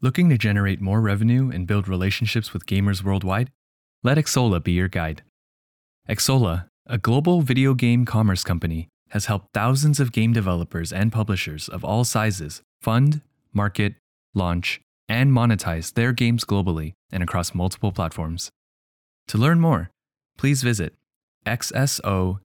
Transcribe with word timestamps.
Looking 0.00 0.28
to 0.28 0.38
generate 0.38 0.80
more 0.80 1.00
revenue 1.00 1.50
and 1.50 1.66
build 1.66 1.88
relationships 1.88 2.52
with 2.52 2.66
gamers 2.66 3.02
worldwide? 3.02 3.50
Let 4.04 4.16
Xsolla 4.16 4.62
be 4.62 4.70
your 4.70 4.86
guide. 4.86 5.22
Xsolla, 6.08 6.68
a 6.86 6.98
global 6.98 7.42
video 7.42 7.74
game 7.74 8.04
commerce 8.04 8.44
company, 8.44 8.86
has 9.10 9.26
helped 9.26 9.48
thousands 9.52 9.98
of 9.98 10.12
game 10.12 10.32
developers 10.32 10.92
and 10.92 11.10
publishers 11.10 11.68
of 11.68 11.84
all 11.84 12.04
sizes 12.04 12.62
fund, 12.80 13.22
market, 13.52 13.94
launch, 14.34 14.80
and 15.08 15.32
monetize 15.32 15.92
their 15.92 16.12
games 16.12 16.44
globally 16.44 16.92
and 17.10 17.24
across 17.24 17.52
multiple 17.52 17.90
platforms. 17.90 18.50
To 19.26 19.36
learn 19.36 19.58
more, 19.58 19.90
please 20.36 20.62
visit 20.62 20.94
xsolla 21.44 22.38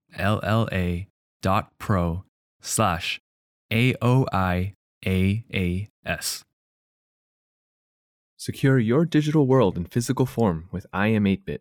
dot 1.43 1.70
pro 1.77 2.23
slash 2.61 3.20
AOIAAS. 3.71 4.73
Secure 8.46 8.78
your 8.78 9.05
digital 9.05 9.47
world 9.47 9.78
in 9.78 9.86
physical 9.86 10.25
form 10.25 10.68
with 10.70 10.86
iam8bit. 10.93 11.60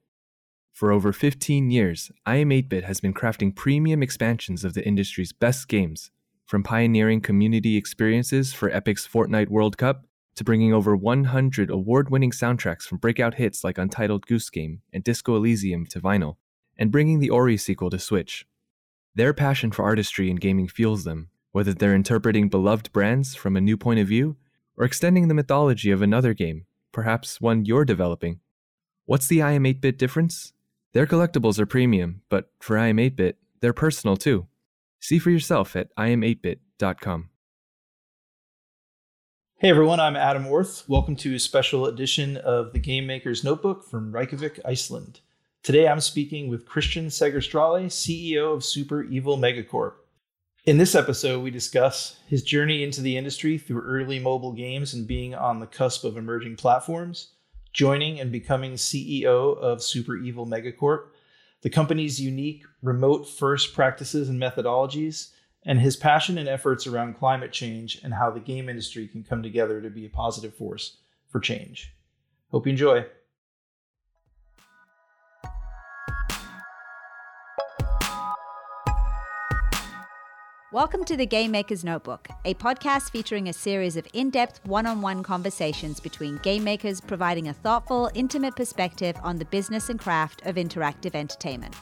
For 0.72 0.90
over 0.90 1.12
15 1.12 1.70
years, 1.70 2.10
iam8bit 2.26 2.82
has 2.82 2.98
been 2.98 3.14
crafting 3.14 3.54
premium 3.54 4.02
expansions 4.02 4.64
of 4.64 4.74
the 4.74 4.84
industry's 4.84 5.32
best 5.32 5.68
games, 5.68 6.10
from 6.44 6.64
pioneering 6.64 7.20
community 7.20 7.76
experiences 7.76 8.52
for 8.52 8.68
Epic's 8.68 9.06
Fortnite 9.06 9.48
World 9.48 9.78
Cup 9.78 10.06
to 10.34 10.42
bringing 10.42 10.74
over 10.74 10.96
100 10.96 11.70
award 11.70 12.10
winning 12.10 12.32
soundtracks 12.32 12.82
from 12.82 12.98
breakout 12.98 13.34
hits 13.34 13.62
like 13.62 13.78
Untitled 13.78 14.26
Goose 14.26 14.50
Game 14.50 14.82
and 14.92 15.04
Disco 15.04 15.36
Elysium 15.36 15.86
to 15.86 16.00
vinyl, 16.00 16.34
and 16.76 16.90
bringing 16.90 17.20
the 17.20 17.30
Ori 17.30 17.56
sequel 17.56 17.90
to 17.90 17.98
Switch. 18.00 18.44
Their 19.14 19.32
passion 19.32 19.70
for 19.70 19.84
artistry 19.84 20.28
and 20.30 20.40
gaming 20.40 20.66
fuels 20.66 21.04
them, 21.04 21.28
whether 21.52 21.74
they're 21.74 21.94
interpreting 21.94 22.48
beloved 22.48 22.92
brands 22.92 23.36
from 23.36 23.56
a 23.56 23.60
new 23.60 23.76
point 23.76 24.00
of 24.00 24.08
view 24.08 24.36
or 24.76 24.84
extending 24.84 25.28
the 25.28 25.34
mythology 25.34 25.92
of 25.92 26.02
another 26.02 26.34
game, 26.34 26.66
perhaps 26.92 27.40
one 27.40 27.64
you're 27.64 27.84
developing. 27.84 28.40
What's 29.06 29.26
the 29.26 29.40
iam8bit 29.40 29.98
difference? 29.98 30.52
Their 30.92 31.06
collectibles 31.06 31.58
are 31.58 31.66
premium, 31.66 32.22
but 32.28 32.50
for 32.60 32.76
iam8bit, 32.76 33.34
they're 33.60 33.72
personal 33.72 34.16
too. 34.16 34.46
See 35.00 35.18
for 35.18 35.30
yourself 35.30 35.74
at 35.74 35.94
iam8bit.com. 35.96 37.30
Hey 39.58 39.70
everyone, 39.70 40.00
I'm 40.00 40.16
Adam 40.16 40.46
Orth. 40.46 40.88
Welcome 40.88 41.16
to 41.16 41.34
a 41.34 41.38
special 41.38 41.86
edition 41.86 42.36
of 42.36 42.72
the 42.72 42.80
Game 42.80 43.06
Maker's 43.06 43.44
Notebook 43.44 43.84
from 43.88 44.12
Reykjavik, 44.12 44.60
Iceland. 44.64 45.20
Today 45.62 45.86
I'm 45.86 46.00
speaking 46.00 46.48
with 46.48 46.66
Kristian 46.66 47.06
Segerstrale, 47.06 47.86
CEO 47.86 48.52
of 48.52 48.64
Super 48.64 49.04
Evil 49.04 49.38
Megacorp. 49.38 49.92
In 50.64 50.78
this 50.78 50.94
episode, 50.94 51.42
we 51.42 51.50
discuss 51.50 52.20
his 52.28 52.44
journey 52.44 52.84
into 52.84 53.00
the 53.00 53.16
industry 53.16 53.58
through 53.58 53.82
early 53.82 54.20
mobile 54.20 54.52
games 54.52 54.94
and 54.94 55.08
being 55.08 55.34
on 55.34 55.58
the 55.58 55.66
cusp 55.66 56.04
of 56.04 56.16
emerging 56.16 56.54
platforms, 56.54 57.32
joining 57.72 58.20
and 58.20 58.30
becoming 58.30 58.74
CEO 58.74 59.58
of 59.58 59.82
Super 59.82 60.16
Evil 60.16 60.46
Megacorp, 60.46 61.06
the 61.62 61.70
company's 61.70 62.20
unique 62.20 62.62
remote 62.80 63.28
first 63.28 63.74
practices 63.74 64.28
and 64.28 64.40
methodologies, 64.40 65.32
and 65.66 65.80
his 65.80 65.96
passion 65.96 66.38
and 66.38 66.48
efforts 66.48 66.86
around 66.86 67.18
climate 67.18 67.50
change 67.50 68.00
and 68.04 68.14
how 68.14 68.30
the 68.30 68.38
game 68.38 68.68
industry 68.68 69.08
can 69.08 69.24
come 69.24 69.42
together 69.42 69.80
to 69.80 69.90
be 69.90 70.06
a 70.06 70.10
positive 70.10 70.54
force 70.54 70.98
for 71.28 71.40
change. 71.40 71.92
Hope 72.52 72.66
you 72.66 72.70
enjoy. 72.70 73.04
Welcome 80.72 81.04
to 81.04 81.18
the 81.18 81.26
Game 81.26 81.50
Maker's 81.50 81.84
Notebook, 81.84 82.28
a 82.46 82.54
podcast 82.54 83.10
featuring 83.10 83.50
a 83.50 83.52
series 83.52 83.98
of 83.98 84.08
in 84.14 84.30
depth 84.30 84.64
one 84.64 84.86
on 84.86 85.02
one 85.02 85.22
conversations 85.22 86.00
between 86.00 86.38
game 86.38 86.64
makers 86.64 86.98
providing 86.98 87.48
a 87.48 87.52
thoughtful, 87.52 88.10
intimate 88.14 88.56
perspective 88.56 89.14
on 89.22 89.38
the 89.38 89.44
business 89.44 89.90
and 89.90 90.00
craft 90.00 90.40
of 90.46 90.54
interactive 90.54 91.14
entertainment. 91.14 91.76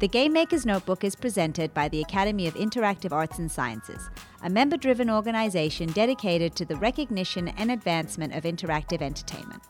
The 0.00 0.08
Game 0.08 0.32
Maker's 0.32 0.66
Notebook 0.66 1.04
is 1.04 1.14
presented 1.14 1.72
by 1.74 1.88
the 1.88 2.00
Academy 2.00 2.48
of 2.48 2.54
Interactive 2.54 3.12
Arts 3.12 3.38
and 3.38 3.48
Sciences, 3.48 4.10
a 4.42 4.50
member 4.50 4.76
driven 4.76 5.08
organization 5.08 5.92
dedicated 5.92 6.56
to 6.56 6.64
the 6.64 6.74
recognition 6.74 7.50
and 7.50 7.70
advancement 7.70 8.34
of 8.34 8.42
interactive 8.42 9.00
entertainment. 9.00 9.62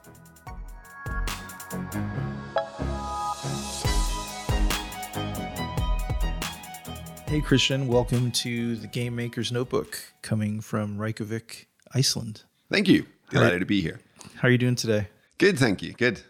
Hey 7.32 7.40
Kristian, 7.40 7.86
welcome 7.86 8.30
to 8.30 8.76
the 8.76 8.86
Game 8.86 9.16
Maker's 9.16 9.50
Notebook 9.50 9.98
coming 10.20 10.60
from 10.60 10.98
Reykjavik, 10.98 11.66
Iceland. 11.94 12.42
Thank 12.70 12.88
you. 12.88 13.06
Delighted 13.30 13.60
to 13.60 13.64
be 13.64 13.80
here. 13.80 14.02
How 14.36 14.48
are 14.48 14.50
you 14.50 14.58
doing 14.58 14.74
today? 14.74 15.08
Good, 15.38 15.58
thank 15.58 15.80
you. 15.80 15.94
Good. 15.94 16.20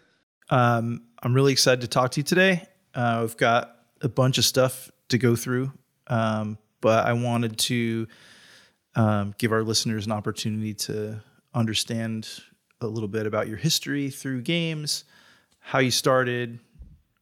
Um, 0.49 1.01
I'm 1.21 1.33
really 1.33 1.51
excited 1.51 1.81
to 1.81 1.89
talk 1.89 2.11
to 2.11 2.21
you 2.21 2.23
today. 2.23 2.69
Uh, 2.95 3.17
we've 3.19 3.35
got 3.35 3.79
a 3.99 4.07
bunch 4.07 4.37
of 4.37 4.45
stuff 4.45 4.89
to 5.09 5.17
go 5.17 5.35
through, 5.35 5.73
um, 6.07 6.57
but 6.79 7.05
I 7.05 7.11
wanted 7.11 7.57
to 7.57 8.07
um, 8.95 9.35
give 9.37 9.51
our 9.51 9.61
listeners 9.61 10.05
an 10.05 10.13
opportunity 10.13 10.73
to 10.73 11.21
understand 11.53 12.29
a 12.79 12.87
little 12.87 13.09
bit 13.09 13.25
about 13.25 13.49
your 13.49 13.57
history 13.57 14.09
through 14.09 14.43
games, 14.43 15.03
how 15.59 15.79
you 15.79 15.91
started. 15.91 16.59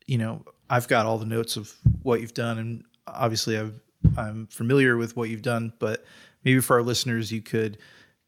You 0.06 0.20
know, 0.20 0.46
I've 0.70 0.88
got 0.88 1.08
all 1.08 1.18
the 1.18 1.26
notes 1.26 1.58
of 1.58 1.74
what 2.04 2.22
you've 2.22 2.36
done, 2.36 2.60
and 2.60 2.84
obviously 3.08 3.58
I've, 3.58 3.80
I'm 4.18 4.48
familiar 4.48 4.98
with 4.98 5.16
what 5.16 5.30
you've 5.30 5.42
done, 5.42 5.74
but 5.80 6.06
maybe 6.44 6.60
for 6.60 6.78
our 6.78 6.84
listeners, 6.84 7.32
you 7.32 7.42
could 7.42 7.78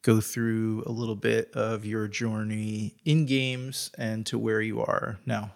go 0.04 0.20
through 0.20 0.84
a 0.86 0.92
little 0.92 1.16
bit 1.16 1.52
of 1.54 1.86
your 1.86 2.08
journey 2.08 2.96
in 3.06 3.26
games 3.26 3.90
and 3.98 4.26
to 4.28 4.38
where 4.38 4.62
you 4.62 4.82
are 4.82 5.18
now. 5.26 5.52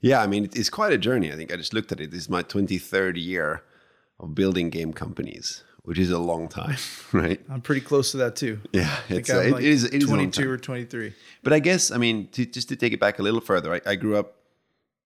Yeah, 0.00 0.20
I 0.20 0.26
mean, 0.26 0.50
it's 0.52 0.68
quite 0.68 0.92
a 0.92 0.98
journey. 0.98 1.32
I 1.32 1.36
think 1.36 1.52
I 1.52 1.56
just 1.56 1.72
looked 1.72 1.92
at 1.92 2.00
it. 2.00 2.10
This 2.10 2.22
is 2.22 2.28
my 2.28 2.42
23rd 2.42 3.22
year 3.24 3.62
of 4.18 4.34
building 4.34 4.68
game 4.68 4.92
companies, 4.92 5.62
which 5.82 5.98
is 5.98 6.10
a 6.10 6.18
long 6.18 6.48
time, 6.48 6.76
right? 7.12 7.40
I'm 7.48 7.60
pretty 7.60 7.82
close 7.82 8.10
to 8.10 8.16
that 8.18 8.34
too. 8.34 8.60
Yeah, 8.72 8.94
it's, 9.08 9.30
uh, 9.30 9.48
like 9.52 9.62
it 9.62 9.68
is, 9.68 9.84
it 9.84 9.94
is 9.94 10.08
22 10.08 10.42
time. 10.42 10.50
or 10.50 10.58
23. 10.58 11.14
But 11.44 11.52
I 11.52 11.60
guess, 11.60 11.92
I 11.92 11.98
mean, 11.98 12.26
to, 12.32 12.44
just 12.44 12.68
to 12.70 12.76
take 12.76 12.92
it 12.92 12.98
back 12.98 13.20
a 13.20 13.22
little 13.22 13.40
further, 13.40 13.72
I, 13.72 13.80
I 13.86 13.94
grew 13.94 14.16
up 14.16 14.34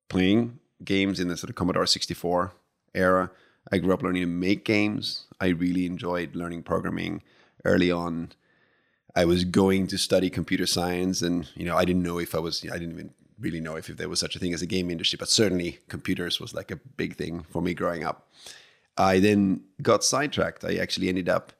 playing 0.09 0.61
games 0.83 1.21
in 1.21 1.29
the 1.29 1.37
sort 1.37 1.51
of 1.51 1.57
Commodore 1.57 1.87
64 1.87 2.55
era. 2.97 3.31
I 3.71 3.79
grew 3.79 3.93
up 3.93 4.03
learning 4.03 4.23
to 4.23 4.29
make 4.29 4.65
games. 4.65 5.27
I 5.41 5.49
really 5.49 5.87
enjoyed 5.87 6.35
learning 6.35 6.63
programming 6.63 7.23
early 7.65 7.91
on. 7.91 8.33
I 9.15 9.25
was 9.25 9.45
going 9.45 9.87
to 9.89 9.99
study 9.99 10.31
computer 10.31 10.67
science, 10.67 11.23
and 11.23 11.49
you 11.55 11.65
know, 11.65 11.77
I 11.77 11.85
didn't 11.85 12.03
know 12.03 12.19
if 12.19 12.35
I 12.35 12.39
was. 12.39 12.65
I 12.65 12.79
didn't 12.79 12.93
even 12.93 13.11
really 13.39 13.61
know 13.61 13.77
if, 13.77 13.91
if 13.91 13.97
there 13.97 14.09
was 14.09 14.21
such 14.21 14.37
a 14.37 14.39
thing 14.39 14.55
as 14.55 14.63
a 14.63 14.67
game 14.67 14.91
industry, 14.91 15.17
but 15.19 15.29
certainly 15.29 15.79
computers 15.89 16.41
was 16.41 16.55
like 16.55 16.71
a 16.71 16.77
big 16.77 17.17
thing 17.17 17.43
for 17.51 17.61
me 17.61 17.75
growing 17.75 18.05
up. 18.05 18.29
I 18.97 19.21
then 19.21 19.63
got 19.83 20.05
sidetracked. 20.05 20.65
I 20.65 20.77
actually 20.77 21.09
ended 21.09 21.29
up 21.29 21.53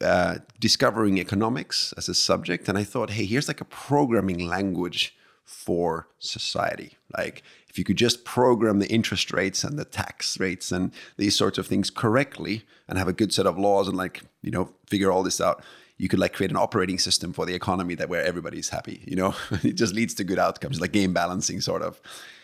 uh, 0.00 0.38
discovering 0.60 1.18
economics 1.18 1.94
as 1.96 2.08
a 2.08 2.14
subject, 2.14 2.68
and 2.68 2.76
I 2.76 2.84
thought, 2.84 3.10
hey, 3.10 3.24
here's 3.24 3.48
like 3.48 3.60
a 3.60 3.66
programming 3.66 4.46
language 4.46 5.14
for 5.44 6.08
society. 6.18 6.98
Like 7.16 7.42
if 7.78 7.80
you 7.80 7.84
could 7.84 7.96
just 7.96 8.24
program 8.24 8.80
the 8.80 8.88
interest 8.88 9.32
rates 9.32 9.62
and 9.62 9.78
the 9.78 9.84
tax 9.84 10.40
rates 10.40 10.72
and 10.72 10.92
these 11.16 11.36
sorts 11.36 11.58
of 11.58 11.66
things 11.68 11.90
correctly 11.90 12.64
and 12.88 12.98
have 12.98 13.06
a 13.06 13.12
good 13.12 13.32
set 13.32 13.46
of 13.46 13.56
laws 13.56 13.86
and 13.86 13.96
like, 13.96 14.22
you 14.42 14.50
know, 14.50 14.72
figure 14.88 15.12
all 15.12 15.22
this 15.22 15.40
out, 15.40 15.62
you 15.96 16.08
could 16.08 16.18
like 16.18 16.32
create 16.32 16.50
an 16.50 16.56
operating 16.56 16.98
system 16.98 17.32
for 17.32 17.46
the 17.46 17.54
economy 17.54 17.94
that 17.94 18.08
where 18.08 18.24
everybody's 18.24 18.70
happy, 18.70 19.00
you 19.06 19.14
know? 19.14 19.32
it 19.62 19.74
just 19.74 19.94
leads 19.94 20.12
to 20.14 20.24
good 20.24 20.40
outcomes, 20.40 20.80
like 20.80 20.90
game 20.90 21.12
balancing 21.12 21.60
sort 21.60 21.82
of. 21.82 22.00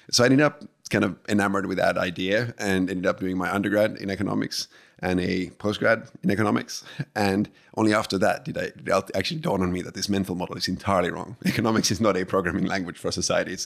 So 0.09 0.23
I 0.23 0.27
ended 0.27 0.41
up 0.41 0.63
kind 0.89 1.05
of 1.05 1.19
enamored 1.29 1.67
with 1.67 1.79
that 1.79 1.99
idea 1.99 2.55
and 2.57 2.89
ended 2.89 3.07
up 3.07 3.19
doing 3.19 3.37
my 3.37 3.53
undergrad 3.53 3.97
in 3.97 4.11
economics 4.11 4.69
and 5.01 5.19
a 5.19 5.49
postgrad 5.59 6.11
in 6.23 6.31
economics. 6.31 6.85
And 7.17 7.51
only 7.77 7.93
after 7.93 8.19
that 8.19 8.45
did 8.45 8.57
I 8.57 8.71
actually 9.17 9.41
dawn 9.41 9.63
on 9.63 9.73
me 9.73 9.83
that 9.83 9.95
this 9.95 10.09
mental 10.09 10.37
model 10.37 10.57
is 10.57 10.69
entirely 10.69 11.11
wrong. 11.11 11.37
Economics 11.45 11.91
is 11.91 12.01
not 12.01 12.17
a 12.17 12.25
programming 12.25 12.67
language 12.67 12.99
for 12.99 13.11
society. 13.11 13.57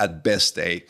At 0.00 0.22
best 0.22 0.58
a 0.58 0.84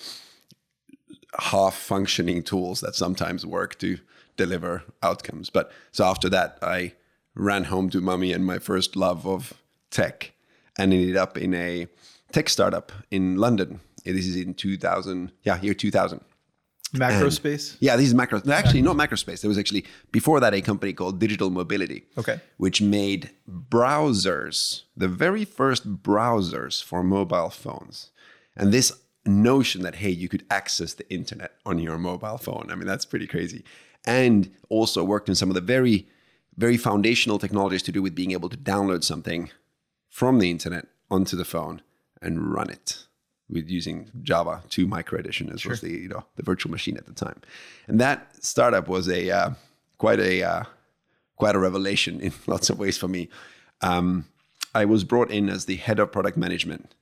half 1.39 1.75
functioning 1.77 2.43
tools 2.43 2.81
that 2.81 2.95
sometimes 2.95 3.45
work 3.47 3.79
to 3.79 3.99
deliver 4.37 4.83
outcomes. 5.03 5.51
But 5.51 5.71
so 5.93 6.05
after 6.05 6.29
that, 6.31 6.59
I 6.63 6.93
ran 7.35 7.65
home 7.65 7.91
to 7.91 8.01
mommy 8.01 8.33
and 8.33 8.45
my 8.45 8.59
first 8.59 8.97
love 8.97 9.27
of 9.27 9.53
tech 9.91 10.33
and 10.79 10.93
ended 10.93 11.17
up 11.17 11.37
in 11.39 11.55
a 11.55 11.87
tech 12.33 12.49
startup 12.49 12.93
in 13.11 13.37
London. 13.37 13.81
This 14.05 14.27
is 14.27 14.37
in 14.37 14.55
2000, 14.55 15.33
yeah, 15.43 15.61
year 15.61 15.75
2000. 15.75 16.21
Macro 16.95 17.25
And- 17.25 17.33
space? 17.35 17.77
Yeah, 17.81 17.97
this 17.97 18.07
is 18.07 18.15
macro. 18.15 18.41
no, 18.45 18.53
Actually, 18.55 18.81
not 18.81 18.97
macrospace. 18.97 19.43
There 19.43 19.49
was 19.49 19.59
actually 19.59 19.85
before 20.11 20.41
that 20.41 20.55
a 20.55 20.63
company 20.63 20.95
called 20.95 21.19
Digital 21.19 21.51
Mobility. 21.51 22.07
Okay. 22.17 22.41
Which 22.57 22.81
made 22.81 23.31
browsers, 23.47 24.83
the 24.97 25.09
very 25.09 25.45
first 25.45 26.03
browsers 26.03 26.83
for 26.83 27.03
mobile 27.03 27.51
phones. 27.51 28.11
And 28.59 28.73
this 28.73 28.93
notion 29.25 29.83
that 29.83 29.97
hey, 29.97 30.11
you 30.11 30.29
could 30.29 30.45
access 30.51 30.95
the 30.95 31.11
internet 31.13 31.53
on 31.65 31.79
your 31.79 31.99
mobile 31.99 32.39
phone. 32.39 32.69
I 32.71 32.75
mean, 32.75 32.87
that's 32.87 33.05
pretty 33.05 33.27
crazy. 33.27 33.65
And 34.07 34.51
also 34.69 35.05
worked 35.05 35.29
in 35.29 35.35
some 35.35 35.51
of 35.51 35.55
the 35.55 35.61
very, 35.61 36.07
very 36.57 36.77
foundational 36.77 37.39
technologies 37.39 37.83
to 37.85 37.93
do 37.93 38.03
with 38.03 38.15
being 38.15 38.33
able 38.33 38.49
to 38.49 38.57
download 38.57 39.05
something 39.05 39.51
from 40.09 40.39
the 40.39 40.51
internet 40.51 40.87
onto 41.11 41.37
the 41.37 41.45
phone 41.45 41.83
and 42.21 42.53
run 42.53 42.71
it 42.71 43.05
with 43.51 43.69
using 43.69 44.11
Java 44.23 44.63
2 44.69 44.87
Micro 44.87 45.19
Edition, 45.19 45.51
as 45.51 45.65
was 45.65 45.81
the 45.81 45.91
you 45.91 46.09
know 46.09 46.25
the 46.37 46.43
virtual 46.43 46.71
machine 46.71 46.97
at 46.97 47.07
the 47.07 47.13
time. 47.13 47.41
And 47.87 48.01
that 48.01 48.45
startup 48.45 48.89
was 48.89 49.09
a 49.09 49.31
uh, 49.31 49.51
quite 49.97 50.21
a 50.21 50.43
uh, 50.43 50.65
quite 51.37 51.55
a 51.55 51.59
revelation 51.59 52.21
in 52.27 52.33
lots 52.47 52.71
of 52.71 52.79
ways 52.79 52.99
for 52.99 53.09
me. 53.09 53.29
Um, 53.81 54.27
I 54.75 54.85
was 54.85 55.05
brought 55.05 55.31
in 55.31 55.49
as 55.49 55.65
the 55.65 55.77
head 55.77 55.99
of 55.99 56.13
product 56.13 56.37
management. 56.37 56.95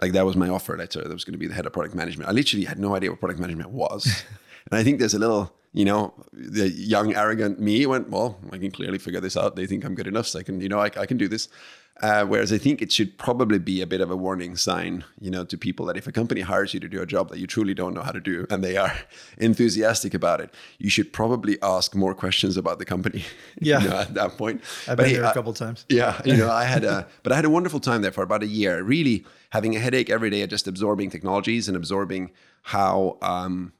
Like 0.00 0.12
that 0.12 0.24
was 0.24 0.36
my 0.36 0.48
offer 0.48 0.76
letter. 0.76 1.02
That 1.02 1.12
was 1.12 1.24
going 1.24 1.34
to 1.34 1.38
be 1.38 1.46
the 1.46 1.54
head 1.54 1.66
of 1.66 1.72
product 1.72 1.94
management. 1.94 2.28
I 2.28 2.32
literally 2.32 2.64
had 2.64 2.78
no 2.78 2.94
idea 2.96 3.10
what 3.10 3.20
product 3.20 3.40
management 3.40 3.70
was, 3.70 4.24
and 4.70 4.78
I 4.78 4.82
think 4.84 4.98
there's 4.98 5.14
a 5.14 5.18
little, 5.18 5.52
you 5.72 5.84
know, 5.84 6.12
the 6.32 6.68
young 6.70 7.14
arrogant 7.14 7.58
me 7.60 7.86
went, 7.86 8.10
well, 8.10 8.38
I 8.52 8.58
can 8.58 8.70
clearly 8.70 8.98
figure 8.98 9.20
this 9.20 9.36
out. 9.36 9.56
They 9.56 9.66
think 9.66 9.84
I'm 9.84 9.94
good 9.94 10.06
enough, 10.06 10.26
so 10.26 10.38
I 10.38 10.42
can, 10.42 10.60
you 10.60 10.68
know, 10.68 10.80
I, 10.80 10.86
I 10.96 11.06
can 11.06 11.16
do 11.16 11.28
this. 11.28 11.48
Uh, 12.02 12.24
whereas 12.24 12.52
I 12.52 12.58
think 12.58 12.80
it 12.80 12.90
should 12.90 13.16
probably 13.18 13.58
be 13.58 13.82
a 13.82 13.86
bit 13.86 14.00
of 14.00 14.10
a 14.10 14.16
warning 14.16 14.56
sign, 14.56 15.04
you 15.20 15.30
know, 15.30 15.44
to 15.44 15.58
people 15.58 15.84
that 15.86 15.96
if 15.96 16.06
a 16.06 16.10
company 16.12 16.40
hires 16.40 16.72
you 16.72 16.80
to 16.80 16.88
do 16.88 17.02
a 17.02 17.06
job 17.06 17.28
that 17.28 17.38
you 17.38 17.46
truly 17.46 17.74
don't 17.74 17.92
know 17.94 18.00
how 18.02 18.10
to 18.10 18.18
do 18.18 18.46
and 18.50 18.64
they 18.64 18.76
are 18.78 18.92
enthusiastic 19.38 20.14
about 20.14 20.40
it, 20.40 20.52
you 20.78 20.88
should 20.90 21.12
probably 21.12 21.58
ask 21.62 21.94
more 21.94 22.14
questions 22.14 22.56
about 22.56 22.78
the 22.78 22.84
company. 22.84 23.24
Yeah. 23.60 23.82
you 23.82 23.88
know, 23.90 23.96
at 23.98 24.14
that 24.14 24.38
point. 24.38 24.62
I've 24.88 24.96
But 24.96 25.04
been 25.04 25.06
hey, 25.10 25.14
there 25.16 25.24
a 25.24 25.28
I- 25.30 25.34
couple 25.34 25.52
times. 25.52 25.84
yeah, 25.88 26.20
you 26.24 26.36
know, 26.36 26.50
I 26.50 26.64
had 26.64 26.82
a, 26.84 27.06
but 27.22 27.32
I 27.32 27.36
had 27.36 27.44
a 27.44 27.50
wonderful 27.50 27.78
time 27.78 28.02
there 28.02 28.10
for 28.10 28.22
about 28.24 28.42
a 28.42 28.46
year, 28.46 28.82
really 28.82 29.24
having 29.50 29.76
a 29.76 29.78
headache 29.78 30.08
every 30.10 30.30
day, 30.30 30.44
just 30.46 30.66
absorbing 30.66 31.10
technologies 31.10 31.68
and 31.68 31.76
absorbing 31.76 32.32
how, 32.62 33.18
um, 33.22 33.72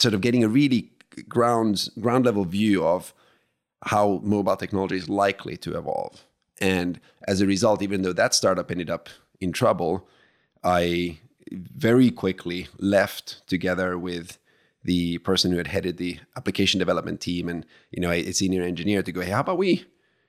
sort 0.00 0.14
of 0.14 0.20
getting 0.20 0.44
a 0.44 0.48
really 0.48 0.90
ground 1.28 1.88
ground 2.00 2.24
level 2.24 2.44
view 2.44 2.84
of 2.84 3.14
how 3.86 4.20
mobile 4.22 4.56
technology 4.56 4.96
is 4.96 5.08
likely 5.08 5.56
to 5.58 5.76
evolve. 5.76 6.24
And 6.60 7.00
as 7.28 7.40
a 7.40 7.46
result, 7.46 7.82
even 7.82 8.02
though 8.02 8.12
that 8.12 8.34
startup 8.34 8.70
ended 8.70 8.90
up 8.90 9.08
in 9.40 9.52
trouble, 9.52 10.08
I 10.62 11.18
very 11.52 12.10
quickly 12.10 12.68
left 12.78 13.46
together 13.46 13.98
with 13.98 14.38
the 14.82 15.18
person 15.18 15.50
who 15.50 15.58
had 15.58 15.68
headed 15.68 15.96
the 15.96 16.18
application 16.36 16.78
development 16.78 17.20
team 17.20 17.48
and 17.48 17.64
you 17.90 18.00
know 18.00 18.10
a, 18.10 18.20
a 18.26 18.32
senior 18.32 18.62
engineer 18.62 19.02
to 19.02 19.12
go, 19.12 19.20
hey, 19.20 19.30
how 19.30 19.40
about 19.40 19.58
we 19.58 19.84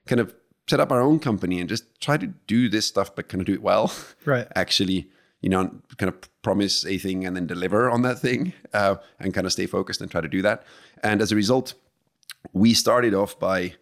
kind 0.05 0.19
of 0.21 0.33
set 0.67 0.79
up 0.79 0.91
our 0.91 1.01
own 1.01 1.19
company 1.19 1.59
and 1.59 1.69
just 1.69 1.99
try 2.01 2.17
to 2.17 2.27
do 2.27 2.69
this 2.69 2.85
stuff, 2.85 3.15
but 3.15 3.29
kind 3.29 3.41
of 3.41 3.45
do 3.45 3.53
it 3.53 3.61
well. 3.61 3.91
Right. 4.25 4.47
Actually, 4.55 5.09
you 5.45 5.51
know, 5.51 5.69
kind 5.97 6.09
of 6.11 6.41
promise 6.41 6.87
a 6.87 6.97
thing 6.97 7.23
and 7.23 7.35
then 7.35 7.45
deliver 7.45 7.87
on 7.91 8.01
that 8.01 8.17
thing, 8.17 8.51
uh, 8.73 8.95
and 9.19 9.31
kind 9.31 9.45
of 9.45 9.53
stay 9.53 9.67
focused 9.67 10.01
and 10.01 10.09
try 10.09 10.19
to 10.19 10.27
do 10.27 10.41
that. 10.41 10.63
And 11.03 11.21
as 11.21 11.31
a 11.31 11.35
result, 11.35 11.75
we 12.51 12.73
started 12.73 13.13
off 13.13 13.37
by 13.37 13.75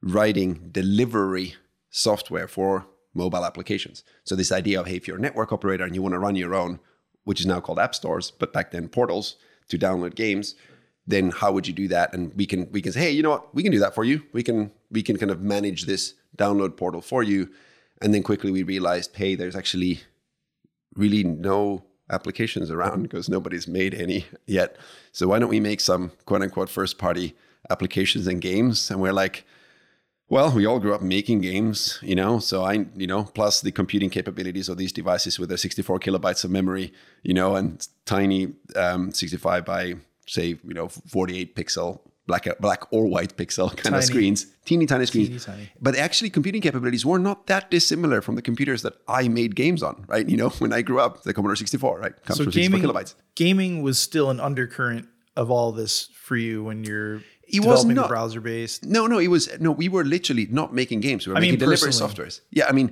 writing 0.00 0.68
delivery 0.70 1.56
software 1.90 2.46
for 2.46 2.86
mobile 3.12 3.44
applications. 3.44 4.04
So 4.22 4.36
this 4.36 4.52
idea 4.52 4.78
of 4.80 4.86
hey, 4.86 4.94
if 4.94 5.08
you're 5.08 5.16
a 5.16 5.20
network 5.20 5.52
operator 5.52 5.82
and 5.82 5.96
you 5.96 6.00
want 6.00 6.12
to 6.12 6.20
run 6.20 6.36
your 6.36 6.54
own, 6.54 6.78
which 7.24 7.40
is 7.40 7.46
now 7.46 7.58
called 7.58 7.80
app 7.80 7.96
stores, 7.96 8.30
but 8.30 8.52
back 8.52 8.70
then 8.70 8.88
portals 8.88 9.34
to 9.66 9.76
download 9.76 10.14
games, 10.14 10.54
then 11.08 11.30
how 11.30 11.50
would 11.50 11.66
you 11.66 11.74
do 11.74 11.88
that? 11.88 12.14
And 12.14 12.32
we 12.36 12.46
can 12.46 12.70
we 12.70 12.80
can 12.80 12.92
say, 12.92 13.00
hey, 13.00 13.10
you 13.10 13.24
know 13.24 13.30
what, 13.30 13.52
we 13.52 13.64
can 13.64 13.72
do 13.72 13.80
that 13.80 13.96
for 13.96 14.04
you. 14.04 14.22
We 14.32 14.44
can 14.44 14.70
we 14.92 15.02
can 15.02 15.16
kind 15.16 15.32
of 15.32 15.42
manage 15.42 15.86
this 15.86 16.14
download 16.38 16.76
portal 16.76 17.00
for 17.00 17.24
you. 17.24 17.50
And 18.00 18.14
then 18.14 18.22
quickly 18.22 18.52
we 18.52 18.62
realized, 18.62 19.16
hey, 19.16 19.34
there's 19.34 19.56
actually 19.56 20.02
really 20.94 21.24
no 21.24 21.84
applications 22.10 22.70
around 22.70 23.02
because 23.04 23.28
nobody's 23.28 23.68
made 23.68 23.94
any 23.94 24.26
yet. 24.46 24.76
So 25.12 25.28
why 25.28 25.38
don't 25.38 25.48
we 25.48 25.60
make 25.60 25.80
some 25.80 26.12
quote 26.26 26.42
unquote 26.42 26.68
first 26.68 26.98
party 26.98 27.34
applications 27.68 28.26
and 28.26 28.40
games? 28.40 28.90
And 28.90 29.00
we're 29.00 29.12
like, 29.12 29.44
well, 30.28 30.52
we 30.52 30.64
all 30.64 30.78
grew 30.78 30.94
up 30.94 31.02
making 31.02 31.40
games, 31.40 31.98
you 32.02 32.14
know. 32.14 32.38
So 32.38 32.62
I, 32.64 32.86
you 32.94 33.06
know, 33.06 33.24
plus 33.24 33.60
the 33.60 33.72
computing 33.72 34.10
capabilities 34.10 34.68
of 34.68 34.78
these 34.78 34.92
devices 34.92 35.40
with 35.40 35.48
their 35.48 35.58
64 35.58 35.98
kilobytes 35.98 36.44
of 36.44 36.52
memory, 36.52 36.92
you 37.24 37.34
know, 37.34 37.56
and 37.56 37.86
tiny 38.06 38.52
um, 38.76 39.10
65 39.10 39.64
by 39.64 39.94
say, 40.28 40.56
you 40.64 40.74
know, 40.74 40.86
48 40.86 41.56
pixel 41.56 42.00
black 42.30 42.44
black 42.66 42.82
or 42.94 43.02
white 43.14 43.32
pixel 43.40 43.68
kind 43.80 43.92
Tiny. 43.94 43.98
of 43.98 44.04
screens, 44.12 44.40
teeny 44.68 44.86
tiny 44.92 45.06
screens. 45.10 45.28
Teeny 45.28 45.40
tiny. 45.48 45.66
But 45.86 45.94
actually, 46.06 46.30
computing 46.38 46.62
capabilities 46.68 47.04
were 47.10 47.18
not 47.30 47.38
that 47.52 47.64
dissimilar 47.74 48.18
from 48.26 48.34
the 48.38 48.42
computers 48.50 48.80
that 48.86 48.94
I 49.20 49.22
made 49.38 49.52
games 49.62 49.80
on, 49.88 49.94
right? 50.12 50.26
You 50.32 50.36
know, 50.42 50.50
when 50.62 50.72
I 50.78 50.80
grew 50.88 51.00
up, 51.06 51.12
the 51.26 51.32
Commodore 51.34 51.56
64, 51.56 51.98
right, 52.04 52.14
comes 52.26 52.38
So 52.38 52.44
from 52.44 52.52
gaming, 52.52 52.80
64 52.82 53.02
kilobytes. 53.02 53.14
gaming 53.34 53.72
was 53.86 53.96
still 54.08 54.28
an 54.34 54.40
undercurrent 54.48 55.06
of 55.42 55.46
all 55.50 55.70
this 55.80 55.94
for 56.26 56.36
you 56.46 56.56
when 56.68 56.78
you're 56.88 57.16
It 57.56 57.60
was 57.60 57.82
developing 57.82 57.96
not. 58.00 58.08
browser 58.08 58.40
based. 58.40 58.78
No, 58.96 59.06
no, 59.12 59.18
it 59.26 59.28
was 59.36 59.44
no. 59.60 59.70
We 59.82 59.88
were 59.94 60.04
literally 60.16 60.46
not 60.60 60.68
making 60.80 61.00
games. 61.08 61.20
We 61.26 61.32
were 61.32 61.38
I 61.38 61.40
mean, 61.40 61.52
making 61.52 61.64
delivery 61.66 61.92
softwares. 62.02 62.34
Yeah, 62.58 62.66
I 62.70 62.72
mean, 62.78 62.88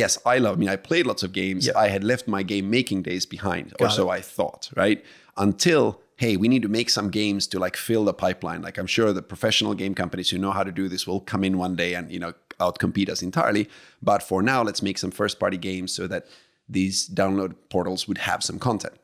yes, 0.00 0.12
I 0.32 0.38
love. 0.44 0.54
I 0.56 0.58
mean, 0.62 0.72
I 0.76 0.78
played 0.88 1.06
lots 1.06 1.22
of 1.26 1.30
games. 1.42 1.62
Yeah. 1.66 1.78
I 1.84 1.86
had 1.94 2.02
left 2.12 2.24
my 2.36 2.42
game 2.52 2.66
making 2.78 3.02
days 3.10 3.24
behind, 3.36 3.66
or 3.78 3.86
Got 3.86 3.96
so 3.98 4.04
I 4.18 4.20
thought. 4.36 4.62
Right 4.82 5.00
until 5.36 6.00
hey, 6.16 6.36
we 6.36 6.48
need 6.48 6.62
to 6.62 6.68
make 6.68 6.90
some 6.90 7.10
games 7.10 7.46
to 7.48 7.58
like 7.58 7.76
fill 7.76 8.04
the 8.04 8.14
pipeline. 8.14 8.62
Like 8.62 8.78
I'm 8.78 8.86
sure 8.86 9.12
the 9.12 9.22
professional 9.22 9.74
game 9.74 9.94
companies 9.94 10.30
who 10.30 10.38
know 10.38 10.52
how 10.52 10.62
to 10.62 10.72
do 10.72 10.88
this 10.88 11.06
will 11.06 11.20
come 11.20 11.44
in 11.44 11.58
one 11.58 11.76
day 11.76 11.94
and 11.94 12.10
you 12.10 12.18
know 12.18 12.32
outcompete 12.60 13.08
us 13.08 13.22
entirely. 13.22 13.68
But 14.02 14.22
for 14.22 14.42
now, 14.42 14.62
let's 14.62 14.82
make 14.82 14.98
some 14.98 15.10
first 15.10 15.40
party 15.40 15.56
games 15.56 15.92
so 15.92 16.06
that 16.06 16.26
these 16.68 17.08
download 17.08 17.54
portals 17.68 18.06
would 18.08 18.18
have 18.18 18.42
some 18.42 18.58
content. 18.58 18.94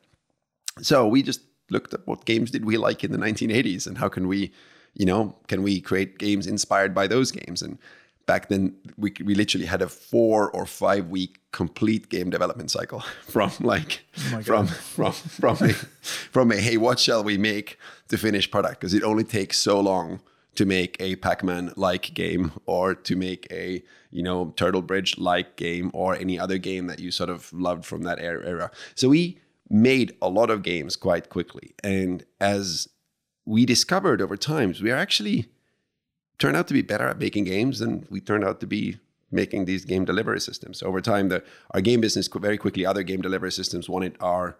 So 0.81 1.07
we 1.07 1.21
just 1.21 1.41
looked 1.69 1.93
at 1.93 2.05
what 2.07 2.25
games 2.25 2.51
did 2.51 2.65
we 2.65 2.77
like 2.77 3.03
in 3.03 3.11
the 3.11 3.17
1980s 3.17 3.87
and 3.87 3.97
how 3.97 4.09
can 4.09 4.27
we, 4.27 4.51
you 4.93 5.05
know, 5.05 5.35
can 5.47 5.63
we 5.63 5.79
create 5.79 6.17
games 6.17 6.47
inspired 6.47 6.93
by 6.95 7.07
those 7.07 7.31
games? 7.31 7.61
And 7.61 7.77
back 8.25 8.49
then 8.49 8.75
we, 8.97 9.13
we 9.23 9.35
literally 9.35 9.65
had 9.65 9.81
a 9.81 9.87
four 9.87 10.49
or 10.51 10.65
five 10.65 11.07
week 11.09 11.39
complete 11.51 12.09
game 12.09 12.29
development 12.29 12.71
cycle 12.71 12.99
from 13.27 13.51
like 13.59 14.03
oh 14.17 14.29
my 14.31 14.41
from 14.41 14.67
from 14.67 15.11
from 15.11 15.57
a, 15.61 15.73
from 15.73 16.51
a 16.51 16.57
hey 16.57 16.77
what 16.77 16.99
shall 16.99 17.23
we 17.23 17.37
make 17.37 17.77
to 18.07 18.17
finish 18.17 18.49
product 18.49 18.79
because 18.79 18.93
it 18.93 19.03
only 19.03 19.23
takes 19.23 19.57
so 19.57 19.79
long 19.79 20.19
to 20.55 20.65
make 20.65 20.97
a 20.99 21.15
Pac-Man 21.17 21.73
like 21.75 22.13
game 22.13 22.51
or 22.65 22.93
to 22.93 23.15
make 23.15 23.47
a 23.51 23.83
you 24.09 24.23
know 24.23 24.53
Turtle 24.57 24.81
Bridge 24.81 25.17
like 25.17 25.55
game 25.55 25.91
or 25.93 26.15
any 26.15 26.37
other 26.37 26.57
game 26.57 26.87
that 26.87 26.99
you 26.99 27.11
sort 27.11 27.29
of 27.29 27.51
loved 27.53 27.85
from 27.85 28.03
that 28.03 28.19
era. 28.19 28.45
era. 28.45 28.71
So 28.95 29.09
we 29.09 29.39
made 29.69 30.15
a 30.21 30.29
lot 30.29 30.49
of 30.49 30.63
games 30.63 30.95
quite 30.95 31.29
quickly, 31.29 31.73
and 31.83 32.25
as 32.39 32.87
we 33.45 33.65
discovered 33.65 34.21
over 34.21 34.37
times, 34.37 34.81
we 34.81 34.91
are 34.91 34.97
actually 34.97 35.47
turned 36.41 36.57
out 36.57 36.67
to 36.67 36.73
be 36.73 36.81
better 36.81 37.07
at 37.07 37.19
making 37.19 37.43
games 37.43 37.79
than 37.79 38.07
we 38.09 38.19
turned 38.19 38.43
out 38.43 38.59
to 38.59 38.67
be 38.67 38.97
making 39.31 39.65
these 39.65 39.85
game 39.85 40.03
delivery 40.03 40.41
systems. 40.41 40.81
Over 40.81 40.99
time, 40.99 41.29
the 41.29 41.43
our 41.69 41.81
game 41.81 42.01
business 42.01 42.27
very 42.27 42.57
quickly, 42.57 42.85
other 42.85 43.03
game 43.03 43.21
delivery 43.21 43.51
systems 43.51 43.87
wanted 43.87 44.17
our 44.19 44.57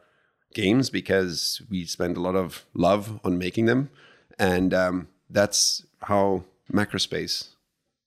games 0.54 0.90
because 0.90 1.62
we 1.70 1.86
spend 1.86 2.18
a 2.18 2.22
lot 2.22 2.36
of 2.36 2.66
love 2.76 3.20
on 3.24 3.38
making 3.38 3.66
them, 3.66 3.90
and 4.38 4.74
um, 4.74 5.08
that's 5.30 5.84
how 6.04 6.44
Macrospace, 6.72 7.50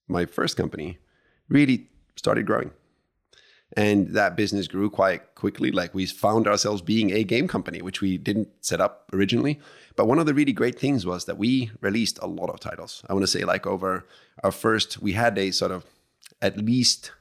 my 0.08 0.24
first 0.24 0.56
company, 0.56 0.98
really 1.48 1.88
started 2.16 2.46
growing. 2.46 2.70
And 3.76 4.08
that 4.14 4.36
business 4.36 4.68
grew 4.68 4.88
quite 4.88 5.34
quickly. 5.34 5.72
Like 5.72 5.94
we 5.94 6.06
found 6.06 6.46
ourselves 6.46 6.80
being 6.80 7.10
a 7.10 7.24
game 7.24 7.48
company, 7.48 7.82
which 7.82 8.00
we 8.00 8.18
didn't 8.18 8.48
set 8.60 8.80
up 8.80 9.10
originally. 9.12 9.58
But 9.96 10.06
one 10.06 10.18
of 10.18 10.26
the 10.26 10.34
really 10.34 10.52
great 10.52 10.78
things 10.78 11.06
was 11.06 11.26
that 11.26 11.38
we 11.38 11.70
released 11.80 12.18
a 12.20 12.26
lot 12.26 12.50
of 12.50 12.60
titles. 12.60 13.02
I 13.08 13.12
want 13.12 13.22
to 13.22 13.28
say, 13.28 13.44
like, 13.44 13.66
over 13.66 14.06
our 14.42 14.50
first, 14.50 15.00
we 15.00 15.12
had 15.12 15.38
a 15.38 15.50
sort 15.50 15.70
of 15.70 15.84
at 16.42 16.58
least, 16.58 17.12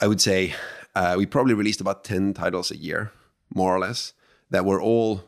I 0.00 0.06
would 0.06 0.20
say, 0.20 0.54
uh, 0.94 1.14
we 1.16 1.26
probably 1.26 1.54
released 1.54 1.80
about 1.80 2.04
10 2.04 2.34
titles 2.34 2.70
a 2.70 2.76
year, 2.76 3.12
more 3.54 3.74
or 3.74 3.78
less, 3.78 4.12
that 4.50 4.64
were 4.64 4.80
all, 4.80 5.24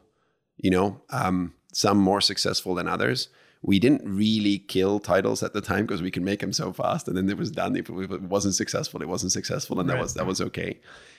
you 0.56 0.70
know, 0.70 1.00
um, 1.10 1.54
some 1.72 1.98
more 1.98 2.20
successful 2.20 2.74
than 2.74 2.88
others. 2.88 3.28
We 3.62 3.78
didn't 3.78 4.02
really 4.04 4.58
kill 4.58 5.00
titles 5.00 5.42
at 5.42 5.52
the 5.52 5.60
time 5.60 5.86
because 5.86 6.02
we 6.02 6.10
can 6.10 6.24
make 6.24 6.40
them 6.40 6.52
so 6.52 6.72
fast, 6.72 7.08
and 7.08 7.16
then 7.16 7.28
it 7.28 7.38
was 7.38 7.50
done. 7.50 7.74
If 7.76 7.90
it 7.90 8.22
wasn't 8.22 8.54
successful, 8.54 9.02
it 9.02 9.08
wasn't 9.08 9.32
successful, 9.32 9.80
and 9.80 9.88
that 9.88 9.98
was 9.98 10.14
that 10.14 10.26
was 10.26 10.40
okay. 10.40 10.78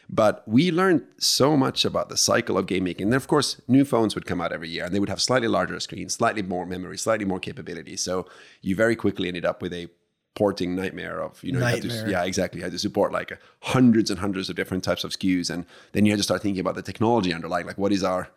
But 0.09 0.43
we 0.47 0.71
learned 0.71 1.03
so 1.17 1.57
much 1.57 1.83
about 1.83 2.07
the 2.07 2.15
cycle 2.15 2.57
of 2.57 2.65
game 2.65 2.85
making. 2.85 3.07
And 3.07 3.15
of 3.15 3.27
course, 3.27 3.59
new 3.67 3.83
phones 3.83 4.15
would 4.15 4.25
come 4.25 4.39
out 4.39 4.53
every 4.53 4.69
year, 4.69 4.85
and 4.85 4.95
they 4.95 4.99
would 4.99 5.09
have 5.09 5.21
slightly 5.21 5.49
larger 5.49 5.79
screens, 5.81 6.13
slightly 6.13 6.41
more 6.41 6.65
memory, 6.65 6.97
slightly 6.97 7.25
more 7.25 7.39
capability. 7.39 7.97
So 7.97 8.25
you 8.61 8.75
very 8.75 8.95
quickly 8.95 9.27
ended 9.27 9.45
up 9.45 9.61
with 9.61 9.73
a 9.73 9.89
porting 10.35 10.75
nightmare 10.75 11.19
of 11.19 11.43
you 11.43 11.51
know 11.51 11.57
you 11.57 11.65
had 11.65 11.81
to, 11.81 12.05
yeah 12.07 12.23
exactly 12.23 12.59
you 12.59 12.63
had 12.63 12.71
to 12.71 12.77
support 12.77 13.11
like 13.11 13.39
hundreds 13.63 14.11
and 14.11 14.19
hundreds 14.19 14.51
of 14.51 14.55
different 14.55 14.83
types 14.83 15.03
of 15.03 15.11
SKUs, 15.11 15.49
and 15.49 15.65
then 15.91 16.05
you 16.05 16.11
had 16.11 16.19
to 16.19 16.23
start 16.23 16.41
thinking 16.41 16.61
about 16.61 16.75
the 16.75 16.81
technology 16.81 17.33
underlying, 17.33 17.65
like 17.65 17.77
what 17.77 17.91
is 17.91 18.03
our 18.03 18.29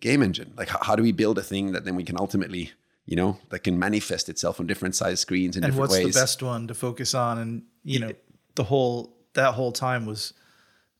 game 0.00 0.22
engine? 0.22 0.54
Like 0.56 0.68
how, 0.68 0.78
how 0.82 0.96
do 0.96 1.02
we 1.02 1.12
build 1.12 1.36
a 1.36 1.42
thing 1.42 1.72
that 1.72 1.84
then 1.84 1.96
we 1.96 2.04
can 2.04 2.16
ultimately 2.18 2.72
you 3.04 3.16
know 3.16 3.38
that 3.50 3.60
can 3.60 3.78
manifest 3.78 4.28
itself 4.28 4.60
on 4.60 4.66
different 4.66 4.94
size 4.94 5.20
screens 5.20 5.56
in 5.56 5.64
And 5.64 5.72
different 5.72 5.90
ways. 5.90 5.98
And 5.98 6.06
what's 6.06 6.06
ways? 6.06 6.14
the 6.14 6.20
best 6.20 6.42
one 6.42 6.68
to 6.68 6.74
focus 6.74 7.14
on? 7.14 7.38
And 7.38 7.62
you 7.84 7.98
know, 7.98 8.12
the 8.54 8.64
whole 8.64 9.16
that 9.34 9.54
whole 9.54 9.72
time 9.72 10.06
was 10.06 10.34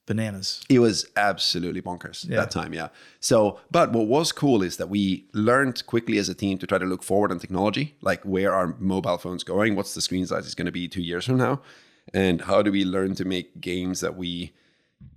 bananas. 0.08 0.62
It 0.68 0.80
was 0.80 1.06
absolutely 1.16 1.80
bonkers 1.82 2.28
Yeah. 2.28 2.36
that 2.40 2.50
time, 2.50 2.72
yeah. 2.74 2.88
So, 3.20 3.60
but 3.70 3.92
what 3.92 4.06
was 4.08 4.32
cool 4.32 4.62
is 4.62 4.76
that 4.78 4.88
we 4.88 5.26
learned 5.32 5.86
quickly 5.86 6.18
as 6.18 6.28
a 6.28 6.34
team 6.34 6.58
to 6.58 6.66
try 6.66 6.78
to 6.78 6.86
look 6.86 7.02
forward 7.04 7.30
on 7.30 7.38
technology, 7.38 7.94
like 8.00 8.22
where 8.24 8.52
are 8.52 8.74
mobile 8.80 9.18
phones 9.18 9.44
going, 9.44 9.76
what's 9.76 9.94
the 9.94 10.00
screen 10.00 10.26
size 10.26 10.46
is 10.46 10.54
going 10.56 10.66
to 10.66 10.72
be 10.72 10.88
two 10.88 11.02
years 11.02 11.26
from 11.26 11.36
now, 11.36 11.60
and 12.12 12.40
how 12.42 12.62
do 12.62 12.72
we 12.72 12.84
learn 12.84 13.14
to 13.16 13.24
make 13.24 13.60
games 13.60 14.00
that 14.00 14.16
we 14.16 14.52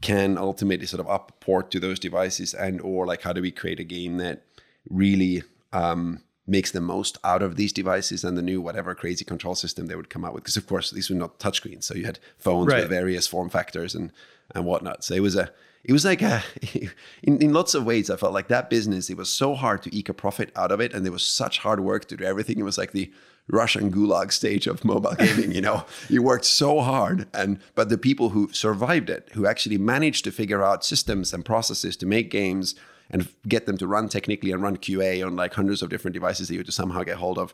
can 0.01 0.37
ultimately 0.37 0.85
sort 0.85 0.99
of 0.99 1.09
up 1.09 1.39
port 1.39 1.71
to 1.71 1.79
those 1.79 1.97
devices 1.99 2.53
and 2.53 2.79
or 2.81 3.07
like 3.07 3.21
how 3.23 3.33
do 3.33 3.41
we 3.41 3.49
create 3.49 3.79
a 3.79 3.83
game 3.83 4.17
that 4.17 4.43
really 4.89 5.41
um, 5.73 6.21
makes 6.51 6.71
the 6.71 6.81
most 6.81 7.17
out 7.23 7.41
of 7.41 7.55
these 7.55 7.73
devices 7.73 8.23
and 8.25 8.37
the 8.37 8.41
new 8.51 8.59
whatever 8.61 8.93
crazy 8.93 9.25
control 9.25 9.55
system 9.55 9.87
they 9.87 9.95
would 9.95 10.09
come 10.13 10.25
out 10.25 10.33
with 10.33 10.43
because 10.43 10.57
of 10.57 10.67
course 10.67 10.91
these 10.91 11.09
were 11.09 11.15
not 11.23 11.39
touchscreens. 11.39 11.83
So 11.85 11.95
you 11.95 12.05
had 12.05 12.19
phones 12.37 12.67
Right. 12.67 12.81
with 12.81 12.89
various 12.89 13.25
form 13.27 13.49
factors 13.49 13.95
and 13.95 14.11
and 14.53 14.65
whatnot. 14.65 15.03
So 15.05 15.13
it 15.15 15.21
was 15.21 15.35
a 15.35 15.49
it 15.89 15.93
was 15.93 16.05
like 16.05 16.21
a 16.21 16.43
in, 17.23 17.41
in 17.41 17.53
lots 17.53 17.73
of 17.73 17.85
ways 17.85 18.09
i 18.11 18.15
felt 18.15 18.33
like 18.33 18.49
that 18.49 18.69
business 18.69 19.09
it 19.09 19.17
was 19.17 19.29
so 19.41 19.55
hard 19.55 19.81
to 19.83 19.89
eke 19.99 20.09
a 20.09 20.13
profit 20.13 20.49
out 20.61 20.71
of 20.71 20.79
it 20.79 20.93
and 20.93 21.03
there 21.03 21.11
was 21.19 21.25
such 21.25 21.55
hard 21.65 21.79
work 21.79 22.03
to 22.07 22.15
do 22.17 22.23
everything. 22.23 22.59
It 22.59 22.63
was 22.71 22.77
like 22.77 22.91
the 22.91 23.07
russian 23.47 23.91
gulag 23.91 24.31
stage 24.31 24.67
of 24.67 24.85
mobile 24.93 25.15
gaming 25.23 25.51
you 25.57 25.61
know? 25.67 25.79
You 26.13 26.21
worked 26.21 26.45
so 26.45 26.81
hard 26.81 27.19
and 27.33 27.59
but 27.77 27.89
the 27.89 27.97
people 27.97 28.29
who 28.29 28.43
survived 28.65 29.09
it 29.09 29.23
who 29.35 29.43
actually 29.47 29.77
managed 29.79 30.23
to 30.25 30.31
figure 30.31 30.63
out 30.69 30.85
systems 30.93 31.33
and 31.33 31.43
processes 31.43 31.95
to 31.97 32.05
make 32.05 32.29
games 32.41 32.75
and 33.11 33.27
get 33.47 33.65
them 33.65 33.77
to 33.77 33.87
run 33.87 34.09
technically 34.09 34.51
and 34.51 34.61
run 34.61 34.77
qa 34.77 35.25
on 35.25 35.35
like 35.35 35.53
hundreds 35.53 35.81
of 35.81 35.89
different 35.89 36.13
devices 36.13 36.47
that 36.47 36.55
you 36.55 36.63
to 36.63 36.71
somehow 36.71 37.03
get 37.03 37.17
hold 37.17 37.37
of 37.37 37.53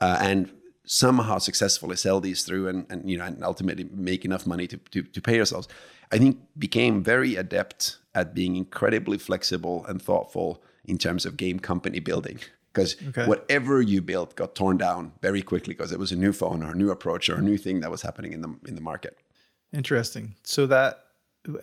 uh, 0.00 0.18
and 0.20 0.50
somehow 0.84 1.38
successfully 1.38 1.96
sell 1.96 2.20
these 2.20 2.44
through 2.44 2.68
and, 2.68 2.86
and 2.90 3.10
you 3.10 3.18
know 3.18 3.24
and 3.24 3.42
ultimately 3.44 3.88
make 3.92 4.24
enough 4.24 4.46
money 4.46 4.66
to, 4.66 4.76
to, 4.90 5.02
to 5.02 5.20
pay 5.20 5.36
yourselves 5.36 5.68
i 6.12 6.18
think 6.18 6.38
became 6.58 7.02
very 7.02 7.36
adept 7.36 7.98
at 8.14 8.34
being 8.34 8.56
incredibly 8.56 9.18
flexible 9.18 9.84
and 9.86 10.00
thoughtful 10.00 10.62
in 10.84 10.96
terms 10.96 11.26
of 11.26 11.36
game 11.36 11.58
company 11.58 12.00
building 12.00 12.38
because 12.72 12.96
Okay. 13.08 13.26
whatever 13.26 13.82
you 13.82 14.00
built 14.00 14.36
got 14.36 14.54
torn 14.54 14.76
down 14.76 15.12
very 15.20 15.42
quickly 15.42 15.74
because 15.74 15.92
it 15.92 15.98
was 15.98 16.12
a 16.12 16.16
new 16.16 16.32
phone 16.32 16.62
or 16.62 16.72
a 16.72 16.74
new 16.74 16.90
approach 16.90 17.28
or 17.28 17.34
a 17.36 17.42
new 17.42 17.58
thing 17.58 17.80
that 17.80 17.90
was 17.90 18.02
happening 18.02 18.32
in 18.32 18.40
the 18.40 18.54
in 18.66 18.74
the 18.74 18.80
market 18.80 19.18
Interesting. 19.72 20.34
So 20.44 20.66
that 20.66 21.04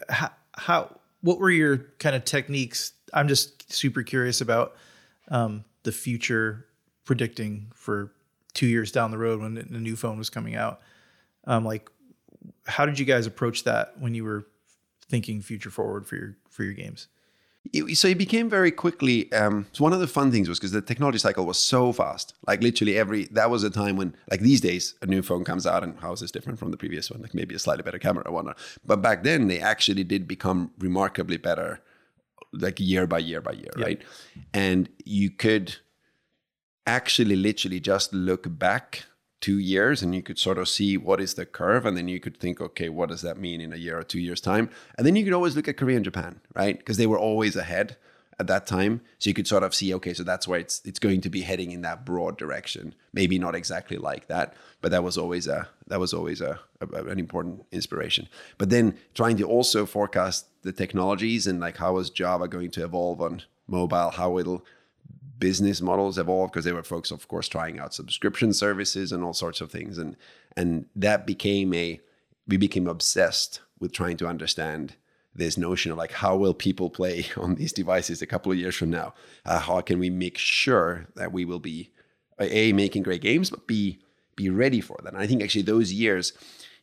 how, 0.09 0.31
how 0.53 0.99
what 1.25 1.39
were 1.39 1.49
your 1.49 1.77
kind 1.97 2.15
of 2.15 2.23
techniques? 2.23 2.93
I'm 3.11 3.27
just 3.27 3.73
super 3.73 4.03
curious 4.03 4.41
about 4.41 4.75
um, 5.29 5.65
the 5.81 5.91
future 5.91 6.67
predicting 7.03 7.71
for 7.73 8.11
two 8.53 8.67
years 8.67 8.91
down 8.91 9.09
the 9.09 9.17
road 9.17 9.41
when 9.41 9.55
the 9.55 9.79
new 9.79 9.95
phone 9.95 10.19
was 10.19 10.29
coming 10.29 10.55
out. 10.55 10.81
Um, 11.45 11.65
like, 11.65 11.89
how 12.67 12.85
did 12.85 12.99
you 12.99 13.05
guys 13.05 13.25
approach 13.25 13.63
that 13.63 13.99
when 13.99 14.13
you 14.13 14.23
were 14.23 14.45
thinking 15.09 15.41
future 15.41 15.71
forward 15.71 16.05
for 16.05 16.15
your 16.15 16.37
for 16.51 16.63
your 16.63 16.73
games? 16.73 17.07
So 17.93 18.07
it 18.07 18.17
became 18.17 18.49
very 18.49 18.71
quickly 18.71 19.31
um, 19.33 19.65
so 19.71 19.83
one 19.83 19.93
of 19.93 19.99
the 19.99 20.07
fun 20.07 20.31
things 20.31 20.47
was 20.47 20.59
because 20.59 20.71
the 20.71 20.81
technology 20.81 21.17
cycle 21.17 21.45
was 21.45 21.57
so 21.57 21.91
fast. 21.91 22.33
Like 22.47 22.61
literally 22.61 22.97
every 22.97 23.25
that 23.25 23.49
was 23.49 23.63
a 23.63 23.69
time 23.69 23.97
when 23.97 24.15
like 24.29 24.41
these 24.41 24.61
days 24.61 24.95
a 25.01 25.05
new 25.05 25.21
phone 25.21 25.43
comes 25.43 25.65
out 25.65 25.83
and 25.83 25.99
how 25.99 26.11
is 26.13 26.19
this 26.19 26.31
different 26.31 26.59
from 26.59 26.71
the 26.71 26.77
previous 26.77 27.09
one? 27.09 27.21
Like 27.21 27.33
maybe 27.33 27.55
a 27.55 27.59
slightly 27.59 27.83
better 27.83 27.99
camera 27.99 28.23
or 28.25 28.31
whatnot. 28.31 28.57
But 28.85 29.01
back 29.01 29.23
then 29.23 29.47
they 29.47 29.59
actually 29.59 30.03
did 30.03 30.27
become 30.27 30.71
remarkably 30.79 31.37
better 31.37 31.81
like 32.53 32.79
year 32.79 33.05
by 33.07 33.19
year 33.19 33.41
by 33.41 33.51
year 33.51 33.71
right? 33.77 34.01
And 34.53 34.89
you 35.03 35.29
could 35.29 35.75
actually 36.87 37.35
literally 37.35 37.79
just 37.79 38.13
look 38.13 38.45
back 38.59 39.05
two 39.45 39.59
years 39.59 40.01
and 40.01 40.15
you 40.15 40.23
could 40.23 40.39
sort 40.39 40.57
of 40.57 40.67
see 40.67 40.97
what 40.97 41.21
is 41.21 41.35
the 41.35 41.45
curve 41.45 41.85
and 41.85 41.95
then 41.95 42.07
you 42.07 42.19
could 42.19 42.35
think 42.35 42.59
okay 42.59 42.89
what 42.89 43.09
does 43.09 43.21
that 43.21 43.37
mean 43.37 43.61
in 43.61 43.71
a 43.71 43.75
year 43.75 43.95
or 43.99 44.01
two 44.03 44.19
years 44.19 44.41
time? 44.41 44.71
And 44.97 45.05
then 45.05 45.15
you 45.15 45.23
could 45.23 45.33
always 45.33 45.55
look 45.55 45.67
at 45.67 45.77
korea 45.77 45.97
and 45.97 46.03
japan 46.03 46.41
right? 46.55 46.75
Because 46.75 46.97
they 46.97 47.05
were 47.05 47.19
always 47.19 47.55
ahead 47.55 47.95
at 48.39 48.47
that 48.47 48.65
time. 48.65 49.01
So 49.19 49.29
you 49.29 49.35
could 49.35 49.47
sort 49.47 49.61
of 49.61 49.75
see 49.75 49.93
okay 49.93 50.15
so 50.15 50.23
that's 50.23 50.47
where 50.47 50.59
it's 50.59 50.81
it's 50.83 50.97
going 50.97 51.21
to 51.21 51.29
be 51.29 51.41
heading 51.41 51.69
in 51.71 51.81
that 51.83 52.07
broad 52.07 52.39
direction. 52.39 52.95
Maybe 53.13 53.37
not 53.37 53.53
exactly 53.53 53.97
like 53.97 54.25
that 54.29 54.55
but 54.81 54.89
that 54.89 55.03
was 55.03 55.15
always 55.15 55.45
a 55.45 55.69
that 55.89 55.99
was 55.99 56.11
always 56.11 56.41
a, 56.41 56.59
a 56.81 57.03
an 57.05 57.19
important 57.19 57.65
inspiration. 57.71 58.27
But 58.57 58.71
then 58.71 58.97
trying 59.13 59.37
to 59.37 59.43
also 59.43 59.85
forecast 59.85 60.47
the 60.63 60.71
technologies 60.71 61.45
and 61.45 61.59
like 61.59 61.77
how 61.77 61.99
is 61.99 62.09
java 62.09 62.47
going 62.47 62.71
to 62.71 62.83
evolve 62.83 63.21
on 63.21 63.43
mobile 63.67 64.09
how 64.09 64.39
it'll 64.39 64.65
business 65.37 65.81
models 65.81 66.17
evolve 66.17 66.51
because 66.51 66.65
they 66.65 66.71
were 66.71 66.83
folks 66.83 67.11
of 67.11 67.27
course 67.27 67.47
trying 67.47 67.79
out 67.79 67.93
subscription 67.93 68.53
services 68.53 69.11
and 69.11 69.23
all 69.23 69.33
sorts 69.33 69.61
of 69.61 69.71
things. 69.71 69.97
And 69.97 70.15
and 70.55 70.85
that 70.95 71.27
became 71.27 71.73
a 71.73 71.99
we 72.47 72.57
became 72.57 72.87
obsessed 72.87 73.61
with 73.79 73.91
trying 73.91 74.17
to 74.17 74.27
understand 74.27 74.95
this 75.33 75.57
notion 75.57 75.91
of 75.91 75.97
like 75.97 76.13
how 76.13 76.37
will 76.37 76.53
people 76.53 76.89
play 76.89 77.25
on 77.37 77.55
these 77.55 77.73
devices 77.73 78.21
a 78.21 78.27
couple 78.27 78.51
of 78.51 78.57
years 78.57 78.75
from 78.75 78.89
now? 78.89 79.13
Uh, 79.45 79.59
how 79.59 79.81
can 79.81 79.99
we 79.99 80.09
make 80.09 80.37
sure 80.37 81.07
that 81.15 81.31
we 81.31 81.45
will 81.45 81.59
be 81.59 81.91
a 82.39 82.73
making 82.73 83.03
great 83.03 83.21
games 83.21 83.49
but 83.49 83.65
b 83.67 83.99
be 84.35 84.49
ready 84.49 84.81
for 84.81 84.97
that? 85.03 85.13
And 85.13 85.21
i 85.21 85.27
think 85.27 85.41
actually 85.41 85.63
those 85.63 85.91
years 85.93 86.33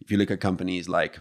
if 0.00 0.11
you 0.11 0.18
look 0.18 0.30
at 0.30 0.40
companies 0.40 0.88
like 0.88 1.18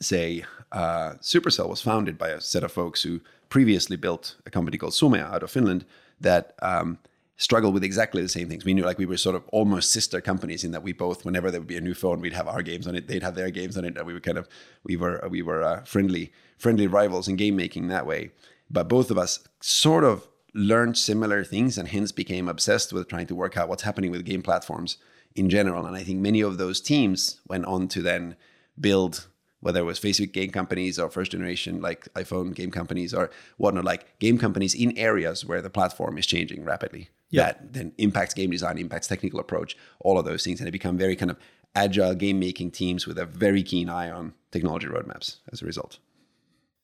say 0.00 0.44
uh, 0.72 1.12
Supercell 1.20 1.68
was 1.68 1.82
founded 1.82 2.16
by 2.16 2.28
a 2.28 2.40
set 2.40 2.62
of 2.62 2.72
folks 2.72 3.02
who 3.02 3.20
previously 3.48 3.96
built 3.96 4.36
a 4.46 4.50
company 4.50 4.78
called 4.78 4.92
Sumea 4.92 5.32
out 5.32 5.42
of 5.42 5.50
Finland 5.50 5.84
that 6.20 6.54
um, 6.62 6.98
struggled 7.36 7.74
with 7.74 7.82
exactly 7.82 8.20
the 8.22 8.28
same 8.28 8.48
things. 8.48 8.64
We 8.64 8.74
knew 8.74 8.84
like 8.84 8.98
we 8.98 9.06
were 9.06 9.16
sort 9.16 9.36
of 9.36 9.44
almost 9.48 9.90
sister 9.90 10.20
companies 10.20 10.62
in 10.62 10.72
that 10.72 10.82
we 10.82 10.92
both, 10.92 11.24
whenever 11.24 11.50
there 11.50 11.60
would 11.60 11.68
be 11.68 11.76
a 11.76 11.80
new 11.80 11.94
phone, 11.94 12.20
we'd 12.20 12.34
have 12.34 12.48
our 12.48 12.62
games 12.62 12.86
on 12.86 12.94
it, 12.94 13.08
they'd 13.08 13.22
have 13.22 13.34
their 13.34 13.50
games 13.50 13.76
on 13.76 13.84
it, 13.84 13.96
and 13.96 14.06
we 14.06 14.12
were 14.12 14.20
kind 14.20 14.38
of 14.38 14.48
we 14.84 14.96
were 14.96 15.26
we 15.30 15.42
were 15.42 15.62
uh, 15.62 15.82
friendly 15.84 16.32
friendly 16.58 16.86
rivals 16.86 17.28
in 17.28 17.36
game 17.36 17.56
making 17.56 17.88
that 17.88 18.06
way. 18.06 18.30
But 18.70 18.88
both 18.88 19.10
of 19.10 19.18
us 19.18 19.40
sort 19.60 20.04
of 20.04 20.28
learned 20.54 20.98
similar 20.98 21.44
things 21.44 21.78
and 21.78 21.88
hence 21.88 22.12
became 22.12 22.48
obsessed 22.48 22.92
with 22.92 23.08
trying 23.08 23.26
to 23.26 23.34
work 23.34 23.56
out 23.56 23.68
what's 23.68 23.82
happening 23.82 24.10
with 24.10 24.24
game 24.24 24.42
platforms 24.42 24.98
in 25.34 25.48
general. 25.48 25.86
And 25.86 25.96
I 25.96 26.02
think 26.02 26.20
many 26.20 26.40
of 26.40 26.58
those 26.58 26.80
teams 26.80 27.40
went 27.48 27.64
on 27.64 27.88
to 27.88 28.02
then 28.02 28.36
build 28.78 29.28
whether 29.60 29.80
it 29.80 29.84
was 29.84 30.00
Facebook 30.00 30.32
game 30.32 30.50
companies 30.50 30.98
or 30.98 31.10
first 31.10 31.32
generation 31.32 31.80
like 31.80 32.12
iPhone 32.14 32.54
game 32.54 32.70
companies 32.70 33.12
or 33.12 33.30
whatnot, 33.58 33.84
like 33.84 34.18
game 34.18 34.38
companies 34.38 34.74
in 34.74 34.96
areas 34.96 35.44
where 35.44 35.62
the 35.62 35.70
platform 35.70 36.18
is 36.18 36.26
changing 36.26 36.64
rapidly. 36.64 37.08
Yeah. 37.30 37.46
That 37.46 37.72
then 37.72 37.92
impacts 37.98 38.34
game 38.34 38.50
design, 38.50 38.78
impacts 38.78 39.06
technical 39.06 39.38
approach, 39.38 39.76
all 40.00 40.18
of 40.18 40.24
those 40.24 40.44
things. 40.44 40.60
And 40.60 40.66
they 40.66 40.70
become 40.70 40.96
very 40.98 41.14
kind 41.14 41.30
of 41.30 41.38
agile 41.74 42.14
game 42.14 42.40
making 42.40 42.72
teams 42.72 43.06
with 43.06 43.18
a 43.18 43.26
very 43.26 43.62
keen 43.62 43.88
eye 43.88 44.10
on 44.10 44.34
technology 44.50 44.86
roadmaps 44.86 45.36
as 45.52 45.62
a 45.62 45.66
result. 45.66 45.98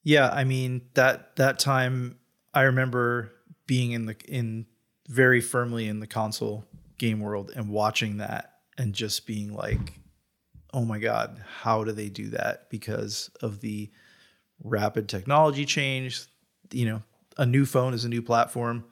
Yeah, 0.05 0.29
I 0.29 0.45
mean 0.45 0.83
that 0.95 1.35
that 1.37 1.59
time 1.59 2.19
I 2.55 2.63
remember 2.63 3.33
being 3.67 3.91
in 3.91 4.07
the 4.07 4.17
in 4.29 4.67
very 5.09 5.41
firmly 5.41 5.89
in 5.89 6.01
the 6.01 6.07
console 6.07 6.65
game 6.99 7.21
world 7.21 7.53
and 7.55 7.69
watching 7.69 8.19
that 8.19 8.53
and 8.79 8.95
just 8.95 9.27
being 9.27 9.53
like, 9.53 9.99
"Oh 10.77 10.85
my 10.85 11.01
god, 11.01 11.43
how 11.63 11.83
do 11.83 11.91
they 11.91 12.09
do 12.09 12.29
that?" 12.29 12.71
Because 12.71 13.31
of 13.41 13.61
the 13.61 13.91
rapid 14.63 15.09
technology 15.09 15.65
change. 15.65 16.23
You 16.71 16.87
know, 16.87 17.03
a 17.37 17.47
new 17.47 17.67
phone 17.67 17.95
is 17.95 18.05
a 18.05 18.09
new 18.09 18.23
platform. 18.23 18.85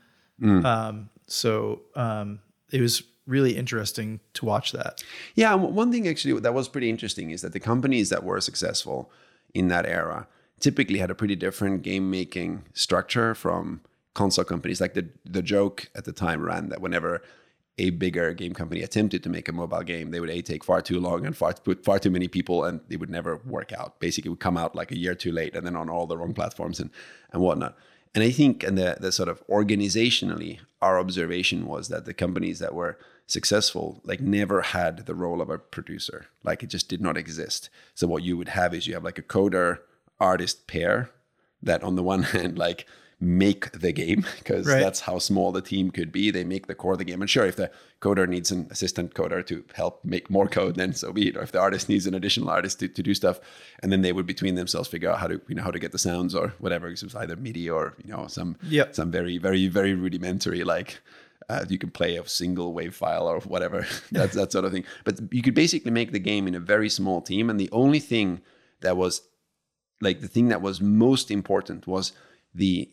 Um, 0.42 1.10
so 1.26 1.82
um, 1.94 2.40
it 2.72 2.80
was 2.80 3.02
really 3.26 3.56
interesting 3.56 4.20
to 4.34 4.44
watch 4.44 4.72
that. 4.72 5.02
Yeah, 5.34 5.54
one 5.54 5.90
thing 5.92 6.06
actually 6.08 6.38
that 6.40 6.54
was 6.54 6.68
pretty 6.68 6.90
interesting 6.90 7.30
is 7.30 7.42
that 7.42 7.52
the 7.52 7.60
companies 7.60 8.10
that 8.10 8.24
were 8.24 8.40
successful 8.40 9.10
in 9.54 9.68
that 9.68 9.86
era 9.86 10.26
typically 10.60 10.98
had 10.98 11.10
a 11.10 11.14
pretty 11.14 11.36
different 11.36 11.82
game 11.82 12.10
making 12.10 12.64
structure 12.74 13.34
from 13.34 13.80
console 14.14 14.44
companies. 14.44 14.80
Like 14.80 14.94
the 14.94 15.08
the 15.24 15.42
joke 15.42 15.88
at 15.94 16.04
the 16.04 16.12
time 16.12 16.42
ran 16.42 16.68
that 16.68 16.80
whenever 16.80 17.22
a 17.78 17.90
bigger 17.90 18.32
game 18.34 18.54
company 18.54 18.82
attempted 18.82 19.22
to 19.24 19.28
make 19.28 19.48
a 19.48 19.52
mobile 19.52 19.82
game, 19.82 20.10
they 20.10 20.20
would 20.20 20.30
a 20.30 20.40
take 20.42 20.62
far 20.62 20.80
too 20.80 21.00
long 21.00 21.26
and 21.26 21.36
far 21.36 21.54
put 21.54 21.84
far 21.84 21.98
too 21.98 22.10
many 22.10 22.28
people, 22.28 22.64
and 22.64 22.80
it 22.88 23.00
would 23.00 23.10
never 23.10 23.40
work 23.44 23.72
out. 23.72 23.98
Basically, 24.00 24.28
it 24.28 24.30
would 24.30 24.40
come 24.40 24.56
out 24.56 24.74
like 24.74 24.92
a 24.92 24.98
year 24.98 25.14
too 25.14 25.32
late, 25.32 25.56
and 25.56 25.66
then 25.66 25.76
on 25.76 25.90
all 25.90 26.06
the 26.06 26.16
wrong 26.16 26.34
platforms 26.34 26.78
and 26.78 26.90
and 27.32 27.42
whatnot. 27.42 27.76
And 28.14 28.22
I 28.22 28.30
think, 28.30 28.62
and 28.62 28.78
the 28.78 28.96
the 29.00 29.10
sort 29.10 29.28
of 29.28 29.44
organizationally, 29.48 30.60
our 30.80 30.98
observation 30.98 31.66
was 31.66 31.88
that 31.88 32.04
the 32.04 32.14
companies 32.14 32.60
that 32.60 32.74
were 32.74 32.98
successful 33.26 34.00
like 34.04 34.20
never 34.20 34.60
had 34.60 35.06
the 35.06 35.14
role 35.14 35.40
of 35.40 35.48
a 35.48 35.58
producer 35.58 36.26
like 36.42 36.62
it 36.62 36.66
just 36.66 36.90
did 36.90 37.00
not 37.00 37.16
exist 37.16 37.70
so 37.94 38.06
what 38.06 38.22
you 38.22 38.36
would 38.36 38.50
have 38.50 38.74
is 38.74 38.86
you 38.86 38.92
have 38.92 39.02
like 39.02 39.18
a 39.18 39.22
coder 39.22 39.78
artist 40.20 40.66
pair 40.66 41.08
that 41.62 41.82
on 41.82 41.96
the 41.96 42.02
one 42.02 42.22
hand 42.34 42.58
like 42.58 42.86
make 43.24 43.72
the 43.72 43.90
game 43.92 44.24
because 44.38 44.66
Right. 44.66 44.80
that's 44.80 45.00
how 45.00 45.18
small 45.18 45.50
the 45.52 45.62
team 45.62 45.90
could 45.90 46.12
be. 46.12 46.30
They 46.30 46.44
make 46.44 46.66
the 46.66 46.74
core 46.74 46.92
of 46.92 46.98
the 46.98 47.04
game. 47.04 47.20
And 47.22 47.30
sure 47.30 47.46
if 47.46 47.56
the 47.56 47.70
coder 48.00 48.28
needs 48.28 48.50
an 48.50 48.66
assistant 48.70 49.14
coder 49.14 49.44
to 49.46 49.64
help 49.74 50.04
make 50.04 50.28
more 50.30 50.46
code 50.46 50.74
then 50.76 50.92
so 50.92 51.12
be 51.12 51.28
it. 51.28 51.36
Or 51.36 51.42
if 51.42 51.52
the 51.52 51.60
artist 51.60 51.88
needs 51.88 52.06
an 52.06 52.14
additional 52.14 52.50
artist 52.50 52.80
to, 52.80 52.88
to 52.88 53.02
do 53.02 53.14
stuff 53.14 53.40
and 53.82 53.90
then 53.90 54.02
they 54.02 54.12
would 54.12 54.26
between 54.26 54.54
themselves 54.56 54.88
figure 54.88 55.10
out 55.10 55.18
how 55.20 55.26
to 55.26 55.40
you 55.48 55.54
know 55.54 55.62
how 55.62 55.70
to 55.70 55.78
get 55.78 55.92
the 55.92 55.98
sounds 55.98 56.34
or 56.34 56.52
whatever. 56.58 56.86
Because 56.88 57.02
it 57.02 57.06
was 57.06 57.14
either 57.16 57.36
midi 57.36 57.68
or 57.70 57.94
you 58.04 58.12
know 58.12 58.26
some 58.26 58.56
Yep. 58.68 58.94
some 58.94 59.10
very 59.10 59.38
very 59.38 59.66
very 59.68 59.94
rudimentary 59.94 60.62
like 60.64 61.00
uh, 61.48 61.64
you 61.68 61.78
can 61.78 61.90
play 61.90 62.16
a 62.16 62.26
single 62.26 62.72
wave 62.72 62.94
file 62.94 63.26
or 63.26 63.38
whatever 63.40 63.86
that's 64.12 64.34
that 64.34 64.52
sort 64.52 64.64
of 64.64 64.72
thing. 64.72 64.84
But 65.04 65.20
you 65.30 65.42
could 65.42 65.54
basically 65.54 65.90
make 65.90 66.12
the 66.12 66.18
game 66.18 66.46
in 66.48 66.54
a 66.54 66.60
very 66.60 66.88
small 66.88 67.20
team. 67.20 67.50
And 67.50 67.58
the 67.60 67.68
only 67.72 68.00
thing 68.00 68.40
that 68.80 68.96
was 68.96 69.22
like 70.00 70.20
the 70.20 70.28
thing 70.28 70.48
that 70.48 70.62
was 70.62 70.80
most 70.80 71.30
important 71.30 71.86
was 71.86 72.12
the 72.54 72.90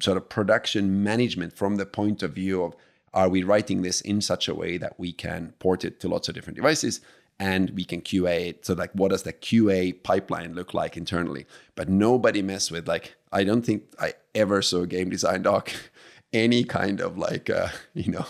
sort 0.00 0.16
of 0.16 0.28
production 0.28 1.02
management 1.02 1.52
from 1.52 1.76
the 1.76 1.86
point 1.86 2.22
of 2.22 2.32
view 2.32 2.62
of 2.62 2.74
are 3.14 3.28
we 3.28 3.42
writing 3.42 3.82
this 3.82 4.00
in 4.00 4.20
such 4.20 4.48
a 4.48 4.54
way 4.54 4.78
that 4.78 4.98
we 4.98 5.12
can 5.12 5.52
port 5.58 5.84
it 5.84 6.00
to 6.00 6.08
lots 6.08 6.28
of 6.28 6.34
different 6.34 6.56
devices 6.56 7.00
and 7.38 7.70
we 7.70 7.84
can 7.84 8.00
QA 8.00 8.48
it. 8.48 8.66
So 8.66 8.74
like, 8.74 8.92
what 8.92 9.10
does 9.10 9.24
the 9.24 9.32
QA 9.32 10.00
pipeline 10.02 10.54
look 10.54 10.74
like 10.74 10.96
internally? 10.96 11.46
But 11.74 11.88
nobody 11.88 12.40
mess 12.40 12.70
with 12.70 12.86
like, 12.86 13.16
I 13.32 13.44
don't 13.44 13.62
think 13.62 13.84
I 13.98 14.14
ever 14.34 14.62
saw 14.62 14.82
a 14.82 14.86
game 14.86 15.10
design 15.10 15.42
doc, 15.42 15.72
any 16.32 16.64
kind 16.64 17.00
of 17.00 17.18
like, 17.18 17.50
uh, 17.50 17.68
you 17.94 18.12
know, 18.12 18.26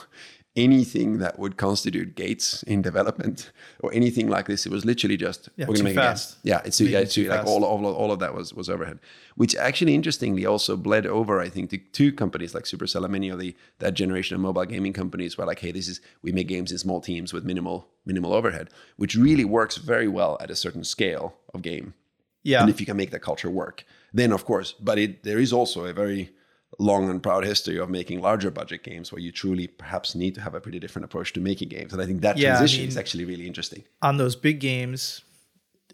anything 0.55 1.19
that 1.19 1.39
would 1.39 1.57
constitute 1.57 2.15
gates 2.15 2.63
in 2.65 2.83
development 2.83 3.53
or 3.81 3.93
anything 3.95 4.29
like 4.29 4.47
this. 4.47 4.67
It 4.67 4.73
was 4.73 4.85
literally 4.85 5.17
just 5.17 5.49
Yeah, 5.57 5.67
we're 5.67 5.75
gonna 5.75 5.85
make 5.85 5.95
fast. 5.95 6.37
Yeah, 6.43 6.61
it's 6.65 6.81
Make 6.81 6.91
yeah, 6.91 7.05
too 7.05 7.29
like 7.29 7.47
all, 7.47 7.65
all, 7.65 7.87
all 7.87 8.13
of 8.13 8.19
that 8.19 8.35
was 8.35 8.53
was 8.53 8.69
overhead, 8.69 8.99
which 9.37 9.57
actually 9.57 9.95
interestingly 9.95 10.45
also 10.45 10.77
bled 10.77 11.07
over, 11.07 11.41
I 11.41 11.49
think, 11.49 11.71
to 11.71 11.79
two 11.79 12.13
companies 12.13 12.55
like 12.55 12.65
Supercell 12.65 13.05
and 13.05 13.13
many 13.13 13.31
of 13.31 13.39
the 13.39 13.57
that 13.79 13.95
generation 13.95 14.35
of 14.35 14.41
mobile 14.41 14.67
gaming 14.67 14.93
companies 14.93 15.39
were 15.39 15.47
like, 15.47 15.61
hey, 15.61 15.73
this 15.73 15.89
is 15.89 16.01
we 16.21 16.33
make 16.33 16.49
games 16.49 16.71
in 16.71 16.79
small 16.79 17.01
teams 17.01 17.33
with 17.33 17.45
minimal 17.45 17.89
minimal 18.05 18.35
overhead, 18.35 18.69
which 18.97 19.15
really 19.15 19.45
works 19.45 19.79
very 19.79 20.09
well 20.09 20.37
at 20.41 20.51
a 20.51 20.57
certain 20.57 20.85
scale 20.85 21.35
of 21.55 21.63
game. 21.63 21.95
Yeah. 22.43 22.61
And 22.61 22.69
if 22.69 22.79
you 22.81 22.87
can 22.87 22.97
make 22.97 23.13
that 23.13 23.21
culture 23.21 23.51
work, 23.51 23.85
then 24.13 24.33
of 24.33 24.45
course, 24.45 24.73
but 24.73 24.99
it 24.99 25.23
there 25.25 25.39
is 25.39 25.53
also 25.53 25.87
a 25.87 25.95
very 25.95 26.31
long 26.79 27.09
and 27.11 27.23
proud 27.23 27.45
history 27.45 27.79
of 27.79 27.91
making 27.91 28.21
larger 28.21 28.51
budget 28.51 28.83
games 28.83 29.13
where 29.13 29.21
you 29.21 29.31
truly 29.31 29.67
perhaps 29.67 30.15
need 30.15 30.35
to 30.35 30.41
have 30.41 30.55
a 30.55 30.61
pretty 30.61 30.79
different 30.79 31.05
approach 31.05 31.33
to 31.35 31.41
making 31.41 31.69
games. 31.69 31.93
And 31.93 32.01
I 32.01 32.07
think 32.07 32.23
that 32.23 32.39
Yeah, 32.39 32.55
I 32.55 32.57
transition 32.59 32.87
is 32.89 32.97
actually 32.97 33.25
really 33.25 33.47
interesting. 33.47 33.85
on 34.01 34.17
those 34.17 34.35
big 34.37 34.59
games, 34.61 35.23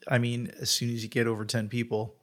I 0.09 0.19
mean, 0.19 0.53
as 0.61 0.71
soon 0.71 0.91
as 0.95 1.03
you 1.03 1.09
get 1.09 1.27
over 1.27 1.45
10 1.45 1.69
people, 1.69 2.15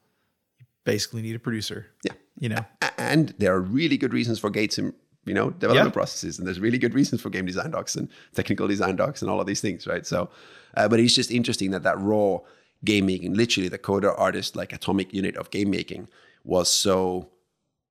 you 0.60 0.66
basically 0.86 1.22
need 1.22 1.36
a 1.36 1.40
producer. 1.40 1.88
Yeah. 2.04 2.14
You 2.40 2.50
know, 2.50 2.66
and 2.98 3.34
there 3.38 3.54
are 3.54 3.62
really 3.62 3.98
good 3.98 4.14
reasons 4.14 4.40
for 4.40 4.50
gates 4.50 4.78
in 4.78 4.94
you 5.26 5.34
know 5.34 5.50
development 5.50 5.88
Yeah. 5.88 5.94
processes 5.94 6.38
and 6.38 6.46
there's 6.48 6.60
really 6.60 6.78
good 6.78 6.94
reasons 6.94 7.20
for 7.20 7.32
game 7.32 7.46
design 7.48 7.72
docs 7.72 7.96
and 7.96 8.10
technical 8.36 8.68
design 8.68 8.96
docs 8.96 9.22
and 9.24 9.32
all 9.32 9.42
of 9.42 9.48
these 9.48 9.60
things 9.60 9.88
right 9.88 10.06
so 10.06 10.30
uh, 10.78 10.88
but 10.88 11.00
it's 11.00 11.16
just 11.16 11.32
interesting 11.32 11.72
that 11.72 11.82
that 11.82 12.00
raw 12.00 12.38
game 12.84 13.08
making 13.08 13.34
literally 13.34 13.68
the 13.68 13.80
coder 13.80 14.14
artist 14.20 14.56
like 14.56 14.72
atomic 14.72 15.12
unit 15.16 15.36
of 15.36 15.50
game 15.50 15.72
making 15.72 16.08
was 16.44 16.70
so 16.70 17.28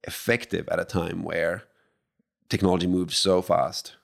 effective 0.06 0.68
at 0.68 0.80
a 0.80 0.84
time 0.84 1.22
where 1.22 1.64
technology 2.48 2.86
moved 2.86 3.12
so 3.12 3.42
fast 3.42 3.96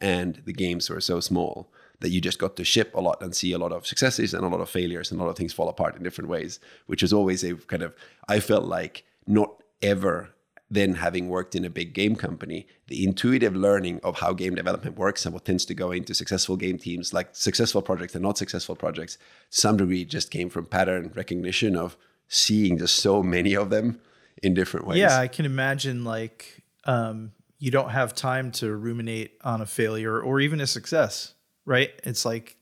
and 0.00 0.42
the 0.44 0.52
games 0.52 0.90
were 0.90 1.00
so 1.00 1.20
small 1.20 1.72
that 2.00 2.10
you 2.10 2.20
just 2.20 2.38
got 2.38 2.56
to 2.56 2.64
ship 2.64 2.94
a 2.94 3.00
lot 3.00 3.22
and 3.22 3.34
see 3.34 3.52
a 3.52 3.58
lot 3.58 3.72
of 3.72 3.86
successes 3.86 4.34
and 4.34 4.44
a 4.44 4.48
lot 4.48 4.60
of 4.60 4.68
failures 4.68 5.10
and 5.10 5.20
a 5.20 5.24
lot 5.24 5.30
of 5.30 5.36
things 5.36 5.52
fall 5.52 5.68
apart 5.68 5.96
in 5.96 6.02
different 6.02 6.28
ways, 6.28 6.60
which 6.86 7.02
is 7.02 7.12
always 7.12 7.42
a 7.44 7.54
kind 7.54 7.82
of, 7.82 7.94
I 8.28 8.40
felt 8.40 8.64
like 8.64 9.04
not 9.26 9.62
ever 9.80 10.30
then 10.70 10.94
having 10.94 11.28
worked 11.28 11.54
in 11.54 11.64
a 11.64 11.70
big 11.70 11.94
game 11.94 12.16
company, 12.16 12.66
the 12.88 13.04
intuitive 13.04 13.54
learning 13.54 14.00
of 14.02 14.18
how 14.18 14.32
game 14.32 14.54
development 14.54 14.98
works 14.98 15.24
and 15.24 15.32
what 15.32 15.44
tends 15.44 15.64
to 15.66 15.74
go 15.74 15.92
into 15.92 16.14
successful 16.14 16.56
game 16.56 16.78
teams, 16.78 17.14
like 17.14 17.28
successful 17.32 17.80
projects 17.80 18.14
and 18.14 18.22
not 18.22 18.36
successful 18.36 18.74
projects, 18.74 19.16
some 19.50 19.76
degree 19.76 20.04
just 20.04 20.30
came 20.30 20.50
from 20.50 20.66
pattern 20.66 21.12
recognition 21.14 21.76
of 21.76 21.96
seeing 22.28 22.78
just 22.78 22.96
so 22.96 23.22
many 23.22 23.54
of 23.54 23.70
them 23.70 24.00
in 24.42 24.54
different 24.54 24.86
ways. 24.86 24.98
yeah, 24.98 25.18
I 25.18 25.28
can 25.28 25.46
imagine 25.46 26.04
like 26.04 26.62
um, 26.84 27.32
you 27.58 27.70
don't 27.70 27.90
have 27.90 28.14
time 28.14 28.50
to 28.52 28.74
ruminate 28.74 29.38
on 29.42 29.60
a 29.60 29.66
failure 29.66 30.20
or 30.20 30.40
even 30.40 30.60
a 30.60 30.66
success, 30.66 31.34
right? 31.64 31.90
It's 32.04 32.24
like 32.24 32.56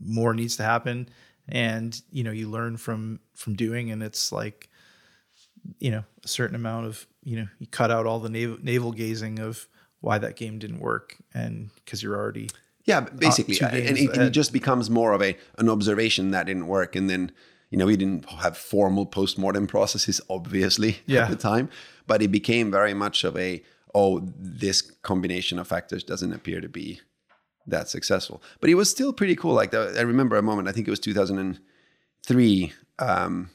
more 0.00 0.34
needs 0.34 0.56
to 0.56 0.64
happen 0.64 1.08
and 1.48 2.00
you 2.10 2.24
know, 2.24 2.30
you 2.30 2.48
learn 2.48 2.76
from 2.76 3.20
from 3.34 3.54
doing 3.54 3.90
and 3.90 4.02
it's 4.02 4.32
like 4.32 4.68
you 5.78 5.90
know, 5.90 6.04
a 6.22 6.28
certain 6.28 6.54
amount 6.54 6.86
of, 6.86 7.06
you 7.22 7.36
know, 7.36 7.48
you 7.58 7.66
cut 7.66 7.90
out 7.90 8.04
all 8.04 8.20
the 8.20 8.28
navel, 8.28 8.58
navel 8.60 8.92
gazing 8.92 9.38
of 9.38 9.66
why 10.00 10.18
that 10.18 10.36
game 10.36 10.58
didn't 10.58 10.80
work 10.80 11.16
and 11.32 11.70
because 11.76 12.02
you're 12.02 12.16
already 12.16 12.50
Yeah, 12.84 13.00
basically, 13.00 13.58
and, 13.62 13.96
it, 13.98 14.16
it 14.16 14.30
just 14.30 14.52
becomes 14.52 14.90
more 14.90 15.12
of 15.12 15.22
a 15.22 15.36
an 15.56 15.70
observation 15.70 16.32
that 16.32 16.46
didn't 16.46 16.66
work, 16.66 16.94
and 16.94 17.08
then 17.08 17.32
you 17.70 17.78
know 17.78 17.86
we 17.86 17.96
didn't 17.96 18.28
have 18.30 18.56
formal 18.56 19.06
postmortem 19.06 19.66
processes, 19.66 20.20
obviously, 20.30 20.98
Yeah. 21.06 21.24
at 21.24 21.30
the 21.30 21.36
time, 21.36 21.68
but 22.06 22.22
it 22.22 22.28
became 22.28 22.70
very 22.70 22.94
much 22.94 23.24
of 23.24 23.36
a 23.36 23.62
oh, 23.96 24.20
this 24.36 24.82
combination 25.02 25.56
of 25.58 25.68
factors 25.68 26.02
doesn't 26.02 26.32
appear 26.32 26.60
to 26.60 26.68
be 26.68 27.00
that 27.66 27.88
successful, 27.88 28.42
but 28.60 28.68
it 28.68 28.74
was 28.74 28.90
still 28.90 29.12
pretty 29.12 29.36
cool. 29.36 29.54
Like 29.54 29.70
the, 29.70 29.94
I 29.96 30.02
remember 30.02 30.36
a 30.36 30.42
moment, 30.42 30.66
I 30.68 30.72
think 30.72 30.88
it 30.88 30.90
was 30.90 30.98
2003. 31.00 32.72
Um, 32.98 33.50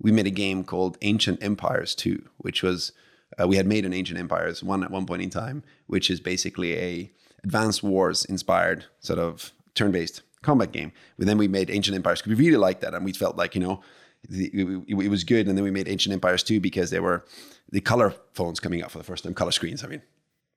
we 0.00 0.10
made 0.12 0.26
a 0.26 0.30
game 0.30 0.64
called 0.64 0.98
Ancient 1.02 1.42
Empires 1.42 1.94
2, 1.94 2.28
which 2.38 2.62
was 2.62 2.92
uh, 3.40 3.46
we 3.46 3.56
had 3.56 3.66
made 3.66 3.84
an 3.84 3.92
Ancient 3.92 4.18
Empires 4.18 4.62
one 4.62 4.82
at 4.82 4.90
one 4.90 5.06
point 5.06 5.22
in 5.22 5.30
time, 5.30 5.62
which 5.86 6.10
is 6.10 6.20
basically 6.20 6.76
a 6.78 7.12
Advanced 7.44 7.82
Wars 7.82 8.24
inspired 8.24 8.84
sort 9.00 9.18
of 9.18 9.52
turn-based 9.74 10.22
combat 10.42 10.72
game. 10.72 10.92
But 11.18 11.26
then 11.26 11.38
we 11.38 11.48
made 11.48 11.70
Ancient 11.70 11.94
Empires 11.94 12.20
because 12.22 12.36
we 12.38 12.44
really 12.46 12.58
liked 12.58 12.80
that, 12.82 12.94
and 12.94 13.04
we 13.04 13.12
felt 13.12 13.36
like 13.36 13.54
you 13.54 13.60
know 13.60 13.80
the, 14.28 14.46
it, 14.88 14.94
it 15.04 15.08
was 15.08 15.24
good. 15.24 15.48
And 15.48 15.56
then 15.56 15.64
we 15.64 15.70
made 15.70 15.88
Ancient 15.88 16.12
Empires 16.12 16.42
too 16.42 16.60
because 16.60 16.90
there 16.90 17.02
were 17.02 17.24
the 17.70 17.80
color 17.80 18.14
phones 18.34 18.60
coming 18.60 18.82
out 18.82 18.90
for 18.90 18.98
the 18.98 19.04
first 19.04 19.24
time, 19.24 19.34
color 19.34 19.52
screens. 19.52 19.82
I 19.82 19.88
mean, 19.88 20.02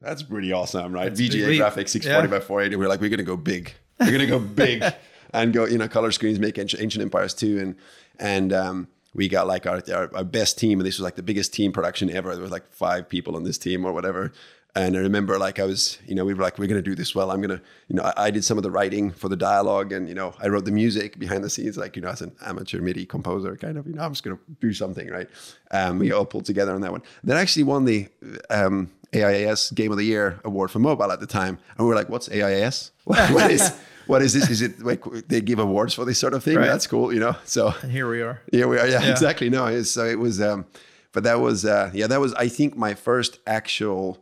that's 0.01 0.21
pretty 0.23 0.51
awesome, 0.51 0.91
right? 0.93 1.05
That's 1.15 1.21
VGA 1.21 1.47
leap. 1.47 1.61
graphics 1.61 1.89
640 1.89 2.27
Yeah. 2.27 2.39
by 2.39 2.45
480. 2.45 2.75
We're 2.75 2.87
like, 2.89 3.01
we're 3.01 3.09
gonna 3.09 3.23
go 3.23 3.37
big. 3.37 3.73
We're 3.99 4.11
gonna 4.11 4.27
go 4.27 4.39
big 4.39 4.83
and 5.33 5.53
go, 5.53 5.65
you 5.65 5.77
know, 5.77 5.87
color 5.87 6.11
screens, 6.11 6.37
make 6.39 6.57
Ancient, 6.57 6.81
Ancient 6.83 7.01
Empires 7.01 7.33
too, 7.33 7.59
And 7.59 7.75
and 8.19 8.53
um, 8.53 8.87
we 9.13 9.29
got 9.29 9.47
like 9.47 9.65
our, 9.65 9.81
our 9.93 10.13
our 10.15 10.23
best 10.25 10.57
team, 10.57 10.79
and 10.79 10.85
this 10.87 10.97
was 10.97 11.03
like 11.03 11.15
the 11.15 11.23
biggest 11.23 11.53
team 11.53 11.71
production 11.71 12.09
ever. 12.09 12.33
There 12.33 12.41
was 12.41 12.51
like 12.51 12.71
five 12.73 13.07
people 13.09 13.35
on 13.35 13.43
this 13.43 13.57
team 13.57 13.85
or 13.85 13.93
whatever. 13.93 14.33
And 14.77 14.97
I 14.97 14.99
remember 14.99 15.37
like 15.39 15.57
I 15.59 15.63
was, 15.63 15.97
you 16.05 16.15
know, 16.15 16.25
we 16.25 16.33
were 16.33 16.43
like, 16.43 16.59
we're 16.59 16.67
gonna 16.67 16.81
do 16.81 16.95
this 16.95 17.15
well. 17.15 17.31
I'm 17.31 17.39
gonna, 17.39 17.61
you 17.87 17.95
know, 17.95 18.03
I, 18.03 18.25
I 18.25 18.31
did 18.31 18.43
some 18.43 18.57
of 18.57 18.63
the 18.63 18.71
writing 18.71 19.09
for 19.11 19.29
the 19.29 19.37
dialogue, 19.37 19.93
and 19.93 20.09
you 20.09 20.15
know, 20.15 20.33
I 20.41 20.47
wrote 20.49 20.65
the 20.65 20.71
music 20.71 21.17
behind 21.17 21.43
the 21.45 21.49
scenes, 21.49 21.77
like 21.77 21.95
you 21.95 22.01
know, 22.01 22.09
as 22.09 22.21
an 22.21 22.35
amateur 22.45 22.81
MIDI 22.81 23.05
composer, 23.05 23.55
kind 23.55 23.77
of. 23.77 23.87
You 23.87 23.93
know, 23.93 24.03
I'm 24.03 24.11
just 24.11 24.23
gonna 24.23 24.37
do 24.59 24.73
something, 24.73 25.07
right? 25.09 25.29
Um, 25.71 25.99
we 25.99 26.11
all 26.11 26.25
pulled 26.25 26.43
together 26.45 26.73
on 26.73 26.81
that 26.81 26.91
one. 26.91 27.03
That 27.23 27.37
actually 27.37 27.63
won 27.63 27.85
the 27.85 28.09
um, 28.49 28.91
AIAS 29.13 29.73
Game 29.73 29.91
of 29.93 29.97
the 29.97 30.03
Year 30.05 30.41
award 30.43 30.71
for 30.71 30.79
mobile 30.79 31.09
at 31.09 31.21
the 31.21 31.27
time, 31.27 31.57
and 31.77 31.85
we 31.85 31.89
were 31.89 31.95
like, 31.95 32.09
what's 32.09 32.27
AIAS? 32.29 32.91
What, 33.05 33.31
what 33.33 33.51
is 33.51 33.71
what 34.07 34.21
is 34.23 34.33
this? 34.33 34.49
Is 34.49 34.61
it 34.61 34.79
like 34.81 35.03
they 35.29 35.39
give 35.39 35.59
awards 35.59 35.93
for 35.93 36.03
this 36.05 36.19
sort 36.19 36.33
of 36.33 36.43
thing? 36.43 36.57
Right. 36.57 36.65
That's 36.67 36.85
cool, 36.87 37.13
you 37.13 37.19
know. 37.19 37.35
So 37.45 37.73
and 37.81 37.91
here 37.91 38.09
we 38.09 38.21
are. 38.21 38.41
yeah, 38.51 38.65
we 38.65 38.77
are. 38.77 38.87
Yeah, 38.87 39.03
Yeah. 39.03 39.11
exactly. 39.11 39.49
No, 39.49 39.67
it's, 39.67 39.91
so 39.91 40.03
it 40.05 40.19
was, 40.19 40.41
um, 40.41 40.65
but 41.13 41.23
that 41.23 41.39
was, 41.39 41.63
uh, 41.65 41.91
yeah, 41.93 42.07
that 42.07 42.19
was, 42.19 42.33
I 42.33 42.47
think, 42.49 42.75
my 42.75 42.93
first 42.95 43.39
actual 43.47 44.17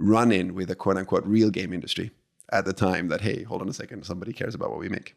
run 0.00 0.32
in 0.32 0.54
with 0.54 0.70
a 0.70 0.74
quote 0.74 0.96
unquote 0.96 1.24
real 1.26 1.50
game 1.50 1.72
industry 1.72 2.10
at 2.52 2.64
the 2.64 2.72
time 2.72 3.08
that, 3.08 3.20
hey, 3.20 3.44
hold 3.44 3.62
on 3.62 3.68
a 3.68 3.72
second, 3.72 4.04
somebody 4.04 4.32
cares 4.32 4.54
about 4.54 4.70
what 4.70 4.80
we 4.80 4.88
make. 4.88 5.14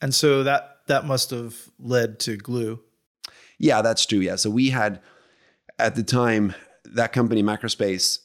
And 0.00 0.14
so 0.14 0.42
that 0.42 0.78
that 0.86 1.04
must 1.04 1.30
have 1.30 1.54
led 1.78 2.18
to 2.20 2.36
Glu. 2.36 2.80
Yeah, 3.58 3.82
that's 3.82 4.06
true. 4.06 4.18
Yeah. 4.18 4.36
So 4.36 4.48
we 4.50 4.70
had, 4.70 5.00
at 5.78 5.94
the 5.94 6.02
time, 6.02 6.54
that 6.84 7.12
company, 7.12 7.42
Macrospace, 7.42 8.20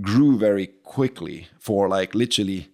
grew 0.00 0.36
very 0.38 0.66
quickly 0.82 1.46
for 1.58 1.88
like 1.88 2.14
literally 2.14 2.68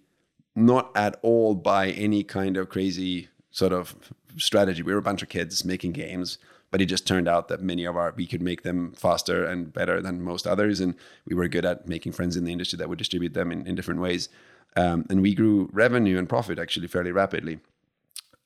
not 0.55 0.91
at 0.95 1.19
all 1.21 1.53
by 1.53 1.91
any 1.91 2.23
kind 2.23 2.57
of 2.57 2.69
crazy 2.69 3.29
sort 3.51 3.71
of 3.71 3.95
strategy. 4.37 4.81
We 4.81 4.91
were 4.91 4.99
a 4.99 5.03
bunch 5.03 5.21
of 5.21 5.29
kids 5.29 5.63
making 5.63 5.91
games, 5.91 6.39
but 6.77 6.83
it 6.83 6.85
just 6.85 7.07
turned 7.07 7.27
out 7.27 7.47
that 7.47 7.59
many 7.59 7.85
of 7.85 7.97
our, 7.97 8.13
we 8.15 8.27
could 8.27 8.39
make 8.39 8.61
them 8.61 8.91
faster 8.91 9.43
and 9.43 9.73
better 9.73 9.99
than 9.99 10.21
most 10.21 10.45
others. 10.45 10.79
And 10.79 10.93
we 11.25 11.35
were 11.35 11.47
good 11.47 11.65
at 11.65 11.87
making 11.87 12.11
friends 12.11 12.37
in 12.37 12.43
the 12.43 12.51
industry 12.51 12.77
that 12.77 12.87
would 12.87 12.99
distribute 12.99 13.33
them 13.33 13.51
in, 13.51 13.65
in 13.65 13.73
different 13.73 13.99
ways. 13.99 14.29
Um, 14.75 15.07
and 15.09 15.23
we 15.23 15.33
grew 15.33 15.71
revenue 15.73 16.19
and 16.19 16.29
profit 16.29 16.59
actually 16.59 16.85
fairly 16.85 17.11
rapidly 17.11 17.61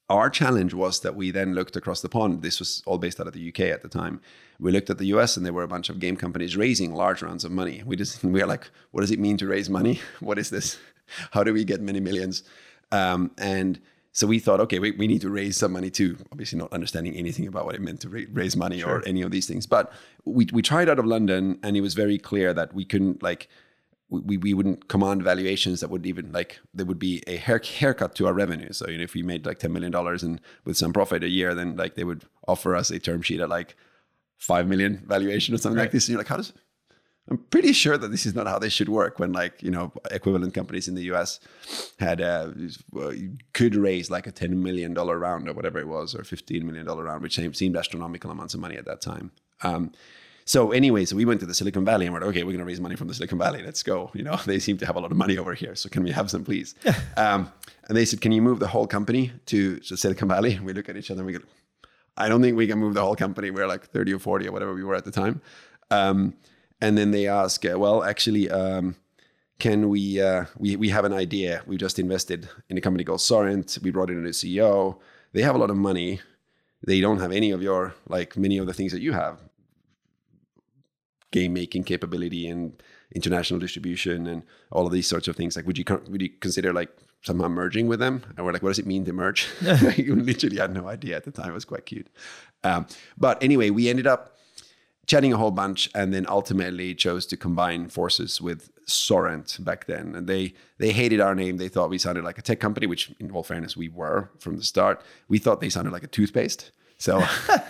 our 0.09 0.29
challenge 0.29 0.73
was 0.73 0.99
that 1.01 1.15
we 1.15 1.31
then 1.31 1.53
looked 1.53 1.77
across 1.77 2.01
the 2.01 2.09
pond. 2.09 2.41
This 2.41 2.59
was 2.59 2.83
all 2.85 2.97
based 2.97 3.21
out 3.21 3.27
of 3.27 3.33
the 3.33 3.47
UK 3.47 3.61
at 3.61 3.81
the 3.81 3.87
time. 3.87 4.19
We 4.59 4.73
looked 4.73 4.89
at 4.89 4.97
the 4.97 5.05
US 5.05 5.37
and 5.37 5.45
there 5.45 5.53
were 5.53 5.63
a 5.63 5.69
bunch 5.69 5.89
of 5.89 5.99
game 5.99 6.17
companies 6.17 6.57
raising 6.57 6.93
large 6.93 7.21
rounds 7.21 7.45
of 7.45 7.51
money. 7.51 7.81
We 7.85 7.95
just 7.95 8.21
we 8.21 8.41
were 8.41 8.45
like, 8.45 8.69
what 8.91 9.01
does 9.01 9.11
it 9.11 9.19
mean 9.19 9.37
to 9.37 9.47
raise 9.47 9.69
money? 9.69 10.01
What 10.19 10.37
is 10.37 10.49
this? 10.49 10.77
How 11.31 11.43
do 11.43 11.53
we 11.53 11.63
get 11.63 11.81
many 11.81 12.01
millions? 12.01 12.43
Um, 12.91 13.31
and 13.37 13.79
so 14.13 14.27
we 14.27 14.39
thought, 14.39 14.59
okay, 14.59 14.79
we, 14.79 14.91
we 14.91 15.07
need 15.07 15.21
to 15.21 15.29
raise 15.29 15.57
some 15.57 15.71
money 15.71 15.89
too. 15.89 16.17
Obviously, 16.31 16.59
not 16.59 16.73
understanding 16.73 17.15
anything 17.15 17.47
about 17.47 17.65
what 17.65 17.75
it 17.75 17.81
meant 17.81 18.01
to 18.01 18.09
ra- 18.09 18.21
raise 18.33 18.57
money 18.57 18.83
or 18.83 19.01
any 19.05 19.21
of 19.21 19.31
these 19.31 19.47
things. 19.47 19.65
But 19.65 19.91
we 20.25 20.47
we 20.51 20.61
tried 20.61 20.89
out 20.89 20.99
of 20.99 21.05
London, 21.05 21.59
and 21.63 21.77
it 21.77 21.81
was 21.81 21.93
very 21.93 22.17
clear 22.17 22.53
that 22.53 22.73
we 22.73 22.83
couldn't 22.83 23.23
like 23.23 23.47
we, 24.09 24.35
we 24.35 24.53
wouldn't 24.53 24.89
command 24.89 25.23
valuations 25.23 25.79
that 25.79 25.89
would 25.89 26.05
even 26.05 26.31
like 26.33 26.59
there 26.73 26.85
would 26.85 26.99
be 26.99 27.23
a 27.25 27.37
hair, 27.37 27.61
haircut 27.63 28.13
to 28.15 28.27
our 28.27 28.33
revenue. 28.33 28.73
So 28.73 28.89
you 28.89 28.97
know, 28.97 29.03
if 29.03 29.13
we 29.13 29.23
made 29.23 29.45
like 29.45 29.59
ten 29.59 29.71
million 29.71 29.91
dollars 29.91 30.23
and 30.23 30.41
with 30.65 30.75
some 30.77 30.91
profit 30.91 31.23
a 31.23 31.29
year, 31.29 31.55
then 31.55 31.77
like 31.77 31.95
they 31.95 32.03
would 32.03 32.25
offer 32.47 32.75
us 32.75 32.91
a 32.91 32.99
term 32.99 33.21
sheet 33.21 33.39
at 33.39 33.49
like 33.49 33.75
five 34.37 34.67
million 34.67 35.03
valuation 35.07 35.55
or 35.55 35.57
something 35.57 35.79
like 35.79 35.91
this. 35.91 36.07
And 36.07 36.13
you're 36.13 36.19
like, 36.19 36.27
how 36.27 36.37
does? 36.37 36.51
I'm 37.29 37.37
pretty 37.37 37.71
sure 37.71 37.97
that 37.97 38.09
this 38.09 38.25
is 38.25 38.33
not 38.33 38.47
how 38.47 38.59
they 38.59 38.69
should 38.69 38.89
work. 38.89 39.19
When 39.19 39.31
like 39.31 39.61
you 39.61 39.71
know 39.71 39.93
equivalent 40.09 40.53
companies 40.53 40.87
in 40.87 40.95
the 40.95 41.03
U.S. 41.03 41.39
had 41.99 42.19
uh, 42.21 42.49
could 43.53 43.75
raise 43.75 44.09
like 44.09 44.27
a 44.27 44.31
ten 44.31 44.61
million 44.61 44.93
dollar 44.93 45.17
round 45.17 45.47
or 45.47 45.53
whatever 45.53 45.79
it 45.79 45.87
was, 45.87 46.15
or 46.15 46.23
fifteen 46.23 46.65
million 46.65 46.85
dollar 46.85 47.03
round, 47.03 47.21
which 47.21 47.39
seemed 47.53 47.77
astronomical 47.77 48.31
amounts 48.31 48.53
of 48.53 48.59
money 48.59 48.75
at 48.75 48.85
that 48.85 49.01
time. 49.01 49.31
Um, 49.63 49.91
so 50.45 50.71
anyway, 50.71 51.05
so 51.05 51.15
we 51.15 51.25
went 51.25 51.39
to 51.41 51.45
the 51.45 51.53
Silicon 51.53 51.85
Valley 51.85 52.05
and 52.05 52.13
we're 52.13 52.21
like, 52.21 52.29
okay, 52.29 52.43
we're 52.43 52.51
going 52.51 52.59
to 52.59 52.65
raise 52.65 52.81
money 52.81 52.95
from 52.95 53.07
the 53.07 53.13
Silicon 53.13 53.37
Valley. 53.37 53.61
Let's 53.63 53.83
go. 53.83 54.11
You 54.13 54.23
know, 54.23 54.35
they 54.45 54.59
seem 54.59 54.77
to 54.79 54.85
have 54.85 54.95
a 54.95 54.99
lot 54.99 55.11
of 55.11 55.17
money 55.17 55.37
over 55.37 55.53
here. 55.53 55.75
So 55.75 55.87
can 55.87 56.03
we 56.03 56.11
have 56.11 56.29
some, 56.31 56.43
please? 56.43 56.75
um, 57.17 57.51
and 57.87 57.95
they 57.95 58.05
said, 58.05 58.21
can 58.21 58.31
you 58.31 58.41
move 58.41 58.59
the 58.59 58.67
whole 58.67 58.87
company 58.87 59.31
to, 59.45 59.77
to 59.79 59.95
Silicon 59.95 60.27
Valley? 60.27 60.53
And 60.55 60.65
we 60.65 60.73
look 60.73 60.89
at 60.89 60.97
each 60.97 61.11
other 61.11 61.21
and 61.21 61.27
we 61.27 61.33
go, 61.33 61.45
I 62.17 62.27
don't 62.27 62.41
think 62.41 62.57
we 62.57 62.67
can 62.67 62.79
move 62.79 62.95
the 62.95 63.01
whole 63.01 63.15
company. 63.15 63.51
We're 63.51 63.67
like 63.67 63.85
30 63.85 64.13
or 64.13 64.19
40 64.19 64.47
or 64.47 64.51
whatever 64.51 64.73
we 64.73 64.83
were 64.83 64.95
at 64.95 65.05
the 65.05 65.11
time. 65.11 65.41
Um, 65.89 66.33
and 66.81 66.97
then 66.97 67.11
they 67.11 67.27
ask, 67.27 67.63
uh, 67.65 67.77
well, 67.77 68.03
actually, 68.03 68.49
um, 68.49 68.95
can 69.59 69.89
we, 69.89 70.19
uh, 70.19 70.45
we, 70.57 70.75
we 70.75 70.89
have 70.89 71.05
an 71.05 71.13
idea. 71.13 71.61
We 71.67 71.77
just 71.77 71.99
invested 71.99 72.49
in 72.69 72.77
a 72.77 72.81
company 72.81 73.03
called 73.03 73.21
Sorrent. 73.21 73.77
We 73.83 73.91
brought 73.91 74.09
in 74.09 74.17
a 74.17 74.21
new 74.21 74.29
CEO. 74.29 74.97
They 75.33 75.43
have 75.43 75.55
a 75.55 75.59
lot 75.59 75.69
of 75.69 75.77
money. 75.77 76.19
They 76.85 76.99
don't 76.99 77.19
have 77.19 77.31
any 77.31 77.51
of 77.51 77.61
your, 77.61 77.93
like 78.07 78.35
many 78.35 78.57
of 78.57 78.65
the 78.65 78.73
things 78.73 78.91
that 78.91 79.01
you 79.01 79.13
have 79.13 79.39
game 81.31 81.53
making 81.53 81.85
capability 81.85 82.47
and 82.47 82.81
international 83.15 83.59
distribution 83.59 84.27
and 84.27 84.43
all 84.71 84.85
of 84.85 84.91
these 84.91 85.07
sorts 85.07 85.27
of 85.27 85.35
things. 85.35 85.55
Like, 85.55 85.65
would 85.65 85.77
you 85.77 85.85
would 86.09 86.21
you 86.21 86.29
consider 86.29 86.73
like 86.73 86.89
somehow 87.21 87.47
merging 87.47 87.87
with 87.87 87.99
them? 87.99 88.23
And 88.35 88.45
we're 88.45 88.51
like, 88.51 88.63
what 88.63 88.69
does 88.69 88.79
it 88.79 88.85
mean 88.85 89.05
to 89.05 89.13
merge? 89.13 89.47
you 89.97 90.15
literally 90.15 90.57
had 90.57 90.73
no 90.73 90.87
idea 90.87 91.15
at 91.15 91.23
the 91.23 91.31
time. 91.31 91.49
It 91.51 91.53
was 91.53 91.65
quite 91.65 91.85
cute. 91.85 92.07
Um, 92.63 92.85
but 93.17 93.41
anyway, 93.41 93.69
we 93.69 93.89
ended 93.89 94.07
up 94.07 94.37
chatting 95.07 95.33
a 95.33 95.37
whole 95.37 95.51
bunch, 95.51 95.89
and 95.95 96.13
then 96.13 96.25
ultimately 96.27 96.95
chose 96.95 97.25
to 97.27 97.37
combine 97.37 97.89
forces 97.89 98.41
with 98.41 98.69
Sorrent 98.85 99.63
back 99.63 99.85
then. 99.85 100.15
And 100.15 100.27
they 100.27 100.53
they 100.77 100.91
hated 100.91 101.19
our 101.19 101.35
name. 101.35 101.57
They 101.57 101.69
thought 101.69 101.89
we 101.89 101.97
sounded 101.97 102.23
like 102.23 102.37
a 102.37 102.41
tech 102.41 102.59
company, 102.59 102.87
which, 102.87 103.11
in 103.19 103.31
all 103.31 103.43
fairness, 103.43 103.75
we 103.75 103.89
were 103.89 104.29
from 104.39 104.57
the 104.57 104.63
start. 104.63 105.01
We 105.27 105.39
thought 105.39 105.61
they 105.61 105.69
sounded 105.69 105.93
like 105.93 106.03
a 106.03 106.07
toothpaste. 106.07 106.71
So, 106.97 107.23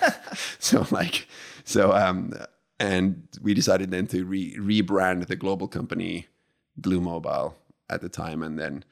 so 0.59 0.85
like, 0.91 1.27
so 1.63 1.93
um, 1.93 2.33
and 2.79 3.27
we 3.41 3.53
decided 3.53 3.91
then 3.91 4.07
to 4.07 4.25
re- 4.25 4.55
rebrand 4.57 5.27
the 5.27 5.35
global 5.35 5.67
company 5.67 6.27
Glu 6.79 6.99
Mobile 6.99 7.55
at 7.89 8.01
the 8.01 8.09
time, 8.09 8.43
and 8.43 8.59
then 8.59 8.83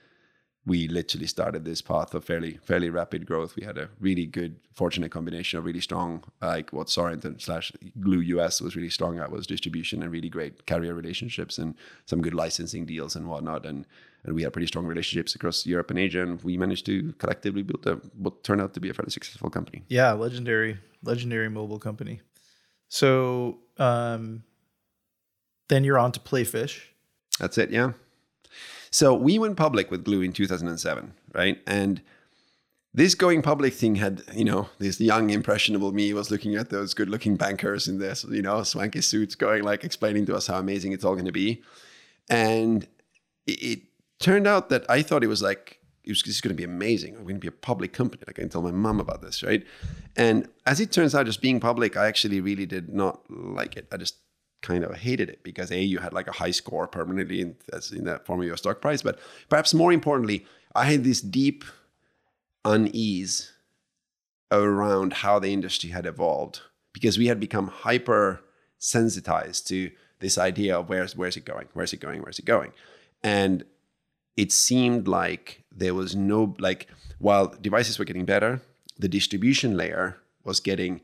we 0.66 0.88
literally 0.88 1.26
started 1.26 1.66
this 1.66 1.82
path 1.82 2.14
of 2.14 2.24
fairly 2.24 2.60
fairly 2.64 2.90
rapid 2.90 3.26
growth. 3.26 3.56
We 3.56 3.64
had 3.64 3.78
a 3.78 3.90
really 4.00 4.26
good, 4.26 4.58
fortunate 4.74 5.12
combination 5.12 5.58
of 5.58 5.66
really 5.66 5.82
strong, 5.82 6.24
like 6.42 6.72
what 6.72 6.90
Sorrent 6.90 7.42
slash 7.42 7.72
Glu 8.00 8.20
US 8.38 8.62
was 8.62 8.76
really 8.76 8.90
strong 8.90 9.20
at 9.20 9.32
was 9.32 9.48
distribution 9.48 10.04
and 10.04 10.12
really 10.12 10.30
great 10.30 10.66
carrier 10.66 10.94
relationships 10.94 11.58
and 11.58 11.76
some 12.06 12.22
good 12.22 12.34
licensing 12.34 12.86
deals 12.86 13.16
and 13.16 13.28
whatnot. 13.28 13.66
And 13.66 13.86
and 14.24 14.36
we 14.36 14.44
had 14.44 14.52
pretty 14.52 14.68
strong 14.68 14.86
relationships 14.86 15.34
across 15.34 15.66
Europe 15.66 15.90
and 15.90 16.00
Asia, 16.00 16.22
and 16.22 16.42
we 16.44 16.58
managed 16.58 16.86
to 16.88 17.14
collectively 17.20 17.64
build 17.64 17.88
a 17.88 17.96
what 18.18 18.44
turned 18.44 18.62
out 18.62 18.74
to 18.74 18.80
be 18.80 18.90
a 18.90 18.94
fairly 18.94 19.12
successful 19.12 19.50
company. 19.50 19.84
Yeah, 19.88 20.12
legendary, 20.12 20.78
legendary 21.04 21.50
mobile 21.50 21.80
company. 21.80 22.20
So 22.90 23.60
um, 23.78 24.44
then 25.70 25.84
you're 25.84 26.00
on 26.00 26.12
to 26.12 26.20
Playfish. 26.20 26.82
That's 27.40 27.58
it, 27.58 27.72
yeah. 27.72 27.94
So 28.92 29.14
we 29.14 29.38
went 29.38 29.58
public 29.58 29.92
with 29.92 30.04
Glu 30.04 30.22
in 30.22 30.34
2007, 30.34 31.14
right? 31.34 31.62
And 31.68 32.02
this 32.94 33.14
going 33.14 33.42
public 33.42 33.74
thing 33.74 33.96
had, 33.96 34.24
you 34.34 34.44
know, 34.44 34.70
this 34.80 35.00
young 35.00 35.30
impressionable 35.30 35.92
me 35.92 36.14
was 36.14 36.32
looking 36.32 36.56
at 36.56 36.70
those 36.70 36.94
good-looking 36.94 37.36
bankers 37.36 37.88
in 37.88 38.00
this, 38.00 38.26
you 38.30 38.42
know, 38.42 38.64
swanky 38.64 39.02
suits, 39.02 39.36
going 39.36 39.64
like 39.64 39.84
explaining 39.84 40.26
to 40.26 40.36
us 40.36 40.48
how 40.48 40.58
amazing 40.58 40.92
it's 40.92 41.04
all 41.04 41.14
going 41.14 41.26
to 41.26 41.32
be, 41.32 41.62
and 42.30 42.88
it, 43.46 43.64
it, 43.64 43.80
turned 44.20 44.46
out 44.46 44.68
that 44.68 44.84
I 44.90 45.02
thought 45.02 45.24
it 45.24 45.28
was 45.28 45.42
like 45.42 45.80
it 46.04 46.10
was 46.10 46.22
just 46.22 46.44
going 46.44 46.50
to 46.50 46.56
be 46.56 46.66
amazing. 46.66 47.14
We're 47.14 47.22
going 47.22 47.36
to 47.36 47.40
be 47.40 47.48
a 47.48 47.52
public 47.52 47.94
company. 47.94 48.24
Like 48.28 48.38
I 48.38 48.42
can 48.42 48.50
tell 48.50 48.62
my 48.62 48.72
mom 48.72 49.00
about 49.00 49.22
this, 49.22 49.44
right? 49.44 49.64
And 50.18 50.50
as 50.66 50.82
it 50.82 50.92
turns 50.92 51.16
out, 51.16 51.26
just 51.26 51.42
being 51.42 51.62
public, 51.62 51.96
I 51.96 52.08
actually 52.08 52.42
really 52.42 52.66
did 52.66 52.90
not 52.90 53.22
like 53.30 53.78
it. 53.78 53.88
I 53.94 53.98
just 53.98 54.16
kind 54.62 54.84
of 54.84 54.96
hated 54.96 55.30
it 55.30 55.44
because 55.44 55.72
a 55.72 55.82
you 55.82 56.00
had 56.00 56.14
like 56.14 56.28
a 56.28 56.34
high 56.34 56.52
score 56.52 56.88
permanently 56.88 57.42
in, 57.42 57.56
as 57.72 57.92
in 57.92 58.04
that 58.06 58.26
form 58.26 58.42
of 58.42 58.46
your 58.46 58.58
stock 58.58 58.82
price, 58.82 59.02
but 59.02 59.20
perhaps 59.50 59.74
more 59.74 59.92
importantly, 59.92 60.46
I 60.76 60.86
had 60.86 61.04
this 61.04 61.22
deep 61.22 61.64
unease 62.66 63.52
around 64.52 65.14
how 65.14 65.40
the 65.40 65.54
industry 65.54 65.92
had 65.92 66.06
evolved 66.06 66.62
because 66.94 67.18
we 67.18 67.28
had 67.28 67.40
become 67.40 67.68
hyper 67.68 68.42
sensitized 68.78 69.68
to 69.68 69.92
this 70.20 70.38
idea 70.38 70.78
of 70.78 70.90
where's 70.90 71.16
where's 71.16 71.38
it 71.38 71.46
going, 71.46 71.68
where's 71.74 71.94
it 71.94 72.00
going, 72.00 72.22
where's 72.22 72.40
it 72.40 72.46
going, 72.46 72.74
and 73.24 73.64
it 74.36 74.52
seemed 74.52 75.08
like 75.08 75.64
there 75.72 75.94
was 75.94 76.16
no 76.16 76.56
like 76.60 76.88
while 77.20 77.48
devices 77.62 78.00
were 78.00 78.06
getting 78.06 78.26
better, 78.26 78.62
the 78.98 79.08
distribution 79.08 79.78
layer 79.78 80.18
was 80.44 80.60
getting 80.60 81.02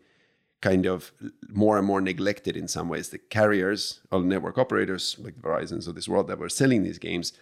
kind 0.65 0.87
of 0.87 1.11
more 1.47 1.77
and 1.77 1.85
more 1.85 2.01
neglected 2.01 2.57
in 2.57 2.67
some 2.67 2.89
ways. 2.89 3.09
The 3.09 3.19
carriers 3.19 3.99
or 4.11 4.21
network 4.21 4.57
operators 4.57 5.15
like 5.19 5.39
Verizon's 5.39 5.87
of 5.87 5.93
this 5.93 6.09
world 6.09 6.27
that 6.27 6.39
were 6.39 6.49
selling 6.49 6.81
these 6.81 6.97
games, 6.97 7.33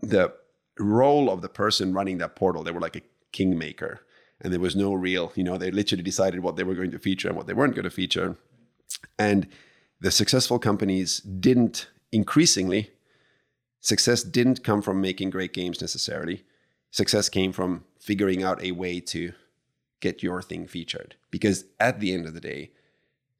the 0.00 0.32
role 0.78 1.28
of 1.28 1.42
the 1.42 1.48
person 1.48 1.92
running 1.92 2.18
that 2.18 2.36
portal, 2.36 2.62
they 2.62 2.70
were 2.70 2.86
like 2.86 2.94
a 2.94 3.02
kingmaker. 3.32 4.02
And 4.40 4.52
there 4.52 4.60
was 4.60 4.76
no 4.76 4.94
real, 4.94 5.32
you 5.34 5.42
know, 5.42 5.58
they 5.58 5.72
literally 5.72 6.04
decided 6.04 6.44
what 6.44 6.54
they 6.54 6.62
were 6.62 6.76
going 6.76 6.92
to 6.92 7.00
feature 7.00 7.26
and 7.26 7.36
what 7.36 7.48
they 7.48 7.54
weren't 7.54 7.74
going 7.74 7.90
to 7.90 8.00
feature. 8.02 8.36
And 9.18 9.48
the 10.00 10.12
successful 10.12 10.60
companies 10.60 11.18
didn't 11.18 11.88
increasingly, 12.12 12.92
success 13.80 14.22
didn't 14.22 14.62
come 14.62 14.80
from 14.80 15.00
making 15.00 15.30
great 15.30 15.52
games 15.52 15.80
necessarily. 15.80 16.44
Success 16.92 17.28
came 17.28 17.50
from 17.50 17.84
figuring 17.98 18.44
out 18.44 18.62
a 18.62 18.70
way 18.70 19.00
to 19.00 19.32
get 20.02 20.22
your 20.22 20.42
thing 20.42 20.66
featured. 20.66 21.14
Because 21.30 21.64
at 21.80 22.00
the 22.00 22.12
end 22.12 22.26
of 22.26 22.34
the 22.34 22.40
day, 22.40 22.72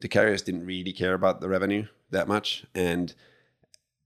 the 0.01 0.09
carriers 0.09 0.41
didn't 0.41 0.65
really 0.65 0.93
care 0.93 1.13
about 1.13 1.43
the 1.43 1.49
revenue 1.49 1.87
that 2.11 2.27
much. 2.27 2.65
And 2.75 3.15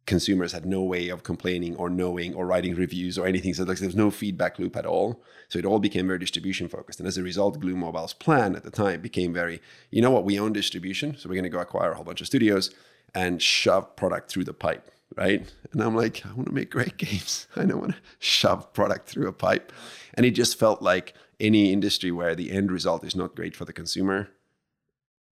consumers 0.07 0.53
had 0.53 0.65
no 0.65 0.83
way 0.83 1.09
of 1.09 1.23
complaining 1.23 1.77
or 1.77 1.91
knowing 1.91 2.35
or 2.35 2.47
writing 2.47 2.75
reviews 2.75 3.19
or 3.19 3.27
anything. 3.27 3.53
So 3.55 3.65
like, 3.65 3.79
there 3.79 3.89
was 3.89 3.97
no 3.97 4.11
feedback 4.11 4.59
loop 4.59 4.77
at 4.77 4.87
all. 4.87 5.23
So 5.49 5.59
it 5.59 5.65
all 5.65 5.79
became 5.79 6.07
very 6.07 6.19
distribution 6.19 6.69
focused. 6.69 6.99
And 6.99 7.07
as 7.07 7.19
a 7.19 7.23
result, 7.23 7.61
Glu 7.61 7.77
Mobile's 7.77 8.15
plan 8.15 8.57
at 8.57 8.65
the 8.65 8.71
time 8.71 9.01
became 9.01 9.33
very, 9.33 9.61
you 9.91 10.01
know 10.01 10.11
what, 10.11 10.25
we 10.25 10.39
own 10.39 10.53
distribution. 10.53 11.17
So 11.17 11.29
we're 11.29 11.35
going 11.35 11.45
to 11.45 11.51
go 11.51 11.59
acquire 11.59 11.93
a 11.93 11.95
whole 11.95 12.05
bunch 12.05 12.21
of 12.21 12.27
studios 12.27 12.71
and 13.15 13.43
shove 13.43 13.95
product 13.97 14.31
through 14.31 14.45
the 14.45 14.55
pipe. 14.55 14.91
Right. 15.17 15.51
And 15.73 15.83
I'm 15.83 15.95
like, 15.95 16.25
I 16.27 16.33
want 16.33 16.47
to 16.47 16.55
make 16.55 16.71
great 16.71 16.97
games. 16.99 17.47
I 17.57 17.65
don't 17.65 17.81
want 17.81 17.93
to 17.93 18.01
shove 18.19 18.73
product 18.73 19.09
through 19.09 19.29
a 19.29 19.33
pipe. 19.33 19.73
And 20.15 20.27
it 20.27 20.33
just 20.33 20.59
felt 20.59 20.83
like 20.83 21.15
any 21.39 21.73
industry 21.73 22.11
where 22.11 22.35
the 22.35 22.51
end 22.51 22.71
result 22.71 23.05
is 23.05 23.17
not 23.17 23.37
great 23.37 23.55
for 23.55 23.65
the 23.65 23.73
consumer 23.73 24.29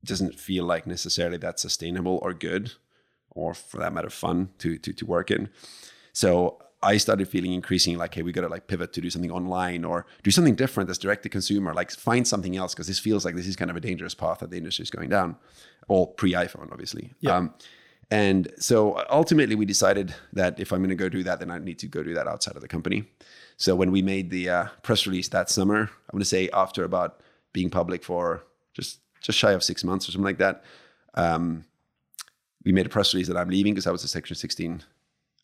doesn't 0.04 0.38
feel 0.38 0.64
like 0.64 0.86
necessarily 0.86 1.38
that's 1.38 1.62
sustainable 1.62 2.18
or 2.22 2.34
good 2.34 2.72
or 3.30 3.54
for 3.54 3.78
that 3.78 3.92
matter 3.92 4.10
fun 4.10 4.50
to 4.58 4.78
to, 4.78 4.92
to 4.92 5.06
work 5.06 5.30
in. 5.30 5.48
So 6.12 6.58
i 6.82 6.98
started 6.98 7.26
feeling 7.26 7.52
increasingly 7.54 7.96
like 7.96 8.14
hey 8.14 8.20
we 8.22 8.30
gotta 8.30 8.48
like 8.48 8.66
pivot 8.66 8.92
to 8.92 9.00
do 9.00 9.08
something 9.08 9.30
online 9.30 9.84
or 9.84 10.04
do 10.22 10.30
something 10.30 10.54
different 10.54 10.86
that's 10.86 10.98
direct 10.98 11.22
to 11.22 11.30
consumer 11.30 11.72
like 11.72 11.90
find 11.90 12.28
something 12.28 12.56
else 12.56 12.74
because 12.74 12.86
this 12.86 12.98
feels 12.98 13.24
like 13.24 13.34
this 13.34 13.46
is 13.46 13.56
kind 13.56 13.70
of 13.70 13.76
a 13.76 13.80
dangerous 13.80 14.14
path 14.14 14.40
that 14.40 14.50
the 14.50 14.58
industry 14.58 14.82
is 14.82 14.90
going 14.90 15.08
down. 15.08 15.36
All 15.88 16.08
pre-iphone 16.08 16.70
obviously. 16.70 17.14
Yeah. 17.20 17.36
Um, 17.36 17.54
and 18.22 18.42
so 18.59 18.77
ultimately 19.11 19.55
we 19.55 19.66
decided 19.74 20.14
that 20.33 20.53
if 20.59 20.72
i'm 20.72 20.81
going 20.81 20.96
to 20.98 21.03
go 21.05 21.09
do 21.09 21.22
that 21.22 21.38
then 21.40 21.50
i 21.50 21.59
need 21.59 21.79
to 21.79 21.88
go 21.96 22.03
do 22.03 22.14
that 22.14 22.27
outside 22.33 22.57
of 22.57 22.62
the 22.62 22.68
company 22.77 23.00
so 23.57 23.74
when 23.74 23.92
we 23.92 24.03
made 24.03 24.31
the 24.31 24.48
uh, 24.48 24.66
press 24.83 25.07
release 25.07 25.29
that 25.29 25.48
summer, 25.48 25.83
I'm 25.83 26.12
going 26.12 26.20
to 26.20 26.24
say 26.24 26.48
after 26.53 26.85
about 26.85 27.20
being 27.53 27.70
public 27.70 28.03
for 28.03 28.44
just 28.72 29.00
just 29.20 29.38
shy 29.38 29.53
of 29.53 29.62
six 29.62 29.85
months 29.85 30.09
or 30.09 30.12
something 30.12 30.24
like 30.24 30.38
that, 30.38 30.64
um, 31.14 31.64
we 32.64 32.72
made 32.72 32.87
a 32.87 32.90
press 32.90 33.14
release 33.14 33.29
that 33.29 33.37
I'm 33.37 33.48
leaving 33.48 33.72
because 33.72 33.87
I 33.87 33.90
was 33.90 34.05
a 34.05 34.09
Section 34.09 34.37
16 34.37 34.83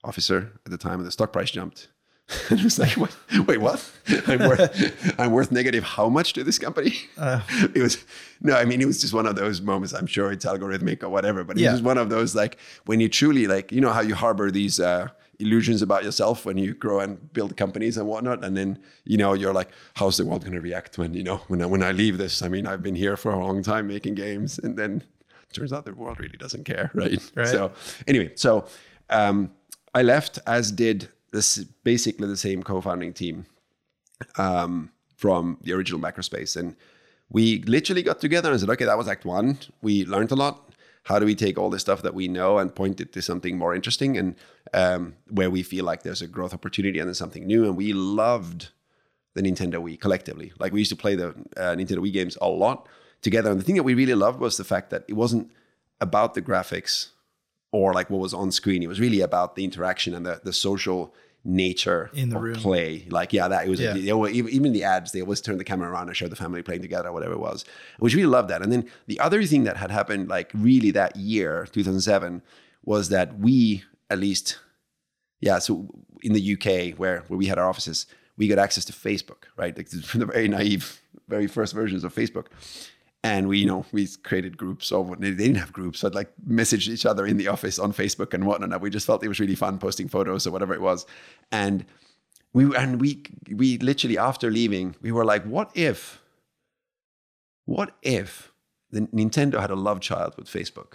officer 0.05 0.53
at 0.67 0.71
the 0.71 0.77
time, 0.77 0.99
and 0.99 1.07
the 1.07 1.13
stock 1.13 1.33
price 1.33 1.51
jumped. 1.51 1.89
it 2.51 2.63
was 2.63 2.79
like, 2.79 2.97
what? 2.97 3.17
wait, 3.47 3.59
what? 3.59 3.91
I'm 4.27 4.41
worth, 4.41 5.15
I'm 5.19 5.33
worth 5.33 5.51
negative 5.51 5.85
how 5.85 6.09
much 6.09 6.33
to 6.35 6.45
this 6.45 6.59
company? 6.59 6.95
Uh, 7.19 7.41
it 7.75 7.83
was, 7.83 8.05
no, 8.41 8.57
I 8.57 8.65
mean, 8.65 8.81
it 8.81 8.87
was 8.87 9.01
just 9.01 9.15
one 9.15 9.27
of 9.27 9.37
those 9.37 9.61
moments. 9.61 9.93
I'm 9.93 10.07
sure 10.07 10.33
it's 10.33 10.45
algorithmic 10.45 11.03
or 11.03 11.09
whatever, 11.09 11.45
but 11.45 11.59
it 11.59 11.63
yeah. 11.63 11.73
was 11.73 11.83
one 11.83 11.99
of 11.99 12.11
those, 12.11 12.35
like, 12.35 12.59
when 12.87 13.01
you 13.01 13.09
truly, 13.09 13.47
like, 13.47 13.73
you 13.73 13.81
know, 13.81 13.91
how 13.91 14.01
you 14.01 14.15
harbor 14.15 14.51
these, 14.51 14.81
uh, 14.81 15.09
illusions 15.41 15.81
about 15.81 16.05
yourself 16.05 16.45
when 16.45 16.59
you 16.59 16.75
grow 16.75 17.01
and 17.01 17.33
build 17.33 17.57
companies 17.57 17.97
and 17.97 18.07
whatnot. 18.07 18.45
And 18.45 18.55
then, 18.55 18.79
you 19.05 19.17
know, 19.17 19.33
you're 19.33 19.55
like, 19.55 19.71
how's 19.95 20.19
the 20.19 20.27
world 20.27 20.43
going 20.43 20.53
to 20.53 20.61
react 20.61 20.99
when, 20.99 21.15
you 21.15 21.23
know, 21.23 21.39
when 21.49 21.63
I, 21.63 21.67
when 21.67 21.83
I 21.83 21.93
leave 21.93 22.19
this? 22.19 22.43
I 22.43 22.49
mean, 22.49 22.67
I've 22.67 22.83
been 22.83 22.95
here 22.95 23.17
for 23.17 23.33
a 23.33 23.39
long 23.39 23.63
time 23.63 23.87
making 23.87 24.17
games. 24.17 24.59
And 24.59 24.77
then 24.77 25.03
turns 25.53 25.73
out 25.73 25.85
the 25.85 25.95
world 25.95 26.21
really 26.21 26.37
doesn't 26.37 26.65
care. 26.65 26.91
Right. 26.95 27.19
right. 27.35 27.49
So 27.49 27.73
anyway, 28.07 28.33
so 28.35 28.67
um, 29.09 29.51
I 29.95 30.03
left 30.03 30.39
as 30.47 30.71
did 30.71 31.09
this 31.33 31.59
is 31.59 31.65
basically 31.65 32.29
the 32.29 32.37
same 32.37 32.63
co-founding 32.63 33.13
team 33.13 33.47
um, 34.37 34.91
from 35.17 35.59
the 35.63 35.73
original 35.73 36.01
Macrospace. 36.01 36.57
And 36.57 36.77
we 37.29 37.63
literally 37.63 38.03
got 38.03 38.21
together 38.21 38.51
and 38.51 38.59
said, 38.59 38.71
okay, 38.71 38.85
that 38.85 38.99
was 38.99 39.09
act 39.09 39.25
one. 39.25 39.59
We 39.83 40.05
learned 40.05 40.33
a 40.33 40.37
lot. 40.37 40.67
How 41.05 41.19
do 41.19 41.27
we 41.27 41.35
take 41.35 41.59
all 41.59 41.71
the 41.71 41.79
stuff 41.79 42.03
that 42.03 42.15
we 42.15 42.29
know 42.29 42.59
and 42.59 42.75
point 42.75 43.01
it 43.01 43.13
to 43.15 43.23
something 43.23 43.57
more 43.57 43.75
interesting 43.75 44.19
and 44.19 44.35
um, 44.75 45.15
where 45.31 45.51
we 45.51 45.63
feel 45.63 45.85
like 45.85 46.03
there's 46.03 46.21
a 46.21 46.27
growth 46.27 46.53
opportunity 46.53 46.99
and 46.99 47.09
there's 47.09 47.19
something 47.19 47.47
new? 47.47 47.65
And 47.65 47.77
we 47.77 47.93
loved 47.93 48.69
the 49.35 49.43
nintendo 49.43 49.77
wii 49.77 49.99
collectively. 49.99 50.53
Like 50.59 50.73
we 50.73 50.81
used 50.81 50.91
to 50.91 50.97
play 50.97 51.15
the 51.15 51.29
uh, 51.57 51.75
nintendo 51.77 51.99
wii 51.99 52.13
games 52.13 52.37
a 52.41 52.49
lot 52.49 52.89
together. 53.23 53.51
And 53.51 53.59
the 53.59 53.65
thing 53.65 53.77
that 53.77 53.83
we 53.85 53.95
really 53.95 54.15
loved 54.15 54.41
was 54.41 54.57
the 54.57 54.65
fact 54.65 54.91
that 54.91 55.05
it 55.09 55.15
wasn't 55.15 55.51
about 56.01 56.35
the 56.35 56.43
graphics 56.43 57.11
or 57.73 57.93
like 57.95 58.11
what 58.11 58.21
was 58.21 58.35
on 58.35 58.51
screen. 58.51 58.83
It 58.83 58.89
was 58.89 59.01
really 59.01 59.21
about 59.21 59.57
the 59.57 59.65
interaction 59.65 60.15
and 60.15 60.25
the 60.27 60.41
the 60.45 60.53
social 60.53 61.15
nature 61.43 62.11
In 62.13 62.29
the 62.29 62.37
of 62.37 62.43
room. 62.43 62.55
play. 62.57 63.07
Like, 63.09 63.33
yeah, 63.33 63.49
that 63.49 63.67
it 63.67 63.71
was 63.71 63.81
Yeah. 63.81 63.95
they 63.95 64.11
always- 64.11 64.35
even 64.37 64.73
the 64.75 64.85
ads, 64.85 65.13
they 65.13 65.23
always 65.23 65.41
turn 65.41 65.57
the 65.57 65.65
camera 65.65 65.89
around 65.91 66.09
and 66.09 66.17
show 66.17 66.29
the 66.29 66.37
family 66.37 66.63
playing 66.63 66.83
together, 66.83 67.11
whatever 67.13 67.33
it 67.33 67.41
was. 67.41 67.65
Which 67.99 68.15
really 68.15 68.27
loved 68.27 68.51
that. 68.51 68.61
And 68.61 68.71
then 68.71 68.85
the 69.07 69.19
other 69.21 69.43
thing 69.45 69.65
that 69.65 69.79
had 69.79 69.91
happened, 69.91 70.29
like 70.29 70.51
really 70.53 70.91
that 70.91 71.17
year, 71.17 71.67
2007, 71.73 72.43
was 72.85 73.09
that 73.09 73.39
we 73.39 73.85
at 74.11 74.19
least, 74.19 74.59
yeah, 75.41 75.59
so 75.61 75.89
in 76.23 76.35
the 76.35 76.43
UK 76.55 76.93
where 76.99 77.25
where 77.29 77.39
we 77.39 77.47
had 77.47 77.59
our 77.59 77.69
offices, 77.69 78.05
we 78.37 78.47
got 78.47 78.59
access 78.59 78.85
to 78.85 78.93
Facebook, 78.93 79.45
right? 79.57 79.75
Like 79.75 79.89
the 79.91 80.27
very 80.27 80.49
naive, 80.49 81.01
very 81.27 81.47
first 81.47 81.73
versions 81.73 82.05
of 82.05 82.15
Facebook. 82.15 82.47
And 83.23 83.49
we, 83.49 83.59
you 83.59 83.67
know, 83.67 83.85
we 83.93 84.07
created 84.23 84.57
groups 84.57 84.91
of 84.93 85.21
they 85.21 85.33
didn't 85.33 85.57
have 85.57 85.73
groups, 85.73 86.03
I'd 86.05 86.15
like 86.15 86.33
message 86.47 86.89
each 86.89 87.05
other 87.05 87.27
in 87.27 87.37
the 87.37 87.49
office 87.49 87.79
on 87.79 87.93
Facebook 87.93 88.33
and 88.33 88.47
whatnot. 88.47 88.73
And 88.73 88.81
we 88.81 88.89
just 88.89 89.07
felt 89.07 89.23
it 89.23 89.29
was 89.29 89.41
really 89.41 89.55
fun 89.55 89.79
posting 89.79 90.09
photos 90.09 90.47
or 90.47 90.51
whatever 90.51 90.73
it 90.73 90.81
was. 90.81 91.05
And 91.53 91.85
we 92.53 92.75
and 92.75 93.01
we 93.01 93.23
we 93.51 93.79
literally 93.79 94.17
after 94.17 94.51
leaving, 94.51 94.97
we 95.03 95.13
were 95.13 95.25
like, 95.25 95.45
what 95.45 95.71
if, 95.75 96.23
what 97.67 97.95
if 98.03 98.53
the 98.91 99.03
Nintendo 99.03 99.61
had 99.61 99.71
a 99.71 99.77
love 99.77 100.01
child 100.01 100.35
with 100.37 100.49
Facebook? 100.49 100.95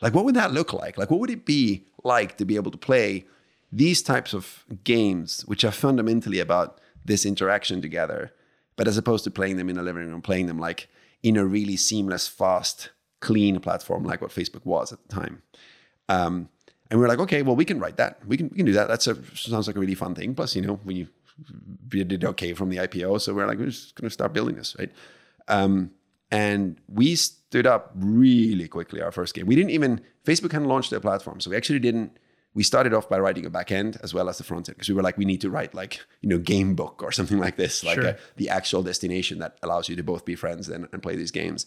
Like, 0.00 0.14
what 0.14 0.24
would 0.24 0.36
that 0.36 0.52
look 0.52 0.72
like? 0.72 0.96
Like, 0.96 1.10
what 1.10 1.20
would 1.20 1.30
it 1.30 1.44
be 1.44 1.86
like 2.04 2.36
to 2.38 2.44
be 2.44 2.56
able 2.56 2.70
to 2.70 2.78
play 2.78 3.26
these 3.70 4.02
types 4.02 4.34
of 4.34 4.64
games, 4.84 5.42
which 5.46 5.64
are 5.64 5.70
fundamentally 5.72 6.40
about 6.40 6.80
this 7.04 7.24
interaction 7.24 7.80
together, 7.80 8.32
but 8.76 8.86
as 8.86 8.98
opposed 8.98 9.24
to 9.24 9.30
playing 9.30 9.56
them 9.56 9.68
in 9.68 9.78
a 9.78 9.82
living 9.82 10.08
room, 10.08 10.22
playing 10.22 10.46
them 10.46 10.58
like 10.58 10.88
in 11.22 11.36
a 11.36 11.44
really 11.44 11.76
seamless, 11.76 12.28
fast, 12.28 12.90
clean 13.20 13.60
platform 13.60 14.04
like 14.04 14.20
what 14.20 14.30
Facebook 14.30 14.64
was 14.64 14.92
at 14.92 14.98
the 15.06 15.14
time. 15.14 15.42
Um, 16.08 16.48
and 16.90 16.98
we 16.98 17.02
were 17.02 17.08
like, 17.08 17.20
okay, 17.20 17.40
well, 17.40 17.56
we 17.56 17.64
can 17.64 17.78
write 17.78 17.96
that. 17.96 18.18
We 18.26 18.36
can 18.36 18.48
we 18.50 18.56
can 18.56 18.66
do 18.66 18.72
that. 18.72 18.88
That's 18.88 19.06
a 19.06 19.16
sounds 19.34 19.66
like 19.66 19.76
a 19.76 19.80
really 19.80 19.94
fun 19.94 20.14
thing. 20.14 20.34
Plus, 20.34 20.54
you 20.54 20.62
know, 20.62 20.78
you 20.86 21.08
we 21.90 22.04
did 22.04 22.24
okay 22.24 22.52
from 22.52 22.68
the 22.68 22.76
IPO, 22.76 23.20
so 23.20 23.32
we're 23.32 23.46
like, 23.46 23.58
we're 23.58 23.66
just 23.66 23.94
going 23.94 24.06
to 24.06 24.12
start 24.12 24.34
building 24.34 24.56
this, 24.56 24.76
right? 24.78 24.92
Um, 25.48 25.92
and 26.30 26.76
we 26.88 27.14
stood 27.14 27.66
up 27.66 27.92
really 27.94 28.68
quickly 28.68 29.00
our 29.00 29.10
first 29.10 29.34
game. 29.34 29.46
We 29.46 29.56
didn't 29.56 29.70
even 29.70 30.00
Facebook 30.26 30.52
hadn't 30.52 30.68
launched 30.68 30.90
their 30.90 31.00
platform, 31.00 31.40
so 31.40 31.50
we 31.50 31.56
actually 31.56 31.78
didn't. 31.78 32.18
We 32.54 32.62
started 32.62 32.92
off 32.92 33.08
by 33.08 33.18
writing 33.18 33.46
a 33.46 33.50
back 33.50 33.72
end 33.72 33.96
as 34.02 34.12
well 34.12 34.28
as 34.28 34.36
the 34.38 34.44
front 34.44 34.68
end 34.68 34.76
because 34.76 34.88
we 34.88 34.94
were 34.94 35.02
like, 35.02 35.16
we 35.16 35.24
need 35.24 35.40
to 35.40 35.50
write 35.50 35.74
like 35.74 36.00
you 36.20 36.28
know 36.28 36.38
game 36.38 36.74
book 36.74 37.02
or 37.02 37.10
something 37.18 37.38
like 37.38 37.56
this, 37.56 37.82
like 37.82 37.94
Sure. 38.00 38.10
a, 38.10 38.18
the 38.36 38.48
actual 38.50 38.82
destination 38.82 39.38
that 39.38 39.56
allows 39.62 39.88
you 39.88 39.96
to 39.96 40.02
both 40.02 40.24
be 40.24 40.34
friends 40.34 40.68
and, 40.68 40.88
and 40.92 41.02
play 41.02 41.16
these 41.16 41.30
games. 41.30 41.66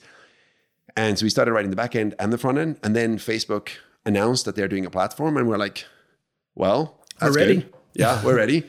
And 0.95 1.17
so 1.17 1.25
we 1.25 1.29
started 1.29 1.51
writing 1.53 1.71
the 1.71 1.75
back 1.75 1.95
end 1.95 2.13
and 2.19 2.31
the 2.31 2.37
front 2.37 2.57
end, 2.57 2.77
and 2.83 2.95
then 2.95 3.17
Facebook 3.17 3.69
announced 4.05 4.45
that 4.45 4.55
they're 4.55 4.67
doing 4.67 4.85
a 4.85 4.89
platform, 4.91 5.35
and 5.37 5.47
we're 5.49 5.57
like, 5.57 5.85
well, 6.53 7.03
We're 7.21 7.33
ready. 7.33 7.55
good. 7.55 7.73
Yeah, 7.95 8.23
we're 8.23 8.35
ready. 8.43 8.63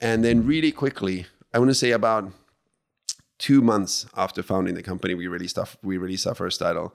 And 0.00 0.22
then 0.24 0.46
really 0.46 0.70
quickly, 0.72 1.26
I 1.54 1.58
want 1.58 1.70
to 1.70 1.74
say 1.74 1.90
about 1.92 2.30
two 3.38 3.62
months 3.62 4.06
after 4.16 4.42
founding 4.42 4.74
the 4.74 4.82
company, 4.82 5.14
we 5.14 5.26
released 5.26 5.58
our, 5.58 5.66
we 5.82 5.96
released 5.96 6.26
our 6.26 6.34
first 6.34 6.60
title 6.60 6.94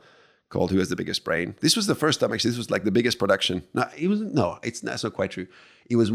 called 0.49 0.71
"Who 0.71 0.79
Has 0.79 0.89
the 0.89 0.95
Biggest 0.95 1.23
Brain." 1.23 1.55
This 1.61 1.75
was 1.75 1.87
the 1.87 1.95
first 1.95 2.19
time 2.19 2.33
actually. 2.33 2.51
This 2.51 2.57
was 2.57 2.71
like 2.71 2.83
the 2.83 2.91
biggest 2.91 3.19
production. 3.19 3.63
No, 3.73 3.87
it 3.97 4.07
wasn't. 4.07 4.33
No, 4.33 4.59
it's 4.63 4.81
that's 4.81 5.03
not 5.03 5.13
quite 5.13 5.31
true. 5.31 5.47
It 5.89 5.95
was 5.95 6.11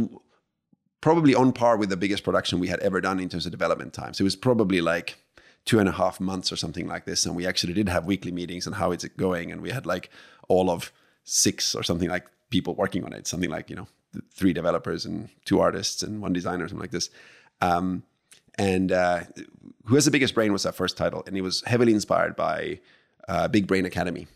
probably 1.00 1.34
on 1.34 1.52
par 1.52 1.76
with 1.76 1.90
the 1.90 1.96
biggest 1.96 2.24
production 2.24 2.60
we 2.60 2.68
had 2.68 2.80
ever 2.80 3.00
done 3.00 3.20
in 3.20 3.28
terms 3.28 3.44
of 3.44 3.52
development 3.52 3.92
time. 3.92 4.14
So 4.14 4.22
it 4.22 4.24
was 4.24 4.36
probably 4.36 4.80
like 4.80 5.18
two 5.64 5.78
and 5.78 5.88
a 5.88 5.92
half 5.92 6.20
months 6.20 6.50
or 6.50 6.56
something 6.56 6.88
like 6.88 7.04
this. 7.04 7.26
And 7.26 7.36
we 7.36 7.46
actually 7.46 7.74
did 7.74 7.88
have 7.88 8.06
weekly 8.06 8.32
meetings 8.32 8.66
on 8.66 8.72
how 8.74 8.92
it's 8.92 9.04
going. 9.04 9.52
And 9.52 9.60
we 9.60 9.70
had 9.70 9.84
like 9.84 10.10
all 10.48 10.70
of 10.70 10.92
six 11.24 11.74
or 11.74 11.82
something 11.82 12.08
like 12.08 12.26
people 12.50 12.74
working 12.74 13.04
on 13.04 13.12
it, 13.12 13.26
something 13.26 13.50
like, 13.50 13.68
you 13.68 13.76
know, 13.76 13.88
th- 14.12 14.24
three 14.32 14.52
developers 14.52 15.04
and 15.04 15.28
two 15.44 15.60
artists 15.60 16.02
and 16.02 16.22
one 16.22 16.32
designer, 16.32 16.66
something 16.66 16.80
like 16.80 16.90
this. 16.90 17.10
Um, 17.60 18.04
and 18.56 18.92
uh, 18.92 19.20
Who 19.86 19.94
Has 19.94 20.04
the 20.04 20.10
Biggest 20.10 20.34
Brain 20.34 20.52
was 20.52 20.66
our 20.66 20.72
first 20.72 20.96
title. 20.96 21.22
And 21.26 21.36
it 21.36 21.42
was 21.42 21.62
heavily 21.66 21.92
inspired 21.92 22.36
by 22.36 22.80
uh, 23.28 23.48
Big 23.48 23.66
Brain 23.66 23.84
Academy 23.84 24.26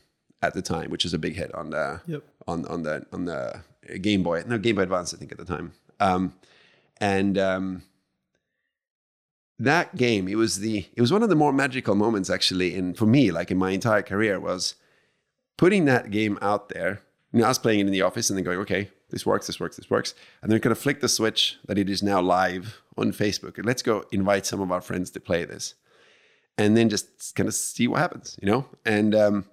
at 0.43 0.55
the 0.55 0.63
time, 0.63 0.91
which 0.91 1.05
is 1.05 1.15
a 1.15 1.19
big 1.19 1.35
hit 1.35 1.55
on 1.55 1.71
the 1.71 2.01
Yep. 2.07 2.23
on 2.47 2.67
on 2.67 2.83
the 2.83 3.07
on 3.13 3.25
the 3.25 3.63
Game 4.01 4.23
Boy, 4.23 4.43
no 4.47 4.59
Game 4.59 4.77
Boy 4.77 4.83
Advance, 4.83 5.15
I 5.15 5.17
think 5.17 5.33
at 5.33 5.39
the 5.39 5.45
time. 5.45 5.73
Um, 6.01 6.35
and 6.99 7.39
um, 7.39 7.83
that 9.59 9.97
game, 9.97 10.29
it 10.29 10.37
was 10.37 10.59
the 10.61 10.87
it 10.95 11.01
was 11.01 11.13
one 11.13 11.23
of 11.23 11.29
the 11.29 11.37
more 11.37 11.53
magical 11.53 11.95
moments 11.95 12.29
actually 12.31 12.75
in 12.75 12.95
for 12.95 13.07
me, 13.07 13.31
like 13.31 13.51
in 13.51 13.57
my 13.59 13.71
entire 13.71 14.03
career, 14.03 14.39
was 14.39 14.75
putting 15.57 15.87
that 15.87 16.11
game 16.11 16.39
out 16.43 16.69
there. 16.69 17.01
You 17.33 17.41
know, 17.41 17.47
I 17.47 17.49
was 17.49 17.59
playing 17.59 17.81
it 17.81 17.87
in 17.87 17.93
the 17.93 18.03
office 18.03 18.31
and 18.31 18.37
then 18.37 18.45
going, 18.45 18.59
okay, 18.61 18.91
this 19.11 19.25
works, 19.27 19.47
this 19.47 19.59
works, 19.61 19.77
this 19.77 19.91
works, 19.91 20.15
and 20.43 20.51
then 20.51 20.61
kind 20.61 20.73
of 20.73 20.79
flick 20.79 21.01
the 21.01 21.09
switch 21.09 21.59
that 21.67 21.79
it 21.79 21.89
is 21.89 22.03
now 22.03 22.21
live 22.21 22.81
on 22.97 23.13
Facebook, 23.13 23.57
and 23.57 23.67
let's 23.67 23.83
go 23.83 24.05
invite 24.11 24.47
some 24.47 24.61
of 24.61 24.73
our 24.73 24.81
friends 24.81 25.11
to 25.11 25.21
play 25.21 25.45
this, 25.45 25.75
and 26.59 26.77
then 26.77 26.89
just 26.89 27.35
kind 27.35 27.49
of 27.49 27.55
see 27.55 27.87
what 27.89 27.99
happens, 28.01 28.37
you 28.41 28.47
know, 28.51 28.67
and 28.85 29.15
um, 29.15 29.45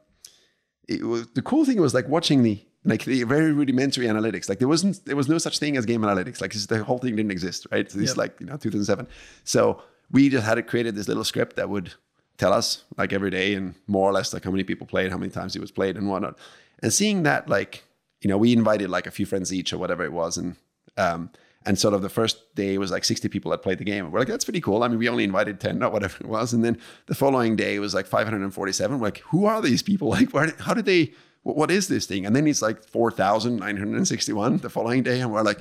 it 0.88 1.04
was 1.04 1.28
the 1.34 1.42
cool 1.42 1.66
thing 1.66 1.80
was 1.80 1.94
like 1.94 2.08
watching 2.08 2.44
the 2.44 2.60
like 2.86 3.06
the 3.06 3.24
very 3.24 3.52
rudimentary 3.54 4.08
analytics. 4.08 4.50
Like 4.50 4.60
there 4.60 4.68
wasn't 4.68 5.06
there 5.06 5.16
was 5.16 5.30
no 5.30 5.38
such 5.38 5.60
thing 5.60 5.78
as 5.78 5.86
game 5.86 6.02
analytics. 6.02 6.42
Like 6.42 6.54
this, 6.54 6.66
the 6.66 6.84
whole 6.84 6.98
thing 7.00 7.16
didn't 7.16 7.32
exist, 7.32 7.68
right? 7.72 7.90
So 7.90 7.98
this 7.98 8.10
Yep. 8.10 8.18
like 8.18 8.40
you 8.40 8.46
know 8.46 8.58
2007. 8.58 9.08
So 9.44 9.82
we 10.12 10.30
just 10.30 10.46
had 10.46 10.58
it 10.58 10.68
created 10.68 10.96
this 10.96 11.08
little 11.08 11.24
script 11.24 11.56
that 11.56 11.70
would 11.70 11.94
tell 12.38 12.52
us 12.52 12.84
like 12.98 13.14
every 13.14 13.30
day 13.30 13.54
and 13.54 13.76
more 13.88 14.10
or 14.10 14.14
less 14.14 14.34
like 14.34 14.44
how 14.44 14.52
many 14.52 14.64
people 14.64 14.86
played, 14.88 15.12
how 15.12 15.18
many 15.18 15.32
times 15.32 15.56
it 15.56 15.62
was 15.62 15.72
played, 15.72 15.96
and 15.96 16.10
whatnot. 16.10 16.38
And 16.82 16.92
seeing 16.92 17.24
that 17.24 17.48
like 17.48 17.84
you 18.22 18.28
know 18.30 18.38
we 18.38 18.52
invited 18.54 18.90
like 18.90 19.08
a 19.08 19.12
few 19.12 19.26
friends 19.26 19.54
each 19.54 19.72
or 19.72 19.78
whatever 19.78 20.04
it 20.04 20.12
was, 20.12 20.38
and 20.38 20.56
um 20.98 21.30
and 21.66 21.80
sort 21.80 21.94
of 21.94 22.02
the 22.02 22.10
first 22.10 22.56
day 22.56 22.78
was 22.78 22.92
like 22.92 23.06
60 23.06 23.30
people 23.30 23.52
that 23.52 23.62
played 23.62 23.78
the 23.78 23.84
game. 23.84 24.12
We're 24.12 24.20
like, 24.20 24.28
that's 24.28 24.46
pretty 24.46 24.62
cool. 24.62 24.84
I 24.84 24.88
mean, 24.88 25.00
we 25.00 25.08
only 25.08 25.24
invited 25.24 25.60
10 25.60 25.82
or 25.82 25.90
whatever 25.90 26.18
it 26.20 26.28
was. 26.28 26.54
And 26.54 26.64
then 26.64 26.78
the 27.06 27.16
following 27.16 27.56
day 27.56 27.80
was 27.80 27.94
like 27.94 28.06
547. 28.06 29.00
We're 29.00 29.08
like, 29.08 29.20
who 29.20 29.46
are 29.46 29.62
these 29.62 29.82
people? 29.82 30.10
Like, 30.14 30.32
where, 30.32 30.54
how 30.60 30.76
did 30.76 30.86
they, 30.86 31.12
what, 31.42 31.72
is 31.72 31.88
this 31.88 32.06
thing? 32.06 32.26
And 32.26 32.36
then 32.36 32.46
it's 32.46 32.62
like 32.62 32.84
4,961 32.84 34.58
the 34.58 34.70
following 34.70 35.02
day. 35.02 35.22
And 35.22 35.32
we're 35.32 35.42
like, 35.42 35.60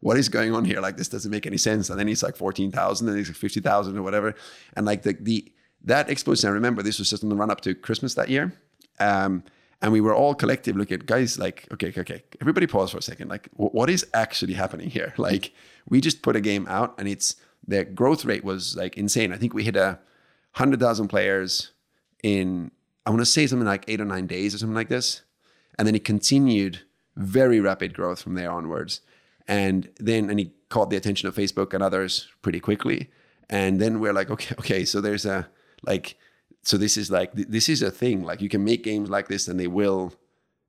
what 0.00 0.16
is 0.16 0.28
going 0.28 0.52
on 0.54 0.64
here? 0.64 0.80
Like, 0.80 0.96
this 0.96 1.08
doesn't 1.08 1.30
make 1.30 1.46
any 1.46 1.56
sense. 1.56 1.88
And 1.88 2.00
then 2.00 2.08
it's 2.08 2.22
like 2.22 2.36
14,000 2.36 3.08
and 3.08 3.18
it's 3.18 3.28
like 3.28 3.36
50,000 3.36 3.96
or 3.96 4.02
whatever. 4.02 4.34
And 4.74 4.86
like 4.86 5.02
the, 5.02 5.16
the, 5.20 5.52
that 5.84 6.10
explosion, 6.10 6.48
I 6.48 6.52
remember 6.52 6.82
this 6.82 6.98
was 6.98 7.10
just 7.10 7.22
on 7.22 7.28
the 7.28 7.36
run 7.36 7.50
up 7.50 7.60
to 7.60 7.74
Christmas 7.74 8.14
that 8.14 8.28
year. 8.28 8.52
Um, 8.98 9.44
and 9.82 9.92
we 9.92 10.00
were 10.00 10.14
all 10.14 10.34
collective 10.34 10.76
looking 10.76 11.00
at 11.00 11.06
guys 11.06 11.38
like, 11.38 11.66
okay, 11.72 11.92
okay, 11.96 12.22
everybody 12.40 12.66
pause 12.66 12.90
for 12.90 12.98
a 12.98 13.02
second. 13.02 13.28
Like, 13.28 13.48
wh- 13.56 13.74
what 13.74 13.90
is 13.90 14.06
actually 14.14 14.54
happening 14.54 14.90
here? 14.90 15.14
Like, 15.18 15.52
we 15.88 16.00
just 16.00 16.22
put 16.22 16.36
a 16.36 16.40
game 16.40 16.66
out 16.68 16.94
and 16.98 17.08
it's, 17.08 17.36
the 17.68 17.84
growth 17.84 18.24
rate 18.24 18.44
was 18.44 18.76
like 18.76 18.96
insane. 18.96 19.32
I 19.32 19.36
think 19.36 19.52
we 19.52 19.64
hit 19.64 19.76
a 19.76 19.98
hundred 20.52 20.80
thousand 20.80 21.08
players 21.08 21.72
in, 22.22 22.70
I 23.04 23.10
want 23.10 23.20
to 23.20 23.26
say 23.26 23.46
something 23.46 23.66
like 23.66 23.84
eight 23.88 24.00
or 24.00 24.04
nine 24.04 24.26
days 24.26 24.54
or 24.54 24.58
something 24.58 24.74
like 24.74 24.88
this. 24.88 25.22
And 25.78 25.86
then 25.86 25.94
it 25.94 26.04
continued 26.04 26.80
very 27.16 27.60
rapid 27.60 27.92
growth 27.92 28.22
from 28.22 28.34
there 28.34 28.50
onwards. 28.50 29.00
And 29.48 29.90
then, 29.98 30.30
and 30.30 30.38
he 30.38 30.52
caught 30.68 30.90
the 30.90 30.96
attention 30.96 31.28
of 31.28 31.34
Facebook 31.34 31.74
and 31.74 31.82
others 31.82 32.28
pretty 32.42 32.60
quickly. 32.60 33.10
And 33.50 33.80
then 33.80 34.00
we're 34.00 34.12
like, 34.12 34.30
okay, 34.30 34.54
okay, 34.58 34.84
so 34.84 35.00
there's 35.00 35.26
a, 35.26 35.48
like, 35.82 36.16
so 36.66 36.76
this 36.76 36.96
is 36.96 37.10
like, 37.10 37.34
th- 37.34 37.48
this 37.48 37.68
is 37.68 37.80
a 37.82 37.90
thing. 37.90 38.24
Like, 38.24 38.40
you 38.40 38.48
can 38.48 38.64
make 38.64 38.82
games 38.82 39.08
like 39.08 39.28
this 39.28 39.46
and 39.48 39.58
they 39.58 39.68
will 39.68 40.12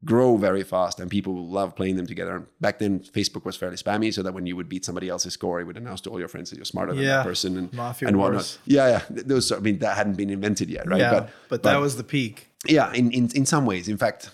grow 0.05 0.37
very 0.37 0.61
fast 0.63 0.99
and 0.99 1.09
people 1.09 1.33
will 1.33 1.49
love 1.49 1.75
playing 1.75 1.95
them 1.95 2.05
together. 2.05 2.35
And 2.35 2.45
back 2.61 2.77
then, 2.77 2.99
Facebook 2.99 3.43
was 3.45 3.55
fairly 3.57 3.77
spammy, 3.77 4.13
so 4.13 4.21
that 4.21 4.33
when 4.33 4.45
you 4.45 4.55
would 4.55 4.69
beat 4.69 4.85
somebody 4.85 5.09
else's 5.09 5.33
score, 5.33 5.59
it 5.59 5.63
would 5.65 5.75
announce 5.75 6.01
to 6.01 6.11
all 6.11 6.19
your 6.19 6.27
friends 6.27 6.51
that 6.51 6.57
you're 6.57 6.65
smarter 6.65 6.93
than 6.93 7.03
that 7.03 7.23
person 7.25 7.57
and, 7.57 7.73
Mafia 7.73 8.07
and 8.07 8.17
Wars. 8.17 8.29
whatnot. 8.29 8.57
Yeah, 8.65 8.87
yeah. 8.89 8.99
Th- 9.15 9.25
Those, 9.25 9.51
I 9.51 9.59
mean, 9.59 9.79
that 9.79 9.97
hadn't 9.97 10.17
been 10.17 10.29
invented 10.29 10.69
yet, 10.69 10.87
right? 10.87 10.99
yeah, 10.99 11.27
but, 11.49 11.63
that 11.63 11.81
was 11.81 11.97
the 11.97 12.03
peak. 12.03 12.35
yeah 12.67 12.91
in, 12.93 13.11
in 13.11 13.29
in 13.39 13.45
some 13.45 13.65
ways 13.71 13.87
in 13.87 13.97
fact 13.97 14.31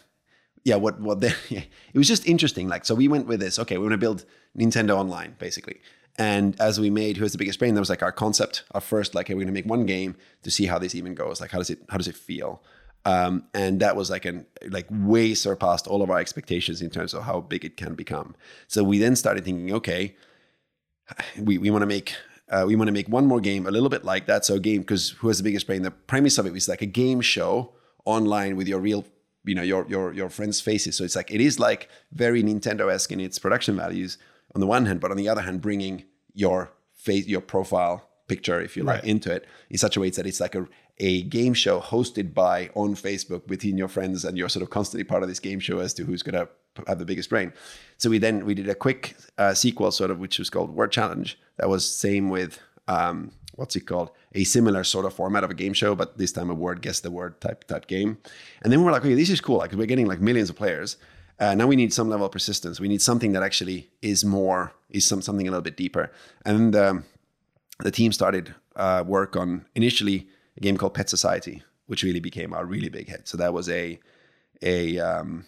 yeah 0.64 0.78
what 0.84 0.96
what 1.08 1.20
they, 1.22 1.34
it 1.94 1.98
was 2.02 2.08
just 2.08 2.26
interesting 2.34 2.68
like 2.74 2.84
so 2.86 2.96
we 2.96 3.08
went 3.08 3.26
with 3.28 3.40
this 3.46 3.60
okay 3.60 3.78
we're 3.78 3.90
going 3.90 4.00
to 4.02 4.06
build 4.08 4.20
nintendo 4.58 4.94
online 5.04 5.36
basically 5.40 5.78
and 6.18 6.60
as 6.60 6.80
we 6.80 6.90
made 6.90 7.18
who 7.18 7.24
has 7.24 7.32
the 7.32 7.38
biggest 7.38 7.60
brain 7.60 7.74
that 7.74 7.80
was 7.82 7.90
like 7.90 8.04
our 8.04 8.12
concept 8.12 8.64
our 8.72 8.82
first 8.82 9.16
like 9.16 9.28
hey, 9.28 9.34
we're 9.34 9.46
to 9.46 9.52
make 9.52 9.66
one 9.66 9.86
game 9.86 10.16
to 10.44 10.52
see 10.52 10.66
how 10.66 10.78
this 10.78 10.96
even 10.96 11.14
goes 11.14 11.42
like 11.42 11.52
how 11.52 11.58
does 11.58 11.70
it 11.70 11.80
how 11.90 11.98
does 11.98 12.08
it 12.08 12.16
feel 12.16 12.62
um, 13.06 13.44
and 13.54 13.82
that 13.82 13.98
was 13.98 14.10
like 14.10 14.24
an 14.24 14.46
like 14.70 14.88
way 14.90 15.34
surpassed 15.34 15.88
all 15.88 16.02
of 16.02 16.10
our 16.10 16.20
expectations 16.20 16.82
in 16.82 16.90
terms 16.90 17.14
of 17.14 17.24
how 17.24 17.42
big 17.42 17.66
it 17.66 17.76
can 17.76 17.96
become 17.96 18.36
so 18.68 18.84
we 18.84 18.98
then 18.98 19.16
started 19.16 19.44
thinking 19.44 19.74
okay 19.74 20.16
we, 21.38 21.58
we 21.58 21.70
want 21.70 21.82
to 21.82 21.88
make 21.88 22.16
uh, 22.50 22.66
we 22.68 22.76
want 22.76 22.88
to 22.88 22.92
make 22.92 23.10
one 23.10 23.26
more 23.26 23.40
game 23.40 23.66
a 23.66 23.72
little 23.72 23.90
bit 23.90 24.04
like 24.04 24.28
that. 24.28 24.46
So 24.46 24.56
a 24.56 24.60
game 24.60 24.82
because 24.82 25.12
who 25.12 25.28
has 25.28 25.38
the 25.38 25.44
biggest 25.44 25.66
brain? 25.66 25.82
The 25.82 25.92
premise 25.92 26.38
of 26.38 26.46
it 26.46 26.54
was 26.54 26.68
like 26.68 26.82
a 26.82 26.88
game 26.88 27.22
show 27.22 27.74
online 28.06 28.56
with 28.56 28.68
your 28.68 28.80
real, 28.80 29.06
you 29.46 29.56
know, 29.56 29.62
your 29.62 29.88
your 29.88 30.14
your 30.14 30.30
friends' 30.30 30.62
faces. 30.62 30.96
So 30.96 31.04
it's 31.04 31.16
like 31.16 31.32
it 31.32 31.42
is 31.42 31.60
like 31.60 31.90
very 32.12 32.44
Nintendo-esque 32.44 33.12
in 33.12 33.20
its 33.20 33.40
production 33.40 33.76
values 33.76 34.18
on 34.56 34.62
the 34.62 34.68
one 34.68 34.86
hand, 34.86 35.00
but 35.00 35.12
on 35.12 35.18
the 35.18 35.30
other 35.30 35.42
hand, 35.42 35.62
bringing 35.62 36.04
your 36.34 36.72
face, 36.94 37.26
your 37.28 37.42
profile 37.42 38.10
picture, 38.28 38.62
if 38.62 38.78
you 38.78 38.84
like, 38.84 39.02
Right. 39.02 39.10
into 39.10 39.32
it 39.32 39.46
in 39.70 39.78
such 39.78 39.98
a 39.98 40.00
way 40.00 40.10
that 40.12 40.26
it's 40.26 40.40
like 40.40 40.56
a 40.56 40.68
a 41.00 41.24
game 41.24 41.56
show 41.56 41.80
hosted 41.82 42.36
by 42.36 42.70
on 42.76 42.94
Facebook 42.94 43.48
between 43.48 43.80
your 43.80 43.88
friends, 43.88 44.24
and 44.24 44.38
you're 44.38 44.48
sort 44.50 44.62
of 44.62 44.70
constantly 44.70 45.04
part 45.04 45.24
of 45.24 45.30
this 45.30 45.40
game 45.40 45.60
show 45.60 45.80
as 45.80 45.92
to 45.96 46.04
who's 46.04 46.22
going 46.22 46.36
to 46.36 46.48
have 46.88 47.00
the 47.00 47.06
biggest 47.06 47.30
brain. 47.32 47.52
So 47.98 48.12
we 48.12 48.20
then 48.20 48.46
we 48.46 48.54
did 48.54 48.70
a 48.70 48.76
quick 48.76 49.16
uh, 49.40 49.56
sequel, 49.56 49.92
sort 49.92 50.12
of, 50.12 50.20
which 50.20 50.38
was 50.38 50.52
called 50.52 50.70
Word 50.76 50.92
Challenge. 50.92 51.36
That 51.58 51.68
was 51.68 51.84
same 51.84 52.30
with 52.30 52.60
um, 52.88 53.32
what's 53.56 53.76
it 53.76 53.88
called? 53.88 54.12
A 54.36 54.44
similar 54.44 54.84
sort 54.84 55.06
of 55.06 55.14
format 55.16 55.44
of 55.44 55.50
a 55.50 55.56
game 55.56 55.74
show, 55.74 55.96
but 55.96 56.18
this 56.20 56.32
time 56.32 56.52
a 56.52 56.54
word 56.54 56.82
guess 56.84 57.00
the 57.00 57.10
word 57.12 57.42
type 57.42 57.64
type 57.66 57.88
game. 57.88 58.18
And 58.62 58.72
then 58.72 58.84
we're 58.84 58.92
like, 58.92 59.04
okay, 59.04 59.16
this 59.16 59.32
is 59.32 59.42
cool. 59.42 59.58
Like 59.58 59.72
we're 59.74 59.88
getting 59.88 60.06
like 60.08 60.22
millions 60.22 60.50
of 60.52 60.56
players. 60.56 60.98
Uh, 61.44 61.54
now 61.56 61.68
we 61.68 61.76
need 61.76 61.92
some 61.92 62.08
level 62.08 62.26
of 62.26 62.32
persistence. 62.32 62.80
We 62.80 62.88
need 62.88 63.02
something 63.02 63.34
that 63.34 63.44
actually 63.44 63.90
is 64.02 64.24
more 64.24 64.72
is 64.90 65.06
some 65.06 65.22
something 65.22 65.46
a 65.46 65.52
little 65.52 65.62
bit 65.62 65.76
deeper. 65.76 66.10
And 66.46 66.74
um, 66.74 67.04
the 67.80 67.92
team 67.92 68.14
started 68.14 68.56
uh, 68.78 69.04
work 69.06 69.36
on 69.36 69.66
initially 69.76 70.30
a 70.56 70.62
game 70.62 70.78
called 70.78 70.94
Pet 70.94 71.10
Society, 71.10 71.62
which 71.88 72.02
really 72.02 72.22
became 72.22 72.54
a 72.54 72.64
really 72.64 72.88
big 72.88 73.10
hit. 73.10 73.28
So 73.28 73.36
that 73.38 73.54
was 73.54 73.68
a 73.68 74.00
a 74.62 75.00
um, 75.00 75.46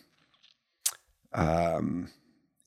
um, 1.31 2.09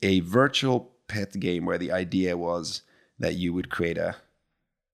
a 0.01 0.21
virtual 0.21 0.93
pet 1.07 1.39
game 1.39 1.67
where 1.67 1.79
the 1.79 1.93
idea 1.93 2.35
was 2.39 2.81
that 3.19 3.35
you 3.35 3.53
would 3.53 3.69
create 3.69 3.99
a 3.99 4.17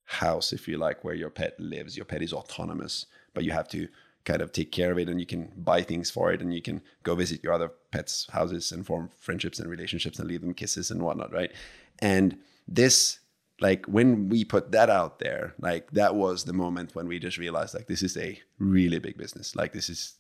house, 0.07 0.53
if 0.53 0.66
you 0.66 0.77
like, 0.77 1.05
where 1.05 1.14
your 1.14 1.31
pet 1.31 1.55
lives. 1.61 1.97
Your 1.97 2.07
pet 2.07 2.20
is 2.20 2.33
autonomous, 2.33 3.07
but 3.33 3.44
you 3.44 3.53
have 3.53 3.68
to 3.68 3.87
kind 4.25 4.41
of 4.41 4.53
take 4.53 4.73
care 4.73 4.91
of 4.91 4.99
it 4.99 5.09
and 5.09 5.21
you 5.21 5.27
can 5.27 5.53
buy 5.57 5.83
things 5.83 6.11
for 6.11 6.33
it 6.33 6.41
and 6.41 6.55
you 6.55 6.63
can 6.63 6.81
go 7.03 7.15
visit 7.15 7.43
your 7.45 7.53
other 7.53 7.71
pets' 7.91 8.27
houses 8.33 8.73
and 8.73 8.87
form 8.87 9.11
friendships 9.19 9.59
and 9.59 9.71
relationships 9.71 10.19
and 10.19 10.29
leave 10.29 10.41
them 10.41 10.55
kisses 10.55 10.91
and 10.91 11.03
whatnot, 11.03 11.33
right? 11.33 11.53
And 11.99 12.39
this 12.67 13.21
like 13.61 13.87
when 13.87 14.29
we 14.29 14.45
put 14.45 14.73
that 14.73 14.91
out 14.91 15.19
there 15.21 15.55
like 15.61 15.91
that 15.93 16.15
was 16.15 16.45
the 16.45 16.53
moment 16.53 16.95
when 16.95 17.07
we 17.07 17.19
just 17.19 17.39
realized 17.39 17.75
like 17.75 17.87
this 17.87 18.03
is 18.03 18.17
a 18.17 18.41
really 18.59 18.99
big 18.99 19.17
business 19.17 19.55
like 19.55 19.73
this 19.73 19.89
is 19.89 20.15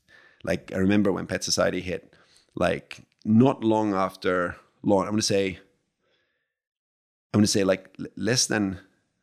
like 0.44 0.72
i 0.72 0.78
remember 0.78 1.10
when 1.10 1.26
pet 1.26 1.42
society 1.42 1.80
hit 1.80 2.14
like 2.54 3.04
not 3.24 3.64
long 3.64 3.92
after 3.92 4.56
launch 4.82 5.06
i'm 5.06 5.12
going 5.12 5.16
to 5.18 5.22
say 5.22 5.58
i'm 7.32 7.38
going 7.38 7.42
to 7.44 7.48
say 7.48 7.64
like 7.64 7.96
less 8.16 8.46
than 8.46 8.78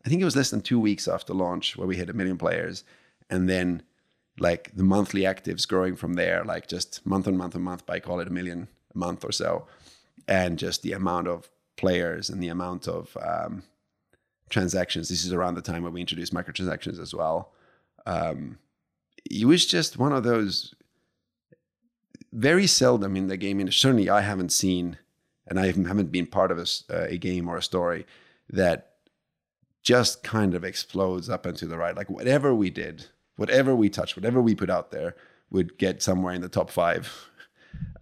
i 0.06 0.10
think 0.10 0.22
it 0.22 0.26
was 0.26 0.36
less 0.36 0.50
than 0.50 0.62
two 0.62 0.80
weeks 0.80 1.08
after 1.08 1.34
launch 1.34 1.78
where 1.78 1.88
we 1.88 1.96
hit 1.96 2.10
a 2.10 2.14
million 2.14 2.38
players 2.38 2.84
and 3.30 3.48
then 3.48 3.82
like 4.40 4.72
the 4.76 4.84
monthly 4.84 5.22
actives 5.22 5.68
growing 5.68 5.96
from 5.96 6.14
there 6.14 6.44
like 6.44 6.68
just 6.68 7.06
month 7.06 7.28
on 7.28 7.38
month 7.38 7.56
on 7.56 7.62
month 7.62 7.86
by 7.86 8.00
call 8.00 8.20
it 8.20 8.28
a 8.28 8.32
million 8.32 8.68
a 8.94 8.98
month 8.98 9.24
or 9.24 9.32
so 9.32 9.68
and 10.28 10.58
just 10.58 10.82
the 10.82 10.94
amount 10.94 11.28
of 11.28 11.50
players 11.78 12.30
and 12.30 12.42
the 12.42 12.48
amount 12.48 12.88
of 12.88 13.18
um, 13.22 13.64
transactions. 14.50 15.10
This 15.10 15.26
is 15.26 15.34
around 15.34 15.56
the 15.56 15.62
time 15.62 15.84
when 15.84 15.94
we 15.94 16.02
introduced 16.02 16.34
microtransactions 16.34 17.00
as 17.00 17.14
well. 17.14 17.52
Um, 18.06 18.60
it 19.30 19.46
was 19.46 19.66
just 19.66 19.98
one 19.98 20.14
of 20.14 20.24
those 20.24 20.76
very 22.32 22.68
seldom 22.68 23.16
in 23.16 23.28
the 23.28 23.38
game 23.38 23.60
industry. 23.60 23.90
Certainly, 23.90 24.10
I 24.10 24.22
haven't 24.22 24.52
seen, 24.52 24.98
and 25.48 25.60
I 25.60 25.68
haven't 25.68 26.12
been 26.12 26.28
part 26.28 26.52
of 26.52 26.60
a, 26.60 26.66
a 27.14 27.18
game 27.18 27.50
or 27.50 27.58
a 27.58 27.64
story 27.64 28.06
that 28.50 28.94
just 29.82 30.24
kind 30.24 30.54
of 30.54 30.64
explodes 30.64 31.30
up 31.30 31.46
and 31.46 31.58
to 31.58 31.66
the 31.66 31.78
right. 31.78 31.96
Like 31.96 32.10
whatever 32.10 32.54
we 32.54 32.70
did, 32.70 33.08
whatever 33.42 33.76
we 33.76 33.90
touch, 33.90 34.16
whatever 34.16 34.40
we 34.40 34.54
put 34.54 34.70
out 34.70 34.92
there 34.92 35.16
would 35.50 35.78
get 35.80 36.04
somewhere 36.04 36.34
in 36.34 36.42
the 36.42 36.48
top 36.48 36.70
five 36.70 37.28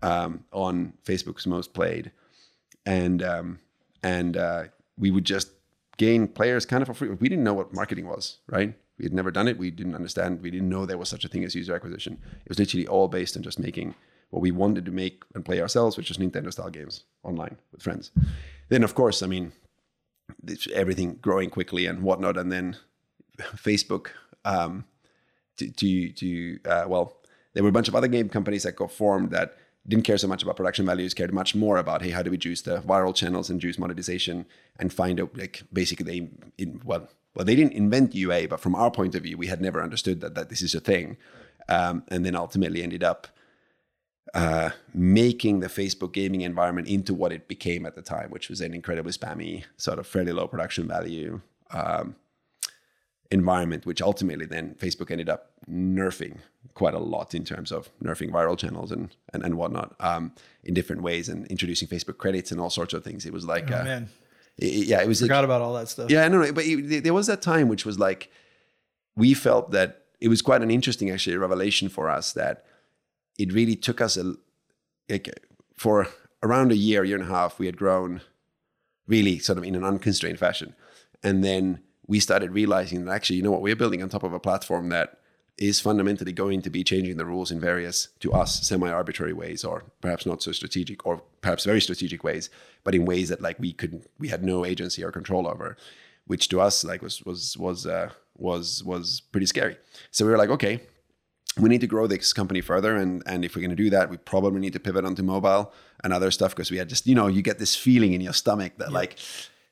um, 0.02 0.44
on 0.52 0.94
Facebook's 1.06 1.48
most 1.48 1.74
played, 1.74 2.12
and 2.86 3.24
um, 3.24 3.60
and 4.04 4.36
uh, 4.36 4.64
we 4.98 5.10
would 5.10 5.24
just 5.24 5.52
gain 5.98 6.28
players 6.28 6.66
kind 6.66 6.82
of 6.82 6.88
for 6.88 6.94
free. 6.94 7.10
We 7.10 7.30
didn't 7.30 7.46
know 7.46 7.54
what 7.54 7.74
marketing 7.74 8.06
was, 8.06 8.40
right? 8.48 8.78
We 8.98 9.06
had 9.06 9.14
never 9.14 9.32
done 9.32 9.48
it. 9.48 9.58
We 9.58 9.72
didn't 9.72 9.96
understand. 9.96 10.42
We 10.42 10.52
didn't 10.52 10.68
know 10.68 10.86
there 10.86 10.98
was 10.98 11.08
such 11.08 11.24
a 11.24 11.30
thing 11.30 11.46
as 11.46 11.56
user 11.56 11.74
acquisition. 11.74 12.20
It 12.46 12.50
was 12.50 12.60
literally 12.60 12.86
all 12.86 13.08
based 13.08 13.38
on 13.38 13.44
just 13.44 13.58
making 13.58 13.96
what 14.32 14.42
we 14.42 14.52
wanted 14.52 14.86
to 14.86 14.92
make 14.92 15.24
and 15.34 15.46
play 15.46 15.62
ourselves, 15.62 15.96
which 15.96 16.10
was 16.10 16.18
Nintendo 16.18 16.52
style 16.52 16.70
games 16.70 17.06
online 17.24 17.56
with 17.72 17.82
friends. 17.82 18.12
Then, 18.68 18.84
of 18.84 18.94
course, 18.94 19.24
I 19.24 19.28
mean, 19.28 19.54
everything 20.74 21.18
growing 21.22 21.50
quickly 21.50 21.86
and 21.86 22.04
whatnot. 22.04 22.38
And 22.38 22.52
then 22.52 22.76
Facebook, 23.40 24.08
um, 24.44 24.84
to, 25.60 25.70
to, 25.72 26.12
to 26.14 26.60
uh, 26.66 26.86
well, 26.88 27.18
there 27.54 27.64
were 27.64 27.70
a 27.70 27.74
bunch 27.74 27.88
of 27.88 27.96
other 27.96 28.08
game 28.08 28.30
companies 28.30 28.64
that 28.64 28.76
got 28.76 28.92
formed 28.92 29.32
that 29.32 29.56
didn't 29.88 30.06
care 30.06 30.18
so 30.18 30.28
much 30.28 30.44
about 30.44 30.56
production 30.56 30.86
values, 30.86 31.14
cared 31.14 31.34
much 31.34 31.56
more 31.56 31.78
about 31.78 32.02
hey, 32.02 32.10
how 32.10 32.22
do 32.22 32.32
we 32.32 32.38
juice 32.38 32.62
the 32.62 32.82
viral 32.82 33.16
channels 33.16 33.50
and 33.50 33.60
juice 33.60 33.80
monetization 33.80 34.46
and 34.78 34.94
find 34.94 35.20
out 35.20 35.36
like 35.38 35.64
basically 35.72 36.06
they 36.06 36.30
in 36.58 36.82
well 36.84 37.08
well 37.36 37.46
they 37.46 37.56
didn't 37.56 37.74
invent 37.74 38.16
UA, 38.16 38.48
but 38.48 38.60
from 38.60 38.76
our 38.76 38.92
point 38.92 39.16
of 39.16 39.24
view, 39.24 39.38
we 39.38 39.48
had 39.48 39.62
never 39.62 39.82
understood 39.82 40.22
that 40.22 40.36
that 40.36 40.50
this 40.50 40.62
is 40.62 40.76
a 40.76 40.80
thing, 40.80 41.18
um, 41.68 42.04
and 42.10 42.26
then 42.26 42.36
ultimately 42.36 42.84
ended 42.84 43.04
up 43.04 43.28
uh, 44.34 44.70
making 44.94 45.60
the 45.60 45.68
Facebook 45.68 46.14
gaming 46.14 46.42
environment 46.42 46.88
into 46.88 47.14
what 47.14 47.32
it 47.32 47.48
became 47.48 47.86
at 47.86 47.96
the 47.96 48.02
time, 48.02 48.30
which 48.30 48.50
was 48.50 48.62
an 48.62 48.74
incredibly 48.74 49.12
spammy, 49.12 49.64
sort 49.78 49.98
of 49.98 50.06
fairly 50.06 50.32
low 50.32 50.48
production 50.48 50.88
value 50.88 51.42
um, 51.72 52.16
environment, 53.32 53.86
which 53.86 54.02
ultimately 54.02 54.46
then 54.46 54.76
Facebook 54.80 55.12
ended 55.12 55.30
up 55.30 55.52
nerfing 55.70 56.38
quite 56.74 56.94
a 56.94 57.00
lot 57.00 57.36
in 57.36 57.44
terms 57.44 57.72
of 57.72 57.90
nerfing 58.04 58.32
viral 58.32 58.58
channels 58.58 58.92
and 58.92 59.16
and, 59.34 59.44
and 59.44 59.56
whatnot 59.56 59.96
um, 60.00 60.34
in 60.64 60.74
different 60.74 61.02
ways 61.02 61.30
and 61.30 61.46
introducing 61.48 61.88
Facebook 61.88 62.18
credits 62.18 62.52
and 62.52 62.60
all 62.60 62.70
sorts 62.70 62.94
of 62.94 63.04
things. 63.04 63.26
It 63.26 63.34
was 63.34 63.46
like, 63.46 63.70
oh, 63.72 63.80
uh, 63.80 63.84
man. 63.84 64.10
It, 64.58 64.88
yeah, 64.88 65.02
it 65.02 65.08
was. 65.08 65.22
Forgot 65.22 65.38
like, 65.38 65.46
about 65.46 65.62
all 65.62 65.74
that 65.76 65.90
stuff. 65.90 66.10
Yeah, 66.10 66.28
no, 66.28 66.42
no, 66.42 66.52
but 66.52 66.66
it, 66.66 67.04
there 67.04 67.14
was 67.14 67.28
that 67.28 67.42
time 67.42 67.68
which 67.68 67.86
was 67.86 68.00
like 68.00 68.32
we 69.16 69.34
felt 69.34 69.72
that 69.72 70.06
it 70.20 70.28
was 70.28 70.42
quite 70.42 70.62
an 70.62 70.72
interesting 70.72 71.10
actually 71.10 71.38
revelation 71.38 71.90
for 71.90 72.10
us 72.10 72.34
that 72.34 72.66
it 73.38 73.54
really 73.54 73.76
took 73.76 74.02
us 74.02 74.18
a 74.18 74.36
like 75.08 75.30
for 75.78 76.08
around 76.42 76.72
a 76.72 76.76
year, 76.76 77.04
year 77.04 77.18
and 77.18 77.26
a 77.26 77.34
half, 77.34 77.60
we 77.60 77.66
had 77.66 77.78
grown 77.78 78.22
really 79.08 79.40
sort 79.40 79.58
of 79.58 79.64
in 79.64 79.76
an 79.76 79.84
unconstrained 79.84 80.40
fashion, 80.40 80.76
and 81.24 81.44
then 81.44 81.82
we 82.10 82.20
started 82.20 82.52
realizing 82.52 83.06
that 83.06 83.14
actually, 83.14 83.36
you 83.36 83.44
know 83.44 83.52
what, 83.52 83.62
we're 83.62 83.76
building 83.76 84.02
on 84.02 84.10
top 84.10 84.24
of 84.24 84.34
a 84.34 84.40
platform 84.40 84.90
that 84.90 85.20
is 85.60 85.80
fundamentally 85.80 86.34
going 86.34 86.60
to 86.60 86.70
be 86.72 86.84
changing 86.84 87.18
the 87.18 87.26
rules 87.26 87.52
in 87.52 87.60
various, 87.60 88.08
to 88.20 88.34
us, 88.34 88.68
semi-arbitrary 88.68 89.34
ways, 89.34 89.64
or 89.64 89.84
perhaps 90.02 90.26
not 90.26 90.42
so 90.42 90.52
strategic, 90.52 91.06
or 91.06 91.22
perhaps 91.42 91.66
very 91.66 91.80
strategic 91.80 92.24
ways, 92.24 92.50
but 92.84 92.96
in 92.96 93.06
ways 93.06 93.30
that 93.30 93.42
like 93.42 93.60
we 93.60 93.72
could, 93.72 94.08
we 94.18 94.30
had 94.30 94.44
no 94.44 94.66
agency 94.66 95.04
or 95.04 95.12
control 95.12 95.48
over, 95.48 95.78
which 96.26 96.50
to 96.50 96.60
us 96.60 96.84
like 96.84 97.04
was 97.04 97.22
was 97.26 97.56
was 97.58 97.86
uh, 97.86 98.10
was 98.36 98.84
was 98.84 99.22
pretty 99.32 99.46
scary. 99.46 99.78
So 100.10 100.26
we 100.26 100.32
were 100.32 100.38
like, 100.38 100.50
okay, 100.50 100.82
we 101.60 101.70
need 101.70 101.82
to 101.82 101.88
grow 101.88 102.08
this 102.08 102.34
company 102.34 102.62
further, 102.62 102.96
and 102.96 103.22
and 103.28 103.46
if 103.46 103.56
we're 103.56 103.62
going 103.62 103.78
to 103.78 103.84
do 103.84 103.92
that, 103.92 104.10
we 104.10 104.18
probably 104.18 104.62
need 104.62 104.74
to 104.74 104.80
pivot 104.80 105.06
onto 105.06 105.22
mobile 105.22 105.72
and 106.04 106.12
other 106.12 106.32
stuff 106.32 106.56
because 106.56 106.72
we 106.72 106.78
had 106.78 106.90
just, 106.90 107.06
you 107.06 107.14
know, 107.14 107.28
you 107.28 107.44
get 107.44 107.60
this 107.60 107.76
feeling 107.76 108.14
in 108.14 108.22
your 108.22 108.34
stomach 108.34 108.74
that 108.78 108.90
yeah. 108.90 109.02
like 109.02 109.20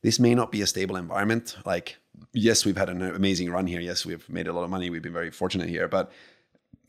this 0.03 0.19
may 0.19 0.35
not 0.35 0.51
be 0.51 0.61
a 0.61 0.67
stable 0.67 0.95
environment, 0.95 1.57
like 1.65 1.97
yes, 2.33 2.65
we've 2.65 2.77
had 2.77 2.89
an 2.89 3.01
amazing 3.01 3.49
run 3.49 3.67
here. 3.67 3.79
Yes, 3.79 4.05
we've 4.05 4.27
made 4.29 4.47
a 4.47 4.53
lot 4.53 4.63
of 4.63 4.69
money. 4.69 4.89
We've 4.89 5.01
been 5.01 5.13
very 5.13 5.31
fortunate 5.31 5.69
here, 5.69 5.87
but 5.87 6.11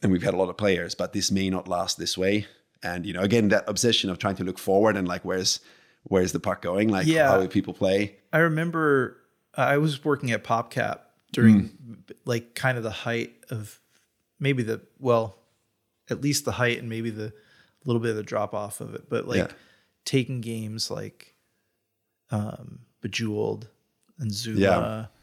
and 0.03 0.13
we've 0.13 0.23
had 0.23 0.35
a 0.35 0.37
lot 0.37 0.49
of 0.49 0.57
players, 0.57 0.95
but 0.95 1.13
this 1.13 1.31
may 1.31 1.51
not 1.51 1.67
last 1.67 1.99
this 1.99 2.17
way. 2.17 2.47
And 2.83 3.05
you 3.05 3.13
know, 3.13 3.21
again, 3.21 3.49
that 3.49 3.65
obsession 3.67 4.11
of 4.11 4.19
trying 4.19 4.37
to 4.37 4.45
look 4.45 4.59
forward 4.59 4.97
and 4.97 5.09
like, 5.09 5.25
where's 5.25 5.61
where's 6.05 6.33
the 6.33 6.41
puck 6.41 6.63
going? 6.63 6.89
Like, 6.89 7.07
yeah. 7.07 7.29
how 7.29 7.41
do 7.41 7.49
people 7.49 7.75
play? 7.75 8.17
I 8.33 8.39
remember 8.39 9.17
I 9.55 9.79
was 9.79 10.05
working 10.05 10.31
at 10.31 10.45
PopCap 10.45 11.01
during 11.33 11.71
mm. 11.71 12.15
like 12.25 12.55
kind 12.55 12.79
of 12.79 12.85
the 12.85 12.91
height 12.91 13.33
of 13.51 13.81
maybe 14.39 14.63
the 14.63 14.81
well, 14.99 15.37
at 16.09 16.21
least 16.21 16.45
the 16.45 16.53
height 16.53 16.79
and 16.79 16.89
maybe 16.89 17.11
the 17.11 17.33
little 17.85 18.01
bit 18.01 18.11
of 18.11 18.17
the 18.17 18.23
drop 18.23 18.55
off 18.55 18.81
of 18.81 18.95
it, 18.95 19.09
but 19.09 19.27
like 19.27 19.39
yeah. 19.39 19.57
taking 20.05 20.41
games 20.41 20.91
like 20.91 21.35
um, 22.31 22.81
Bejeweled 23.01 23.69
and 24.19 24.33
Zuma. 24.33 24.61
Yeah 24.61 25.18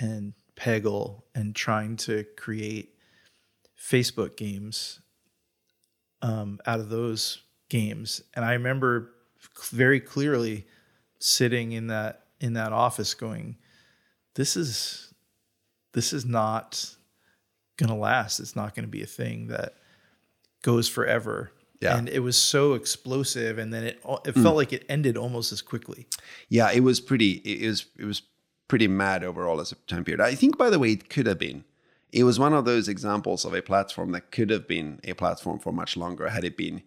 and 0.00 0.34
Peggle 0.56 1.22
and 1.34 1.54
trying 1.54 1.96
to 1.96 2.24
create 2.36 2.94
Facebook 3.80 4.36
games 4.36 5.00
um, 6.22 6.58
out 6.66 6.80
of 6.80 6.88
those 6.88 7.42
games. 7.68 8.22
And 8.34 8.44
I 8.44 8.54
remember 8.54 9.12
very 9.70 10.00
clearly 10.00 10.66
sitting 11.20 11.72
in 11.72 11.88
that 11.88 12.24
in 12.40 12.54
that 12.54 12.72
office 12.72 13.14
going, 13.14 13.56
"This 14.34 14.56
is 14.56 15.12
this 15.92 16.12
is 16.12 16.24
not 16.24 16.94
going 17.76 17.88
to 17.88 17.96
last. 17.96 18.40
It's 18.40 18.56
not 18.56 18.74
going 18.74 18.84
to 18.84 18.90
be 18.90 19.02
a 19.02 19.06
thing 19.06 19.48
that 19.48 19.74
goes 20.62 20.88
forever." 20.88 21.52
Yeah. 21.80 21.96
And 21.96 22.08
it 22.08 22.20
was 22.20 22.36
so 22.36 22.74
explosive, 22.74 23.58
and 23.58 23.72
then 23.72 23.84
it 23.84 24.00
it 24.24 24.34
mm. 24.34 24.42
felt 24.42 24.56
like 24.56 24.72
it 24.72 24.84
ended 24.88 25.16
almost 25.16 25.52
as 25.52 25.62
quickly. 25.62 26.08
Yeah, 26.48 26.72
it 26.72 26.80
was 26.80 27.00
pretty. 27.00 27.32
It 27.32 27.66
was 27.66 27.86
it 27.96 28.04
was 28.04 28.22
pretty 28.68 28.88
mad 28.88 29.24
overall 29.24 29.60
as 29.60 29.72
a 29.72 29.76
time 29.86 30.04
period. 30.04 30.20
I 30.20 30.34
think, 30.34 30.56
by 30.56 30.70
the 30.70 30.78
way, 30.78 30.92
it 30.92 31.08
could 31.08 31.26
have 31.26 31.38
been. 31.38 31.64
It 32.12 32.24
was 32.24 32.38
one 32.38 32.54
of 32.54 32.64
those 32.64 32.88
examples 32.88 33.44
of 33.44 33.54
a 33.54 33.62
platform 33.62 34.12
that 34.12 34.30
could 34.30 34.50
have 34.50 34.66
been 34.66 35.00
a 35.04 35.14
platform 35.14 35.58
for 35.58 35.72
much 35.72 35.96
longer 35.96 36.28
had 36.28 36.44
it 36.44 36.56
been 36.56 36.82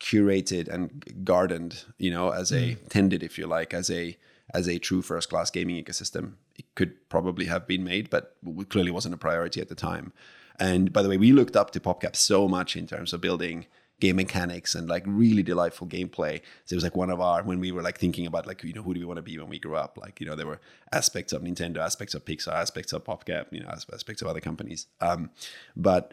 curated 0.00 0.68
and 0.68 1.24
gardened, 1.24 1.84
you 1.98 2.10
know, 2.10 2.30
as 2.30 2.50
a 2.50 2.74
mm. 2.74 2.88
tended, 2.88 3.22
if 3.22 3.38
you 3.38 3.46
like, 3.46 3.74
as 3.74 3.90
a 3.90 4.16
as 4.52 4.68
a 4.68 4.78
true 4.78 5.02
first 5.02 5.28
class 5.30 5.50
gaming 5.50 5.82
ecosystem. 5.82 6.32
It 6.56 6.64
could 6.74 7.08
probably 7.08 7.44
have 7.46 7.66
been 7.66 7.84
made, 7.84 8.10
but 8.10 8.36
it 8.44 8.68
clearly 8.68 8.90
wasn't 8.90 9.14
a 9.14 9.18
priority 9.18 9.60
at 9.60 9.68
the 9.68 9.74
time. 9.74 10.12
And 10.58 10.92
by 10.92 11.02
the 11.02 11.08
way, 11.08 11.16
we 11.16 11.32
looked 11.32 11.56
up 11.56 11.70
to 11.70 11.80
PopCap 11.80 12.16
so 12.16 12.48
much 12.48 12.76
in 12.76 12.86
terms 12.86 13.12
of 13.12 13.20
building 13.20 13.66
game 14.00 14.16
mechanics 14.16 14.74
and 14.74 14.88
like 14.88 15.04
really 15.06 15.42
delightful 15.42 15.86
gameplay. 15.86 16.40
So 16.64 16.74
it 16.74 16.76
was 16.76 16.84
like 16.84 16.96
one 16.96 17.10
of 17.10 17.20
our 17.20 17.42
when 17.42 17.60
we 17.60 17.70
were 17.70 17.82
like 17.82 17.98
thinking 17.98 18.26
about 18.26 18.46
like 18.46 18.64
you 18.64 18.72
know 18.72 18.82
who 18.82 18.94
do 18.94 19.00
we 19.00 19.06
want 19.06 19.18
to 19.18 19.22
be 19.22 19.38
when 19.38 19.48
we 19.48 19.58
grow 19.58 19.78
up? 19.78 19.98
Like 19.98 20.20
you 20.20 20.26
know 20.26 20.34
there 20.34 20.46
were 20.46 20.60
aspects 20.92 21.32
of 21.32 21.42
Nintendo, 21.42 21.78
aspects 21.78 22.14
of 22.14 22.24
Pixar, 22.24 22.52
aspects 22.52 22.92
of 22.92 23.04
PopCap, 23.04 23.46
you 23.50 23.60
know 23.60 23.68
aspects 23.68 24.22
of 24.22 24.28
other 24.28 24.40
companies. 24.40 24.86
Um, 25.00 25.30
but 25.76 26.12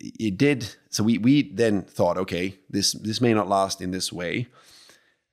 it 0.00 0.36
did. 0.36 0.74
So 0.90 1.04
we 1.04 1.18
we 1.18 1.42
then 1.42 1.82
thought, 1.82 2.18
okay, 2.18 2.58
this 2.70 2.92
this 2.92 3.20
may 3.20 3.34
not 3.34 3.48
last 3.48 3.80
in 3.80 3.90
this 3.90 4.12
way. 4.12 4.48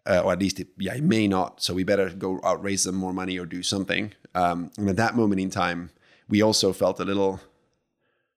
Uh, 0.07 0.21
or 0.23 0.33
at 0.33 0.37
least 0.37 0.59
it, 0.59 0.67
yeah, 0.77 0.93
it 0.93 1.03
may 1.03 1.27
not. 1.27 1.63
So 1.63 1.73
we 1.73 1.83
better 1.83 2.11
go 2.11 2.39
out 2.43 2.63
raise 2.63 2.83
some 2.83 2.93
more 2.93 3.11
money 3.11 3.39
or 3.39 3.47
do 3.47 3.63
something. 3.63 4.13
Um, 4.35 4.69
and 4.77 4.87
at 4.87 4.97
that 4.97 5.15
moment 5.15 5.41
in 5.41 5.49
time, 5.49 5.89
we 6.29 6.43
also 6.43 6.73
felt 6.73 6.99
a 6.99 7.05
little 7.05 7.39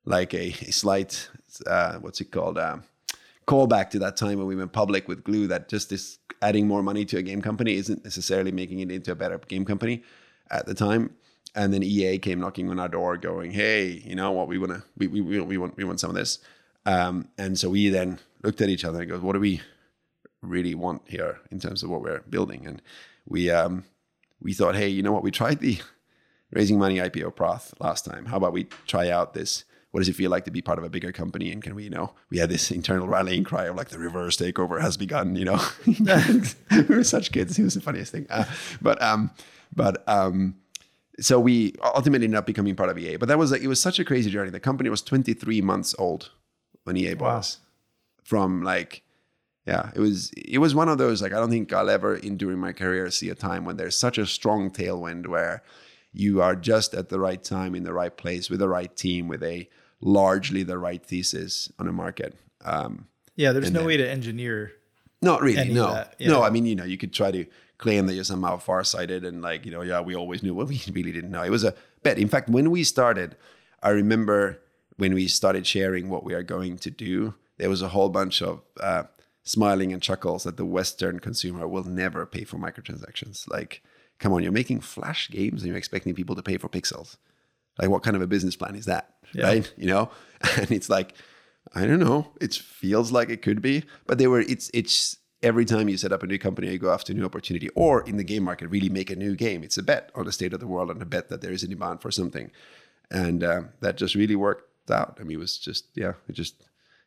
like 0.07 0.33
a, 0.33 0.47
a 0.67 0.73
slight 0.73 1.29
uh, 1.67 1.99
what's 1.99 2.21
it 2.21 2.31
called 2.31 2.59
um, 2.59 2.83
callback 3.49 3.88
to 3.90 3.99
that 3.99 4.16
time 4.16 4.38
when 4.38 4.46
we 4.46 4.55
went 4.55 4.72
public 4.72 5.09
with 5.09 5.24
Glu 5.24 5.46
that 5.49 5.68
just 5.68 5.88
this 5.88 6.18
adding 6.42 6.68
more 6.68 6.82
money 6.82 7.05
to 7.07 7.16
a 7.16 7.22
game 7.22 7.40
company 7.40 7.74
isn't 7.74 8.05
necessarily 8.05 8.53
making 8.53 8.80
it 8.80 8.92
into 8.92 9.11
a 9.11 9.14
better 9.14 9.38
game 9.38 9.64
company 9.64 10.03
at 10.51 10.66
the 10.66 10.74
time. 10.74 11.14
And 11.55 11.72
then 11.72 11.82
EA 11.82 12.18
came 12.18 12.40
knocking 12.40 12.70
on 12.70 12.78
our 12.78 12.88
door, 12.88 13.16
going, 13.16 13.51
"Hey, 13.53 14.03
you 14.05 14.14
know 14.14 14.30
what? 14.32 14.49
We 14.49 14.59
want 14.59 14.72
to, 14.72 14.82
we, 14.99 15.07
we, 15.07 15.22
we 15.40 15.57
want, 15.57 15.76
we 15.76 15.84
want 15.84 15.99
some 15.99 16.11
of 16.11 16.16
this." 16.16 16.38
Um, 16.84 17.28
and 17.38 17.59
so 17.59 17.70
we 17.70 17.88
then 17.88 18.18
looked 18.44 18.61
at 18.61 18.68
each 18.68 18.84
other 18.84 19.01
and 19.01 19.11
goes, 19.11 19.22
"What 19.22 19.32
do 19.32 19.40
we 19.40 19.62
really 20.42 20.74
want 20.74 21.03
here 21.07 21.40
in 21.51 21.59
terms 21.59 21.82
of 21.82 21.88
what 21.88 22.03
we're 22.03 22.20
building?" 22.28 22.66
And 22.66 22.82
we 23.26 23.51
um, 23.51 23.84
we 24.40 24.53
thought, 24.53 24.76
"Hey, 24.76 24.88
you 24.88 25.03
know 25.03 25.11
what? 25.11 25.22
We 25.22 25.30
tried 25.30 25.61
the 25.61 25.78
raising 26.53 26.78
money 26.78 26.96
IPO 26.96 27.34
Proth 27.34 27.72
last 27.80 28.05
time. 28.05 28.26
How 28.26 28.36
about 28.36 28.53
we 28.53 28.64
try 28.86 29.09
out 29.09 29.32
this 29.32 29.64
what 29.99 30.03
does 30.03 30.09
it 30.09 30.14
feel 30.14 30.30
like 30.30 30.44
to 30.44 30.53
be 30.53 30.62
part 30.62 30.78
of 30.78 30.84
a 30.84 30.88
bigger 30.88 31.11
company? 31.11 31.51
And 31.51 31.61
can 31.61 31.74
we, 31.74 31.82
you 31.82 31.90
know, 31.90 32.12
we 32.30 32.38
had 32.38 32.51
this 32.51 32.70
internal 32.70 33.09
rallying 33.09 33.42
cry 33.42 33.64
of 33.64 33.74
like 33.74 33.88
the 33.88 33.99
reverse 33.99 34.36
takeover 34.36 34.80
has 34.80 34.96
begun, 34.96 35.34
you 35.34 35.44
know, 35.44 35.61
we 35.88 36.82
were 36.82 37.03
such 37.03 37.32
kids. 37.32 37.59
It 37.59 37.64
was 37.64 37.74
the 37.74 37.80
funniest 37.80 38.12
thing. 38.12 38.28
Uh, 38.30 38.44
but, 38.80 39.03
um, 39.03 39.32
but, 39.74 40.09
um, 40.09 40.55
so 41.18 41.40
we 41.40 41.74
ultimately 41.82 42.26
ended 42.26 42.38
up 42.38 42.46
becoming 42.46 42.76
part 42.76 42.90
of 42.90 42.96
EA, 42.96 43.16
but 43.16 43.26
that 43.26 43.38
was 43.38 43.51
like, 43.51 43.61
it 43.61 43.66
was 43.66 43.82
such 43.82 43.99
a 43.99 44.05
crazy 44.05 44.30
journey. 44.30 44.51
The 44.51 44.61
company 44.61 44.88
was 44.88 45.03
23 45.03 45.62
months 45.62 45.96
old 45.99 46.30
when 46.84 46.96
EA 46.96 47.14
bought 47.14 47.32
wow. 47.32 47.38
us 47.38 47.59
from 48.22 48.62
like, 48.62 49.03
yeah, 49.66 49.90
it 49.96 49.99
was, 49.99 50.30
it 50.36 50.59
was 50.59 50.76
one 50.76 50.88
of 50.88 50.99
those, 50.99 51.20
like, 51.20 51.32
I 51.32 51.40
don't 51.40 51.51
think 51.51 51.72
I'll 51.72 51.90
ever 51.90 52.14
in 52.14 52.36
during 52.36 52.61
my 52.61 52.72
career 52.72 53.11
see 53.11 53.30
a 53.30 53.34
time 53.34 53.64
when 53.64 53.78
there's 53.78 53.96
such 53.96 54.16
a 54.16 54.26
strong 54.26 54.70
tailwind 54.70 55.26
where 55.26 55.64
you 56.12 56.40
are 56.40 56.55
just 56.55 56.94
at 56.94 57.09
the 57.09 57.18
right 57.18 57.42
time 57.42 57.74
in 57.74 57.82
the 57.82 57.92
right 57.92 58.16
place 58.16 58.49
with 58.49 58.61
the 58.61 58.68
right 58.68 58.94
team 58.94 59.26
with 59.26 59.42
a 59.42 59.68
largely 60.01 60.62
the 60.62 60.78
right 60.78 61.05
thesis 61.05 61.70
on 61.78 61.88
a 61.88 61.92
market. 61.92 62.34
Um, 62.64 63.07
yeah, 63.36 63.53
there's 63.53 63.70
no 63.70 63.80
then, 63.80 63.86
way 63.86 63.96
to 63.96 64.09
engineer. 64.09 64.72
Not 65.22 65.42
really. 65.42 65.72
No, 65.72 65.92
that, 65.92 66.20
no. 66.20 66.42
I 66.42 66.51
mean, 66.51 66.66
you 66.66 66.76
know, 66.76 66.84
you 66.84 66.99
could 66.99 67.12
try 67.12 67.30
to 67.30 67.46
claim 67.78 68.07
that 68.07 68.14
you're 68.14 68.24
somehow 68.24 68.59
farsighted 68.59 69.24
and 69.24 69.42
like, 69.42 69.64
you 69.64 69.70
know, 69.70 69.82
yeah, 69.82 70.01
we 70.01 70.14
always 70.14 70.42
knew. 70.42 70.55
Well, 70.55 70.66
we 70.68 70.80
really 70.92 71.12
didn't 71.12 71.30
know. 71.30 71.42
It 71.42 71.51
was 71.51 71.64
a 71.64 71.74
bet. 72.03 72.18
In 72.18 72.28
fact, 72.28 72.49
when 72.49 72.70
we 72.70 72.84
started, 72.84 73.36
I 73.82 73.90
remember 73.90 74.61
when 74.96 75.14
we 75.14 75.28
started 75.28 75.66
sharing 75.66 76.09
what 76.09 76.24
we 76.24 76.34
are 76.34 76.42
going 76.42 76.76
to 76.78 76.90
do, 76.90 77.34
there 77.57 77.70
was 77.70 77.82
a 77.82 77.88
whole 77.88 78.09
bunch 78.09 78.42
of 78.42 78.62
uh, 78.80 79.05
smiling 79.44 79.92
and 79.92 80.03
chuckles 80.03 80.44
that 80.44 80.57
the 80.57 80.64
Western 80.64 81.20
consumer 81.20 81.66
will 81.66 81.84
never 81.84 82.26
pay 82.26 82.44
for 82.44 82.57
microtransactions. 82.57 83.49
Like, 83.49 83.82
come 84.18 84.32
on, 84.32 84.42
you're 84.42 84.53
making 84.53 84.80
flash 84.80 85.30
games 85.30 85.62
and 85.62 85.68
you're 85.68 85.78
expecting 85.78 86.14
people 86.14 86.34
to 86.36 86.42
pay 86.42 86.59
for 86.59 86.68
pixels. 86.68 87.16
Like, 87.78 87.90
what 87.90 88.03
kind 88.03 88.16
of 88.16 88.22
a 88.22 88.26
business 88.26 88.57
plan 88.57 88.74
is 88.74 88.86
that? 88.86 89.14
Yeah. 89.33 89.47
Right? 89.47 89.74
You 89.76 89.87
know? 89.87 90.11
And 90.57 90.70
it's 90.70 90.89
like, 90.89 91.14
I 91.74 91.85
don't 91.85 91.99
know. 91.99 92.29
It 92.41 92.55
feels 92.55 93.11
like 93.11 93.29
it 93.29 93.43
could 93.43 93.61
be, 93.61 93.85
but 94.07 94.18
they 94.18 94.29
were, 94.29 94.41
it's, 94.41 94.70
it's, 94.72 95.16
every 95.43 95.64
time 95.64 95.89
you 95.89 95.97
set 95.97 96.12
up 96.12 96.22
a 96.22 96.26
new 96.26 96.39
company, 96.39 96.70
you 96.70 96.79
go 96.79 96.93
after 96.93 97.12
a 97.12 97.16
new 97.16 97.24
opportunity, 97.24 97.68
or 97.74 98.03
in 98.03 98.16
the 98.16 98.24
game 98.24 98.45
market, 98.45 98.68
really 98.68 98.89
make 98.89 99.11
a 99.11 99.16
new 99.16 99.35
game. 99.35 99.64
It's 99.64 99.79
a 99.79 99.83
bet 99.83 100.11
on 100.14 100.26
the 100.26 100.33
state 100.33 100.53
of 100.53 100.61
the 100.61 100.66
world 100.66 100.91
and 100.91 101.03
a 101.03 101.07
bet 101.07 101.29
that 101.29 101.41
there 101.41 101.53
is 101.53 101.62
a 101.62 101.68
demand 101.68 102.03
for 102.03 102.11
something. 102.11 102.51
And 103.11 103.43
uh, 103.43 103.62
that 103.81 103.97
just 103.97 104.14
really 104.14 104.37
worked 104.37 104.91
out. 104.91 105.18
I 105.20 105.24
mean, 105.24 105.39
it 105.39 105.41
was 105.41 105.59
just, 105.59 105.87
yeah, 105.95 106.12
it 106.29 106.33
just, 106.33 106.55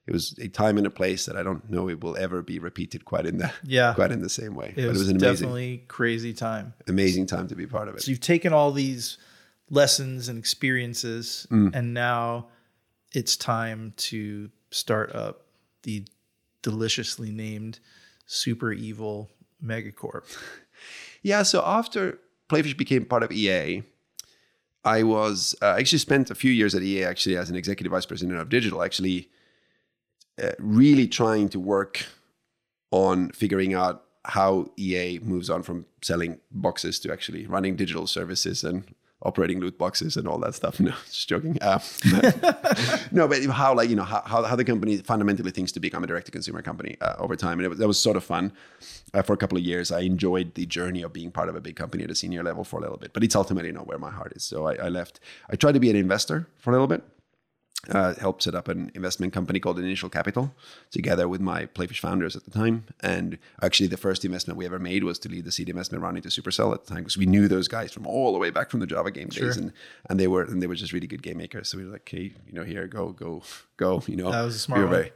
it 0.08 0.12
was 0.12 0.38
a 0.40 0.48
time 0.48 0.78
and 0.78 0.88
a 0.88 0.90
place 0.90 1.26
that 1.26 1.38
I 1.38 1.44
don't 1.44 1.70
know 1.70 1.88
it 1.88 2.04
will 2.04 2.18
ever 2.18 2.42
be 2.42 2.60
repeated 2.60 3.06
quite 3.06 3.26
in 3.26 3.38
the 3.38 3.52
yeah 3.64 3.94
quite 3.96 4.12
in 4.12 4.22
the 4.22 4.30
same 4.30 4.56
way. 4.56 4.74
It, 4.76 4.88
was, 4.88 4.98
it 4.98 5.00
was, 5.00 5.10
an 5.10 5.18
amazing, 5.18 5.34
definitely 5.34 5.84
crazy 5.88 6.34
time. 6.34 6.74
Amazing 6.88 7.28
time 7.28 7.48
to 7.48 7.56
be 7.56 7.68
part 7.68 7.88
of 7.88 7.96
it. 7.96 8.02
So 8.02 8.12
you've 8.12 8.20
taken 8.20 8.52
all 8.52 8.72
these 8.72 9.18
lessons 9.72 10.28
and 10.28 10.38
experiences, 10.38 11.48
mm. 11.50 11.74
and 11.74 11.94
now 11.94 12.48
it's 13.14 13.36
time 13.36 13.94
to 13.98 14.50
start 14.70 15.16
up 15.16 15.48
the 15.84 16.06
deliciously 16.62 17.32
named 17.32 17.80
Super 18.28 18.72
Evil 18.72 19.30
Megacorp. 19.64 20.24
yeah. 21.24 21.42
So 21.42 21.64
after 21.66 22.20
Playfish 22.50 22.78
became 22.78 23.06
part 23.06 23.24
of 23.24 23.32
EA, 23.32 23.82
I 24.84 25.04
was 25.04 25.56
uh, 25.62 25.76
actually 25.78 26.00
spent 26.00 26.30
a 26.30 26.36
few 26.36 26.52
years 26.52 26.76
at 26.76 26.84
EA 26.84 27.06
actually 27.06 27.38
as 27.38 27.50
an 27.50 27.56
executive 27.56 27.92
vice 27.92 28.06
president 28.06 28.40
of 28.40 28.50
digital. 28.50 28.84
Actually 28.84 29.30
uh, 30.42 30.52
really 30.60 31.08
trying 31.08 31.50
to 31.50 31.60
work 31.60 32.06
on 32.92 33.30
figuring 33.32 33.74
out 33.74 34.04
how 34.26 34.70
EA 34.78 35.20
moves 35.20 35.50
on 35.50 35.64
from 35.64 35.86
selling 36.02 36.40
boxes 36.52 37.00
to 37.00 37.12
actually 37.12 37.46
running 37.48 37.76
digital 37.76 38.06
services 38.06 38.64
and 38.64 38.94
operating 39.24 39.60
loot 39.60 39.78
boxes 39.78 40.18
and 40.18 40.28
all 40.28 40.38
that 40.40 40.56
stuff. 40.56 40.80
No, 40.82 40.94
just 41.06 41.30
joking. 41.30 41.58
Uh, 41.62 41.80
but, 42.12 43.08
no, 43.12 43.28
but 43.28 43.44
how 43.46 43.76
like 43.76 43.90
you 43.90 43.96
know 43.96 44.04
how, 44.04 44.22
how 44.44 44.56
the 44.56 44.66
company 44.66 44.98
fundamentally 44.98 45.52
thinks 45.52 45.72
to 45.74 45.80
become 45.80 46.04
a 46.04 46.08
direct 46.08 46.26
to 46.26 46.32
consumer 46.32 46.62
company 46.64 46.98
uh, 47.02 47.16
over 47.20 47.36
time, 47.36 47.60
and 47.60 47.66
it 47.66 47.70
was, 47.70 47.78
that 47.78 47.88
was 47.88 48.00
sort 48.00 48.18
of 48.18 48.24
fun 48.24 48.52
uh, 49.14 49.22
for 49.22 49.34
a 49.34 49.38
couple 49.38 49.58
of 49.58 49.64
years. 49.64 49.92
I 49.92 50.00
enjoyed 50.00 50.56
the 50.56 50.66
journey 50.66 51.04
of 51.04 51.14
being 51.14 51.32
part 51.32 51.50
of 51.50 51.56
a 51.56 51.62
big 51.62 51.76
company 51.76 52.04
at 52.04 52.10
a 52.10 52.16
senior 52.16 52.42
level 52.44 52.64
for 52.64 52.80
a 52.80 52.82
little 52.82 52.98
bit, 52.98 53.14
but 53.14 53.24
it's 53.24 53.36
ultimately 53.36 53.72
not 53.72 53.86
where 53.86 54.00
my 54.00 54.10
heart 54.10 54.34
is. 54.36 54.44
So 54.44 54.68
I, 54.68 54.74
I 54.76 54.90
left. 54.90 55.20
I 55.50 55.56
tried 55.56 55.74
to 55.74 55.80
be 55.80 55.92
an 55.92 55.96
investor 55.96 56.48
for 56.58 56.72
a 56.72 56.74
little 56.74 56.88
bit 56.88 57.04
uh, 57.90 58.14
helped 58.16 58.44
set 58.44 58.54
up 58.54 58.68
an 58.68 58.92
investment 58.94 59.34
company 59.34 59.60
called 59.60 59.80
Initial 59.80 60.10
Capital 60.10 60.54
together 60.92 61.28
with 61.28 61.42
my 61.42 61.66
Playfish 61.66 62.00
founders 62.00 62.36
at 62.36 62.44
the 62.44 62.52
time. 62.52 62.86
And 63.02 63.40
actually, 63.62 63.88
the 63.88 63.98
first 63.98 64.24
investment 64.24 64.58
we 64.58 64.66
ever 64.66 64.80
made 64.80 65.04
was 65.04 65.18
to 65.20 65.30
lead 65.30 65.46
the 65.46 65.52
seed 65.52 65.70
investment 65.70 66.04
round 66.04 66.18
into 66.18 66.30
Supercell 66.30 66.74
at 66.74 66.86
the 66.86 66.94
time 66.94 67.04
because 67.04 67.18
we 67.18 67.26
knew 67.26 67.48
those 67.48 67.68
guys 67.68 67.92
from 67.92 68.06
all 68.06 68.34
the 68.34 68.40
way 68.40 68.52
back 68.52 68.70
from 68.70 68.82
the 68.82 68.88
Java 68.88 69.10
game 69.10 69.30
sure. 69.30 69.48
days, 69.48 69.58
and 69.58 69.74
and 70.10 70.20
they 70.20 70.28
were 70.28 70.44
and 70.44 70.62
they 70.62 70.68
were 70.68 70.76
just 70.76 70.94
really 70.94 71.08
good 71.08 71.24
game 71.24 71.38
makers. 71.38 71.70
So 71.70 71.78
we 71.78 71.86
were 71.86 71.94
like, 71.94 72.08
hey, 72.08 72.34
you 72.46 72.54
know, 72.54 72.64
here, 72.64 72.88
go, 72.88 73.10
go, 73.12 73.42
go. 73.78 74.04
You 74.06 74.18
know, 74.18 74.32
that 74.32 74.44
was 74.44 74.56
a 74.56 74.60
smart 74.60 74.80
we 74.80 74.86
were, 74.86 74.92
very, 74.92 75.12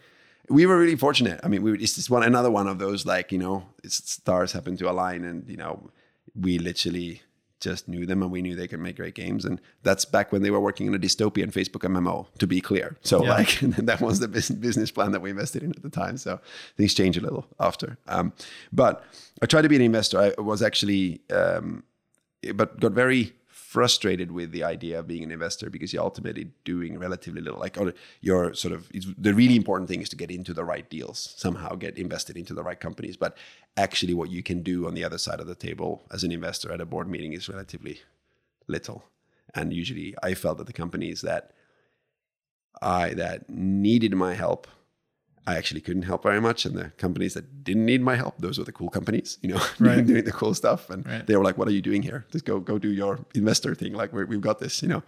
we 0.50 0.66
were 0.66 0.78
really 0.78 0.96
fortunate. 0.96 1.40
I 1.44 1.48
mean, 1.48 1.62
we, 1.62 1.74
it's 1.78 1.96
just 1.96 2.10
one 2.10 2.24
another 2.24 2.50
one 2.50 2.68
of 2.68 2.80
those 2.80 3.06
like 3.06 3.32
you 3.32 3.38
know, 3.38 3.68
stars 3.86 4.54
happen 4.54 4.76
to 4.78 4.90
align, 4.90 5.24
and 5.24 5.48
you 5.48 5.58
know, 5.58 5.92
we 6.34 6.58
literally 6.58 7.22
just 7.66 7.88
knew 7.88 8.06
them 8.06 8.22
and 8.22 8.32
we 8.32 8.42
knew 8.42 8.56
they 8.56 8.68
could 8.68 8.80
make 8.80 8.96
great 8.96 9.16
games. 9.16 9.44
And 9.44 9.60
that's 9.82 10.06
back 10.06 10.32
when 10.32 10.44
they 10.44 10.52
were 10.52 10.60
working 10.60 10.88
on 10.88 10.94
a 10.94 11.00
dystopian 11.00 11.52
Facebook 11.52 11.82
MMO, 11.82 12.28
to 12.38 12.48
be 12.48 12.62
clear. 12.62 12.96
So 13.02 13.24
yeah. 13.24 13.34
like 13.34 13.60
that 13.62 14.02
was 14.02 14.20
the 14.20 14.28
business 14.28 14.92
plan 14.92 15.12
that 15.12 15.22
we 15.22 15.32
invested 15.32 15.64
in 15.64 15.72
at 15.72 15.82
the 15.82 15.90
time. 15.90 16.18
So 16.18 16.40
things 16.78 16.94
change 16.94 17.18
a 17.18 17.22
little 17.22 17.46
after. 17.60 17.98
Um, 18.08 18.34
but 18.72 19.04
I 19.42 19.48
tried 19.48 19.64
to 19.64 19.70
be 19.70 19.76
an 19.76 19.82
investor. 19.82 20.20
I 20.20 20.42
was 20.42 20.62
actually, 20.62 21.22
um, 21.32 21.84
but 22.54 22.80
got 22.80 22.92
very 22.92 23.34
frustrated 23.76 24.32
with 24.32 24.54
the 24.54 24.64
idea 24.64 24.98
of 24.98 25.06
being 25.06 25.22
an 25.22 25.32
investor 25.32 25.70
because 25.70 25.92
you're 25.92 26.02
ultimately 26.02 26.46
doing 26.64 26.98
relatively 26.98 27.42
little. 27.42 27.60
Like 27.60 27.78
you're 28.22 28.54
sort 28.54 28.74
of 28.74 28.90
the 29.18 29.34
really 29.34 29.58
important 29.58 29.90
thing 29.90 30.02
is 30.02 30.08
to 30.10 30.16
get 30.16 30.32
into 30.32 30.54
the 30.54 30.64
right 30.64 30.90
deals, 30.90 31.34
somehow 31.36 31.76
get 31.76 31.98
invested 31.98 32.38
into 32.38 32.54
the 32.54 32.64
right 32.64 32.80
companies. 32.80 33.18
But 33.18 33.38
actually, 33.76 34.14
what 34.14 34.30
you 34.30 34.42
can 34.42 34.64
do 34.64 34.88
on 34.88 34.94
the 34.94 35.04
other 35.04 35.18
side 35.18 35.42
of 35.42 35.48
the 35.48 35.56
table 35.56 36.08
as 36.10 36.24
an 36.24 36.32
investor 36.32 36.72
at 36.72 36.80
a 36.80 36.86
board 36.86 37.10
meeting 37.10 37.34
is 37.34 37.50
relatively 37.50 38.00
little. 38.70 39.04
And 39.54 39.74
usually, 39.74 40.16
I 40.24 40.36
felt 40.36 40.58
that 40.60 40.68
the 40.68 40.82
companies 40.84 41.20
that 41.22 41.52
I 42.82 43.14
that 43.16 43.50
needed 43.50 44.14
my 44.16 44.36
help 44.36 44.68
I 45.48 45.58
actually 45.58 45.82
couldn't 45.82 46.04
help 46.04 46.24
very 46.24 46.42
much. 46.42 46.66
And 46.66 46.76
the 46.76 46.90
companies 46.98 47.36
that 47.36 47.64
didn't 47.64 47.86
need 47.86 48.02
my 48.02 48.16
help, 48.16 48.36
those 48.40 48.58
were 48.58 48.64
the 48.64 48.72
cool 48.72 48.90
companies, 48.90 49.38
you 49.42 49.50
know, 49.50 49.62
right. 49.80 50.06
doing 50.06 50.24
the 50.24 50.32
cool 50.32 50.54
stuff. 50.54 50.90
And 50.90 51.06
right. 51.06 51.26
they 51.26 51.38
were 51.38 51.44
like, 51.44 51.58
what 51.58 51.68
are 51.68 51.72
you 51.72 51.82
doing 51.82 52.02
here? 52.02 52.26
Just 52.32 52.46
go, 52.46 52.60
go 52.60 52.80
do 52.80 52.90
your 52.90 53.20
investor 53.36 53.76
thing. 53.76 53.94
Like 53.94 54.12
we 54.12 54.22
have 54.22 54.42
got 54.42 54.60
this, 54.60 54.82
you 54.82 54.88
know? 54.88 55.04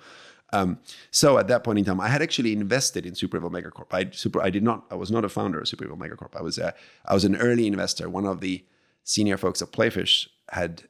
Um, 0.54 0.80
so 1.12 1.38
at 1.38 1.48
that 1.50 1.64
point 1.64 1.80
in 1.80 1.86
time, 1.86 2.00
I 2.00 2.08
had 2.08 2.22
actually 2.22 2.54
invested 2.54 3.06
in 3.06 3.16
Super 3.16 3.38
Evil 3.38 3.50
Megacorp. 3.50 3.88
I 3.92 4.10
super, 4.12 4.42
I 4.42 4.50
did 4.50 4.64
not, 4.64 4.86
I 4.90 4.96
was 4.96 5.12
not 5.12 5.26
a 5.26 5.30
founder 5.30 5.60
of 5.60 5.68
Super 5.68 5.86
Evil 5.86 5.98
Megacorp. 5.98 6.38
I 6.38 6.42
was 6.42 6.58
a, 6.58 6.74
I 7.06 7.14
was 7.14 7.26
an 7.26 7.36
early 7.36 7.68
investor. 7.68 8.10
One 8.10 8.26
of 8.26 8.40
the 8.40 8.64
senior 9.04 9.38
folks 9.38 9.62
at 9.62 9.72
Playfish 9.72 10.28
had 10.52 10.84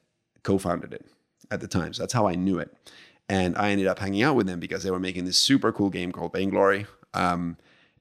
co-founded 0.43 0.93
it 0.93 1.05
at 1.49 1.61
the 1.61 1.67
time. 1.67 1.93
So 1.93 2.03
that's 2.03 2.13
how 2.13 2.27
I 2.27 2.35
knew 2.35 2.59
it. 2.59 2.75
And 3.29 3.57
I 3.57 3.71
ended 3.71 3.87
up 3.87 3.99
hanging 3.99 4.23
out 4.23 4.35
with 4.35 4.47
them 4.47 4.59
because 4.59 4.83
they 4.83 4.91
were 4.91 4.99
making 4.99 5.25
this 5.25 5.37
super 5.37 5.71
cool 5.71 5.89
game 5.89 6.11
called 6.11 6.33
Vainglory. 6.33 6.85
Um, 7.13 7.57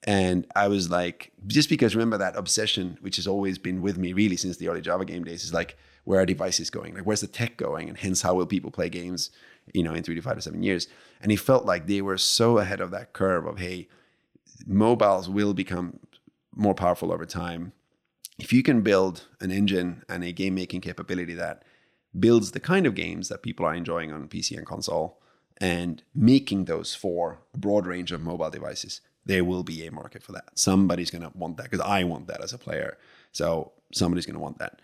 And 0.06 0.46
I 0.54 0.68
was 0.68 0.88
like, 0.88 1.32
just 1.46 1.68
because 1.68 1.96
remember 1.96 2.18
that 2.18 2.36
obsession, 2.36 2.96
which 3.00 3.16
has 3.16 3.26
always 3.26 3.58
been 3.58 3.82
with 3.82 3.98
me 3.98 4.12
really 4.12 4.36
since 4.36 4.56
the 4.56 4.68
early 4.68 4.80
Java 4.80 5.04
game 5.04 5.24
days, 5.24 5.42
is 5.42 5.52
like, 5.52 5.76
where 6.04 6.20
are 6.20 6.26
devices 6.26 6.70
going? 6.70 6.94
Like, 6.94 7.04
where's 7.04 7.22
the 7.22 7.26
tech 7.26 7.56
going? 7.56 7.88
And 7.88 7.98
hence, 7.98 8.22
how 8.22 8.34
will 8.34 8.46
people 8.46 8.70
play 8.70 8.88
games, 8.88 9.30
you 9.74 9.82
know, 9.82 9.92
in 9.92 10.04
three 10.04 10.14
to 10.14 10.22
five 10.22 10.36
to 10.36 10.42
seven 10.42 10.62
years? 10.62 10.86
And 11.20 11.32
he 11.32 11.36
felt 11.36 11.66
like 11.66 11.86
they 11.86 12.00
were 12.00 12.18
so 12.18 12.58
ahead 12.58 12.80
of 12.80 12.92
that 12.92 13.12
curve 13.12 13.46
of, 13.46 13.58
hey, 13.58 13.88
mobiles 14.64 15.28
will 15.28 15.52
become 15.52 15.98
more 16.54 16.74
powerful 16.74 17.12
over 17.12 17.26
time. 17.26 17.72
If 18.38 18.52
you 18.52 18.62
can 18.62 18.82
build 18.82 19.26
an 19.40 19.50
engine 19.50 20.04
and 20.08 20.22
a 20.22 20.30
game 20.30 20.54
making 20.54 20.82
capability 20.82 21.34
that 21.34 21.64
builds 22.18 22.52
the 22.52 22.60
kind 22.60 22.86
of 22.86 22.94
games 22.94 23.28
that 23.28 23.42
people 23.42 23.66
are 23.66 23.74
enjoying 23.74 24.12
on 24.12 24.28
PC 24.28 24.56
and 24.56 24.66
console 24.66 25.18
and 25.58 26.02
making 26.14 26.66
those 26.66 26.94
for 26.94 27.40
a 27.52 27.58
broad 27.58 27.86
range 27.86 28.12
of 28.12 28.22
mobile 28.22 28.50
devices, 28.50 29.00
there 29.26 29.44
will 29.44 29.64
be 29.64 29.86
a 29.86 29.92
market 29.92 30.22
for 30.22 30.32
that. 30.32 30.48
Somebody's 30.54 31.10
going 31.10 31.22
to 31.22 31.36
want 31.36 31.56
that 31.58 31.64
because 31.64 31.80
I 31.80 32.04
want 32.04 32.28
that 32.28 32.42
as 32.42 32.52
a 32.52 32.58
player. 32.58 32.96
So 33.32 33.72
somebody's 33.92 34.24
going 34.24 34.34
to 34.36 34.40
want 34.40 34.58
that. 34.58 34.80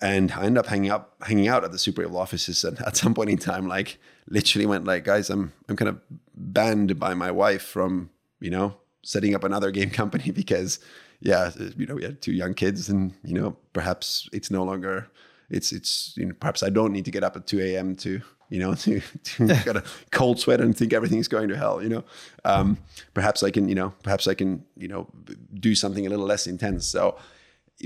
And 0.00 0.32
I 0.32 0.44
ended 0.44 0.58
up 0.58 0.66
hanging 0.66 0.90
up, 0.90 1.16
hanging 1.22 1.48
out 1.48 1.64
at 1.64 1.72
the 1.72 1.78
Super 1.78 2.02
Evil 2.02 2.16
offices, 2.16 2.64
and 2.64 2.80
at 2.80 2.96
some 2.96 3.12
point 3.12 3.28
in 3.28 3.36
time, 3.36 3.68
like 3.68 3.98
literally 4.26 4.64
went 4.64 4.86
like, 4.86 5.04
guys, 5.04 5.28
I'm 5.28 5.52
I'm 5.68 5.76
kind 5.76 5.90
of 5.90 6.00
banned 6.34 6.98
by 6.98 7.12
my 7.12 7.30
wife 7.30 7.62
from 7.62 8.08
you 8.40 8.48
know 8.48 8.76
setting 9.02 9.34
up 9.34 9.44
another 9.44 9.70
game 9.70 9.90
company 10.00 10.30
because 10.30 10.78
yeah, 11.20 11.50
you 11.76 11.84
know 11.84 11.96
we 11.96 12.04
had 12.04 12.22
two 12.22 12.32
young 12.32 12.54
kids, 12.54 12.88
and 12.88 13.12
you 13.22 13.34
know 13.34 13.54
perhaps 13.74 14.30
it's 14.32 14.50
no 14.50 14.64
longer 14.64 15.10
it's 15.50 15.72
it's 15.72 16.14
you 16.16 16.24
know 16.24 16.34
perhaps 16.40 16.62
I 16.62 16.70
don't 16.70 16.92
need 16.92 17.04
to 17.04 17.10
get 17.10 17.22
up 17.22 17.36
at 17.36 17.46
two 17.46 17.60
a.m. 17.60 17.94
to 17.96 18.22
you 18.52 18.58
know, 18.58 18.74
to, 18.84 19.00
to 19.24 19.46
got 19.64 19.76
a 19.76 19.84
cold 20.10 20.38
sweat 20.38 20.60
and 20.60 20.76
think 20.76 20.92
everything's 20.92 21.26
going 21.26 21.48
to 21.48 21.56
hell, 21.56 21.82
you 21.82 21.88
know. 21.88 22.04
Um, 22.44 22.76
perhaps 23.14 23.42
I 23.42 23.50
can, 23.50 23.66
you 23.66 23.74
know, 23.74 23.94
perhaps 24.02 24.28
I 24.28 24.34
can, 24.34 24.62
you 24.76 24.88
know, 24.88 25.08
do 25.54 25.74
something 25.74 26.06
a 26.06 26.10
little 26.10 26.26
less 26.26 26.46
intense. 26.46 26.86
So, 26.86 27.16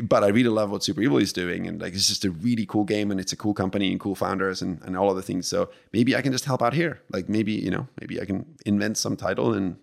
but 0.03 0.25
I 0.25 0.29
really 0.29 0.51
love 0.51 0.71
what 0.71 0.83
Super 0.83 1.03
Evil 1.03 1.19
is 1.19 1.33
doing, 1.33 1.69
and 1.69 1.81
like 1.81 1.95
it's 1.95 2.09
just 2.09 2.25
a 2.25 2.31
really 2.31 2.67
cool 2.67 2.85
game, 2.85 3.13
and 3.13 3.21
it's 3.21 3.33
a 3.33 3.37
cool 3.37 3.55
company 3.55 3.93
and 3.93 4.01
cool 4.01 4.17
founders 4.17 4.61
and 4.61 4.83
and 4.83 4.97
all 4.97 5.09
of 5.09 5.17
the 5.17 5.23
things. 5.23 5.47
So 5.47 5.71
maybe 5.93 6.17
I 6.17 6.21
can 6.21 6.33
just 6.33 6.45
help 6.45 6.63
out 6.63 6.75
here. 6.75 7.01
Like 7.13 7.29
maybe 7.29 7.53
you 7.53 7.71
know, 7.71 7.87
maybe 8.01 8.21
I 8.21 8.25
can 8.25 8.45
invent 8.67 8.99
some 8.99 9.17
title 9.17 9.55
and 9.55 9.77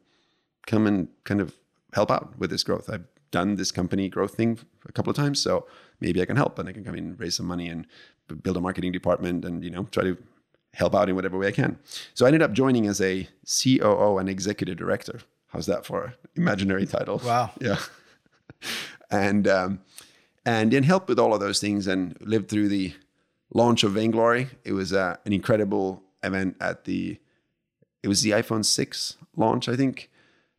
come 0.67 0.85
and 0.85 1.07
kind 1.23 1.39
of 1.39 1.55
help 1.93 2.11
out 2.11 2.37
with 2.37 2.49
this 2.49 2.63
growth. 2.63 2.89
I've 2.89 3.07
done 3.31 3.55
this 3.55 3.71
company 3.71 4.09
growth 4.09 4.35
thing 4.35 4.59
a 4.85 4.91
couple 4.91 5.09
of 5.09 5.15
times, 5.15 5.39
so 5.39 5.65
maybe 6.01 6.21
I 6.21 6.25
can 6.25 6.35
help 6.35 6.59
and 6.59 6.67
I 6.67 6.73
can 6.73 6.83
come 6.83 6.95
in, 6.95 7.15
raise 7.15 7.37
some 7.37 7.47
money, 7.47 7.69
and 7.69 7.87
build 8.43 8.57
a 8.57 8.61
marketing 8.61 8.91
department, 8.91 9.45
and 9.45 9.63
you 9.63 9.71
know, 9.71 9.87
try 9.91 10.03
to 10.03 10.17
help 10.73 10.95
out 10.95 11.09
in 11.09 11.15
whatever 11.15 11.37
way 11.37 11.47
I 11.47 11.51
can. 11.51 11.77
So 12.13 12.25
I 12.25 12.29
ended 12.29 12.41
up 12.41 12.53
joining 12.53 12.87
as 12.87 12.99
a 13.01 13.27
COO 13.45 14.17
and 14.17 14.27
executive 14.27 14.77
director. 14.77 15.19
How's 15.47 15.67
that 15.67 15.85
for 15.85 16.15
imaginary 16.35 16.85
title? 16.85 17.21
Wow. 17.23 17.51
Yeah. 17.61 17.77
and 19.11 19.47
um, 19.47 19.81
and 20.45 20.71
then 20.71 20.83
helped 20.83 21.07
with 21.09 21.19
all 21.19 21.33
of 21.33 21.39
those 21.39 21.59
things 21.59 21.87
and 21.87 22.17
lived 22.21 22.49
through 22.49 22.69
the 22.69 22.93
launch 23.53 23.83
of 23.83 23.91
Vainglory. 23.91 24.47
It 24.63 24.73
was 24.73 24.93
uh, 24.93 25.17
an 25.25 25.33
incredible 25.33 26.01
event 26.23 26.57
at 26.59 26.85
the 26.85 27.19
it 28.01 28.07
was 28.07 28.21
the 28.21 28.31
iPhone 28.31 28.65
6 28.65 29.15
launch, 29.37 29.69
I 29.69 29.75
think. 29.77 30.09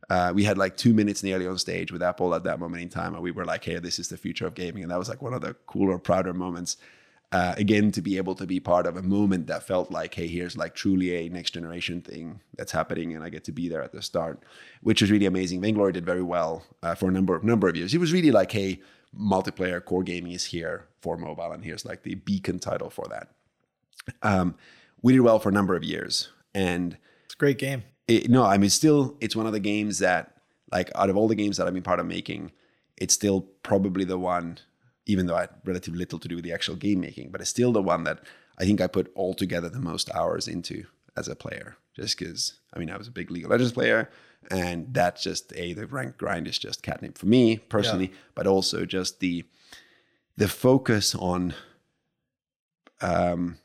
Uh, 0.09 0.31
we 0.35 0.43
had 0.43 0.57
like 0.57 0.77
two 0.77 0.93
minutes 0.93 1.23
nearly 1.23 1.47
on 1.47 1.57
stage 1.57 1.91
with 1.91 2.01
Apple 2.03 2.33
at 2.35 2.43
that 2.43 2.59
moment 2.59 2.83
in 2.83 2.89
time, 2.89 3.15
and 3.15 3.23
we 3.23 3.31
were 3.31 3.45
like, 3.45 3.63
"Hey, 3.65 3.79
this 3.79 3.97
is 3.97 4.07
the 4.09 4.17
future 4.17 4.45
of 4.45 4.53
gaming," 4.53 4.83
and 4.83 4.91
that 4.91 4.99
was 4.99 5.09
like 5.09 5.21
one 5.21 5.33
of 5.33 5.41
the 5.41 5.55
cooler, 5.65 5.97
prouder 5.97 6.33
moments 6.33 6.77
uh, 7.35 7.53
again 7.57 7.91
to 7.91 8.01
be 8.01 8.15
able 8.17 8.35
to 8.35 8.47
be 8.47 8.59
part 8.59 8.85
of 8.87 8.95
a 8.95 9.01
moment 9.01 9.47
that 9.47 9.61
felt 9.71 9.87
like 9.91 10.13
hey 10.19 10.27
here's 10.27 10.55
like 10.55 10.73
truly 10.73 11.09
a 11.15 11.29
next 11.29 11.51
generation 11.51 12.01
thing 12.01 12.39
that's 12.57 12.71
happening 12.71 13.13
and 13.13 13.23
i 13.25 13.29
get 13.35 13.43
to 13.43 13.51
be 13.51 13.67
there 13.71 13.83
at 13.83 13.91
the 13.91 14.01
start 14.01 14.37
which 14.81 15.01
was 15.01 15.11
really 15.11 15.25
amazing. 15.25 15.59
Vainglory 15.61 15.91
did 15.93 16.05
very 16.05 16.21
well 16.21 16.63
uh, 16.83 16.95
for 16.95 17.09
a 17.09 17.11
number 17.11 17.35
of 17.35 17.43
number 17.43 17.67
of 17.67 17.75
years. 17.75 17.93
It 17.93 17.97
was 17.97 18.13
really 18.13 18.31
like 18.31 18.51
hey 18.51 18.81
multiplayer 19.33 19.83
core 19.83 20.03
gaming 20.03 20.33
is 20.33 20.45
here 20.45 20.87
for 21.01 21.17
mobile 21.17 21.51
and 21.51 21.63
here's 21.63 21.85
like 21.85 22.03
the 22.03 22.15
beacon 22.15 22.59
title 22.59 22.89
for 22.89 23.05
that. 23.09 23.29
Um, 24.21 24.55
we 25.01 25.13
did 25.13 25.21
well 25.21 25.39
for 25.39 25.49
a 25.49 25.57
number 25.59 25.75
of 25.75 25.83
years 25.83 26.29
and 26.53 26.97
it's 27.25 27.33
a 27.33 27.37
great 27.37 27.57
game. 27.57 27.83
it, 28.07 28.29
no 28.29 28.43
i 28.43 28.57
mean 28.57 28.69
still 28.69 29.17
it's 29.19 29.35
one 29.35 29.47
of 29.47 29.53
the 29.53 29.59
games 29.59 29.99
that 29.99 30.23
like 30.71 30.89
out 30.95 31.09
of 31.09 31.17
all 31.17 31.27
the 31.27 31.35
games 31.35 31.57
that 31.57 31.67
i've 31.67 31.73
been 31.73 31.83
part 31.91 31.99
of 31.99 32.05
making 32.05 32.51
it's 32.97 33.13
still 33.13 33.41
probably 33.63 34.05
the 34.05 34.19
one 34.19 34.59
even 35.05 35.27
though 35.27 35.35
I 35.35 35.41
had 35.41 35.49
relatively 35.63 35.99
little 35.99 36.19
to 36.19 36.27
do 36.27 36.35
with 36.35 36.43
the 36.43 36.53
actual 36.53 36.75
game 36.75 36.99
making, 36.99 37.29
but 37.31 37.41
it's 37.41 37.49
still 37.49 37.71
the 37.71 37.81
one 37.81 38.03
that 38.05 38.21
I 38.57 38.65
think 38.65 38.81
I 38.81 38.87
put 38.87 39.11
altogether 39.15 39.69
the 39.69 39.79
most 39.79 40.13
hours 40.13 40.47
into 40.47 40.85
as 41.15 41.27
a 41.27 41.35
player. 41.35 41.77
Just 41.95 42.17
because, 42.17 42.59
I 42.73 42.79
mean, 42.79 42.89
I 42.89 42.97
was 42.97 43.07
a 43.07 43.11
big 43.11 43.31
League 43.31 43.45
of 43.45 43.51
Legends 43.51 43.71
player, 43.71 44.09
and 44.51 44.93
that's 44.93 45.23
just 45.23 45.53
a 45.55 45.73
the 45.73 45.87
rank 45.87 46.17
grind 46.17 46.47
is 46.47 46.57
just 46.57 46.83
catnip 46.83 47.17
for 47.17 47.25
me 47.25 47.57
personally, 47.57 48.07
yeah. 48.07 48.17
but 48.35 48.47
also 48.47 48.85
just 48.85 49.19
the 49.19 49.45
the 50.37 50.49
focus 50.49 51.15
on 51.15 51.53
um, 53.01 53.57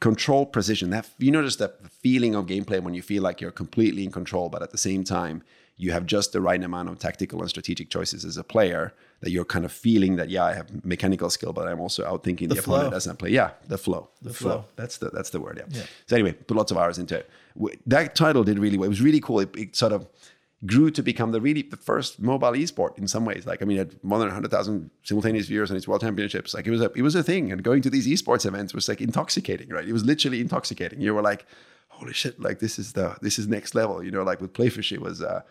control 0.00 0.44
precision. 0.44 0.90
That 0.90 1.08
you 1.18 1.30
notice 1.30 1.56
that 1.56 1.90
feeling 1.90 2.34
of 2.34 2.46
gameplay 2.46 2.82
when 2.82 2.92
you 2.92 3.02
feel 3.02 3.22
like 3.22 3.40
you're 3.40 3.50
completely 3.50 4.04
in 4.04 4.10
control, 4.10 4.50
but 4.50 4.62
at 4.62 4.72
the 4.72 4.78
same 4.78 5.04
time 5.04 5.42
you 5.76 5.92
have 5.92 6.06
just 6.06 6.32
the 6.32 6.40
right 6.40 6.62
amount 6.62 6.88
of 6.88 6.98
tactical 6.98 7.40
and 7.40 7.50
strategic 7.50 7.90
choices 7.90 8.24
as 8.24 8.36
a 8.36 8.44
player 8.44 8.92
that 9.20 9.30
you're 9.30 9.44
kind 9.44 9.64
of 9.64 9.72
feeling 9.72 10.16
that 10.16 10.28
yeah 10.28 10.44
I 10.44 10.54
have 10.54 10.84
mechanical 10.84 11.30
skill 11.30 11.52
but 11.52 11.66
I'm 11.66 11.80
also 11.80 12.04
outthinking 12.04 12.48
the, 12.48 12.54
the 12.54 12.60
opponent 12.60 12.94
as 12.94 13.08
I 13.08 13.14
play 13.14 13.30
yeah 13.30 13.50
the 13.68 13.78
flow 13.78 14.10
the, 14.20 14.28
the 14.28 14.34
flow. 14.34 14.50
flow. 14.50 14.64
that's 14.76 14.98
the 14.98 15.10
that's 15.10 15.30
the 15.30 15.40
word 15.40 15.58
yeah. 15.58 15.78
yeah. 15.78 15.86
so 16.06 16.16
anyway 16.16 16.32
put 16.32 16.56
lots 16.56 16.70
of 16.70 16.78
hours 16.78 16.98
into 16.98 17.18
it 17.18 17.30
that 17.86 18.14
title 18.14 18.44
did 18.44 18.58
really 18.58 18.78
well 18.78 18.86
it 18.86 18.90
was 18.90 19.00
really 19.00 19.20
cool 19.20 19.40
it, 19.40 19.56
it 19.56 19.76
sort 19.76 19.92
of 19.92 20.06
grew 20.64 20.90
to 20.90 21.02
become 21.02 21.32
the 21.32 21.40
really 21.40 21.62
the 21.62 21.76
first 21.76 22.20
mobile 22.20 22.52
esport 22.52 22.96
in 22.96 23.08
some 23.08 23.24
ways. 23.24 23.46
Like 23.46 23.62
I 23.62 23.64
mean, 23.64 23.78
it 23.78 23.80
had 23.80 24.04
more 24.04 24.18
than 24.18 24.30
hundred 24.30 24.50
thousand 24.50 24.90
simultaneous 25.02 25.46
viewers 25.46 25.70
on 25.70 25.76
its 25.76 25.88
world 25.88 26.02
championships. 26.02 26.54
Like 26.54 26.66
it 26.66 26.70
was 26.70 26.80
a 26.80 26.90
it 26.94 27.02
was 27.02 27.14
a 27.14 27.22
thing, 27.22 27.50
and 27.50 27.62
going 27.62 27.82
to 27.82 27.90
these 27.90 28.06
esports 28.06 28.46
events 28.46 28.74
was 28.74 28.88
like 28.88 29.00
intoxicating, 29.00 29.68
right? 29.70 29.86
It 29.86 29.92
was 29.92 30.04
literally 30.04 30.40
intoxicating. 30.40 31.00
You 31.00 31.14
were 31.14 31.22
like, 31.22 31.46
holy 31.88 32.12
shit, 32.12 32.40
like 32.40 32.60
this 32.60 32.78
is 32.78 32.92
the 32.92 33.16
this 33.20 33.38
is 33.38 33.48
next 33.48 33.74
level. 33.74 34.02
You 34.02 34.10
know, 34.10 34.22
like 34.22 34.40
with 34.40 34.52
Playfish, 34.52 34.92
it 34.92 35.00
was. 35.00 35.22
Uh, 35.22 35.42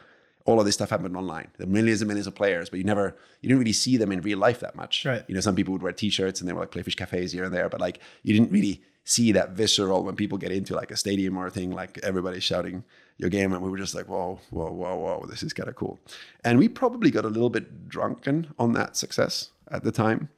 all 0.46 0.60
of 0.60 0.66
this 0.66 0.76
stuff 0.76 0.90
happened 0.90 1.16
online. 1.16 1.48
There 1.58 1.68
were 1.68 1.74
millions 1.74 2.02
and 2.02 2.08
millions 2.08 2.28
of 2.28 2.36
players, 2.36 2.70
but 2.70 2.80
you 2.80 2.86
never, 2.86 3.16
you 3.42 3.50
didn't 3.50 3.60
really 3.60 3.74
see 3.74 3.98
them 3.98 4.12
in 4.12 4.22
real 4.22 4.40
life 4.40 4.60
that 4.62 4.76
much. 4.76 5.06
Right. 5.06 5.24
You 5.28 5.36
know, 5.36 5.42
some 5.42 5.56
people 5.56 5.72
would 5.74 5.84
wear 5.84 5.92
T-shirts 5.92 6.40
and 6.40 6.50
they 6.50 6.54
were 6.54 6.62
like 6.62 6.72
Playfish 6.72 6.98
cafes 6.98 7.32
here 7.32 7.44
and 7.44 7.54
there, 7.54 7.70
but 7.70 7.80
like 7.80 8.00
you 8.24 8.34
didn't 8.34 8.52
really 8.52 8.82
see 9.04 9.32
that 9.32 9.52
visceral 9.52 10.04
when 10.04 10.16
people 10.16 10.38
get 10.38 10.52
into 10.52 10.76
like 10.76 10.92
a 10.92 10.98
stadium 10.98 11.38
or 11.38 11.48
a 11.48 11.52
thing, 11.52 11.72
like 11.72 11.98
everybody's 12.04 12.44
shouting 12.44 12.84
your 13.18 13.30
game, 13.30 13.54
and 13.54 13.62
we 13.62 13.70
were 13.70 13.78
just 13.78 13.96
like, 13.96 14.08
whoa, 14.08 14.40
whoa, 14.50 14.72
whoa, 14.72 14.96
whoa, 14.96 15.26
this 15.30 15.44
is 15.44 15.54
kind 15.54 15.70
of 15.70 15.76
cool. 15.76 16.00
And 16.44 16.58
we 16.58 16.68
probably 16.68 17.12
got 17.12 17.26
a 17.26 17.30
little 17.30 17.50
bit 17.50 17.88
drunken 17.88 18.54
on 18.58 18.74
that 18.74 18.96
success 18.96 19.52
at 19.70 19.84
the 19.84 19.92
time, 19.92 20.30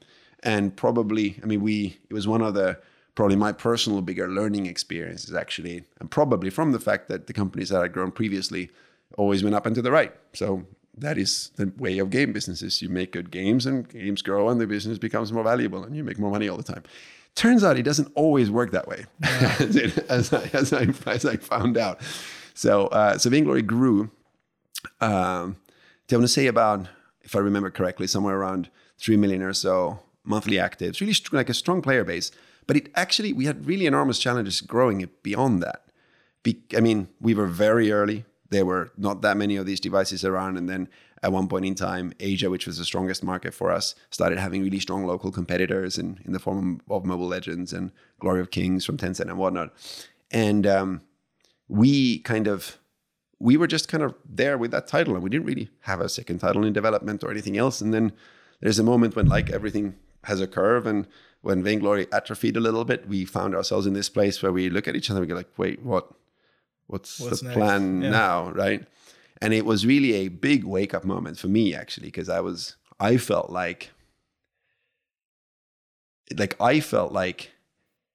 and 0.44 0.76
probably, 0.76 1.40
I 1.42 1.46
mean, 1.46 1.62
we 1.62 2.00
it 2.10 2.14
was 2.14 2.28
one 2.28 2.42
of 2.42 2.54
the 2.54 2.80
probably 3.16 3.36
my 3.36 3.52
personal 3.52 4.02
bigger 4.02 4.28
learning 4.28 4.66
experiences 4.66 5.34
actually, 5.34 5.86
and 6.00 6.10
probably 6.10 6.50
from 6.50 6.72
the 6.72 6.80
fact 6.80 7.08
that 7.10 7.28
the 7.28 7.34
companies 7.34 7.70
that 7.70 7.82
I'd 7.82 7.94
grown 7.94 8.12
previously 8.12 8.70
always 9.18 9.44
went 9.44 9.56
up 9.56 9.66
and 9.66 9.76
to 9.76 9.82
the 9.82 9.92
right. 9.92 10.14
So 10.34 10.66
that 10.98 11.18
is 11.18 11.52
the 11.56 11.72
way 11.78 12.00
of 12.00 12.10
game 12.10 12.34
businesses. 12.34 12.82
You 12.82 12.90
make 12.90 13.12
good 13.12 13.32
games 13.32 13.66
and 13.66 13.88
games 13.88 14.22
grow 14.22 14.50
and 14.50 14.60
the 14.60 14.68
business 14.68 14.98
becomes 14.98 15.32
more 15.32 15.44
valuable 15.44 15.84
and 15.84 15.96
you 15.96 16.04
make 16.04 16.20
more 16.20 16.32
money 16.32 16.48
all 16.48 16.58
the 16.58 16.64
time. 16.64 16.84
Turns 17.36 17.64
out 17.64 17.78
it 17.78 17.84
doesn't 17.84 18.12
always 18.14 18.52
work 18.52 18.72
that 18.72 18.88
way, 18.88 19.06
yeah. 19.22 19.56
as, 20.08 20.32
I, 20.32 20.44
as, 20.54 20.72
I, 20.72 20.88
as, 21.08 21.26
I, 21.26 21.38
found 21.38 21.78
out. 21.78 22.00
So, 22.54 22.88
uh, 22.88 23.18
so 23.18 23.32
Vainglory 23.32 23.64
grew. 23.64 24.12
Um, 25.02 25.56
I 26.12 26.16
want 26.16 26.26
to 26.26 26.28
say 26.28 26.46
about, 26.46 26.88
if 27.22 27.36
I 27.36 27.40
remember 27.40 27.72
correctly, 27.72 28.06
somewhere 28.06 28.38
around 28.38 28.70
3 29.00 29.18
million 29.18 29.42
or 29.42 29.54
so 29.54 30.00
monthly 30.24 30.58
actives, 30.58 31.02
really 31.02 31.16
like 31.32 31.50
a 31.50 31.56
strong 31.56 31.82
player 31.82 32.04
base. 32.04 32.30
But 32.68 32.78
it 32.78 32.90
actually, 32.94 33.34
we 33.34 33.46
had 33.46 33.66
really 33.66 33.88
enormous 33.88 34.20
challenges 34.20 34.62
growing 34.62 35.02
it 35.02 35.24
beyond 35.24 35.64
that. 35.64 35.86
Be, 36.44 36.62
I 36.78 36.82
mean, 36.82 37.08
we 37.20 37.34
were 37.34 37.48
very 37.48 37.92
early 37.92 38.26
there 38.54 38.66
were 38.66 38.92
not 38.98 39.22
that 39.22 39.38
many 39.38 39.56
of 39.56 39.66
these 39.66 39.80
devices 39.80 40.24
around. 40.24 40.58
And 40.58 40.70
then 40.70 40.88
at 41.22 41.32
one 41.32 41.48
point 41.48 41.66
in 41.66 41.76
time, 41.76 42.14
Asia, 42.20 42.50
which 42.50 42.68
was 42.68 42.78
the 42.78 42.86
strongest 42.86 43.24
market 43.24 43.54
for 43.54 43.72
us, 43.72 43.96
started 44.10 44.40
having 44.40 44.64
really 44.64 44.80
strong 44.80 45.06
local 45.06 45.32
competitors 45.32 45.98
in, 45.98 46.20
in 46.26 46.34
the 46.34 46.40
form 46.40 46.82
of 46.90 47.06
Mobile 47.06 47.28
Legends 47.28 47.74
and 47.74 47.92
Glory 48.20 48.42
of 48.42 48.52
Kings 48.52 48.86
from 48.86 48.98
Tencent 48.98 49.30
and 49.30 49.38
whatnot. 49.38 49.74
And 50.32 50.68
um, 50.68 51.02
we 51.68 52.20
kind 52.20 52.48
of 52.48 52.80
we 53.40 53.58
were 53.58 53.68
just 53.68 53.90
kind 53.90 54.04
of 54.04 54.16
there 54.24 54.58
with 54.58 54.72
that 54.72 54.88
title 54.88 55.16
and 55.16 55.24
we 55.24 55.30
didn't 55.30 55.46
really 55.46 55.70
have 55.82 56.00
a 56.00 56.08
second 56.08 56.40
title 56.40 56.64
in 56.64 56.72
development 56.72 57.24
or 57.24 57.32
anything 57.32 57.58
else. 57.58 57.82
And 57.82 57.94
then 57.94 58.14
there's 58.62 58.80
a 58.80 58.84
moment 58.84 59.18
when 59.18 59.28
like 59.28 59.50
everything 59.50 59.96
has 60.24 60.40
a 60.40 60.48
curve 60.48 60.88
and 60.88 61.08
when 61.42 61.62
Vainglory 61.62 62.08
atrophied 62.14 62.56
a 62.56 62.62
little 62.62 62.86
bit, 62.86 63.06
we 63.06 63.26
found 63.26 63.54
ourselves 63.54 63.86
in 63.86 63.94
this 63.94 64.08
place 64.08 64.42
where 64.42 64.54
we 64.54 64.70
look 64.70 64.88
at 64.88 64.96
each 64.96 65.10
other 65.10 65.20
and 65.20 65.28
we 65.28 65.30
go 65.30 65.36
like, 65.36 65.52
wait, 65.58 65.82
what? 65.82 66.10
What's, 66.88 67.20
what's 67.20 67.42
the 67.42 67.48
next? 67.48 67.58
plan 67.58 68.02
yeah. 68.02 68.10
now, 68.10 68.52
right? 68.52 68.86
And 69.42 69.54
it 69.54 69.66
was 69.66 69.86
really 69.86 70.14
a 70.14 70.28
big 70.30 70.64
wake 70.64 70.94
up 70.94 71.04
moment 71.04 71.38
for 71.38 71.48
me 71.48 71.76
actually, 71.76 72.08
because 72.08 72.30
I 72.30 72.40
was 72.40 72.76
I 73.00 73.18
felt 73.18 73.50
like 73.50 73.92
like 76.38 76.56
I 76.62 76.80
felt 76.80 77.12
like 77.12 77.52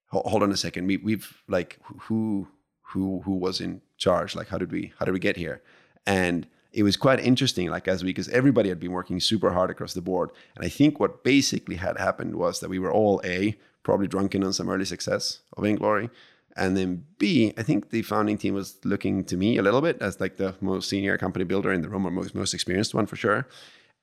hold 0.07 0.43
on 0.43 0.51
a 0.51 0.57
second, 0.57 0.87
we 0.87 0.97
we've 0.97 1.43
like 1.49 1.79
who 2.03 2.49
who 2.83 3.21
who 3.25 3.35
was 3.35 3.61
in 3.61 3.83
charge? 3.99 4.35
Like 4.35 4.49
how 4.49 4.59
did 4.59 4.73
we 4.73 4.93
how 4.99 5.05
did 5.05 5.13
we 5.13 5.21
get 5.21 5.37
here? 5.37 5.63
And 6.07 6.47
it 6.73 6.83
was 6.83 6.97
quite 6.97 7.21
interesting, 7.21 7.71
like 7.71 7.89
as 7.89 8.03
we, 8.03 8.11
because 8.11 8.29
everybody 8.29 8.69
had 8.69 8.81
been 8.81 8.93
working 8.93 9.21
super 9.21 9.53
hard 9.53 9.71
across 9.71 9.95
the 9.95 10.01
board. 10.01 10.31
And 10.55 10.65
I 10.65 10.69
think 10.69 11.01
what 11.01 11.25
basically 11.25 11.77
had 11.77 11.99
happened 11.99 12.37
was 12.37 12.61
that 12.61 12.71
we 12.71 12.79
were 12.79 12.93
all 12.93 13.21
A, 13.25 13.59
probably 13.83 14.07
drunken 14.07 14.45
on 14.45 14.53
some 14.53 14.69
early 14.69 14.85
success 14.85 15.41
of 15.57 15.65
Vainglory. 15.65 16.11
And 16.59 16.77
then 16.77 17.05
B, 17.19 17.55
I 17.57 17.63
think 17.63 17.91
the 17.91 18.03
founding 18.03 18.37
team 18.37 18.53
was 18.53 18.79
looking 18.85 19.25
to 19.27 19.37
me 19.37 19.57
a 19.59 19.63
little 19.63 19.81
bit 19.81 20.03
as 20.03 20.21
like 20.21 20.37
the 20.37 20.57
most 20.61 20.89
senior 20.89 21.17
company 21.17 21.45
builder 21.45 21.73
in 21.73 21.83
the 21.83 21.89
room 21.89 22.05
or 22.05 22.11
most, 22.11 22.35
most 22.35 22.53
experienced 22.53 22.95
one 22.95 23.07
for 23.07 23.15
sure. 23.15 23.47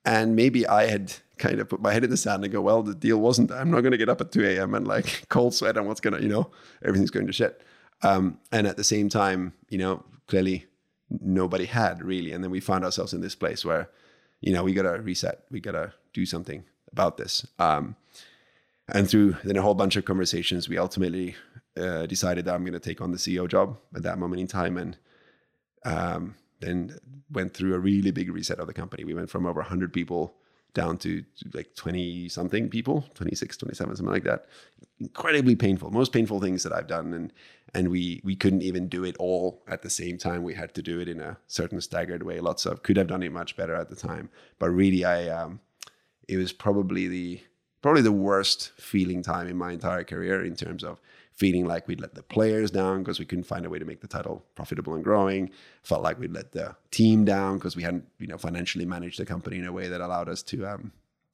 And 0.06 0.36
maybe 0.38 0.66
I 0.66 0.88
had 0.88 1.14
kind 1.38 1.60
of 1.60 1.68
put 1.68 1.82
my 1.82 1.92
head 1.92 2.06
in 2.06 2.10
the 2.10 2.18
sand 2.18 2.46
and 2.46 2.54
go, 2.54 2.62
well, 2.62 2.82
the 2.82 2.96
deal 2.96 3.20
wasn't, 3.20 3.52
I'm 3.52 3.72
not 3.72 3.82
going 3.82 3.92
to 3.92 3.98
get 3.98 4.08
up 4.08 4.22
at 4.22 4.32
2 4.32 4.46
a.m. 4.46 4.74
and 4.74 4.88
like 4.88 5.26
cold 5.30 5.54
sweat 5.54 5.76
and 5.76 5.86
what's 5.86 6.00
going 6.00 6.14
to, 6.14 6.24
you 6.24 6.30
know, 6.30 6.50
everything's 6.82 7.12
going 7.12 7.28
to 7.28 7.34
shit. 7.34 7.62
Um, 8.04 8.40
and 8.54 8.68
at 8.68 8.78
the 8.78 8.84
same 8.86 9.10
time, 9.10 9.54
you 9.70 9.78
know, 9.78 10.06
clearly 10.28 10.66
nobody 11.10 11.66
had 11.66 12.02
really. 12.02 12.32
And 12.32 12.42
then 12.42 12.52
we 12.52 12.62
found 12.62 12.86
ourselves 12.86 13.14
in 13.14 13.20
this 13.20 13.36
place 13.36 13.66
where, 13.66 13.90
you 14.40 14.54
know, 14.54 14.64
we 14.64 14.74
got 14.74 14.84
to 14.84 15.02
reset, 15.02 15.44
we 15.52 15.60
got 15.60 15.74
to 15.74 15.92
do 16.14 16.26
something 16.26 16.64
about 16.92 17.18
this. 17.18 17.46
Um, 17.60 17.98
and 18.88 19.10
through 19.10 19.36
then 19.44 19.58
a 19.58 19.62
whole 19.62 19.74
bunch 19.74 19.98
of 19.98 20.06
conversations, 20.06 20.70
we 20.70 20.78
ultimately 20.78 21.36
uh, 21.78 22.06
decided 22.06 22.46
that 22.46 22.56
I'm 22.56 22.64
going 22.64 22.74
to 22.74 22.80
take 22.80 23.02
on 23.02 23.12
the 23.12 23.18
CEO 23.18 23.48
job 23.48 23.78
at 23.96 24.04
that 24.04 24.18
moment 24.18 24.42
in 24.42 24.48
time. 24.48 24.78
And 24.78 24.98
um, 25.84 26.36
then 26.60 26.98
went 27.32 27.54
through 27.54 27.76
a 27.76 27.80
really 27.80 28.12
big 28.12 28.32
reset 28.32 28.60
of 28.60 28.68
the 28.68 28.74
company. 28.74 29.04
We 29.04 29.14
went 29.14 29.30
from 29.30 29.46
over 29.46 29.60
100 29.60 29.94
people 29.94 30.36
down 30.74 30.98
to, 30.98 31.24
like 31.54 31.74
20 31.76 32.28
something 32.28 32.70
people 32.70 33.06
26 33.16 33.58
27 33.58 33.96
something 33.96 34.12
like 34.12 34.26
that 34.26 34.46
incredibly 35.00 35.56
painful 35.56 35.90
most 35.90 36.12
painful 36.12 36.42
things 36.42 36.64
that 36.64 36.74
i've 36.74 36.88
done 36.88 37.14
and 37.14 37.32
and 37.74 37.90
we 37.90 38.22
we 38.26 38.36
couldn't 38.36 38.62
even 38.62 38.90
do 38.90 39.06
it 39.06 39.16
all 39.18 39.64
at 39.70 39.82
the 39.82 39.90
same 39.90 40.18
time 40.18 40.44
we 40.44 40.54
had 40.54 40.76
to 40.76 40.82
do 40.82 41.00
it 41.00 41.08
in 41.08 41.22
a 41.22 41.38
certain 41.48 41.80
staggered 41.80 42.24
way 42.24 42.42
lots 42.42 42.66
of 42.66 42.84
could 42.84 42.98
have 42.98 43.08
done 43.08 43.24
it 43.24 43.32
much 43.32 43.56
better 43.56 43.74
at 43.74 43.90
the 43.90 43.96
time 43.96 44.30
but 44.60 44.70
really 44.70 45.06
i 45.06 45.30
um 45.30 45.62
it 46.28 46.36
was 46.36 46.52
probably 46.52 47.08
the 47.08 47.40
probably 47.82 48.02
the 48.02 48.12
worst 48.12 48.72
feeling 48.78 49.22
time 49.22 49.48
in 49.48 49.56
my 49.56 49.72
entire 49.72 50.04
career 50.04 50.44
in 50.44 50.56
terms 50.56 50.84
of 50.84 51.00
feeling 51.36 51.66
like 51.66 51.88
we'd 51.88 52.02
let 52.02 52.16
the 52.16 52.24
players 52.24 52.72
down 52.72 53.00
because 53.00 53.20
we 53.20 53.26
couldn't 53.26 53.44
find 53.44 53.66
a 53.66 53.70
way 53.70 53.78
to 53.78 53.86
make 53.86 54.02
the 54.02 54.08
title 54.08 54.44
profitable 54.56 54.96
and 54.96 55.04
growing. 55.04 55.52
Felt 55.84 56.02
like 56.02 56.20
we'd 56.20 56.32
let 56.32 56.54
the 56.54 56.76
team 56.92 57.26
down 57.26 57.58
because 57.58 57.76
we 57.76 57.84
hadn't, 57.84 58.06
you 58.20 58.28
know, 58.28 58.38
financially 58.38 58.86
managed 58.86 59.20
the 59.20 59.26
company 59.26 59.58
in 59.58 59.66
a 59.66 59.72
way 59.74 59.88
that 59.88 60.02
allowed 60.02 60.30
us 60.30 60.42
to, 60.44 60.66
um, 60.66 60.92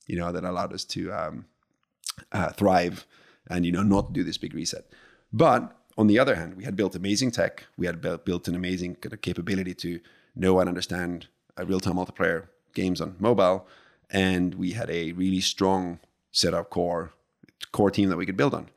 you 0.07 0.17
know, 0.17 0.31
that 0.31 0.43
allowed 0.43 0.73
us 0.73 0.83
to 0.85 1.11
um, 1.13 1.45
uh, 2.31 2.49
thrive 2.51 3.05
and 3.49 3.65
you 3.65 3.71
know 3.71 3.83
not 3.83 4.13
do 4.13 4.23
this 4.23 4.37
big 4.37 4.53
reset. 4.53 4.85
But 5.31 5.75
on 5.97 6.07
the 6.07 6.19
other 6.19 6.35
hand, 6.35 6.55
we 6.55 6.63
had 6.63 6.75
built 6.75 6.95
amazing 6.95 7.31
tech. 7.31 7.65
We 7.77 7.85
had 7.85 8.01
built, 8.01 8.47
an 8.47 8.55
amazing 8.55 8.95
kind 8.95 9.13
of 9.13 9.21
capability 9.21 9.73
to 9.75 9.99
know 10.35 10.59
and 10.59 10.69
understand 10.69 11.27
real-time 11.57 11.95
multiplayer 11.95 12.47
games 12.73 13.01
on 13.01 13.15
mobile, 13.19 13.67
and 14.09 14.55
we 14.55 14.71
had 14.71 14.89
a 14.89 15.11
really 15.11 15.41
strong 15.41 15.99
set 16.31 16.51
setup 16.51 16.69
core 16.69 17.13
core 17.71 17.91
team 17.91 18.09
that 18.09 18.17
we 18.17 18.25
could 18.25 18.37
build 18.37 18.53
on. 18.53 18.69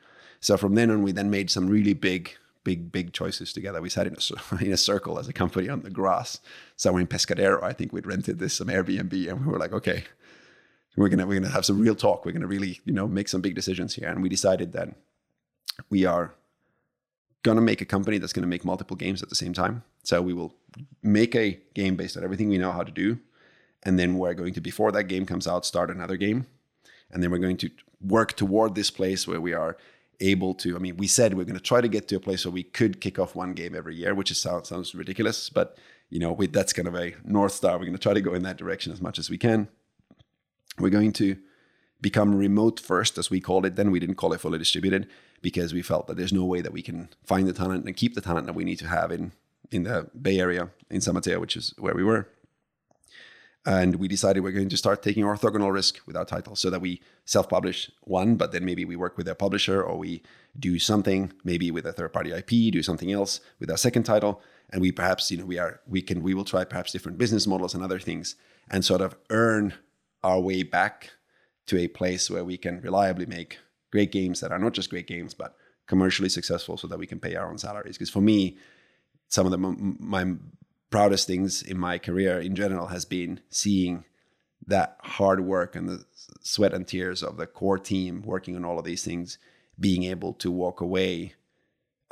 So 0.45 0.59
from 0.59 0.75
then 0.75 0.91
on, 0.91 1.03
we 1.03 1.13
then 1.13 1.31
made 1.31 1.51
some 1.51 1.69
really 1.69 1.95
big, 1.95 2.37
big, 2.65 2.93
big 2.93 3.15
choices 3.15 3.51
together. 3.51 3.81
We 3.81 3.89
sat 3.89 4.07
in 4.07 4.15
a, 4.15 4.55
in 4.63 4.75
a 4.75 4.77
circle 4.77 5.19
as 5.19 5.27
a 5.27 5.33
company 5.33 5.71
on 5.71 5.81
the 5.81 5.89
grass 5.89 6.39
somewhere 6.77 7.01
in 7.01 7.07
Pescadero. 7.07 7.63
I 7.63 7.73
think 7.73 7.95
we'd 7.95 8.07
rented 8.07 8.39
this 8.39 8.53
some 8.53 8.69
Airbnb, 8.69 9.31
and 9.31 9.41
we 9.41 9.51
were 9.51 9.59
like, 9.59 9.73
okay, 9.73 10.05
we're 10.99 11.09
gonna 11.09 11.27
we're 11.27 11.41
gonna 11.41 11.51
have 11.51 11.65
some 11.65 11.81
real 11.81 11.95
talk. 11.95 12.27
We're 12.27 12.33
gonna 12.33 12.47
really 12.47 12.79
you 12.85 12.93
know 12.93 13.09
make 13.09 13.29
some 13.29 13.41
big 13.41 13.55
decisions 13.55 13.95
here. 13.95 14.09
And 14.09 14.23
we 14.23 14.29
decided 14.29 14.75
that 14.75 14.91
we 15.89 16.05
are 16.05 16.35
gonna 17.43 17.63
make 17.63 17.81
a 17.81 17.87
company 17.87 18.19
that's 18.19 18.35
gonna 18.35 18.47
make 18.47 18.67
multiple 18.67 18.99
games 18.99 19.23
at 19.23 19.31
the 19.31 19.35
same 19.35 19.55
time. 19.55 19.83
So 20.03 20.21
we 20.21 20.35
will 20.35 20.55
make 21.03 21.35
a 21.35 21.59
game 21.73 21.97
based 21.97 22.19
on 22.19 22.23
everything 22.23 22.51
we 22.51 22.59
know 22.59 22.73
how 22.73 22.83
to 22.83 22.93
do, 22.93 23.19
and 23.83 23.99
then 23.99 24.19
we're 24.19 24.35
going 24.35 24.53
to 24.53 24.61
before 24.61 24.93
that 24.93 25.05
game 25.05 25.25
comes 25.25 25.47
out 25.47 25.65
start 25.65 25.91
another 25.91 26.19
game, 26.19 26.49
and 27.11 27.23
then 27.23 27.31
we're 27.31 27.39
going 27.39 27.57
to 27.57 27.71
work 28.03 28.35
toward 28.35 28.75
this 28.75 28.91
place 28.91 29.27
where 29.27 29.41
we 29.41 29.55
are 29.55 29.79
able 30.21 30.55
to. 30.55 30.77
I 30.77 30.79
mean, 30.79 30.97
we 30.97 31.07
said 31.07 31.35
we're 31.35 31.45
going 31.45 31.55
to 31.55 31.63
try 31.63 31.81
to 31.81 31.89
get 31.89 32.09
to 32.09 32.17
a 32.17 32.21
place 32.21 32.45
where 32.45 32.53
we 32.53 32.63
could 32.63 33.01
kick 33.01 33.19
off 33.19 33.35
one 33.35 33.53
game 33.53 33.75
every 33.75 33.97
year, 33.97 34.15
which 34.15 34.31
is, 34.31 34.39
sounds 34.39 34.69
sounds 34.69 34.95
ridiculous, 34.95 35.51
but 35.51 35.79
you 36.11 36.19
know, 36.19 36.33
we, 36.33 36.47
that's 36.47 36.73
kind 36.73 36.89
of 36.89 36.95
a 36.95 37.15
north 37.25 37.53
star. 37.53 37.73
We're 37.73 37.87
going 37.87 37.93
to 37.93 37.99
try 37.99 38.15
to 38.15 38.21
go 38.21 38.35
in 38.35 38.43
that 38.43 38.57
direction 38.57 38.93
as 38.93 39.01
much 39.01 39.19
as 39.19 39.31
we 39.31 39.39
can. 39.39 39.69
We're 40.79 40.91
going 40.91 41.13
to 41.15 41.37
become 42.01 42.35
remote 42.35 42.79
first, 42.79 43.17
as 43.19 43.31
we 43.31 43.41
called 43.41 43.65
it. 43.65 43.77
Then 43.77 43.91
we 43.91 43.99
didn't 43.99 44.17
call 44.17 44.33
it 44.33 44.41
fully 44.41 44.59
distributed 44.59 45.09
because 45.41 45.73
we 45.73 45.83
felt 45.83 46.07
that 46.07 46.17
there's 46.17 46.33
no 46.33 46.45
way 46.45 46.61
that 46.61 46.73
we 46.73 46.83
can 46.83 47.09
find 47.25 47.49
the 47.49 47.53
talent 47.53 47.85
and 47.85 47.97
keep 47.97 48.15
the 48.15 48.21
talent 48.21 48.47
that 48.47 48.53
we 48.55 48.65
need 48.65 48.79
to 48.79 48.89
have 48.89 49.11
in 49.11 49.33
in 49.71 49.85
the 49.85 50.09
Bay 50.21 50.39
Area 50.39 50.71
in 50.91 51.01
San 51.01 51.15
Mateo, 51.15 51.41
which 51.41 51.57
is 51.57 51.75
where 51.79 51.95
we 51.95 52.05
were 52.05 52.29
and 53.67 53.97
we 53.97 54.09
decided 54.09 54.43
we're 54.43 54.53
going 54.53 54.69
to 54.69 54.77
start 54.77 55.03
taking 55.03 55.25
orthogonal 55.25 55.73
risk 55.73 56.01
with 56.07 56.17
our 56.17 56.25
title 56.25 56.55
so 56.55 56.69
that 56.71 56.81
we 56.81 57.01
self-publish 57.25 57.91
one 58.03 58.37
but 58.37 58.53
then 58.53 58.65
maybe 58.65 58.85
we 58.85 58.97
work 58.97 59.17
with 59.17 59.27
a 59.29 59.35
publisher 59.35 59.83
or 59.83 59.97
we 59.97 60.23
do 60.59 60.79
something 60.79 61.33
maybe 61.45 61.71
with 61.71 61.87
a 61.87 61.93
third-party 61.93 62.33
ip 62.33 62.49
do 62.49 62.83
something 62.83 63.11
else 63.11 63.41
with 63.59 63.71
our 63.71 63.77
second 63.77 64.05
title. 64.05 64.41
And 64.71 64.81
we 64.81 64.93
perhaps 64.93 65.31
you 65.31 65.39
know 65.39 65.47
we 65.47 65.59
are 65.59 65.81
we 65.87 66.03
can 66.03 66.23
we 66.23 66.35
will 66.35 66.45
try 66.45 66.65
perhaps 66.65 66.93
different 66.93 67.19
business 67.19 67.47
models 67.47 67.75
and 67.75 67.83
other 67.83 67.99
things 67.99 68.37
and 68.71 68.85
sort 68.85 69.01
of 69.01 69.15
earn 69.31 69.75
our 70.23 70.41
way 70.41 70.63
back 70.63 71.11
to 71.67 71.79
a 71.79 71.89
place 71.89 72.31
where 72.31 72.45
we 72.45 72.57
can 72.57 72.81
reliably 72.81 73.27
make 73.27 73.59
great 73.93 74.11
games 74.11 74.41
that 74.41 74.53
are 74.53 74.59
not 74.59 74.73
just 74.73 74.91
great 74.91 75.07
games 75.07 75.35
but 75.35 75.57
commercially 75.87 76.29
successful 76.29 76.77
so 76.77 76.87
that 76.89 76.99
we 76.99 77.07
can 77.07 77.21
pay 77.21 77.37
our 77.37 77.49
own 77.49 77.59
salaries. 77.59 77.97
Because 77.97 78.11
for 78.11 78.21
me 78.21 78.59
some 79.29 79.47
of 79.47 79.53
the 79.53 79.59
my 79.59 80.25
proudest 80.95 81.27
things 81.27 81.61
in 81.61 81.77
my 81.77 81.99
career 81.99 82.39
in 82.39 82.55
general 82.55 82.87
has 82.87 83.05
been 83.05 83.41
seeing 83.51 84.05
that 84.65 84.97
hard 85.03 85.41
work 85.41 85.75
and 85.75 85.89
the 85.89 86.05
sweat 86.41 86.73
and 86.73 86.87
tears 86.87 87.21
of 87.21 87.37
the 87.37 87.49
core 87.49 87.81
team 87.81 88.23
working 88.25 88.55
on 88.55 88.65
all 88.65 88.79
of 88.79 88.85
these 88.85 89.03
things 89.03 89.37
being 89.81 90.05
able 90.05 90.33
to 90.33 90.53
walk 90.53 90.81
away 90.81 91.35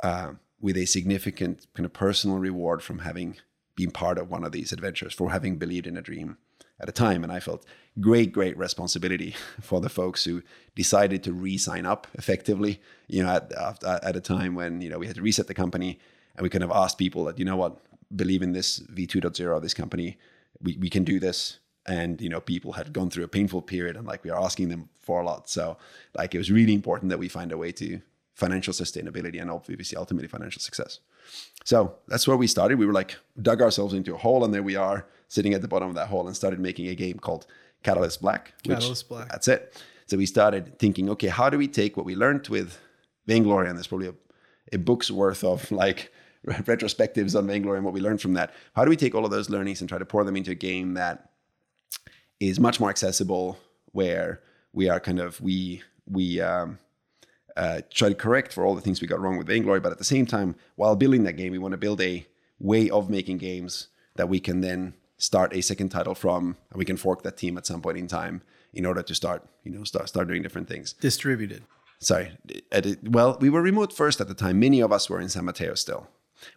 uh, 0.03 0.33
with 0.59 0.75
a 0.75 0.85
significant 0.85 1.65
kind 1.73 1.85
of 1.85 1.93
personal 1.93 2.39
reward 2.39 2.83
from 2.83 2.99
having 2.99 3.37
been 3.77 3.89
part 3.89 4.17
of 4.17 4.29
one 4.29 4.43
of 4.43 4.51
these 4.51 4.73
adventures 4.73 5.13
for 5.13 5.31
having 5.31 5.55
believed 5.55 5.87
in 5.87 5.95
a 5.95 6.01
dream 6.01 6.37
at 6.77 6.89
a 6.89 6.91
time. 6.91 7.23
And 7.23 7.31
i 7.31 7.39
felt 7.39 7.65
great 8.01 8.33
great 8.33 8.57
responsibility 8.57 9.33
for 9.61 9.79
the 9.79 9.87
folks 9.87 10.25
who 10.25 10.43
decided 10.75 11.23
to 11.23 11.31
re-sign 11.31 11.85
up 11.85 12.05
effectively 12.15 12.81
you 13.07 13.23
know 13.23 13.29
at, 13.29 13.53
at 14.03 14.17
a 14.17 14.19
time 14.19 14.55
when 14.55 14.81
you 14.81 14.89
know 14.89 14.99
we 14.99 15.07
had 15.07 15.15
to 15.15 15.21
reset 15.21 15.47
the 15.47 15.53
company 15.53 15.99
and 16.35 16.43
we 16.43 16.49
kind 16.49 16.63
of 16.65 16.71
asked 16.71 16.97
people 16.97 17.23
that 17.25 17.39
you 17.39 17.45
know 17.45 17.55
what 17.55 17.79
believe 18.15 18.41
in 18.41 18.53
this 18.53 18.79
V2.0, 18.79 19.61
this 19.61 19.73
company. 19.73 20.17
We, 20.61 20.77
we 20.77 20.89
can 20.89 21.03
do 21.03 21.19
this. 21.19 21.59
And, 21.85 22.21
you 22.21 22.29
know, 22.29 22.39
people 22.39 22.73
had 22.73 22.93
gone 22.93 23.09
through 23.09 23.25
a 23.25 23.27
painful 23.27 23.61
period 23.61 23.97
and 23.97 24.07
like 24.07 24.23
we 24.23 24.29
are 24.29 24.41
asking 24.41 24.69
them 24.69 24.89
for 24.99 25.21
a 25.21 25.25
lot. 25.25 25.49
So 25.49 25.77
like 26.15 26.33
it 26.33 26.37
was 26.37 26.49
really 26.49 26.73
important 26.73 27.09
that 27.09 27.19
we 27.19 27.27
find 27.27 27.51
a 27.51 27.57
way 27.57 27.73
to 27.73 27.99
financial 28.33 28.73
sustainability 28.73 29.41
and 29.41 29.51
obviously 29.51 29.97
ultimately 29.97 30.27
financial 30.27 30.61
success. 30.61 30.99
So 31.65 31.95
that's 32.07 32.27
where 32.27 32.37
we 32.37 32.47
started. 32.47 32.79
We 32.79 32.85
were 32.85 32.93
like 32.93 33.17
dug 33.41 33.61
ourselves 33.61 33.93
into 33.93 34.15
a 34.15 34.17
hole 34.17 34.45
and 34.45 34.53
there 34.53 34.63
we 34.63 34.75
are 34.75 35.05
sitting 35.27 35.53
at 35.53 35.61
the 35.61 35.67
bottom 35.67 35.89
of 35.89 35.95
that 35.95 36.07
hole 36.07 36.25
and 36.25 36.35
started 36.35 36.59
making 36.59 36.87
a 36.87 36.95
game 36.95 37.19
called 37.19 37.45
Catalyst 37.83 38.21
Black. 38.21 38.53
Catalyst 38.63 39.09
Black. 39.09 39.29
That's 39.29 39.47
it. 39.47 39.81
So 40.07 40.17
we 40.17 40.25
started 40.25 40.79
thinking, 40.79 41.09
okay, 41.11 41.27
how 41.27 41.49
do 41.49 41.57
we 41.57 41.67
take 41.67 41.97
what 41.97 42.05
we 42.05 42.15
learned 42.15 42.47
with 42.47 42.79
Vainglory 43.27 43.67
and 43.67 43.77
there's 43.77 43.87
probably 43.87 44.07
a, 44.07 44.13
a 44.71 44.77
book's 44.77 45.11
worth 45.11 45.43
of 45.43 45.69
like 45.71 46.11
retrospectives 46.47 47.37
on 47.37 47.47
Vainglory 47.47 47.77
and 47.77 47.85
what 47.85 47.93
we 47.93 48.01
learned 48.01 48.21
from 48.21 48.33
that. 48.33 48.53
How 48.75 48.83
do 48.83 48.89
we 48.89 48.97
take 48.97 49.15
all 49.15 49.25
of 49.25 49.31
those 49.31 49.49
learnings 49.49 49.81
and 49.81 49.89
try 49.89 49.97
to 49.97 50.05
pour 50.05 50.23
them 50.23 50.35
into 50.35 50.51
a 50.51 50.55
game 50.55 50.95
that 50.95 51.29
is 52.39 52.59
much 52.59 52.79
more 52.79 52.89
accessible, 52.89 53.57
where 53.91 54.41
we 54.73 54.89
are 54.89 54.99
kind 54.99 55.19
of 55.19 55.39
we 55.39 55.81
we 56.05 56.41
um, 56.41 56.79
uh, 57.55 57.81
try 57.89 58.09
to 58.09 58.15
correct 58.15 58.51
for 58.51 58.65
all 58.65 58.75
the 58.75 58.81
things 58.81 59.01
we 59.01 59.07
got 59.07 59.19
wrong 59.19 59.37
with 59.37 59.47
Vainglory, 59.47 59.79
but 59.79 59.91
at 59.91 59.97
the 59.97 60.03
same 60.03 60.25
time, 60.25 60.55
while 60.75 60.95
building 60.95 61.23
that 61.23 61.33
game, 61.33 61.51
we 61.51 61.59
want 61.59 61.71
to 61.71 61.77
build 61.77 62.01
a 62.01 62.25
way 62.59 62.89
of 62.89 63.09
making 63.09 63.37
games 63.37 63.87
that 64.15 64.29
we 64.29 64.39
can 64.39 64.61
then 64.61 64.93
start 65.17 65.55
a 65.55 65.61
second 65.61 65.89
title 65.89 66.15
from, 66.15 66.57
and 66.71 66.77
we 66.77 66.85
can 66.85 66.97
fork 66.97 67.23
that 67.23 67.37
team 67.37 67.57
at 67.57 67.65
some 67.65 67.81
point 67.81 67.97
in 67.97 68.07
time 68.07 68.41
in 68.73 68.85
order 68.85 69.03
to 69.03 69.15
start, 69.15 69.47
you 69.63 69.71
know, 69.71 69.83
start 69.83 70.09
start 70.09 70.27
doing 70.27 70.41
different 70.41 70.67
things. 70.67 70.93
Distributed. 70.93 71.63
Sorry, 71.99 72.31
well, 73.03 73.37
we 73.39 73.49
were 73.49 73.61
remote 73.61 73.93
first 73.93 74.19
at 74.19 74.27
the 74.27 74.33
time. 74.33 74.59
Many 74.59 74.81
of 74.81 74.91
us 74.91 75.09
were 75.09 75.21
in 75.21 75.29
San 75.29 75.45
Mateo 75.45 75.73
still. 75.75 76.09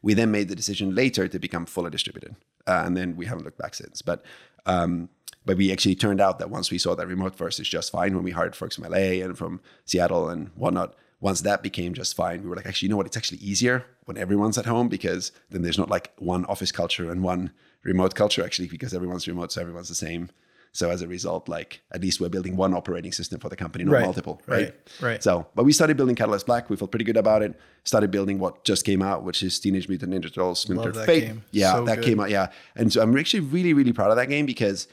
We 0.02 0.14
then 0.14 0.30
made 0.30 0.48
the 0.48 0.56
decision 0.56 0.94
later 0.94 1.28
to 1.28 1.38
become 1.38 1.66
fully 1.66 1.90
distributed, 1.90 2.36
uh, 2.66 2.82
and 2.84 2.96
then 2.96 3.16
we 3.16 3.26
haven't 3.26 3.44
looked 3.44 3.58
back 3.58 3.74
since. 3.74 4.02
But 4.02 4.24
um, 4.66 5.08
but 5.44 5.56
we 5.56 5.72
actually 5.72 5.94
turned 5.94 6.20
out 6.20 6.38
that 6.40 6.50
once 6.50 6.70
we 6.70 6.78
saw 6.78 6.94
that 6.96 7.06
remote 7.06 7.36
first 7.36 7.60
is 7.60 7.68
just 7.68 7.92
fine 7.92 8.14
when 8.14 8.24
we 8.24 8.32
hired 8.32 8.56
folks 8.56 8.74
from 8.74 8.90
LA 8.90 9.22
and 9.24 9.38
from 9.38 9.60
Seattle 9.84 10.28
and 10.28 10.48
whatnot. 10.56 10.94
Once 11.18 11.40
that 11.40 11.62
became 11.62 11.94
just 11.94 12.14
fine, 12.14 12.42
we 12.42 12.48
were 12.48 12.56
like, 12.56 12.66
actually, 12.66 12.86
you 12.86 12.90
know 12.90 12.96
what? 12.96 13.06
It's 13.06 13.16
actually 13.16 13.38
easier 13.38 13.86
when 14.04 14.18
everyone's 14.18 14.58
at 14.58 14.66
home 14.66 14.88
because 14.88 15.32
then 15.50 15.62
there's 15.62 15.78
not 15.78 15.88
like 15.88 16.12
one 16.18 16.44
office 16.44 16.72
culture 16.72 17.10
and 17.10 17.22
one 17.22 17.52
remote 17.84 18.14
culture 18.14 18.44
actually 18.44 18.68
because 18.68 18.92
everyone's 18.92 19.26
remote, 19.26 19.50
so 19.50 19.62
everyone's 19.62 19.88
the 19.88 19.94
same 19.94 20.28
So 20.76 20.90
as 20.90 21.00
a 21.02 21.08
result, 21.08 21.48
like 21.48 21.80
at 21.92 22.00
least 22.02 22.20
we're 22.20 22.28
building 22.28 22.56
one 22.56 22.74
operating 22.74 23.12
system 23.12 23.40
for 23.40 23.48
the 23.48 23.56
company, 23.56 23.84
not 23.84 23.92
Right, 23.92 24.04
multiple, 24.04 24.42
right? 24.46 24.58
right, 24.58 24.74
right. 25.00 25.22
So, 25.22 25.46
but 25.54 25.64
we 25.64 25.72
started 25.72 25.96
building 25.96 26.14
Catalyst 26.16 26.46
Black. 26.46 26.68
We 26.70 26.76
felt 26.76 26.90
pretty 26.90 27.04
good 27.04 27.16
about 27.16 27.42
it. 27.42 27.58
Started 27.84 28.10
building 28.10 28.38
what 28.38 28.64
just 28.64 28.84
came 28.84 29.00
out, 29.02 29.24
which 29.24 29.42
is 29.42 29.58
Teenage 29.58 29.88
Mutant 29.88 30.12
Ninja 30.12 30.24
Turtles: 30.32 30.60
Splintered 30.60 30.96
Fate. 30.96 31.24
game. 31.26 31.44
Yeah, 31.50 31.72
So 31.74 31.84
that 31.86 31.96
good. 31.96 32.04
came 32.04 32.20
out. 32.20 32.30
Yeah, 32.30 32.50
and 32.74 32.92
so 32.92 33.00
I'm 33.02 33.16
actually 33.16 33.40
really, 33.40 33.72
really 33.72 33.92
proud 33.92 34.10
of 34.10 34.16
that 34.16 34.28
game 34.28 34.44
because 34.46 34.86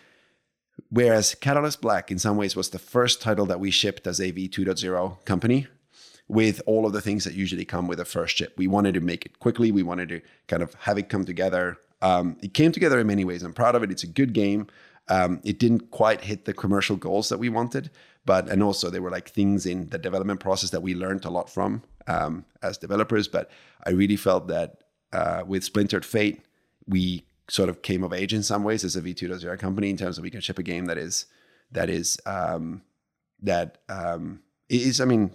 whereas 0.89 1.35
Catalyst 1.35 1.81
Black 1.81 2.11
in 2.11 2.19
some 2.19 2.37
ways 2.37 2.55
was 2.55 2.69
the 2.69 2.79
first 2.79 3.21
title 3.21 3.45
that 3.47 3.59
we 3.59 3.71
shipped 3.71 4.07
as 4.07 4.19
a 4.19 4.31
V2.0 4.31 5.25
company 5.25 5.67
with 6.27 6.61
all 6.65 6.85
of 6.85 6.93
the 6.93 7.01
things 7.01 7.25
that 7.25 7.33
usually 7.33 7.65
come 7.65 7.87
with 7.87 7.99
a 7.99 8.05
first 8.05 8.35
ship. 8.37 8.53
We 8.57 8.67
wanted 8.67 8.93
to 8.93 9.01
make 9.01 9.25
it 9.25 9.39
quickly. 9.39 9.71
We 9.71 9.83
wanted 9.83 10.09
to 10.09 10.21
kind 10.47 10.63
of 10.63 10.73
have 10.75 10.97
it 10.97 11.09
come 11.09 11.25
together. 11.25 11.77
Um, 12.01 12.37
it 12.41 12.53
came 12.53 12.71
together 12.71 12.99
in 12.99 13.07
many 13.07 13.23
ways. 13.25 13.43
I'm 13.43 13.53
proud 13.53 13.75
of 13.75 13.83
it. 13.83 13.91
It's 13.91 14.03
a 14.03 14.07
good 14.07 14.33
game. 14.33 14.67
Um, 15.09 15.41
it 15.43 15.59
didn't 15.59 15.91
quite 15.91 16.21
hit 16.21 16.45
the 16.45 16.53
commercial 16.53 16.95
goals 16.95 17.29
that 17.29 17.37
we 17.37 17.49
wanted, 17.49 17.91
but 18.25 18.49
and 18.49 18.63
also 18.63 18.89
there 18.89 19.01
were 19.01 19.11
like 19.11 19.29
things 19.29 19.65
in 19.65 19.89
the 19.89 19.97
development 19.97 20.39
process 20.39 20.69
that 20.69 20.81
we 20.81 20.95
learned 20.95 21.25
a 21.25 21.29
lot 21.29 21.49
from 21.49 21.83
um, 22.07 22.45
as 22.61 22.77
developers. 22.77 23.27
But 23.27 23.51
I 23.85 23.91
really 23.91 24.15
felt 24.15 24.47
that 24.47 24.83
uh, 25.11 25.43
with 25.45 25.63
Splintered 25.63 26.05
Fate, 26.05 26.41
we 26.87 27.25
sort 27.49 27.69
of 27.69 27.81
came 27.81 28.03
of 28.03 28.13
age 28.13 28.33
in 28.33 28.43
some 28.43 28.63
ways 28.63 28.83
as 28.83 28.95
a 28.95 29.01
V2.0 29.01 29.59
company 29.59 29.89
in 29.89 29.97
terms 29.97 30.17
of 30.17 30.23
we 30.23 30.29
can 30.29 30.41
ship 30.41 30.57
a 30.57 30.63
game 30.63 30.85
that 30.85 30.97
is 30.97 31.25
that 31.71 31.89
is 31.89 32.17
um, 32.25 32.81
that 33.41 33.79
um, 33.89 34.41
is. 34.69 35.01
I 35.01 35.05
mean, 35.05 35.31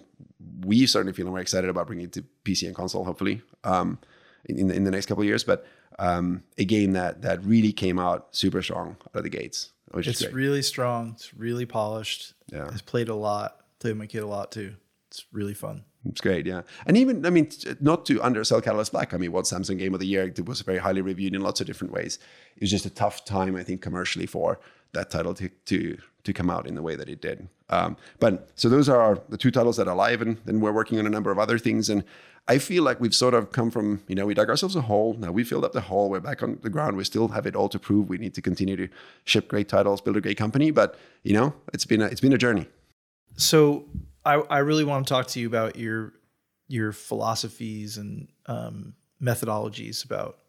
we 0.65 0.85
certainly 0.85 1.13
feel 1.13 1.27
more 1.27 1.39
excited 1.39 1.69
about 1.69 1.87
bringing 1.87 2.05
it 2.05 2.13
to 2.13 2.23
PC 2.43 2.65
and 2.65 2.75
console, 2.75 3.03
hopefully, 3.03 3.41
um, 3.63 3.99
in 4.45 4.71
in 4.71 4.83
the 4.83 4.91
next 4.91 5.05
couple 5.05 5.21
of 5.21 5.27
years. 5.27 5.43
But 5.43 5.65
um, 5.99 6.43
a 6.57 6.65
game 6.65 6.93
that 6.93 7.21
that 7.21 7.43
really 7.43 7.71
came 7.71 7.99
out 7.99 8.35
super 8.35 8.61
strong 8.63 8.97
out 9.07 9.15
of 9.15 9.23
the 9.23 9.29
gates, 9.29 9.71
which 9.91 10.07
It's 10.07 10.25
really 10.33 10.61
strong. 10.63 11.11
It's 11.15 11.33
really 11.33 11.65
polished. 11.65 12.33
Yeah. 12.51 12.69
I've 12.71 12.85
played 12.85 13.09
a 13.09 13.15
lot. 13.15 13.57
Played 13.79 13.97
my 13.97 14.07
kid 14.07 14.23
a 14.23 14.27
lot 14.27 14.51
too. 14.51 14.75
It's 15.09 15.25
really 15.31 15.53
fun. 15.53 15.83
It's 16.05 16.21
great, 16.21 16.45
yeah. 16.45 16.61
And 16.85 16.95
even, 16.95 17.25
I 17.25 17.29
mean, 17.29 17.49
not 17.81 18.05
to 18.05 18.21
undersell 18.23 18.61
Catalyst 18.61 18.93
Black. 18.93 19.13
I 19.13 19.17
mean, 19.17 19.33
what 19.33 19.45
Samsung 19.45 19.77
Game 19.77 19.93
of 19.93 19.99
the 19.99 20.07
Year 20.07 20.23
it 20.23 20.45
was 20.45 20.61
very 20.61 20.77
highly 20.77 21.01
reviewed 21.01 21.35
in 21.35 21.41
lots 21.41 21.59
of 21.59 21.67
different 21.67 21.91
ways. 21.91 22.19
It 22.55 22.61
was 22.61 22.71
just 22.71 22.85
a 22.85 22.89
tough 22.89 23.25
time, 23.25 23.55
I 23.57 23.63
think, 23.63 23.81
commercially 23.81 24.25
for 24.25 24.59
that 24.93 25.09
title 25.09 25.33
to 25.35 25.49
to 25.65 25.97
to 26.23 26.33
come 26.33 26.49
out 26.49 26.67
in 26.67 26.75
the 26.75 26.81
way 26.81 26.95
that 26.95 27.09
it 27.09 27.21
did. 27.21 27.47
Um, 27.69 27.97
but 28.19 28.49
so 28.55 28.69
those 28.69 28.89
are 28.89 28.99
our, 28.99 29.21
the 29.29 29.37
two 29.37 29.51
titles 29.51 29.77
that 29.77 29.87
are 29.87 29.95
live, 29.95 30.21
and 30.21 30.37
then 30.45 30.59
we're 30.59 30.71
working 30.71 30.99
on 30.99 31.05
a 31.05 31.09
number 31.09 31.31
of 31.31 31.39
other 31.39 31.57
things. 31.57 31.89
And 31.89 32.03
I 32.49 32.57
feel 32.57 32.83
like 32.83 32.99
we've 32.99 33.13
sort 33.13 33.35
of 33.35 33.51
come 33.51 33.69
from, 33.69 34.01
you 34.07 34.15
know, 34.15 34.25
we 34.25 34.33
dug 34.33 34.49
ourselves 34.49 34.75
a 34.75 34.81
hole. 34.81 35.13
Now 35.13 35.31
we 35.31 35.43
filled 35.43 35.63
up 35.63 35.73
the 35.73 35.81
hole. 35.81 36.09
We're 36.09 36.19
back 36.19 36.41
on 36.41 36.57
the 36.63 36.69
ground. 36.71 36.97
We 36.97 37.03
still 37.03 37.27
have 37.27 37.45
it 37.45 37.55
all 37.55 37.69
to 37.69 37.77
prove. 37.77 38.09
We 38.09 38.17
need 38.17 38.33
to 38.33 38.41
continue 38.41 38.75
to 38.75 38.87
ship 39.23 39.47
great 39.47 39.69
titles, 39.69 40.01
build 40.01 40.17
a 40.17 40.21
great 40.21 40.37
company. 40.37 40.71
But 40.71 40.97
you 41.23 41.33
know, 41.33 41.53
it's 41.73 41.85
been 41.85 42.01
a, 42.01 42.05
it's 42.05 42.21
been 42.21 42.33
a 42.33 42.39
journey. 42.39 42.65
So 43.37 43.85
I, 44.25 44.35
I 44.35 44.57
really 44.59 44.83
want 44.83 45.05
to 45.05 45.13
talk 45.13 45.27
to 45.27 45.39
you 45.39 45.45
about 45.45 45.75
your 45.75 46.13
your 46.67 46.91
philosophies 46.91 47.97
and 47.97 48.27
um, 48.47 48.95
methodologies 49.21 50.03
about 50.03 50.39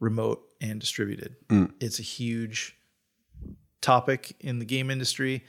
remote 0.00 0.42
and 0.60 0.80
distributed. 0.80 1.36
It's 1.80 2.00
a 2.00 2.02
huge 2.02 2.76
topic 3.80 4.34
in 4.40 4.58
the 4.58 4.64
game 4.64 4.90
industry. 4.90 5.44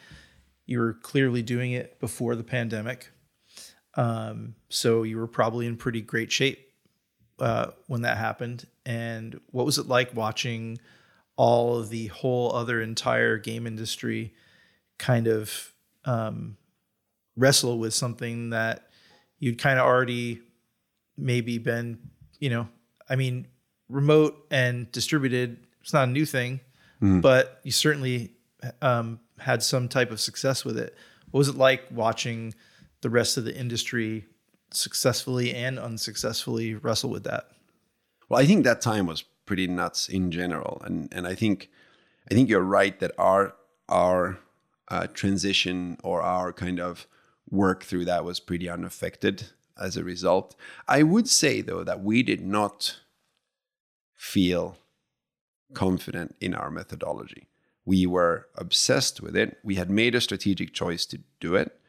You 0.68 0.80
were 0.80 0.94
clearly 0.94 1.42
doing 1.42 1.72
it 1.72 2.00
before 2.00 2.36
the 2.36 2.44
pandemic, 2.44 3.10
um, 3.98 4.56
so 4.70 5.04
you 5.04 5.18
were 5.18 5.28
probably 5.28 5.66
in 5.66 5.76
pretty 5.76 6.02
great 6.02 6.32
shape 6.32 6.72
uh, 7.40 7.72
when 7.88 8.04
that 8.04 8.18
happened. 8.18 8.66
And 8.86 9.40
what 9.52 9.66
was 9.66 9.78
it 9.78 9.88
like 9.88 10.16
watching 10.16 10.80
all 11.36 11.78
of 11.78 11.90
the 11.90 12.08
whole 12.08 12.56
other 12.56 12.82
entire 12.82 13.38
game 13.38 13.68
industry 13.68 14.34
kind 14.98 15.28
of 15.28 15.74
um, 16.06 16.58
wrestle 17.36 17.78
with 17.80 17.94
something 17.94 18.52
that 18.52 18.88
you'd 19.40 19.60
kind 19.60 19.80
of 19.80 19.86
already 19.86 20.42
maybe 21.18 21.58
been, 21.58 22.00
you 22.40 22.50
know, 22.50 22.68
I 23.10 23.16
mean, 23.16 23.48
remote 23.90 24.46
and 24.52 24.92
distributed, 24.92 25.58
it's 25.82 25.94
not 25.94 26.08
a 26.08 26.12
new 26.12 26.26
thing, 26.26 26.60
but 27.22 27.60
you 27.64 27.72
certainly 27.72 28.32
um, 28.82 29.20
had 29.40 29.62
some 29.62 29.88
type 29.88 30.12
of 30.12 30.20
success 30.20 30.66
with 30.66 30.78
it. 30.78 30.96
What 31.32 31.40
was 31.40 31.48
it 31.50 31.56
like 31.56 31.84
watching 31.92 32.54
the 33.02 33.10
rest 33.10 33.38
of 33.38 33.46
the 33.46 33.58
industry 33.58 34.26
successfully 34.72 35.54
and 35.54 35.80
unsuccessfully 35.80 36.76
wrestle 36.76 37.10
with 37.10 37.24
that? 37.24 37.50
Well, 38.30 38.40
I 38.40 38.46
think 38.46 38.64
that 38.64 38.82
time 38.82 39.06
was 39.06 39.24
pretty 39.46 39.68
nuts 39.68 40.10
in 40.10 40.32
general, 40.32 40.82
and 40.86 41.08
and 41.12 41.26
I 41.28 41.36
think 41.36 41.70
I 42.30 42.34
think 42.34 42.50
you're 42.50 42.62
right 42.62 43.00
that 43.00 43.12
our 43.18 43.56
our 43.88 44.40
uh, 44.90 45.08
transition 45.08 45.98
or 46.04 46.22
our 46.22 46.54
kind 46.54 46.80
of 46.80 47.08
work 47.50 47.84
through 47.84 48.06
that 48.06 48.26
was 48.26 48.40
pretty 48.40 48.70
unaffected 48.70 49.52
as 49.82 49.96
a 49.96 50.04
result. 50.04 50.56
I 50.88 51.04
would 51.04 51.30
say 51.30 51.62
though 51.62 51.84
that 51.84 52.04
we 52.04 52.24
did 52.24 52.42
not 52.42 53.00
feel 54.16 54.78
confident 55.74 56.36
in 56.42 56.54
our 56.54 56.72
methodology. 56.72 57.48
We 57.86 58.06
were 58.06 58.48
obsessed 58.56 59.22
with 59.22 59.36
it. 59.36 59.58
We 59.64 59.76
had 59.76 59.90
made 59.90 60.16
a 60.16 60.22
strategic 60.22 60.74
choice 60.74 61.06
to 61.08 61.20
do 61.40 61.56
it. 61.56 61.80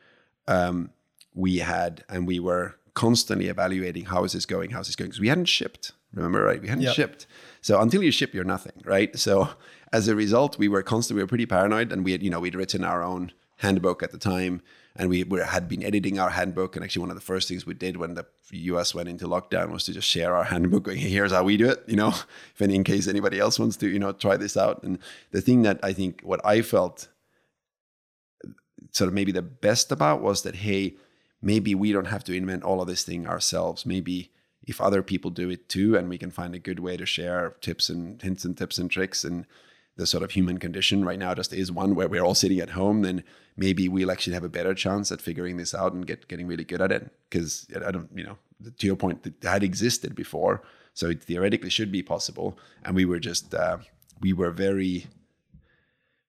Um, 0.46 0.90
we 1.38 1.58
had, 1.58 2.02
and 2.08 2.26
we 2.26 2.40
were 2.40 2.74
constantly 2.94 3.46
evaluating 3.46 4.06
how 4.06 4.24
is 4.24 4.32
this 4.32 4.44
going, 4.44 4.70
how's 4.70 4.88
this 4.88 4.96
going, 4.96 5.08
because 5.10 5.20
we 5.20 5.28
hadn't 5.28 5.44
shipped. 5.44 5.92
Remember, 6.12 6.42
right? 6.42 6.60
We 6.60 6.66
hadn't 6.66 6.82
Yep. 6.82 6.94
shipped. 6.96 7.26
So 7.60 7.80
until 7.80 8.02
you 8.02 8.10
ship, 8.10 8.34
you're 8.34 8.42
nothing, 8.56 8.72
right? 8.84 9.16
So 9.16 9.50
as 9.92 10.08
a 10.08 10.16
result, 10.16 10.58
we 10.58 10.66
were 10.66 10.82
constantly, 10.82 11.20
we 11.20 11.22
were 11.24 11.28
pretty 11.28 11.46
paranoid, 11.46 11.92
and 11.92 12.04
we 12.04 12.10
had, 12.10 12.24
you 12.24 12.30
know, 12.30 12.40
we'd 12.40 12.56
written 12.56 12.82
our 12.82 13.04
own 13.04 13.30
handbook 13.58 14.02
at 14.02 14.10
the 14.10 14.18
time, 14.18 14.62
and 14.96 15.08
we 15.08 15.22
were, 15.22 15.44
had 15.44 15.68
been 15.68 15.84
editing 15.84 16.18
our 16.18 16.30
handbook. 16.30 16.74
And 16.74 16.84
actually, 16.84 17.02
one 17.02 17.10
of 17.10 17.16
the 17.16 17.20
first 17.32 17.46
things 17.46 17.64
we 17.64 17.74
did 17.74 17.98
when 17.98 18.14
the 18.14 18.26
U.S. 18.72 18.92
went 18.96 19.08
into 19.08 19.28
lockdown 19.28 19.70
was 19.70 19.84
to 19.84 19.92
just 19.92 20.08
share 20.08 20.34
our 20.34 20.44
handbook, 20.44 20.82
going, 20.84 20.98
"Here's 20.98 21.30
how 21.30 21.44
we 21.44 21.56
do 21.56 21.68
it," 21.70 21.84
you 21.86 21.94
know, 21.94 22.08
if 22.54 22.60
any, 22.60 22.74
in 22.74 22.82
case 22.82 23.06
anybody 23.06 23.38
else 23.38 23.60
wants 23.60 23.76
to, 23.76 23.88
you 23.88 24.00
know, 24.00 24.10
try 24.10 24.36
this 24.36 24.56
out. 24.56 24.82
And 24.82 24.98
the 25.30 25.40
thing 25.40 25.62
that 25.62 25.78
I 25.84 25.92
think 25.92 26.22
what 26.22 26.40
I 26.44 26.62
felt 26.62 27.08
sort 28.92 29.08
of 29.08 29.14
maybe 29.14 29.30
the 29.32 29.42
best 29.42 29.92
about 29.92 30.20
was 30.22 30.42
that 30.42 30.56
hey 30.56 30.96
maybe 31.40 31.74
we 31.74 31.92
don't 31.92 32.06
have 32.06 32.24
to 32.24 32.34
invent 32.34 32.62
all 32.62 32.80
of 32.80 32.88
this 32.88 33.02
thing 33.02 33.26
ourselves. 33.26 33.86
Maybe 33.86 34.32
if 34.66 34.80
other 34.80 35.02
people 35.02 35.30
do 35.30 35.50
it 35.50 35.68
too 35.68 35.96
and 35.96 36.08
we 36.08 36.18
can 36.18 36.30
find 36.30 36.54
a 36.54 36.58
good 36.58 36.80
way 36.80 36.96
to 36.96 37.06
share 37.06 37.54
tips 37.60 37.88
and 37.88 38.20
hints 38.20 38.44
and 38.44 38.56
tips 38.56 38.78
and 38.78 38.90
tricks 38.90 39.24
and 39.24 39.46
the 39.96 40.06
sort 40.06 40.22
of 40.22 40.30
human 40.30 40.58
condition 40.58 41.04
right 41.04 41.18
now 41.18 41.34
just 41.34 41.52
is 41.52 41.72
one 41.72 41.94
where 41.94 42.08
we're 42.08 42.22
all 42.22 42.34
sitting 42.34 42.60
at 42.60 42.70
home 42.70 43.02
then 43.02 43.24
maybe 43.56 43.88
we'll 43.88 44.10
actually 44.10 44.34
have 44.34 44.44
a 44.44 44.48
better 44.48 44.74
chance 44.74 45.10
at 45.10 45.20
figuring 45.20 45.56
this 45.56 45.74
out 45.74 45.92
and 45.92 46.06
get 46.06 46.28
getting 46.28 46.46
really 46.46 46.64
good 46.64 46.82
at 46.82 46.92
it. 46.92 47.10
Because 47.28 47.66
i 47.84 47.90
don't 47.90 48.10
you 48.14 48.24
know 48.24 48.36
to 48.78 48.86
your 48.86 48.96
point 48.96 49.26
it 49.26 49.34
had 49.42 49.62
existed 49.62 50.14
before 50.14 50.62
so 50.98 51.08
it 51.08 51.22
theoretically 51.22 51.70
should 51.70 51.92
be 51.92 52.02
possible. 52.02 52.58
And 52.84 52.96
we 52.96 53.04
were 53.04 53.20
just 53.20 53.54
uh, 53.54 53.78
we 54.20 54.32
were 54.32 54.50
very 54.50 55.06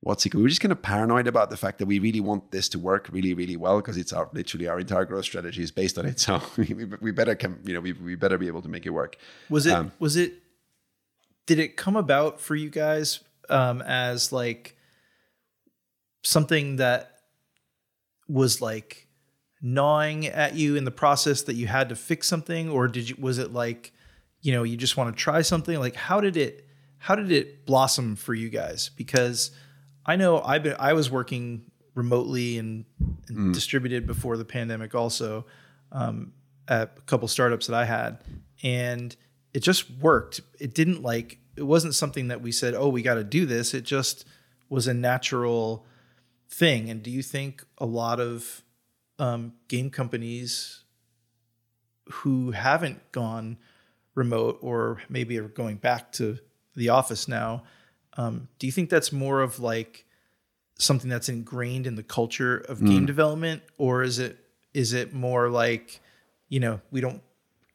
what's 0.02 0.26
it? 0.26 0.34
We 0.34 0.42
were 0.42 0.50
just 0.50 0.62
kind 0.62 0.72
of 0.72 0.82
paranoid 0.82 1.28
about 1.28 1.50
the 1.50 1.58
fact 1.58 1.80
that 1.80 1.86
we 1.86 2.00
really 2.00 2.22
want 2.22 2.52
this 2.52 2.70
to 2.70 2.80
work 2.80 3.10
really, 3.12 3.34
really 3.34 3.58
well 3.58 3.78
because 3.78 3.98
it's 3.98 4.14
our 4.14 4.30
literally 4.34 4.68
our 4.68 4.80
entire 4.80 5.06
growth 5.06 5.26
strategy 5.26 5.62
is 5.62 5.72
based 5.72 5.98
on 5.98 6.06
it. 6.06 6.20
So 6.30 6.42
we, 6.58 6.86
we 7.02 7.12
better 7.12 7.36
come, 7.36 7.60
you 7.64 7.74
know, 7.74 7.80
we, 7.82 7.94
we 7.94 8.16
better 8.16 8.38
be 8.38 8.48
able 8.48 8.62
to 8.62 8.70
make 8.70 8.86
it 8.86 8.92
work. 8.92 9.18
Was 9.50 9.66
it 9.66 9.74
Um, 9.74 9.92
was 10.00 10.16
it 10.16 10.34
did 11.46 11.60
it 11.60 11.76
come 11.76 11.96
about 11.96 12.40
for 12.40 12.56
you 12.56 12.70
guys 12.70 13.22
um 13.50 13.82
as 13.82 14.32
like 14.32 14.78
something 16.24 16.76
that 16.76 17.22
was 18.28 18.62
like 18.62 19.08
gnawing 19.62 20.28
at 20.28 20.54
you 20.56 20.76
in 20.76 20.86
the 20.86 20.92
process 20.92 21.42
that 21.44 21.56
you 21.56 21.68
had 21.68 21.90
to 21.90 21.96
fix 21.96 22.28
something 22.28 22.70
or 22.70 22.88
did 22.88 23.10
you 23.10 23.16
was 23.20 23.40
it 23.40 23.52
like 23.52 23.92
you 24.42 24.54
know 24.54 24.64
you 24.64 24.78
just 24.78 24.96
want 24.96 25.14
to 25.14 25.22
try 25.22 25.42
something 25.42 25.80
like 25.80 25.96
how 25.96 26.22
did 26.22 26.38
it 26.38 26.68
how 27.00 27.16
did 27.16 27.32
it 27.32 27.66
blossom 27.66 28.16
for 28.16 28.34
you 28.34 28.50
guys 28.50 28.92
because 28.96 29.52
I 30.06 30.16
know 30.16 30.42
I've 30.42 30.64
been 30.64 30.76
I 30.80 30.94
was 30.94 31.10
working 31.12 31.64
remotely 31.96 32.58
and, 32.58 32.86
and 33.28 33.54
distributed 33.54 34.08
before 34.08 34.38
the 34.38 34.46
pandemic 34.46 34.96
also 34.96 35.46
um, 35.92 36.34
at 36.68 36.94
a 36.98 37.02
couple 37.02 37.28
startups 37.28 37.68
that 37.68 37.76
I 37.76 37.86
had, 37.86 38.20
and 38.64 39.16
it 39.54 39.62
just 39.62 39.90
worked. 39.92 40.42
It 40.60 40.74
didn't 40.74 41.04
like 41.04 41.40
it 41.56 41.64
wasn't 41.64 41.96
something 41.96 42.30
that 42.30 42.42
we 42.42 42.52
said, 42.52 42.74
"Oh, 42.74 42.90
we 42.90 43.02
got 43.02 43.16
to 43.16 43.24
do 43.24 43.46
this." 43.46 43.74
It 43.74 43.84
just 43.84 44.26
was 44.70 44.88
a 44.88 44.94
natural 44.94 45.86
thing. 46.50 46.90
And 46.90 47.04
do 47.04 47.12
you 47.12 47.22
think 47.22 47.64
a 47.78 47.86
lot 47.86 48.20
of 48.20 48.64
um, 49.18 49.54
game 49.68 49.90
companies 49.90 50.84
who 52.10 52.52
haven't 52.52 53.12
gone 53.12 53.58
remote 54.16 54.58
or 54.62 55.02
maybe 55.10 55.38
are 55.38 55.48
going 55.48 55.78
back 55.78 56.12
to 56.14 56.40
the 56.76 56.90
office 56.90 57.28
now, 57.28 57.64
um, 58.18 58.48
do 58.60 58.66
you 58.68 58.72
think 58.72 58.90
that's 58.90 59.12
more 59.12 59.42
of 59.42 59.60
like 59.60 60.06
something 60.78 61.10
that's 61.10 61.30
ingrained 61.30 61.86
in 61.88 61.96
the 61.96 62.04
culture 62.04 62.58
of 62.58 62.84
game 62.84 63.06
development, 63.06 63.62
or 63.78 64.04
is 64.04 64.20
it 64.20 64.38
is 64.74 64.94
it 64.94 65.14
more 65.14 65.50
like 65.50 66.00
you 66.48 66.60
know 66.60 66.80
we 66.92 67.02
don't 67.02 67.22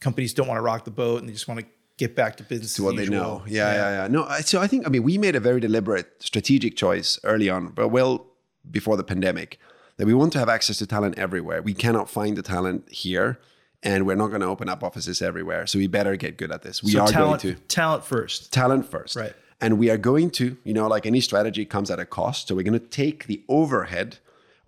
companies 0.01 0.35
don't 0.35 0.47
want 0.49 0.59
to 0.59 0.63
rock 0.63 0.85
the 0.85 0.91
boat 0.91 1.21
and 1.21 1.29
they 1.29 1.33
just 1.33 1.49
want 1.49 1.61
to 1.61 1.67
get 1.97 2.15
back 2.17 2.37
to 2.37 2.43
business 2.43 2.75
to 2.75 2.83
as 2.83 2.85
what 2.87 2.97
they 2.97 3.07
know. 3.09 3.43
Yeah, 3.47 3.73
yeah, 3.73 4.03
yeah, 4.03 4.09
No, 4.09 4.25
I- 4.25 4.41
so 4.41 4.61
I 4.61 4.67
think 4.67 4.87
I 4.87 4.91
mean 4.91 5.03
we 5.03 5.17
made 5.19 5.37
a 5.37 5.41
very 5.41 5.61
deliberate 5.61 6.11
strategic 6.19 6.77
choice 6.77 7.19
early 7.25 7.49
on, 7.49 7.69
but 7.69 7.89
well 7.89 8.27
before 8.71 8.97
the 8.97 9.05
pandemic, 9.05 9.59
that 9.99 10.07
we 10.07 10.15
want 10.15 10.33
to 10.33 10.39
have 10.39 10.49
access 10.49 10.79
to 10.79 10.87
talent 10.87 11.19
everywhere. 11.19 11.63
We 11.63 11.75
cannot 11.75 12.09
find 12.11 12.37
the 12.37 12.43
talent 12.43 12.91
here, 12.91 13.39
and 13.83 14.07
we're 14.07 14.17
not 14.17 14.29
going 14.29 14.41
to 14.41 14.47
open 14.47 14.69
up 14.71 14.83
offices 14.83 15.21
everywhere. 15.21 15.67
So 15.67 15.79
we 15.79 15.87
better 15.87 16.17
get 16.17 16.39
good 16.39 16.51
at 16.51 16.63
this. 16.63 16.83
We 16.83 16.93
So 16.93 17.03
are 17.03 17.07
talent, 17.09 17.43
going 17.43 17.55
to 17.57 17.61
talent 17.69 18.05
first. 18.05 18.53
talent 18.53 18.91
first, 18.91 19.17
Right. 19.17 19.35
And 19.65 19.79
we 19.79 19.89
are 19.89 19.97
going 19.97 20.29
to, 20.33 20.59
you 20.63 20.75
know, 20.75 20.87
like 20.89 21.07
any 21.07 21.23
strategy 21.23 21.65
comes 21.65 21.91
at 21.91 21.99
a 21.99 22.05
cost. 22.05 22.49
So 22.49 22.55
we're 22.55 22.65
going 22.65 22.79
to 22.79 22.87
take 22.87 23.25
the 23.25 23.43
overhead 23.49 24.19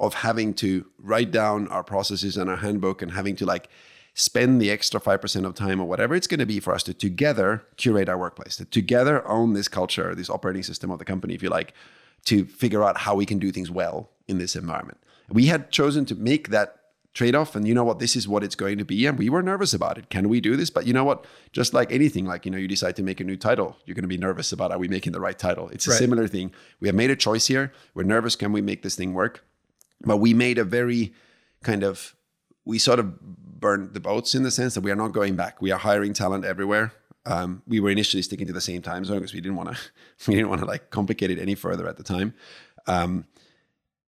of 0.00 0.14
having 0.14 0.54
to 0.54 0.86
write 0.98 1.30
down 1.30 1.68
our 1.68 1.84
processes 1.84 2.38
and 2.38 2.48
our 2.48 2.56
handbook 2.56 3.02
and 3.02 3.12
having 3.12 3.36
to 3.36 3.44
like 3.44 3.68
spend 4.14 4.58
the 4.58 4.70
extra 4.70 4.98
5% 4.98 5.44
of 5.44 5.54
time 5.54 5.82
or 5.82 5.84
whatever 5.86 6.14
it's 6.14 6.26
going 6.26 6.40
to 6.40 6.46
be 6.46 6.60
for 6.60 6.72
us 6.72 6.82
to 6.84 6.94
together 6.94 7.62
curate 7.76 8.08
our 8.08 8.16
workplace, 8.16 8.56
to 8.56 8.64
together 8.64 9.22
own 9.28 9.52
this 9.52 9.68
culture, 9.68 10.14
this 10.14 10.30
operating 10.30 10.62
system 10.62 10.90
of 10.90 10.98
the 10.98 11.04
company, 11.04 11.34
if 11.34 11.42
you 11.42 11.50
like, 11.50 11.74
to 12.24 12.46
figure 12.46 12.82
out 12.82 12.96
how 12.96 13.14
we 13.14 13.26
can 13.26 13.38
do 13.38 13.52
things 13.52 13.70
well 13.70 14.08
in 14.26 14.38
this 14.38 14.56
environment. 14.56 14.96
We 15.28 15.44
had 15.44 15.70
chosen 15.70 16.06
to 16.06 16.14
make 16.14 16.48
that 16.48 16.75
trade-off 17.16 17.56
and 17.56 17.66
you 17.66 17.72
know 17.72 17.82
what 17.82 17.98
this 17.98 18.14
is 18.14 18.28
what 18.28 18.44
it's 18.44 18.54
going 18.54 18.76
to 18.76 18.84
be 18.84 19.06
and 19.06 19.18
we 19.18 19.30
were 19.30 19.42
nervous 19.42 19.72
about 19.72 19.96
it. 19.96 20.10
Can 20.10 20.28
we 20.28 20.38
do 20.38 20.54
this? 20.54 20.68
But 20.68 20.86
you 20.86 20.92
know 20.92 21.02
what? 21.02 21.24
Just 21.50 21.72
like 21.72 21.90
anything 21.90 22.26
like 22.26 22.44
you 22.44 22.50
know 22.50 22.58
you 22.58 22.68
decide 22.68 22.94
to 22.96 23.02
make 23.02 23.20
a 23.20 23.24
new 23.24 23.38
title 23.38 23.76
you're 23.86 23.94
going 23.94 24.02
to 24.02 24.08
be 24.16 24.18
nervous 24.18 24.52
about 24.52 24.70
are 24.70 24.78
we 24.78 24.86
making 24.86 25.12
the 25.12 25.20
right 25.20 25.38
title? 25.38 25.70
It's 25.70 25.86
a 25.86 25.90
Right. 25.90 25.98
similar 25.98 26.28
thing. 26.28 26.52
We 26.78 26.88
have 26.88 26.94
made 26.94 27.10
a 27.10 27.16
choice 27.16 27.46
here. 27.46 27.72
We're 27.94 28.02
nervous 28.04 28.36
can 28.36 28.52
we 28.52 28.60
make 28.60 28.82
this 28.82 28.96
thing 28.96 29.14
work? 29.14 29.42
But 30.04 30.18
we 30.18 30.34
made 30.34 30.58
a 30.58 30.64
very 30.64 31.14
kind 31.62 31.82
of 31.82 32.14
we 32.66 32.78
sort 32.78 32.98
of 33.00 33.18
burned 33.60 33.94
the 33.94 34.00
boats 34.00 34.34
in 34.34 34.42
the 34.42 34.50
sense 34.50 34.74
that 34.74 34.82
we 34.82 34.90
are 34.90 34.96
not 35.04 35.12
going 35.12 35.36
back. 35.36 35.62
We 35.62 35.70
are 35.72 35.78
hiring 35.78 36.12
talent 36.12 36.44
everywhere. 36.44 36.92
Um, 37.24 37.62
we 37.66 37.80
were 37.80 37.90
initially 37.90 38.22
sticking 38.22 38.46
to 38.46 38.52
the 38.52 38.60
same 38.60 38.82
time 38.82 39.04
zone 39.06 39.18
because 39.18 39.32
we 39.32 39.40
didn't 39.40 39.56
want 39.56 39.70
to 39.72 39.78
we 40.28 40.34
didn't 40.34 40.50
want 40.50 40.60
to 40.60 40.66
like 40.66 40.90
complicate 40.90 41.30
it 41.30 41.38
any 41.38 41.54
further 41.54 41.88
at 41.88 41.96
the 41.96 42.02
time. 42.02 42.34
Um, 42.86 43.24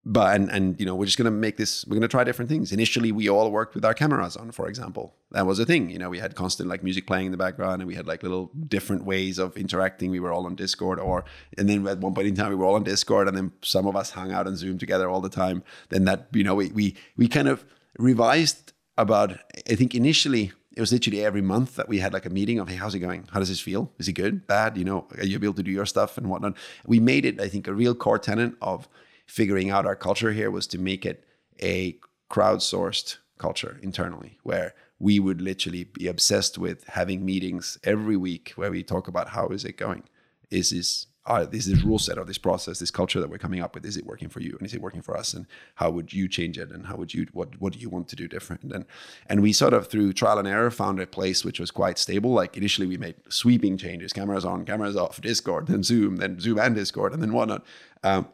but 0.07 0.33
and 0.33 0.49
and 0.49 0.79
you 0.79 0.85
know 0.85 0.95
we're 0.95 1.05
just 1.05 1.17
going 1.17 1.25
to 1.25 1.31
make 1.31 1.57
this 1.57 1.85
we're 1.85 1.95
going 1.95 2.01
to 2.01 2.07
try 2.07 2.23
different 2.23 2.47
things. 2.49 2.71
Initially 2.71 3.11
we 3.11 3.29
all 3.29 3.51
worked 3.51 3.75
with 3.75 3.83
our 3.83 3.93
cameras 3.93 4.37
on 4.37 4.51
for 4.51 4.69
example. 4.69 5.13
That 5.31 5.45
was 5.45 5.59
a 5.59 5.65
thing 5.65 5.89
you 5.89 5.99
know 5.99 6.09
we 6.09 6.19
had 6.19 6.33
constant 6.33 6.69
like 6.69 6.81
music 6.81 7.05
playing 7.05 7.25
in 7.25 7.31
the 7.33 7.37
background 7.37 7.81
and 7.81 7.87
we 7.87 7.95
had 7.95 8.07
like 8.07 8.23
little 8.23 8.49
different 8.67 9.03
ways 9.03 9.37
of 9.37 9.57
interacting. 9.57 10.09
We 10.09 10.21
were 10.21 10.31
all 10.31 10.45
on 10.45 10.55
discord 10.55 10.97
or 10.97 11.25
and 11.57 11.67
then 11.67 11.85
at 11.85 11.99
one 11.99 12.13
point 12.13 12.27
in 12.27 12.35
time 12.35 12.49
we 12.49 12.55
were 12.55 12.65
all 12.65 12.75
on 12.75 12.85
discord 12.85 13.27
and 13.27 13.35
then 13.35 13.51
some 13.61 13.85
of 13.85 13.97
us 13.97 14.11
hung 14.11 14.31
out 14.31 14.47
on 14.47 14.55
zoom 14.55 14.77
together 14.77 15.09
all 15.09 15.19
the 15.19 15.29
time. 15.29 15.61
Then 15.89 16.05
that 16.05 16.27
you 16.31 16.43
know 16.43 16.55
we 16.55 16.71
we, 16.71 16.95
we 17.17 17.27
kind 17.27 17.49
of 17.49 17.65
revised 17.99 18.73
about 18.99 19.37
i 19.69 19.75
think 19.75 19.93
initially 19.93 20.51
it 20.75 20.79
was 20.79 20.91
literally 20.91 21.25
every 21.25 21.41
month 21.41 21.75
that 21.75 21.89
we 21.89 21.99
had 21.99 22.13
like 22.13 22.25
a 22.25 22.29
meeting 22.29 22.59
of 22.59 22.69
hey 22.69 22.75
how's 22.75 22.95
it 22.95 22.99
going? 22.99 23.27
How 23.33 23.39
does 23.39 23.49
this 23.49 23.59
feel? 23.59 23.91
Is 23.97 24.07
it 24.07 24.13
good? 24.13 24.47
Bad? 24.47 24.77
You 24.77 24.85
know 24.85 25.07
are 25.17 25.25
you 25.25 25.35
able 25.35 25.53
to 25.55 25.63
do 25.63 25.71
your 25.71 25.85
stuff 25.85 26.17
and 26.17 26.29
whatnot? 26.29 26.55
We 26.85 27.01
made 27.01 27.25
it 27.25 27.41
i 27.41 27.49
think 27.49 27.67
a 27.67 27.73
real 27.73 27.93
core 27.93 28.19
tenant 28.19 28.55
of 28.61 28.87
figuring 29.27 29.69
out 29.69 29.85
our 29.85 29.95
culture 29.95 30.31
here 30.31 30.49
was 30.49 30.67
to 30.67 30.77
make 30.77 31.05
it 31.05 31.23
a 31.61 31.97
crowdsourced 32.29 33.17
culture 33.37 33.79
internally 33.81 34.37
where 34.43 34.73
we 34.99 35.19
would 35.19 35.41
literally 35.41 35.83
be 35.83 36.07
obsessed 36.07 36.57
with 36.57 36.83
having 36.85 37.23
meetings 37.23 37.77
every 37.83 38.17
week 38.17 38.53
where 38.55 38.71
we 38.71 38.81
talk 38.83 39.07
about 39.07 39.29
how 39.29 39.47
is 39.49 39.63
it 39.63 39.77
going? 39.77 40.03
Is 40.49 40.71
this 40.71 41.07
uh, 41.27 41.45
this 41.45 41.67
rule 41.83 41.99
set 41.99 42.17
or 42.17 42.23
this 42.23 42.37
process 42.37 42.79
this 42.79 42.89
culture 42.89 43.19
that 43.19 43.29
we're 43.29 43.37
coming 43.37 43.59
up 43.59 43.75
with 43.75 43.85
is 43.85 43.97
it 43.97 44.05
working 44.05 44.29
for 44.29 44.39
you 44.39 44.55
and 44.57 44.65
is 44.65 44.73
it 44.73 44.81
working 44.81 45.01
for 45.01 45.15
us? 45.15 45.33
And 45.33 45.45
how 45.75 45.91
would 45.91 46.13
you 46.13 46.27
change 46.29 46.57
it? 46.57 46.71
And 46.71 46.85
how 46.85 46.95
would 46.95 47.13
you 47.13 47.27
what 47.33 47.59
what 47.59 47.73
do 47.73 47.79
you 47.79 47.89
want 47.89 48.07
to 48.09 48.15
do 48.15 48.27
different? 48.29 48.63
And 48.63 48.85
and 49.27 49.41
we 49.41 49.51
sort 49.51 49.73
of 49.73 49.87
through 49.87 50.13
trial 50.13 50.39
and 50.39 50.47
error 50.47 50.71
found 50.71 51.01
a 51.01 51.05
place 51.05 51.43
which 51.43 51.59
was 51.59 51.69
quite 51.69 51.97
stable. 51.97 52.31
Like 52.31 52.55
initially 52.55 52.87
we 52.87 52.97
made 52.97 53.15
sweeping 53.27 53.77
changes 53.77 54.13
cameras 54.13 54.45
on 54.45 54.65
cameras 54.65 54.95
off 54.95 55.19
discord 55.19 55.67
then 55.67 55.83
zoom 55.83 56.15
then 56.15 56.39
zoom 56.39 56.59
and 56.59 56.73
discord 56.73 57.13
and 57.13 57.21
then 57.21 57.33
whatnot. 57.33 57.65
Um, 58.03 58.29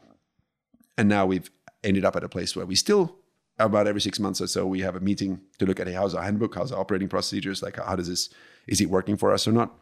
and 0.98 1.10
now 1.10 1.26
we've 1.26 1.50
ended 1.84 2.06
up 2.06 2.16
at 2.16 2.24
a 2.24 2.30
place 2.30 2.56
where 2.56 2.66
we 2.66 2.76
still 2.76 3.16
about 3.60 3.88
every 3.88 4.02
six 4.02 4.20
months 4.20 4.42
or 4.42 4.48
so 4.48 4.66
we 4.66 4.82
have 4.82 4.96
a 4.96 5.00
meeting 5.00 5.40
to 5.60 5.66
look 5.66 5.80
at 5.80 5.88
hey 5.88 5.94
how's 5.94 6.16
our 6.16 6.24
handbook 6.24 6.56
how's 6.56 6.72
our 6.72 6.80
operating 6.80 7.08
procedures 7.08 7.62
like 7.62 7.78
how 7.78 7.96
does 7.96 8.08
this 8.08 8.30
is 8.68 8.82
it 8.82 8.90
working 8.90 9.16
for 9.18 9.32
us 9.34 9.48
or 9.48 9.52
not 9.52 9.74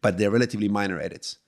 but 0.00 0.16
they're 0.16 0.30
relatively 0.30 0.68
minor 0.68 0.98
edits 1.00 1.38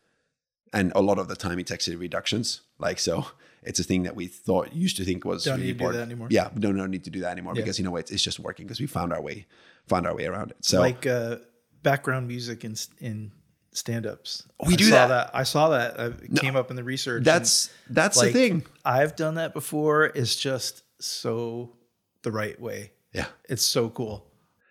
and 0.72 0.92
a 0.94 1.00
lot 1.00 1.18
of 1.18 1.28
the 1.28 1.34
time 1.36 1.58
it's 1.58 1.70
actually 1.70 1.96
reductions 1.96 2.60
like 2.78 2.98
so 2.98 3.26
it's 3.62 3.78
a 3.80 3.84
thing 3.84 4.02
that 4.02 4.14
we 4.16 4.26
thought 4.26 4.72
used 4.74 4.96
to 4.96 5.04
think 5.04 5.24
was 5.24 5.44
Don't 5.44 5.56
really 5.60 5.68
need 5.68 5.78
to 5.78 5.78
do 5.78 5.84
that 5.84 5.88
important. 5.88 6.12
anymore. 6.12 6.28
yeah 6.30 6.48
we 6.54 6.60
don't, 6.60 6.76
don't 6.76 6.90
need 6.90 7.04
to 7.04 7.10
do 7.10 7.20
that 7.20 7.30
anymore 7.32 7.54
Yeah. 7.54 7.62
because 7.62 7.78
you 7.78 7.84
know 7.84 7.96
it's, 7.96 8.10
it's 8.10 8.22
just 8.22 8.38
working 8.40 8.66
because 8.66 8.80
we 8.80 8.86
found 8.86 9.12
our 9.12 9.22
way 9.22 9.46
found 9.86 10.06
our 10.06 10.14
way 10.14 10.26
around 10.26 10.50
it 10.50 10.58
so 10.62 10.78
like 10.80 11.06
uh, 11.06 11.36
background 11.82 12.28
music 12.28 12.64
in 12.64 12.74
in 12.98 13.32
stand-ups. 13.72 14.46
We 14.66 14.74
I 14.74 14.76
do 14.76 14.84
saw 14.84 15.06
that. 15.06 15.30
I 15.34 15.42
saw 15.44 15.68
that. 15.70 15.98
It 15.98 16.36
came 16.36 16.56
up 16.56 16.70
in 16.70 16.76
the 16.76 16.84
research. 16.84 17.24
that's 17.24 17.70
that's 17.88 18.16
like, 18.16 18.32
the 18.32 18.32
thing 18.32 18.66
I've 18.84 19.16
done 19.16 19.36
that 19.36 19.54
before. 19.54 20.06
It's 20.06 20.36
just 20.36 20.82
so 21.00 21.76
the 22.22 22.32
right 22.32 22.60
way. 22.60 22.92
yeah 23.12 23.26
It's 23.48 23.64
so 23.64 23.88
cool. 23.90 24.26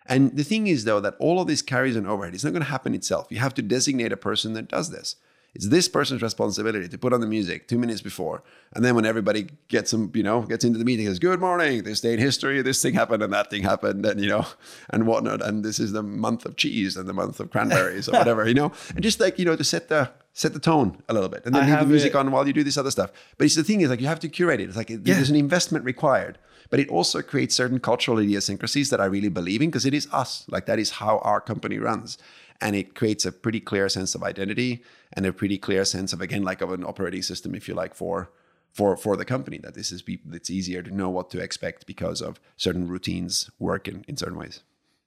And 0.05 0.35
the 0.35 0.43
thing 0.43 0.67
is, 0.67 0.85
though, 0.85 0.99
that 1.01 1.15
all 1.19 1.39
of 1.39 1.47
this 1.47 1.61
carries 1.61 1.95
an 1.95 2.07
overhead. 2.07 2.33
It's 2.33 2.43
not 2.43 2.51
going 2.51 2.63
to 2.63 2.69
happen 2.69 2.95
itself. 2.95 3.27
You 3.29 3.37
have 3.37 3.53
to 3.53 3.61
designate 3.61 4.11
a 4.11 4.17
person 4.17 4.53
that 4.53 4.67
does 4.67 4.89
this. 4.89 5.15
It's 5.55 5.67
this 5.69 5.87
person's 5.87 6.21
responsibility 6.21 6.87
to 6.87 6.97
put 6.97 7.11
on 7.11 7.21
the 7.21 7.27
music 7.27 7.67
two 7.67 7.79
minutes 7.79 8.01
before. 8.01 8.43
And 8.73 8.85
then 8.85 8.93
when 8.95 9.05
everybody 9.05 9.47
gets 9.67 9.89
them, 9.91 10.11
you 10.13 10.21
know, 10.21 10.43
gets 10.43 10.63
into 10.63 10.77
the 10.77 10.85
meeting, 10.85 11.07
says, 11.07 11.17
Good 11.19 11.39
morning, 11.39 11.83
this 11.83 12.01
day 12.01 12.13
in 12.13 12.19
history, 12.19 12.61
this 12.61 12.81
thing 12.81 12.93
happened 12.93 13.23
and 13.23 13.33
that 13.33 13.49
thing 13.49 13.63
happened, 13.63 14.05
and 14.05 14.21
you 14.21 14.29
know, 14.29 14.45
and 14.91 15.07
whatnot. 15.07 15.41
And 15.41 15.65
this 15.65 15.79
is 15.79 15.91
the 15.91 16.03
month 16.03 16.45
of 16.45 16.55
cheese 16.55 16.95
and 16.95 17.09
the 17.09 17.13
month 17.13 17.39
of 17.39 17.49
cranberries 17.49 18.07
or 18.07 18.11
whatever, 18.13 18.47
you 18.47 18.53
know. 18.53 18.71
And 18.93 19.03
just 19.03 19.19
like, 19.19 19.39
you 19.39 19.45
know, 19.45 19.55
to 19.55 19.63
set 19.63 19.89
the 19.89 20.11
set 20.33 20.53
the 20.53 20.59
tone 20.59 21.01
a 21.09 21.13
little 21.13 21.29
bit. 21.29 21.41
And 21.45 21.53
then 21.55 21.67
leave 21.67 21.79
the 21.79 21.85
music 21.87 22.11
it- 22.11 22.15
on 22.15 22.31
while 22.31 22.45
you 22.47 22.53
do 22.53 22.63
this 22.63 22.77
other 22.77 22.91
stuff. 22.91 23.11
But 23.37 23.45
it's 23.45 23.55
the 23.55 23.63
thing 23.63 23.81
is 23.81 23.89
like 23.89 23.99
you 24.01 24.07
have 24.07 24.19
to 24.21 24.29
curate 24.29 24.61
it. 24.61 24.65
It's 24.69 24.77
like 24.77 24.87
there's 24.89 25.29
an 25.31 25.35
investment 25.35 25.83
required. 25.83 26.37
But 26.69 26.79
it 26.79 26.89
also 26.89 27.23
creates 27.23 27.55
certain 27.55 27.79
cultural 27.79 28.19
idiosyncrasies 28.19 28.91
that 28.91 29.01
I 29.01 29.05
really 29.05 29.29
believe 29.29 29.63
in 29.63 29.69
because 29.71 29.87
it 29.87 29.93
is 29.95 30.07
us. 30.13 30.45
Like 30.47 30.67
that 30.67 30.77
is 30.77 30.91
how 30.91 31.17
our 31.19 31.41
company 31.41 31.79
runs. 31.79 32.19
And 32.61 32.75
it 32.75 32.93
creates 32.93 33.25
a 33.25 33.31
pretty 33.31 33.61
clear 33.61 33.87
sense 33.87 34.15
of 34.15 34.23
identity 34.23 34.83
and 35.13 35.25
a 35.25 35.31
pretty 35.31 35.57
clear 35.57 35.85
sense 35.85 36.11
of 36.11 36.21
again, 36.21 36.43
like 36.43 36.61
of 36.61 36.71
an 36.71 36.83
operating 36.83 37.21
system, 37.21 37.55
if 37.55 37.67
you 37.67 37.73
like, 37.73 37.95
for 37.95 38.31
for 38.71 38.97
for 38.97 39.15
the 39.15 39.25
company. 39.25 39.57
That 39.57 39.75
this 39.75 39.91
is 39.91 40.01
people 40.01 40.33
it's 40.35 40.49
easier 40.49 40.81
to 40.81 40.91
know 40.91 41.09
what 41.09 41.29
to 41.31 41.39
expect 41.39 41.85
because 41.85 42.21
of 42.21 42.39
certain 42.57 42.87
routines 42.87 43.49
work 43.59 43.87
in, 43.87 44.03
in 44.07 44.17
certain 44.17 44.37
ways. 44.37 44.61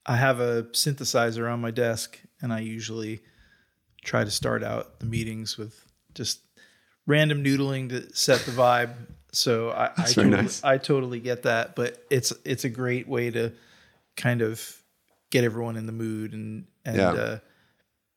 I 0.07 0.17
have 0.17 0.41
a 0.41 0.65
synthesizer 0.65 1.53
on 1.53 1.61
my 1.61 1.71
desk, 1.71 2.19
and 2.41 2.53
I 2.53 2.61
usually 2.61 3.21
try 4.03 4.25
to 4.25 4.31
start 4.31 4.65
out 4.65 4.99
the 4.99 5.07
meetings 5.07 5.57
with 5.57 5.87
just 6.15 6.41
random 7.07 7.45
noodling 7.45 7.89
to 7.91 8.15
set 8.15 8.41
the 8.41 8.53
vibe. 8.53 8.95
So 9.33 9.71
I, 9.71 9.91
I, 9.97 10.05
totally, 10.05 10.31
nice. 10.31 10.65
I 10.65 10.79
totally 10.79 11.21
get 11.21 11.45
that, 11.45 11.77
but 11.77 12.05
it's 12.11 12.33
it's 12.45 12.65
a 12.65 12.69
great 12.69 13.09
way 13.09 13.31
to 13.31 13.53
kind 14.17 14.43
of 14.43 14.83
get 15.31 15.45
everyone 15.45 15.77
in 15.77 15.87
the 15.87 15.93
mood 15.93 16.35
and 16.35 16.67
and 16.85 16.97
Yeah. 16.97 17.11
uh, 17.12 17.39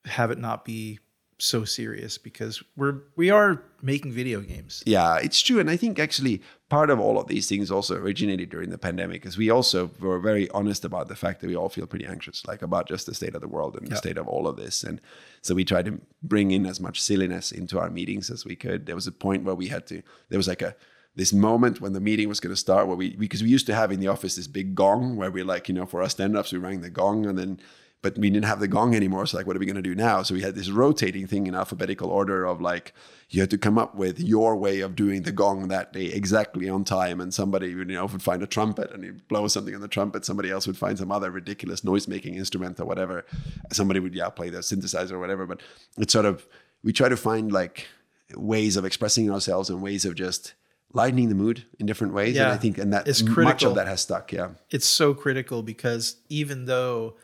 have 0.06 0.30
it 0.30 0.38
not 0.38 0.64
be 0.64 0.98
so 1.38 1.64
serious 1.64 2.16
because 2.16 2.62
we're 2.76 3.02
we 3.14 3.28
are 3.28 3.62
making 3.82 4.10
video 4.10 4.40
games. 4.40 4.82
Yeah, 4.86 5.18
it's 5.18 5.40
true. 5.40 5.60
And 5.60 5.68
I 5.68 5.76
think 5.76 5.98
actually 5.98 6.40
part 6.70 6.88
of 6.88 6.98
all 6.98 7.18
of 7.20 7.26
these 7.26 7.46
things 7.46 7.70
also 7.70 7.94
originated 7.96 8.48
during 8.48 8.70
the 8.70 8.78
pandemic 8.78 9.20
because 9.20 9.36
we 9.36 9.50
also 9.50 9.90
were 10.00 10.18
very 10.18 10.48
honest 10.50 10.84
about 10.84 11.08
the 11.08 11.14
fact 11.14 11.40
that 11.40 11.48
we 11.48 11.54
all 11.54 11.68
feel 11.68 11.86
pretty 11.86 12.06
anxious, 12.06 12.46
like 12.46 12.62
about 12.62 12.88
just 12.88 13.04
the 13.04 13.12
state 13.14 13.34
of 13.34 13.42
the 13.42 13.48
world 13.48 13.76
and 13.76 13.86
the 13.88 13.96
state 13.96 14.16
of 14.16 14.26
all 14.26 14.48
of 14.48 14.56
this. 14.56 14.82
And 14.82 14.98
so 15.42 15.54
we 15.54 15.64
tried 15.64 15.84
to 15.84 16.00
bring 16.22 16.52
in 16.52 16.64
as 16.64 16.80
much 16.80 17.02
silliness 17.02 17.52
into 17.52 17.78
our 17.78 17.90
meetings 17.90 18.30
as 18.30 18.46
we 18.46 18.56
could. 18.56 18.86
There 18.86 18.94
was 18.96 19.06
a 19.06 19.12
point 19.12 19.44
where 19.44 19.54
we 19.54 19.68
had 19.68 19.86
to, 19.88 20.02
there 20.30 20.38
was 20.38 20.48
like 20.48 20.62
a, 20.62 20.74
this 21.16 21.32
moment 21.34 21.80
when 21.82 21.92
the 21.92 22.00
meeting 22.00 22.28
was 22.30 22.40
going 22.40 22.54
to 22.54 22.60
start 22.60 22.86
where 22.88 22.96
we, 22.96 23.14
because 23.14 23.42
we 23.42 23.48
used 23.50 23.66
to 23.66 23.74
have 23.74 23.92
in 23.92 24.00
the 24.00 24.08
office 24.08 24.36
this 24.36 24.46
big 24.46 24.74
gong 24.74 25.16
where 25.16 25.30
we 25.30 25.42
like, 25.42 25.68
you 25.68 25.74
know, 25.74 25.86
for 25.86 26.02
our 26.02 26.08
stand-ups, 26.08 26.52
we 26.52 26.58
rang 26.58 26.80
the 26.80 26.90
gong 26.90 27.26
and 27.26 27.38
then 27.38 27.60
but 28.02 28.16
we 28.18 28.30
didn't 28.30 28.44
have 28.44 28.60
the 28.60 28.68
gong 28.68 28.94
anymore. 28.94 29.26
So 29.26 29.36
like, 29.36 29.46
what 29.46 29.56
are 29.56 29.58
we 29.58 29.66
going 29.66 29.76
to 29.76 29.82
do 29.82 29.94
now? 29.94 30.22
So 30.22 30.34
we 30.34 30.42
had 30.42 30.54
this 30.54 30.70
rotating 30.70 31.26
thing 31.26 31.46
in 31.46 31.54
alphabetical 31.54 32.08
order 32.08 32.44
of 32.44 32.60
like, 32.60 32.92
you 33.30 33.40
had 33.40 33.50
to 33.50 33.58
come 33.58 33.78
up 33.78 33.96
with 33.96 34.20
your 34.20 34.54
way 34.56 34.80
of 34.80 34.94
doing 34.94 35.22
the 35.22 35.32
gong 35.32 35.66
that 35.68 35.92
day 35.92 36.06
exactly 36.06 36.68
on 36.68 36.84
time. 36.84 37.20
And 37.20 37.34
somebody, 37.34 37.68
you 37.70 37.84
know, 37.84 38.06
would 38.06 38.22
find 38.22 38.42
a 38.42 38.46
trumpet 38.46 38.92
and 38.92 39.02
he'd 39.02 39.26
blow 39.26 39.48
something 39.48 39.74
on 39.74 39.80
the 39.80 39.88
trumpet. 39.88 40.24
Somebody 40.24 40.50
else 40.50 40.66
would 40.68 40.76
find 40.78 40.96
some 40.96 41.10
other 41.10 41.30
ridiculous 41.32 41.82
noise 41.82 42.06
making 42.06 42.34
instrument 42.36 42.78
or 42.78 42.84
whatever. 42.84 43.24
Somebody 43.72 43.98
would, 43.98 44.14
yeah, 44.14 44.28
play 44.28 44.50
the 44.50 44.58
synthesizer 44.58 45.12
or 45.12 45.18
whatever. 45.18 45.44
But 45.46 45.60
it's 45.98 46.12
sort 46.12 46.26
of, 46.26 46.46
we 46.84 46.92
try 46.92 47.08
to 47.08 47.16
find 47.16 47.50
like 47.50 47.88
ways 48.36 48.76
of 48.76 48.84
expressing 48.84 49.30
ourselves 49.32 49.68
and 49.70 49.82
ways 49.82 50.04
of 50.04 50.14
just 50.14 50.54
lightening 50.92 51.28
the 51.28 51.34
mood 51.34 51.64
in 51.80 51.86
different 51.86 52.12
ways. 52.14 52.36
And 52.36 52.46
Yeah. 52.48 52.52
I 52.52 52.56
think, 52.56 52.78
and 52.78 52.92
that 52.92 53.06
much 53.08 53.26
critical. 53.26 53.70
of 53.70 53.74
that 53.74 53.88
has 53.88 54.02
stuck. 54.02 54.32
Yeah. 54.32 54.50
it's 54.70 54.86
so 54.86 55.14
critical 55.14 55.62
because 55.64 56.16
even 56.28 56.66
though 56.66 57.16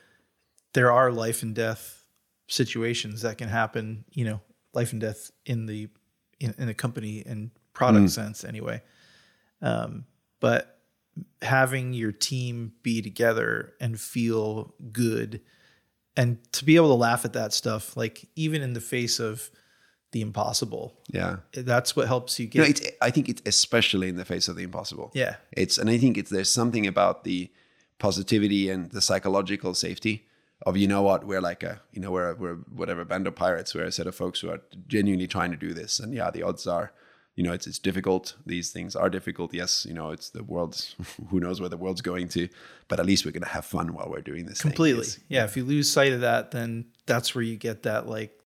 there 0.75 0.91
are 0.93 1.11
life 1.13 1.43
and 1.43 1.55
death 1.55 2.05
situations 2.49 3.23
that 3.23 3.39
can 3.39 3.49
happen, 3.49 4.05
you 4.13 4.25
know, 4.25 4.41
life 4.75 4.93
and 4.93 5.01
death 5.01 5.31
in 5.47 5.67
the 5.67 5.89
in, 6.41 6.55
in 6.59 6.67
the 6.67 6.75
company 6.75 7.23
and 7.25 7.51
product 7.73 8.11
sense 8.11 8.45
anyway. 8.45 8.83
Um, 9.61 10.05
but 10.41 10.79
having 11.41 11.93
your 11.93 12.11
team 12.13 12.73
be 12.83 13.01
together 13.03 13.75
and 13.81 14.01
feel 14.01 14.75
good 14.93 15.41
and 16.17 16.39
to 16.53 16.65
be 16.65 16.77
able 16.77 16.89
to 16.89 16.95
laugh 16.95 17.25
at 17.25 17.33
that 17.35 17.53
stuff, 17.53 17.97
like 17.97 18.29
even 18.35 18.61
in 18.61 18.73
the 18.73 18.81
face 18.81 19.21
of 19.21 19.51
the 20.11 20.21
impossible, 20.21 20.95
Yeah. 21.11 21.37
that's 21.55 21.95
what 21.97 22.07
helps 22.07 22.39
you 22.39 22.47
get. 22.47 22.69
it's, 22.69 22.83
I 23.01 23.11
think 23.11 23.29
it's 23.31 23.41
especially 23.47 24.09
in 24.09 24.17
the 24.17 24.25
face 24.27 24.49
of 24.49 24.57
the 24.57 24.63
impossible. 24.63 25.11
yeah, 25.15 25.37
It's 25.53 25.79
and 25.79 25.89
I 25.89 25.97
think 25.97 26.19
it's 26.19 26.31
there's 26.31 26.51
something 26.51 26.87
about 26.87 27.25
the 27.25 27.51
positivity 27.99 28.69
and 28.69 28.91
the 28.91 29.01
psychological 29.01 29.75
safety 29.75 30.27
of 30.65 30.77
you 30.77 30.87
know 30.87 31.03
what 31.03 31.27
we're 31.27 31.41
like 31.41 31.63
a 31.63 31.81
you 31.93 32.01
know 32.01 32.11
we're 32.11 32.35
we're 32.35 32.55
whatever 32.75 33.05
band 33.05 33.27
of 33.27 33.35
pirates 33.35 33.75
we're 33.75 33.85
a 33.85 33.93
set 33.93 34.07
of 34.07 34.15
folks 34.15 34.41
who 34.41 34.51
are 34.51 34.61
genuinely 34.87 35.27
trying 35.27 35.51
to 35.51 35.57
do 35.57 35.73
this. 35.73 35.99
And 35.99 36.15
yeah 36.15 36.31
the 36.31 36.43
odds 36.43 36.67
are 36.67 36.93
you 37.35 37.43
know 37.43 37.53
it's 37.53 37.67
it's 37.67 37.79
difficult. 37.79 38.37
These 38.47 38.71
things 38.71 38.95
are 38.95 39.11
difficult. 39.11 39.53
Yes 39.53 39.87
you 39.89 39.95
know 39.95 40.11
it's 40.11 40.31
the 40.31 40.45
world's 40.45 40.95
who 41.31 41.41
knows 41.41 41.61
where 41.61 41.69
the 41.69 41.77
world's 41.77 42.03
going 42.03 42.29
to 42.29 42.49
but 42.89 43.01
at 43.01 43.07
least 43.07 43.25
we're 43.25 43.33
gonna 43.33 43.47
have 43.47 43.65
fun 43.65 43.95
while 43.95 44.09
we're 44.11 44.21
doing 44.21 44.47
this 44.47 44.63
completely. 44.63 45.07
Yeah, 45.29 45.45
if 45.45 45.57
you 45.57 45.65
lose 45.65 45.91
sight 45.91 46.13
of 46.13 46.21
that, 46.21 46.51
then 46.51 46.87
that's 47.07 47.35
where 47.35 47.43
you 47.43 47.57
get 47.57 47.83
that 47.85 48.07
like 48.09 48.39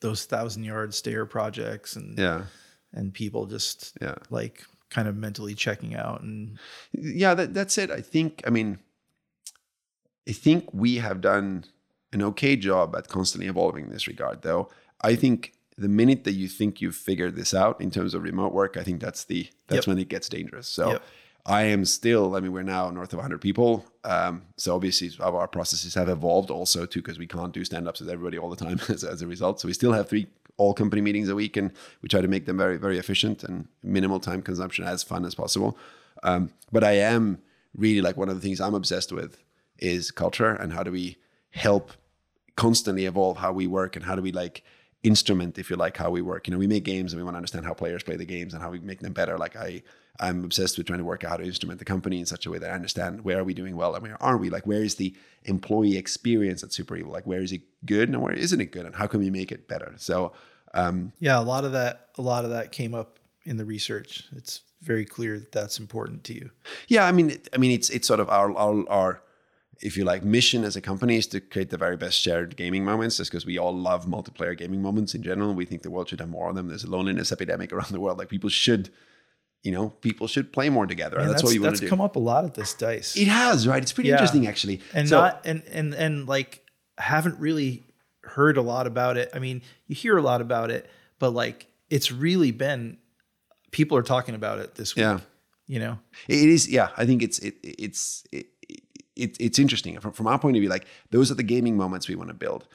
those 0.00 0.24
thousand 0.24 0.64
yard 0.64 0.94
stare 0.94 1.26
projects 1.26 1.96
and 1.96 2.18
yeah. 2.18 2.44
and 2.92 3.12
people 3.12 3.46
just 3.46 3.96
yeah. 4.00 4.14
like 4.30 4.62
kind 4.90 5.08
of 5.08 5.16
mentally 5.16 5.54
checking 5.54 5.94
out 5.94 6.22
and 6.22 6.58
yeah 6.92 7.34
that, 7.34 7.52
that's 7.52 7.76
it. 7.76 7.90
I 7.90 8.00
think 8.00 8.42
i 8.46 8.50
mean 8.50 8.78
i 10.28 10.32
think 10.32 10.68
we 10.72 10.96
have 10.96 11.20
done 11.20 11.64
an 12.12 12.22
okay 12.22 12.56
job 12.56 12.94
at 12.96 13.08
constantly 13.08 13.48
evolving 13.48 13.84
in 13.86 13.92
this 13.92 14.06
regard 14.06 14.42
though. 14.42 14.68
I 15.00 15.14
think 15.14 15.52
the 15.76 15.88
minute 15.88 16.24
that 16.24 16.32
you 16.32 16.48
think 16.48 16.80
you've 16.80 16.96
figured 16.96 17.36
this 17.36 17.52
out 17.54 17.80
in 17.80 17.90
terms 17.90 18.14
of 18.14 18.22
remote 18.22 18.52
work 18.52 18.76
i 18.76 18.82
think 18.82 19.00
that's 19.00 19.24
the 19.24 19.48
that's 19.68 19.86
Yep. 19.86 19.88
when 19.88 19.98
it 19.98 20.08
gets 20.08 20.28
dangerous. 20.28 20.66
So 20.66 20.84
Yep. 20.92 21.02
i 21.46 21.62
am 21.74 21.84
still 21.84 22.34
i 22.36 22.40
mean 22.40 22.52
we're 22.52 22.62
now 22.78 22.90
north 22.90 23.12
of 23.12 23.18
100 23.18 23.40
people. 23.40 23.70
Um, 24.04 24.42
so 24.56 24.74
obviously 24.74 25.08
our 25.20 25.46
processes 25.46 25.94
have 25.94 26.08
evolved 26.08 26.50
also 26.50 26.80
too 26.86 27.00
because 27.02 27.18
we 27.18 27.26
can't 27.26 27.52
do 27.52 27.62
stand-ups 27.64 28.00
with 28.00 28.08
everybody 28.10 28.38
all 28.38 28.50
the 28.50 28.56
time 28.66 28.80
as, 28.94 29.04
as 29.04 29.20
a 29.22 29.26
result. 29.26 29.60
So 29.60 29.68
we 29.68 29.74
still 29.74 29.92
have 29.92 30.08
three 30.08 30.26
all 30.56 30.72
company 30.74 31.02
meetings 31.02 31.28
a 31.28 31.36
week 31.42 31.56
and 31.60 31.68
we 32.02 32.08
try 32.08 32.20
to 32.20 32.28
make 32.34 32.44
them 32.46 32.56
very 32.64 32.76
very 32.78 32.98
efficient 32.98 33.44
and 33.44 33.68
minimal 33.82 34.18
time 34.28 34.40
consumption 34.42 34.84
as 34.84 35.02
fun 35.02 35.24
as 35.24 35.34
possible. 35.34 35.70
Um, 36.22 36.42
but 36.72 36.82
i 36.82 36.92
am 37.14 37.38
really 37.76 38.00
like 38.00 38.16
one 38.16 38.28
of 38.30 38.34
the 38.34 38.40
things 38.46 38.58
i'm 38.60 38.74
obsessed 38.74 39.12
with 39.12 39.32
is 39.78 40.10
culture 40.10 40.52
and 40.52 40.72
how 40.72 40.82
do 40.82 40.92
we 40.92 41.16
help 41.50 41.92
constantly 42.56 43.06
evolve 43.06 43.36
how 43.36 43.52
we 43.52 43.66
work 43.66 43.96
and 43.96 44.04
how 44.04 44.14
do 44.14 44.22
we 44.22 44.32
like 44.32 44.64
instrument 45.04 45.58
if 45.58 45.70
you 45.70 45.76
like 45.76 45.96
how 45.96 46.10
we 46.10 46.20
work. 46.20 46.46
You 46.46 46.52
know 46.52 46.58
we 46.58 46.66
make 46.66 46.84
games 46.84 47.12
and 47.12 47.20
we 47.20 47.24
want 47.24 47.34
to 47.34 47.38
understand 47.38 47.64
how 47.64 47.74
players 47.74 48.02
play 48.02 48.16
the 48.16 48.24
games 48.24 48.52
and 48.52 48.62
how 48.62 48.70
we 48.70 48.80
make 48.80 49.00
them 49.00 49.12
better. 49.12 49.38
Like 49.38 49.56
i 49.56 49.82
i'm 50.20 50.42
obsessed 50.42 50.76
with 50.76 50.86
trying 50.88 50.98
to 50.98 51.04
work 51.04 51.22
out 51.22 51.30
how 51.30 51.36
to 51.36 51.44
instrument 51.44 51.78
the 51.78 51.84
company 51.84 52.18
in 52.18 52.26
such 52.26 52.44
a 52.44 52.50
way 52.50 52.58
that 52.58 52.72
i 52.72 52.74
understand 52.74 53.22
where 53.22 53.38
are 53.38 53.44
we 53.44 53.54
doing 53.54 53.76
well 53.76 53.94
and 53.94 54.02
where 54.02 54.20
aren't 54.20 54.40
we? 54.40 54.50
Like 54.50 54.66
where 54.66 54.82
is 54.82 54.96
the 54.96 55.14
employee 55.44 55.96
experience 55.96 56.64
at 56.64 56.72
super 56.72 56.96
evil 56.96 57.12
like 57.12 57.26
where 57.26 57.40
is 57.40 57.52
it 57.52 57.62
good 57.86 58.08
and 58.08 58.20
where 58.20 58.32
isn't 58.32 58.60
it 58.60 58.72
good 58.72 58.84
and 58.84 58.96
how 58.96 59.06
can 59.06 59.20
we 59.20 59.30
make 59.30 59.52
it 59.52 59.68
better? 59.68 59.94
So 59.96 60.32
um 60.74 61.12
yeah, 61.20 61.38
a 61.38 61.42
lot 61.42 61.64
of 61.64 61.72
that 61.72 62.08
a 62.18 62.22
lot 62.22 62.44
of 62.44 62.50
that 62.50 62.72
came 62.72 62.94
up 62.94 63.18
in 63.44 63.56
the 63.56 63.64
research. 63.64 64.24
It's 64.36 64.62
very 64.82 65.04
clear 65.04 65.38
that 65.38 65.52
that's 65.52 65.78
important 65.78 66.24
to 66.24 66.34
you. 66.34 66.50
Yeah, 66.86 67.06
I 67.06 67.12
mean, 67.12 67.36
I 67.52 67.56
mean, 67.56 67.72
it's 67.72 67.90
it's 67.90 68.06
sort 68.06 68.20
of 68.20 68.28
our 68.28 68.54
our, 68.56 68.88
our 68.88 69.22
if 69.80 69.96
you 69.96 70.04
like 70.04 70.24
mission 70.24 70.64
as 70.64 70.74
a 70.76 70.80
company 70.80 71.16
is 71.16 71.26
to 71.28 71.40
create 71.40 71.70
the 71.70 71.76
very 71.76 71.96
best 71.96 72.18
shared 72.20 72.56
gaming 72.56 72.84
moments. 72.84 73.16
Just 73.18 73.30
because 73.30 73.46
we 73.46 73.58
all 73.58 73.76
love 73.76 74.06
multiplayer 74.06 74.56
gaming 74.56 74.82
moments 74.82 75.14
in 75.14 75.22
general, 75.22 75.54
we 75.54 75.64
think 75.64 75.82
the 75.82 75.90
world 75.90 76.08
should 76.08 76.20
have 76.20 76.28
more 76.28 76.48
of 76.48 76.56
them. 76.56 76.68
There's 76.68 76.84
a 76.84 76.90
loneliness 76.90 77.30
epidemic 77.32 77.72
around 77.74 77.90
the 77.92 78.00
world. 78.00 78.18
Like 78.18 78.28
people 78.28 78.50
should, 78.50 78.90
you 79.62 79.70
know, 79.70 79.90
people 79.90 80.26
should 80.26 80.52
play 80.52 80.68
more 80.68 80.86
together. 80.86 81.18
And 81.18 81.30
that's, 81.30 81.42
what 81.44 81.54
you 81.54 81.60
want 81.62 81.72
that's 81.72 81.80
to 81.80 81.86
do. 81.86 81.90
That's 81.90 81.90
come 81.96 82.00
up 82.00 82.16
a 82.16 82.18
lot 82.18 82.44
at 82.44 82.54
this 82.54 82.74
DICE. 82.74 83.16
it 83.16 83.28
has, 83.28 83.68
right? 83.68 83.82
It's 83.82 83.92
pretty 83.92 84.08
Yeah. 84.08 84.16
interesting 84.16 84.46
actually. 84.48 84.80
and 84.94 85.08
So- 85.08 85.20
not 85.20 85.42
and 85.44 85.62
and 85.70 85.94
and 85.94 86.26
like 86.28 86.64
haven't 86.98 87.38
really 87.38 87.84
heard 88.22 88.56
a 88.56 88.62
lot 88.62 88.86
about 88.86 89.16
it. 89.16 89.30
I 89.32 89.38
mean, 89.38 89.62
you 89.86 89.94
hear 89.94 90.16
a 90.16 90.22
lot 90.22 90.40
about 90.40 90.70
it, 90.70 90.90
but 91.18 91.30
like 91.30 91.66
it's 91.88 92.10
really 92.10 92.50
been 92.50 92.98
people 93.70 93.96
are 93.96 94.02
talking 94.02 94.34
about 94.34 94.58
it 94.58 94.74
this 94.74 94.94
week. 94.96 95.02
Yeah. 95.02 95.20
You 95.66 95.78
know? 95.78 95.98
It 96.28 96.48
is, 96.48 96.68
yeah. 96.68 96.88
I 96.96 97.04
think 97.06 97.22
it's 97.22 97.38
it, 97.38 97.54
it's 97.62 98.24
it, 98.32 98.46
it, 99.18 99.36
it's 99.40 99.58
interesting 99.58 99.98
from 100.00 100.12
from 100.12 100.26
our 100.26 100.38
point 100.38 100.56
of 100.56 100.60
view. 100.60 100.68
Like 100.70 100.86
those 101.10 101.30
are 101.30 101.34
the 101.34 101.42
gaming 101.42 101.76
moments 101.76 102.08
we 102.08 102.14
want 102.14 102.28
to 102.28 102.34
build, 102.34 102.66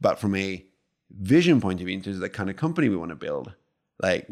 but 0.00 0.18
from 0.18 0.34
a 0.34 0.64
vision 1.10 1.60
point 1.60 1.80
of 1.80 1.86
view, 1.86 1.94
in 1.96 2.02
terms 2.02 2.16
of 2.16 2.20
the 2.22 2.28
kind 2.28 2.50
of 2.50 2.56
company 2.56 2.88
we 2.88 2.96
want 2.96 3.10
to 3.10 3.16
build, 3.16 3.52
like 4.02 4.26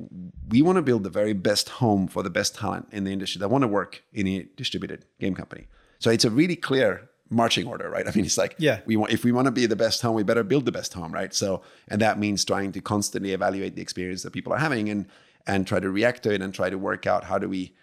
we 0.49 0.63
want 0.63 0.77
to 0.77 0.83
build 0.83 1.03
the 1.05 1.11
very 1.11 1.33
best 1.33 1.69
home 1.69 2.07
for 2.09 2.23
the 2.23 2.31
best 2.31 2.55
talent 2.55 2.89
in 2.93 3.05
the 3.05 3.13
industry 3.13 3.39
that 3.41 3.49
want 3.49 3.63
to 3.63 3.69
work 3.69 4.03
in 4.13 4.27
a 4.27 4.43
distributed 4.57 5.05
game 5.21 5.35
company. 5.35 5.67
So 5.99 6.11
it's 6.11 6.25
a 6.25 6.31
really 6.31 6.57
clear 6.57 7.09
marching 7.31 7.67
order, 7.67 7.91
right? 7.91 8.07
I 8.09 8.13
mean, 8.15 8.25
it's 8.25 8.39
like 8.39 8.55
Yeah. 8.59 8.81
we 8.87 8.97
want 8.97 9.13
if 9.13 9.25
we 9.25 9.33
want 9.33 9.47
to 9.47 9.51
be 9.53 9.67
the 9.67 9.77
best 9.77 10.01
home, 10.03 10.15
we 10.15 10.23
better 10.23 10.45
build 10.45 10.65
the 10.65 10.73
best 10.73 10.95
home, 10.95 11.13
right? 11.13 11.35
So 11.35 11.63
and 11.89 12.01
that 12.01 12.19
means 12.19 12.45
trying 12.45 12.73
to 12.73 12.81
constantly 12.81 13.33
evaluate 13.33 13.75
the 13.77 13.83
experience 13.83 14.23
that 14.23 14.33
people 14.33 14.53
are 14.55 14.59
having 14.59 14.89
and 14.89 15.07
and 15.47 15.67
try 15.67 15.81
to 15.81 15.91
react 15.91 16.23
to 16.25 16.33
it 16.33 16.41
and 16.43 16.55
try 16.55 16.71
to 16.71 16.79
work 16.79 17.07
out 17.07 17.25
how 17.25 17.39
do 17.39 17.49
we 17.49 17.75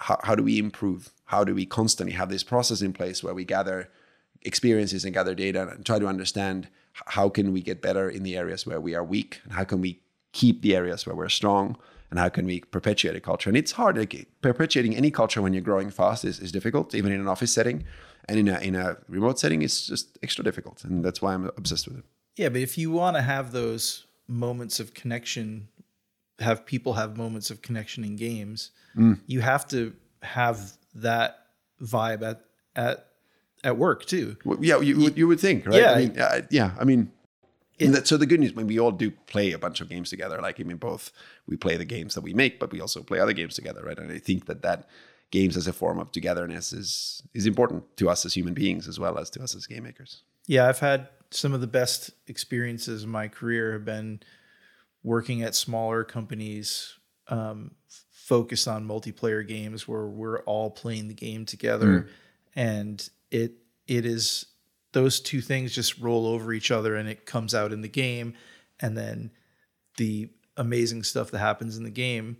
how, 0.00 0.18
how 0.22 0.34
do 0.34 0.42
we 0.42 0.58
improve? 0.58 1.10
How 1.26 1.44
do 1.44 1.54
we 1.54 1.66
constantly 1.66 2.14
have 2.14 2.30
this 2.30 2.42
process 2.42 2.80
in 2.82 2.92
place 2.92 3.22
where 3.22 3.34
we 3.34 3.44
gather 3.44 3.90
experiences 4.42 5.04
and 5.04 5.12
gather 5.12 5.34
data 5.34 5.68
and 5.68 5.84
try 5.84 5.98
to 5.98 6.06
understand 6.06 6.68
how 6.92 7.28
can 7.28 7.52
we 7.52 7.60
get 7.60 7.82
better 7.82 8.08
in 8.08 8.22
the 8.22 8.36
areas 8.36 8.66
where 8.66 8.80
we 8.80 8.94
are 8.94 9.04
weak 9.04 9.40
and 9.44 9.52
how 9.52 9.64
can 9.64 9.80
we 9.80 10.00
keep 10.32 10.62
the 10.62 10.74
areas 10.74 11.06
where 11.06 11.14
we're 11.14 11.28
strong 11.28 11.76
and 12.08 12.18
how 12.18 12.28
can 12.28 12.46
we 12.46 12.60
perpetuate 12.60 13.14
a 13.14 13.20
culture? 13.20 13.50
And 13.50 13.56
it's 13.56 13.72
hard. 13.72 13.98
Like 13.98 14.26
perpetuating 14.40 14.96
any 14.96 15.10
culture 15.10 15.42
when 15.42 15.52
you're 15.52 15.62
growing 15.62 15.90
fast 15.90 16.24
is, 16.24 16.40
is 16.40 16.50
difficult, 16.50 16.94
even 16.94 17.12
in 17.12 17.20
an 17.20 17.28
office 17.28 17.52
setting. 17.52 17.84
And 18.28 18.38
in 18.38 18.48
a 18.48 18.58
in 18.60 18.74
a 18.74 18.96
remote 19.08 19.38
setting, 19.38 19.62
it's 19.62 19.86
just 19.86 20.18
extra 20.22 20.42
difficult. 20.44 20.84
And 20.84 21.04
that's 21.04 21.20
why 21.20 21.34
I'm 21.34 21.46
obsessed 21.56 21.86
with 21.88 21.98
it. 21.98 22.04
Yeah, 22.36 22.48
but 22.48 22.60
if 22.60 22.78
you 22.78 22.90
want 22.90 23.16
to 23.16 23.22
have 23.22 23.52
those 23.52 24.06
moments 24.26 24.80
of 24.80 24.94
connection, 24.94 25.68
have 26.40 26.64
people 26.66 26.94
have 26.94 27.16
moments 27.16 27.50
of 27.50 27.62
connection 27.62 28.04
in 28.04 28.16
games, 28.16 28.70
Mm. 28.96 29.20
you 29.26 29.40
have 29.40 29.68
to 29.68 29.92
have 30.22 30.72
that 30.94 31.46
vibe 31.80 32.22
at 32.22 32.44
at 32.74 33.06
at 33.62 33.76
work 33.76 34.04
too. 34.06 34.36
Well, 34.44 34.58
yeah, 34.60 34.80
you, 34.80 34.98
would 35.00 35.16
you 35.18 35.28
would 35.28 35.38
think, 35.40 35.66
right? 35.66 35.80
Yeah. 35.80 35.92
I 35.92 35.98
mean, 35.98 36.18
uh, 36.18 36.40
yeah. 36.50 36.74
I 36.80 36.84
mean, 36.84 37.12
It- 37.78 37.88
that, 37.92 38.06
so 38.08 38.16
the 38.16 38.26
good 38.26 38.40
news, 38.40 38.52
when 38.54 38.66
we 38.66 38.78
all 38.80 38.90
do 38.90 39.10
play 39.26 39.52
a 39.52 39.58
bunch 39.58 39.80
of 39.80 39.88
games 39.88 40.10
together, 40.10 40.38
like 40.40 40.58
I 40.60 40.64
mean, 40.64 40.78
both 40.78 41.12
we 41.46 41.56
play 41.56 41.76
the 41.76 41.84
games 41.84 42.14
that 42.14 42.22
we 42.22 42.32
make, 42.34 42.58
but 42.58 42.72
we 42.72 42.80
also 42.80 43.02
play 43.02 43.20
other 43.20 43.32
games 43.34 43.54
together, 43.54 43.82
right? 43.84 43.98
And 43.98 44.10
I 44.10 44.18
think 44.18 44.46
that 44.46 44.62
that 44.62 44.88
games 45.30 45.56
as 45.56 45.66
a 45.68 45.72
form 45.72 45.98
of 46.00 46.10
togetherness 46.10 46.72
is 46.72 47.22
is 47.34 47.46
important 47.46 47.84
to 47.98 48.08
us 48.10 48.24
as 48.26 48.34
human 48.34 48.54
beings 48.54 48.88
as 48.88 48.98
well 48.98 49.18
as 49.18 49.30
to 49.30 49.42
us 49.42 49.54
as 49.54 49.66
game 49.66 49.84
makers. 49.84 50.22
Yeah, 50.46 50.66
I've 50.68 50.80
had 50.80 51.08
some 51.30 51.52
of 51.54 51.60
the 51.60 51.68
best 51.68 52.10
experiences 52.26 53.04
in 53.04 53.10
my 53.10 53.28
career 53.28 53.72
have 53.74 53.84
been 53.84 54.20
working 55.02 55.42
at 55.42 55.54
smaller 55.54 56.04
companies 56.04 56.98
um, 57.28 57.72
focused 58.10 58.68
on 58.68 58.86
multiplayer 58.86 59.46
games 59.46 59.88
where 59.88 60.06
we're 60.06 60.40
all 60.40 60.70
playing 60.70 61.08
the 61.08 61.14
game 61.14 61.44
together, 61.46 62.08
and 62.54 63.08
it 63.30 63.52
it 63.86 64.04
is 64.04 64.46
those 64.92 65.20
two 65.20 65.40
things 65.40 65.72
just 65.74 65.98
roll 65.98 66.26
over 66.26 66.52
each 66.52 66.70
other, 66.70 66.96
and 66.96 67.08
it 67.08 67.26
comes 67.26 67.54
out 67.54 67.72
in 67.72 67.80
the 67.80 67.88
game, 67.88 68.34
and 68.80 68.96
then 68.96 69.30
the 69.96 70.28
amazing 70.56 71.02
stuff 71.02 71.30
that 71.30 71.38
happens 71.38 71.76
in 71.76 71.84
the 71.84 71.90
game 71.90 72.36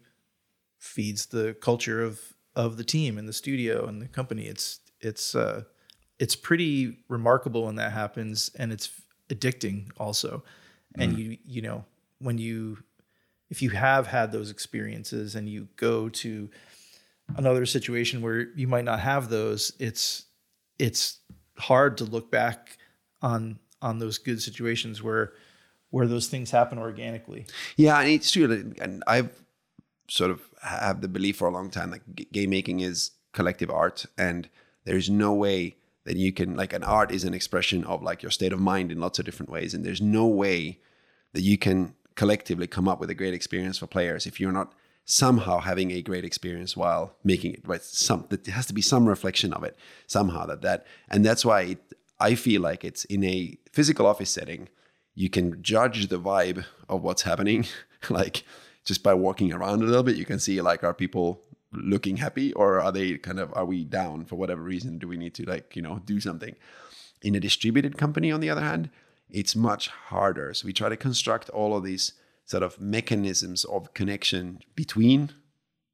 feeds 0.79 1.27
the 1.27 1.55
culture 1.61 2.03
of 2.03 2.21
of 2.57 2.77
the 2.77 2.85
team 2.85 3.17
and 3.19 3.29
the 3.29 3.33
studio 3.33 3.87
and 3.87 4.03
the 4.03 4.09
company. 4.09 4.47
It's 4.47 4.81
it's 5.01 5.35
uh, 5.35 5.63
it's 6.19 6.37
pretty 6.37 6.99
remarkable 7.09 7.65
when 7.67 7.77
that 7.77 7.93
happens, 7.93 8.51
and 8.57 8.73
it's 8.73 8.91
addicting 9.29 9.89
also. 9.97 10.43
And 10.97 11.17
you 11.17 11.39
you 11.47 11.63
know 11.63 11.85
when 12.21 12.39
you 12.39 12.79
if 13.51 13.61
you 13.63 13.71
have 13.71 14.07
had 14.07 14.31
those 14.31 14.51
experiences 14.51 15.35
and 15.35 15.49
you 15.49 15.69
go 15.77 16.09
to 16.09 16.49
another 17.37 17.67
situation 17.67 18.23
where 18.23 18.49
you 18.55 18.69
might 18.69 18.85
not 18.85 19.01
have 19.01 19.29
those, 19.29 19.73
it's 19.79 20.27
it's 20.79 21.19
hard 21.59 21.99
to 21.99 22.05
look 22.05 22.31
back 22.31 22.79
on 23.21 23.59
on 23.83 23.99
those 23.99 24.19
good 24.19 24.41
situations 24.41 25.03
where 25.03 25.33
where 25.91 26.07
those 26.07 26.29
things 26.29 26.51
happen 26.53 26.79
organically. 26.79 27.47
Yeah, 27.77 27.99
and 27.99 28.09
it's 28.09 28.31
true. 28.31 28.73
And 28.81 29.03
I've 29.07 29.43
sort 30.09 30.31
of 30.31 30.43
have 30.63 31.01
the 31.01 31.09
belief 31.09 31.37
for 31.37 31.49
a 31.49 31.53
long 31.53 31.71
time 31.71 31.91
that 31.91 32.33
game 32.33 32.51
making 32.51 32.81
is 32.81 33.13
collective 33.33 33.71
art, 33.71 34.07
and 34.17 34.49
there's 34.85 35.11
no 35.11 35.33
way 35.35 35.77
that 36.05 36.17
you 36.17 36.33
can 36.33 36.57
like 36.57 36.73
an 36.73 36.85
art 36.85 37.11
is 37.11 37.25
an 37.25 37.35
expression 37.35 37.85
of 37.85 38.03
like 38.03 38.23
your 38.23 38.31
state 38.31 38.53
of 38.53 38.61
mind 38.61 38.91
in 38.93 39.01
lots 39.01 39.19
of 39.19 39.25
different 39.25 39.51
ways, 39.51 39.75
and 39.75 39.85
there's 39.85 40.01
no 40.01 40.27
way 40.27 40.79
that 41.33 41.43
you 41.43 41.59
can 41.59 41.95
collectively 42.21 42.67
come 42.67 42.87
up 42.87 43.01
with 43.01 43.11
a 43.11 43.15
great 43.15 43.33
experience 43.33 43.79
for 43.79 43.87
players 43.87 44.27
if 44.27 44.39
you're 44.39 44.59
not 44.61 44.73
somehow 45.07 45.59
having 45.59 45.91
a 45.91 46.03
great 46.03 46.25
experience 46.31 46.77
while 46.77 47.17
making 47.25 47.55
it 47.55 47.67
right 47.67 47.83
some 47.83 48.27
that 48.29 48.45
there 48.45 48.55
has 48.55 48.67
to 48.67 48.75
be 48.75 48.83
some 48.83 49.09
reflection 49.09 49.55
of 49.55 49.65
it 49.65 49.75
somehow 50.07 50.45
that 50.45 50.61
that 50.61 50.87
and 51.09 51.25
that's 51.25 51.45
why 51.47 51.61
it, 51.63 51.95
i 52.29 52.35
feel 52.35 52.61
like 52.61 52.85
it's 52.85 53.05
in 53.07 53.25
a 53.25 53.57
physical 53.73 54.07
office 54.07 54.31
setting 54.39 54.69
you 55.15 55.31
can 55.31 55.47
judge 55.63 56.09
the 56.09 56.21
vibe 56.21 56.63
of 56.91 57.03
what's 57.03 57.23
happening 57.23 57.65
like 58.11 58.45
just 58.85 59.03
by 59.03 59.15
walking 59.15 59.51
around 59.51 59.81
a 59.83 59.87
little 59.87 60.03
bit 60.03 60.17
you 60.17 60.27
can 60.27 60.39
see 60.39 60.61
like 60.61 60.85
are 60.85 60.93
people 60.93 61.43
looking 61.73 62.17
happy 62.17 62.53
or 62.55 62.81
are 62.81 62.93
they 62.93 63.17
kind 63.19 63.39
of 63.39 63.53
are 63.55 63.65
we 63.65 63.85
down? 63.85 64.25
For 64.25 64.37
whatever 64.37 64.63
reason 64.63 64.99
do 64.99 65.09
we 65.09 65.17
need 65.17 65.35
to 65.35 65.45
like 65.45 65.77
you 65.77 65.83
know 65.83 66.01
do 66.05 66.21
something? 66.21 66.57
In 67.23 67.35
a 67.35 67.41
distributed 67.41 67.99
company, 67.99 68.33
on 68.33 68.41
the 68.41 68.51
other 68.51 68.63
hand, 68.63 68.91
it's 69.33 69.55
much 69.57 69.89
harder. 69.89 70.53
So 70.55 70.67
we 70.67 70.73
try 70.73 70.89
to 70.89 70.97
construct 70.97 71.49
all 71.51 71.77
of 71.77 71.85
these 71.85 72.13
sort 72.45 72.63
of 72.63 72.81
mechanisms 72.81 73.65
of 73.65 73.95
connection 73.95 74.61
between 74.75 75.31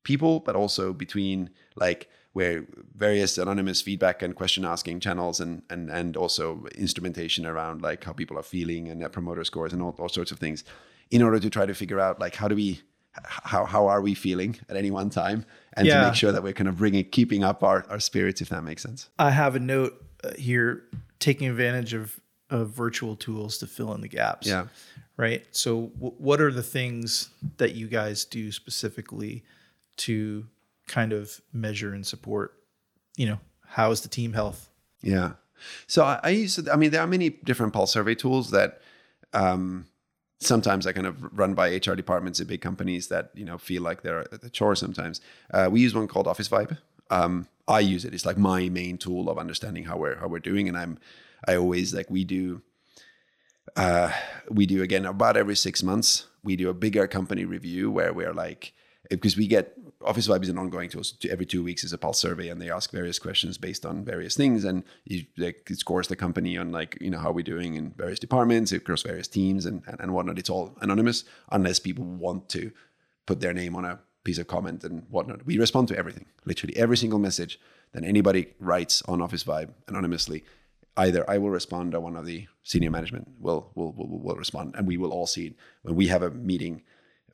people, 0.05 0.41
but 0.41 0.57
also 0.57 0.93
between 0.93 1.51
like 1.77 2.09
where 2.33 2.65
various 2.95 3.39
anonymous 3.39 3.81
feedback 3.81 4.23
and 4.23 4.35
question 4.35 4.65
asking 4.65 5.01
channels 5.01 5.41
and 5.41 5.63
and 5.71 5.91
and 5.91 6.17
also 6.17 6.67
instrumentation 6.77 7.47
around 7.47 7.83
like 7.83 8.05
how 8.05 8.13
people 8.13 8.39
are 8.39 8.43
feeling 8.43 8.89
and 8.89 9.01
net 9.01 9.13
promoter 9.13 9.43
scores 9.45 9.73
and 9.73 9.81
all, 9.83 9.95
all 9.99 10.09
sorts 10.09 10.31
of 10.31 10.39
things 10.39 10.63
in 11.11 11.23
order 11.23 11.39
to 11.41 11.49
try 11.51 11.65
to 11.67 11.75
figure 11.75 11.99
out 12.01 12.21
like 12.21 12.35
how 12.37 12.47
do 12.49 12.55
we 12.55 12.81
how 13.25 13.65
how 13.65 13.87
are 13.87 14.03
we 14.03 14.15
feeling 14.15 14.57
at 14.69 14.77
any 14.77 14.91
one 14.91 15.09
time 15.09 15.45
and 15.75 15.87
Yeah. 15.87 16.01
to 16.01 16.07
make 16.07 16.15
sure 16.15 16.31
that 16.33 16.43
we're 16.43 16.53
kind 16.53 16.69
of 16.69 16.77
bringing 16.77 17.05
keeping 17.05 17.43
up 17.43 17.63
our, 17.63 17.87
our 17.89 18.01
spirits 18.01 18.41
if 18.43 18.49
that 18.51 18.63
makes 18.65 18.83
sense 18.83 19.09
I 19.19 19.31
have 19.31 19.57
a 19.57 19.61
note 19.61 19.95
uh, 20.23 20.33
here 20.39 20.83
taking 21.19 21.49
advantage 21.49 21.95
of 21.95 22.21
of 22.51 22.71
virtual 22.71 23.17
tools 23.17 23.59
to 23.59 23.67
fill 23.67 23.93
in 23.95 24.01
the 24.01 24.09
gaps. 24.09 24.47
yeah 24.47 24.67
Right. 25.17 25.47
So, 25.51 25.87
w- 25.95 26.15
what 26.19 26.41
are 26.41 26.53
the 26.53 26.63
things 26.63 27.31
that 27.57 27.75
you 27.75 27.87
guys 27.87 28.25
do 28.25 28.53
specifically 28.53 29.45
to 29.99 30.47
kind 30.87 31.13
of 31.13 31.41
measure 31.53 31.95
and 31.95 32.07
support? 32.07 32.53
You 33.17 33.27
know, 33.29 33.41
how 33.67 33.91
is 33.93 34.03
the 34.03 34.09
team 34.09 34.35
health? 34.35 34.69
Yeah. 35.01 35.33
So 35.87 36.05
I, 36.05 36.21
I 36.23 36.29
use, 36.31 36.69
I 36.69 36.77
mean, 36.77 36.91
there 36.91 37.01
are 37.01 37.07
many 37.07 37.31
different 37.31 37.73
pulse 37.73 37.93
survey 37.93 38.15
tools 38.15 38.51
that 38.51 38.83
um, 39.33 39.87
sometimes 40.39 40.87
are 40.87 40.93
kind 40.93 41.07
of 41.07 41.39
run 41.39 41.55
by 41.55 41.69
HR 41.75 41.95
departments 41.95 42.39
at 42.41 42.47
big 42.47 42.61
companies 42.61 43.09
that, 43.09 43.31
you 43.35 43.47
know, 43.47 43.57
feel 43.57 43.81
like 43.83 44.03
they're 44.03 44.27
a 44.43 44.51
chore 44.51 44.77
sometimes. 44.77 45.23
Uh, 45.51 45.69
we 45.73 45.81
use 45.81 45.95
one 45.95 46.09
called 46.09 46.27
Office 46.27 46.49
Vibe. 46.49 46.77
Um, 47.09 47.49
I 47.67 47.81
use 47.81 48.05
it. 48.05 48.13
It's 48.13 48.27
like 48.27 48.37
my 48.37 48.69
main 48.69 48.99
tool 48.99 49.31
of 49.31 49.39
understanding 49.39 49.85
how 49.85 49.97
we're, 49.97 50.17
how 50.17 50.29
we're 50.29 50.41
doing. 50.41 50.69
And 50.69 50.77
I'm, 50.77 50.99
I 51.45 51.57
always 51.57 51.95
like, 51.95 52.11
we 52.11 52.25
do, 52.25 52.63
uh, 53.77 54.13
we 54.51 54.67
do 54.67 54.83
again 54.83 55.07
about 55.07 55.37
every 55.37 55.57
six 55.57 55.83
months, 55.83 56.27
we 56.43 56.57
do 56.57 56.69
a 56.69 56.75
bigger 56.75 57.07
company 57.07 57.45
review 57.45 57.91
where 57.91 58.13
we're 58.13 58.33
like, 58.33 58.73
because 59.11 59.37
we 59.37 59.47
get 59.47 59.77
Office 60.05 60.29
Vibe 60.29 60.43
is 60.43 60.49
an 60.49 60.59
ongoing 60.59 60.89
tool. 60.89 61.05
So 61.05 61.15
every 61.31 61.47
two 61.47 61.63
weeks 61.63 61.83
is 61.85 61.93
a 61.93 61.99
pulse 61.99 62.21
survey, 62.21 62.49
and 62.49 62.61
they 62.61 62.71
ask 62.71 62.91
various 62.91 63.19
questions 63.19 63.59
based 63.59 63.87
on 63.87 64.05
various 64.05 64.37
things, 64.37 64.65
and 64.65 64.85
you, 65.05 65.25
like, 65.37 65.69
it 65.71 65.79
scores 65.79 66.09
the 66.09 66.17
company 66.17 66.57
on 66.57 66.71
like 66.71 66.99
you 67.01 67.11
know 67.11 67.19
how 67.19 67.33
we're 67.33 67.43
doing 67.43 67.75
in 67.75 67.91
various 67.97 68.19
departments, 68.19 68.73
across 68.73 69.03
various 69.03 69.29
teams, 69.29 69.67
and, 69.67 69.83
and 69.87 70.01
and 70.01 70.13
whatnot. 70.13 70.39
It's 70.39 70.51
all 70.51 70.77
anonymous 70.81 71.25
unless 71.51 71.79
people 71.79 72.05
want 72.05 72.49
to 72.51 72.73
put 73.27 73.41
their 73.41 73.55
name 73.55 73.75
on 73.75 73.85
a 73.85 73.99
piece 74.25 74.39
of 74.39 74.47
comment 74.47 74.85
and 74.85 75.05
whatnot. 75.09 75.47
We 75.47 75.59
respond 75.59 75.89
to 75.89 75.99
everything, 75.99 76.27
literally 76.45 76.77
every 76.77 76.97
single 76.97 77.19
message 77.19 77.59
that 77.93 78.05
anybody 78.05 78.55
writes 78.61 79.03
on 79.09 79.23
Office 79.23 79.45
Vibe 79.45 79.71
anonymously. 79.89 80.45
Either 80.97 81.29
I 81.29 81.39
will 81.39 81.51
respond 81.51 81.95
or 81.95 82.01
one 82.01 82.17
of 82.17 82.25
the 82.25 82.47
senior 82.63 82.91
management 82.91 83.29
will 83.39 83.71
will 83.75 83.93
will, 83.93 84.19
will 84.19 84.37
respond, 84.37 84.75
and 84.77 84.87
we 84.87 84.97
will 84.97 85.13
all 85.13 85.27
see 85.27 85.49
it 85.49 85.55
when 85.83 85.95
we 85.95 86.09
have 86.09 86.23
a 86.23 86.31
meeting, 86.31 86.83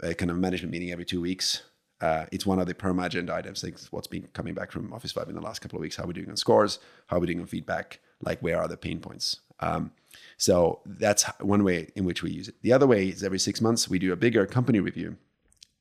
a 0.02 0.14
kind 0.14 0.30
of 0.30 0.36
management 0.36 0.72
meeting 0.72 0.90
every 0.90 1.04
two 1.04 1.20
weeks. 1.20 1.62
Uh, 2.00 2.26
it's 2.32 2.44
one 2.44 2.58
of 2.58 2.66
the 2.66 2.74
perma 2.74 3.06
agenda 3.06 3.32
items. 3.32 3.62
Like 3.62 3.78
what's 3.90 4.08
been 4.08 4.26
coming 4.32 4.54
back 4.54 4.72
from 4.72 4.92
Office 4.92 5.12
Vibe 5.12 5.28
in 5.28 5.36
the 5.36 5.40
last 5.40 5.60
couple 5.60 5.78
of 5.78 5.82
weeks. 5.82 5.94
How 5.94 6.04
are 6.04 6.08
we 6.08 6.14
doing 6.14 6.30
on 6.30 6.36
scores? 6.36 6.80
How 7.06 7.16
are 7.16 7.20
we 7.20 7.28
doing 7.28 7.40
on 7.40 7.46
feedback? 7.46 8.00
Like 8.20 8.40
where 8.40 8.60
are 8.60 8.66
the 8.66 8.76
pain 8.76 8.98
points? 8.98 9.40
Um, 9.60 9.92
so 10.36 10.80
that's 10.84 11.24
one 11.40 11.62
way 11.62 11.90
in 11.94 12.04
which 12.04 12.22
we 12.22 12.32
use 12.32 12.48
it. 12.48 12.56
The 12.62 12.72
other 12.72 12.86
way 12.88 13.08
is 13.08 13.22
every 13.22 13.38
six 13.38 13.60
months 13.60 13.88
we 13.88 14.00
do 14.00 14.12
a 14.12 14.16
bigger 14.16 14.44
company 14.46 14.80
review 14.80 15.16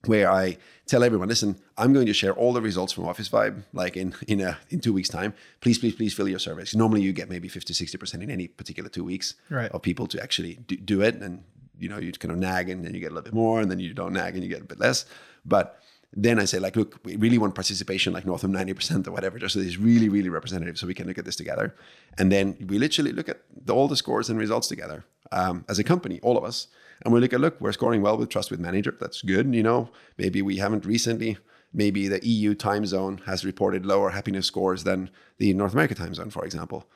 where 0.06 0.32
I 0.32 0.58
tell 0.88 1.04
everyone, 1.04 1.28
listen, 1.30 1.56
I'm 1.78 1.94
going 1.94 2.08
to 2.08 2.14
share 2.14 2.34
all 2.34 2.54
the 2.54 2.62
results 2.62 2.92
from 2.94 3.06
Office 3.08 3.30
Vibe, 3.30 3.64
like 3.74 3.96
in 3.96 4.14
in 4.28 4.42
a 4.42 4.58
in 4.70 4.80
two 4.80 4.94
weeks' 4.94 5.10
time. 5.10 5.34
Please, 5.60 5.78
please, 5.78 5.96
please 5.96 6.14
fill 6.14 6.28
your 6.28 6.40
surveys. 6.40 6.76
Normally, 6.76 7.02
you 7.02 7.14
get 7.14 7.30
maybe 7.30 7.48
50, 7.48 7.74
60 7.74 7.98
percent 7.98 8.24
in 8.24 8.30
any 8.32 8.48
particular 8.48 8.90
two 8.90 9.04
weeks 9.04 9.36
Right. 9.50 9.72
of 9.72 9.82
people 9.82 10.08
to 10.08 10.22
actually 10.22 10.56
do, 10.68 10.76
do 10.78 11.02
it, 11.02 11.16
and 11.16 11.44
you 11.78 11.90
know 11.90 12.00
you 12.00 12.12
kind 12.14 12.32
of 12.32 12.38
nag, 12.40 12.70
and 12.70 12.84
then 12.84 12.94
you 12.94 13.00
get 13.00 13.12
a 13.12 13.16
little 13.16 13.24
bit 13.30 13.34
more, 13.34 13.62
and 13.62 13.70
then 13.70 13.80
you 13.80 13.94
don't 13.94 14.14
nag, 14.14 14.34
and 14.36 14.44
you 14.44 14.50
get 14.50 14.62
a 14.62 14.66
bit 14.66 14.80
less. 14.80 15.06
But 15.46 15.78
then 16.14 16.40
I 16.40 16.46
say, 16.46 16.60
like, 16.60 16.76
look, 16.76 17.00
we 17.06 17.16
really 17.16 17.38
want 17.38 17.56
participation, 17.56 18.12
like 18.12 18.26
north 18.26 18.44
of 18.44 18.50
90% 18.50 19.08
or 19.08 19.12
whatever, 19.12 19.40
just 19.40 19.54
so 19.54 19.62
it's 19.62 19.78
really, 19.78 20.10
really 20.10 20.28
representative 20.28 20.78
so 20.78 20.86
we 20.86 20.94
can 20.94 21.08
look 21.08 21.18
at 21.18 21.24
this 21.24 21.38
together. 21.38 21.74
And 22.18 22.30
then 22.30 22.58
we 22.68 22.78
literally 22.80 23.14
look 23.14 23.30
at 23.30 23.40
the, 23.66 23.74
all 23.74 23.88
the 23.88 23.96
scores 23.96 24.30
and 24.30 24.38
results 24.38 24.68
together 24.68 25.06
um, 25.32 25.64
as 25.70 25.80
a 25.80 25.86
company, 25.86 26.20
all 26.22 26.38
of 26.38 26.44
us. 26.44 26.68
And 27.04 27.14
we 27.14 27.20
look 27.20 27.34
at, 27.34 27.42
look, 27.42 27.60
we're 27.60 27.72
scoring 27.72 28.02
well 28.02 28.18
with 28.18 28.30
Trust 28.30 28.52
with 28.52 28.60
Manager. 28.60 28.96
That's 29.00 29.22
good. 29.22 29.54
You 29.54 29.64
know, 29.64 29.90
maybe 30.18 30.42
we 30.42 30.58
haven't 30.58 30.86
recently, 30.86 31.38
maybe 31.74 32.08
the 32.08 32.26
EU 32.26 32.54
time 32.54 32.86
zone 32.86 33.22
has 33.26 33.44
reported 33.44 33.86
lower 33.86 34.12
happiness 34.12 34.46
scores 34.46 34.84
than 34.84 35.10
the 35.38 35.54
North 35.54 35.74
America 35.74 35.96
time 35.96 36.14
zone, 36.14 36.30
for 36.30 36.46
example. 36.46 36.88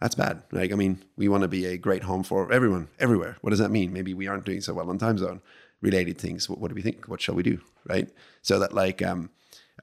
That's 0.00 0.14
bad. 0.14 0.42
Like, 0.52 0.72
I 0.72 0.74
mean, 0.74 1.02
we 1.16 1.28
want 1.28 1.42
to 1.42 1.48
be 1.48 1.64
a 1.66 1.78
great 1.78 2.02
home 2.02 2.24
for 2.24 2.52
everyone, 2.52 2.88
everywhere. 2.98 3.38
What 3.40 3.50
does 3.50 3.58
that 3.58 3.70
mean? 3.70 3.92
Maybe 3.92 4.12
we 4.12 4.26
aren't 4.26 4.44
doing 4.44 4.60
so 4.60 4.74
well 4.74 4.90
on 4.90 4.98
time 4.98 5.18
zone 5.18 5.40
related 5.80 6.18
things. 6.18 6.48
What, 6.48 6.58
what 6.58 6.68
do 6.68 6.74
we 6.74 6.82
think? 6.82 7.08
What 7.08 7.20
shall 7.20 7.34
we 7.34 7.42
do? 7.42 7.60
Right. 7.86 8.10
So 8.42 8.58
that, 8.58 8.72
like, 8.74 9.02
um, 9.02 9.30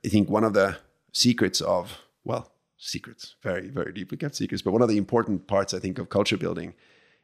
I 0.05 0.09
think 0.09 0.29
one 0.29 0.43
of 0.43 0.53
the 0.53 0.77
secrets 1.11 1.61
of, 1.61 1.99
well, 2.23 2.51
secrets, 2.77 3.35
very, 3.41 3.69
very 3.69 3.93
deeply 3.93 4.17
kept 4.17 4.35
secrets, 4.35 4.61
but 4.61 4.71
one 4.71 4.81
of 4.81 4.89
the 4.89 4.97
important 4.97 5.47
parts, 5.47 5.73
I 5.73 5.79
think, 5.79 5.99
of 5.99 6.09
culture 6.09 6.37
building 6.37 6.73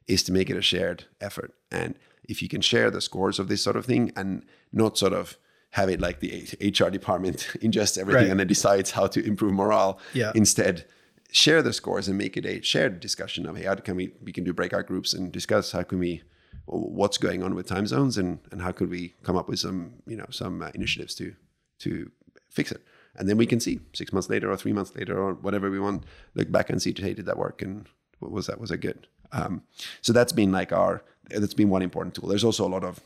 is 0.08 0.24
to 0.24 0.32
make 0.32 0.50
it 0.50 0.58
a 0.58 0.62
shared 0.62 1.06
effort. 1.20 1.54
And 1.72 1.96
if 2.28 2.42
you 2.42 2.48
can 2.50 2.62
share 2.62 2.90
the 2.92 3.02
scores 3.02 3.40
of 3.40 3.48
this 3.48 3.62
sort 3.64 3.76
of 3.76 3.86
thing 3.86 4.12
and 4.16 4.44
not 4.72 4.98
sort 4.98 5.14
of 5.14 5.38
have 5.72 5.90
it 5.90 6.00
like 6.02 6.20
the 6.20 6.30
HR 6.62 6.90
department 6.90 7.38
ingests 7.62 7.98
everything 7.98 8.24
Right. 8.24 8.32
and 8.32 8.40
then 8.40 8.48
decides 8.48 8.92
how 8.92 9.08
to 9.08 9.24
improve 9.26 9.54
morale, 9.54 10.00
Yeah. 10.14 10.32
instead 10.36 10.86
share 11.32 11.62
the 11.62 11.74
scores 11.74 12.08
and 12.08 12.18
make 12.18 12.38
it 12.38 12.46
a 12.46 12.62
shared 12.62 13.00
discussion 13.02 13.46
of 13.46 13.58
hey, 13.58 13.64
how 13.66 13.76
can 13.76 13.96
we 13.98 14.12
we 14.24 14.32
can 14.32 14.44
do 14.46 14.54
breakout 14.54 14.86
groups 14.88 15.14
and 15.14 15.32
discuss 15.32 15.72
how 15.74 15.84
can 15.84 16.00
we 16.00 16.22
what's 16.66 17.18
going 17.18 17.44
on 17.44 17.54
with 17.56 17.68
time 17.68 17.86
zones 17.88 18.18
and 18.18 18.40
and 18.52 18.62
how 18.62 18.72
could 18.72 18.90
we 18.90 19.14
come 19.24 19.36
up 19.36 19.48
with 19.50 19.60
some 19.60 19.94
you 20.06 20.16
know 20.18 20.26
some 20.30 20.62
uh, 20.62 20.70
initiatives 20.74 21.14
to 21.16 21.34
to 21.80 22.10
fix 22.50 22.72
it 22.72 22.82
and 23.18 23.28
then 23.28 23.38
we 23.38 23.46
can 23.46 23.60
see 23.60 23.80
six 23.94 24.12
months 24.14 24.30
later 24.30 24.50
or 24.52 24.56
three 24.58 24.74
months 24.74 24.96
later 24.96 25.18
or 25.22 25.34
whatever 25.34 25.70
we 25.70 25.80
want 25.80 26.04
look 26.36 26.50
back 26.52 26.70
and 26.70 26.82
see 26.82 26.94
hey 26.98 27.14
did 27.14 27.26
that 27.26 27.38
work 27.38 27.62
and 27.62 27.88
what 28.20 28.32
was 28.32 28.48
that 28.48 28.60
was 28.60 28.70
that 28.70 28.78
good 28.78 29.08
um, 29.34 29.62
so 30.02 30.14
that's 30.14 30.32
been 30.32 30.52
like 30.54 30.72
our 30.72 31.04
that's 31.30 31.54
been 31.54 31.70
one 31.70 31.82
important 31.82 32.16
tool. 32.16 32.30
There's 32.30 32.44
also 32.44 32.66
a 32.66 32.70
lot 32.70 32.84
of 32.84 33.00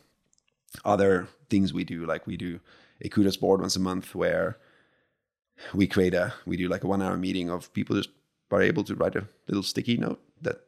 other 0.86 1.28
things 1.50 1.74
we 1.74 1.84
do. 1.84 2.06
Like 2.06 2.28
we 2.28 2.38
do 2.38 2.60
a 3.02 3.10
kudos 3.10 3.38
board 3.38 3.62
once 3.62 3.76
a 3.76 3.80
month 3.80 4.16
where 4.16 4.58
we 5.74 5.88
create 5.88 6.14
a 6.14 6.34
we 6.46 6.58
do 6.58 6.68
like 6.68 6.84
a 6.84 6.88
one 6.88 7.02
hour 7.02 7.18
meeting 7.18 7.50
of 7.50 7.72
people 7.74 7.96
just 7.96 8.10
are 8.52 8.62
able 8.62 8.84
to 8.84 8.96
write 8.96 9.16
a 9.16 9.28
little 9.48 9.64
sticky 9.64 9.98
note 9.98 10.22
that 10.42 10.62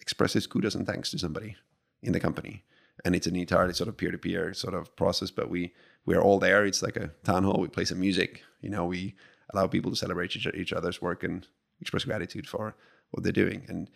expresses 0.00 0.46
kudos 0.46 0.74
and 0.74 0.86
thanks 0.86 1.10
to 1.10 1.18
somebody 1.18 1.56
in 2.02 2.12
the 2.12 2.20
company. 2.20 2.64
And 3.04 3.14
it's 3.14 3.26
an 3.26 3.36
entirely 3.36 3.74
sort 3.74 3.88
of 3.88 3.96
peer-to-peer 3.96 4.54
sort 4.54 4.74
of 4.74 4.94
process 4.96 5.30
but 5.30 5.48
we 5.48 5.72
we're 6.06 6.22
all 6.22 6.38
there. 6.38 6.64
It's 6.64 6.82
like 6.82 6.96
a 6.96 7.10
town 7.24 7.44
hall. 7.44 7.60
We 7.60 7.68
play 7.68 7.84
some 7.84 8.00
music. 8.00 8.42
You 8.60 8.70
know 8.70 8.86
we 8.86 9.14
allow 9.52 9.66
people 9.66 9.90
to 9.90 9.96
celebrate 9.96 10.36
each, 10.36 10.46
each 10.46 10.72
other's 10.72 11.00
work 11.00 11.22
and 11.22 11.46
express 11.80 12.04
gratitude 12.04 12.46
for 12.46 12.74
what 13.10 13.22
they're 13.22 13.32
doing. 13.32 13.64
And 13.68 13.88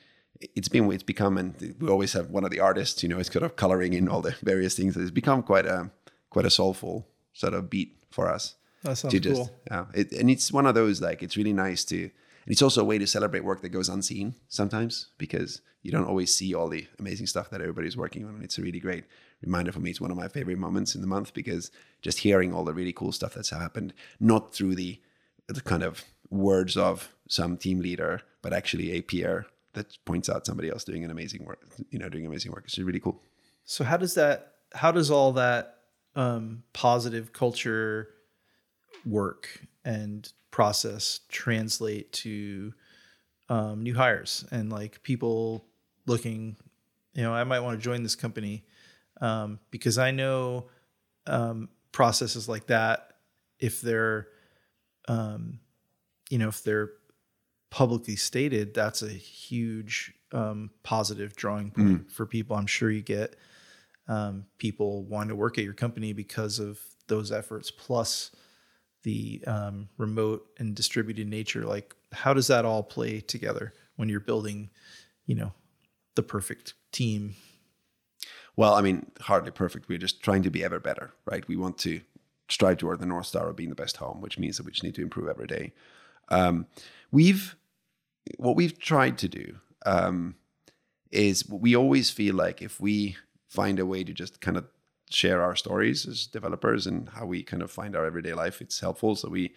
it's 0.55 0.68
been 0.68 0.90
it's 0.93 1.03
become 1.03 1.38
and 1.38 1.74
we 1.80 1.88
always 1.88 2.12
have 2.12 2.30
one 2.30 2.45
of 2.45 2.51
the 2.51 2.61
artists 2.61 3.03
you 3.03 3.09
know 3.09 3.18
it's 3.18 3.28
kind 3.28 3.45
of 3.45 3.57
coloring 3.57 3.93
in 3.93 4.09
all 4.09 4.22
the 4.22 4.34
various 4.43 4.74
things. 4.76 4.97
It's 4.97 5.11
become 5.11 5.43
quite 5.43 5.66
a 5.66 5.90
quite 6.30 6.47
a 6.47 6.51
soulful 6.51 7.07
sort 7.32 7.55
of 7.55 7.68
beat 7.70 7.97
for 8.11 8.28
us 8.28 8.55
That 8.82 8.97
sounds 8.97 9.12
to 9.14 9.20
just 9.20 9.36
cool. 9.36 9.51
yeah. 9.70 9.84
It, 9.95 10.12
and 10.12 10.28
it's 10.30 10.53
one 10.53 10.66
of 10.66 10.74
those 10.74 11.01
like 11.01 11.22
it's 11.22 11.36
really 11.36 11.53
nice 11.53 11.84
to 11.86 11.97
and 12.45 12.51
it's 12.53 12.62
also 12.62 12.80
a 12.80 12.84
way 12.84 12.99
to 12.99 13.07
celebrate 13.07 13.45
work 13.45 13.61
that 13.62 13.68
goes 13.68 13.88
unseen 13.88 14.34
sometimes 14.49 15.09
because 15.18 15.61
you 15.82 15.90
don't 15.90 16.07
always 16.07 16.32
see 16.34 16.55
all 16.55 16.68
the 16.68 16.86
amazing 16.99 17.26
stuff 17.26 17.51
that 17.51 17.61
everybody's 17.61 17.97
working 17.97 18.24
on. 18.24 18.34
And 18.36 18.45
it's 18.45 18.57
a 18.59 18.62
really 18.62 18.78
great 18.78 19.05
reminder 19.43 19.72
for 19.72 19.80
me. 19.80 19.90
It's 19.90 20.01
one 20.01 20.12
of 20.12 20.16
my 20.16 20.28
favorite 20.28 20.59
moments 20.59 20.95
in 20.95 21.01
the 21.01 21.09
month 21.09 21.34
because 21.34 21.72
just 22.03 22.18
hearing 22.18 22.53
all 22.55 22.64
the 22.64 22.72
really 22.74 22.93
cool 22.93 23.11
stuff 23.12 23.34
that's 23.34 23.51
happened 23.51 23.93
not 24.20 24.55
through 24.55 24.74
the 24.77 25.01
the 25.48 25.60
kind 25.60 25.82
of 25.82 26.05
words 26.31 26.77
of 26.77 27.14
some 27.28 27.56
team 27.56 27.81
leader 27.81 28.23
but 28.43 28.52
actually 28.52 28.93
a 28.93 29.02
peer 29.02 29.47
that 29.74 29.97
points 30.05 30.28
out 30.28 30.44
somebody 30.47 30.69
else 30.69 30.85
doing 30.85 31.05
an 31.05 31.11
amazing 31.11 31.44
work 31.44 31.61
you 31.90 31.99
know 31.99 32.09
doing 32.09 32.27
amazing 32.27 32.53
work. 32.53 32.65
It's 32.66 32.78
really 32.78 33.01
cool. 33.01 33.23
So 33.65 33.85
how 33.85 33.97
does 33.97 34.15
that 34.15 34.55
how 34.74 34.93
does 34.93 35.11
all 35.11 35.32
that 35.32 35.78
um, 36.15 36.65
positive 36.73 37.32
culture 37.32 38.09
work 39.05 39.66
and 39.85 40.31
process 40.51 41.20
translate 41.28 42.12
to 42.12 42.73
um, 43.49 43.82
new 43.82 43.94
hires 43.94 44.44
and 44.51 44.70
like 44.70 45.03
people 45.03 45.66
looking, 46.07 46.57
you 47.15 47.23
know, 47.23 47.32
I 47.32 47.44
might 47.44 47.61
want 47.61 47.78
to 47.78 47.82
join 47.82 48.03
this 48.03 48.16
company 48.16 48.65
um, 49.20 49.59
because 49.70 49.99
I 49.99 50.11
know 50.11 50.66
um, 51.27 51.69
processes 51.93 52.49
like 52.49 52.66
that 52.66 53.15
if 53.59 53.81
they're, 53.81 54.28
um, 55.09 55.61
you 56.31 56.39
know, 56.39 56.49
if 56.49 56.62
they're 56.62 56.90
publicly 57.73 58.16
stated, 58.16 58.74
that's 58.74 59.03
a 59.03 59.09
huge 59.09 60.12
um, 60.32 60.70
positive 60.82 61.35
drawing 61.35 61.70
point 61.70 62.12
for 62.12 62.27
people. 62.27 62.55
I'm 62.55 62.66
sure 62.66 62.90
you 62.90 63.03
get 63.03 63.35
um, 64.07 64.44
people 64.59 65.05
wanting 65.05 65.31
to 65.31 65.36
work 65.36 65.59
at 65.59 65.65
your 65.65 65.73
company 65.73 66.12
because 66.12 66.59
of 66.59 66.78
those 67.09 67.32
efforts, 67.32 67.70
plus 67.70 68.31
the 69.03 69.43
um, 69.47 69.89
remote 69.97 70.47
and 70.59 70.74
distributed 70.74 71.27
nature. 71.27 71.65
Like, 71.65 71.94
how 72.12 72.35
does 72.35 72.47
that 72.49 72.65
all 72.65 72.82
play 72.82 73.20
together 73.20 73.73
when 73.97 74.09
you're 74.09 74.20
building 74.20 74.70
you 75.27 75.35
know, 75.35 75.53
the 76.15 76.23
perfect 76.23 76.74
team? 76.93 77.35
Well, 78.57 78.74
I 78.74 78.82
mean, 78.82 79.07
hardly 79.20 79.51
perfect. 79.51 79.89
We're 79.89 79.99
just 79.99 80.23
trying 80.23 80.43
to 80.43 80.51
be 80.51 80.62
ever 80.62 80.78
better, 80.78 81.12
right? 81.24 81.47
We 81.49 81.57
want 81.57 81.78
to 81.78 82.01
strive 82.49 82.78
toward 82.78 83.01
the 83.01 83.07
North 83.07 83.27
Star 83.27 83.49
of 83.49 83.57
being 83.57 83.70
the 83.70 83.74
best 83.74 83.97
home, 83.97 84.20
which 84.20 84.39
means 84.39 84.59
that 84.59 84.66
we 84.66 84.73
just 84.73 84.85
need 84.85 84.94
to 84.97 85.03
improve 85.03 85.28
every 85.28 85.47
day. 85.47 85.73
Um, 86.28 86.66
we've, 87.11 87.57
what 88.36 88.57
we've 88.57 88.78
tried 88.78 89.19
to 89.19 89.28
do 89.28 89.57
um, 89.86 90.36
is 91.11 91.49
we 91.49 91.77
always 91.77 92.11
feel 92.11 92.35
like 92.35 92.62
if 92.62 92.81
we 92.81 93.16
find 93.49 93.78
a 93.78 93.86
way 93.86 94.05
to 94.05 94.12
just 94.12 94.40
kind 94.40 94.57
of 94.57 94.66
share 95.11 95.43
our 95.43 95.55
stories 95.55 96.07
as 96.07 96.27
developers 96.27 96.86
and 96.86 97.09
how 97.11 97.27
we 97.27 97.43
kind 97.43 97.62
of 97.62 97.70
find 97.70 97.94
our 97.94 98.07
everyday 98.07 98.32
life, 98.32 98.61
it's 98.61 98.81
helpful. 98.81 99.15
So 99.15 99.28
we, 99.28 99.55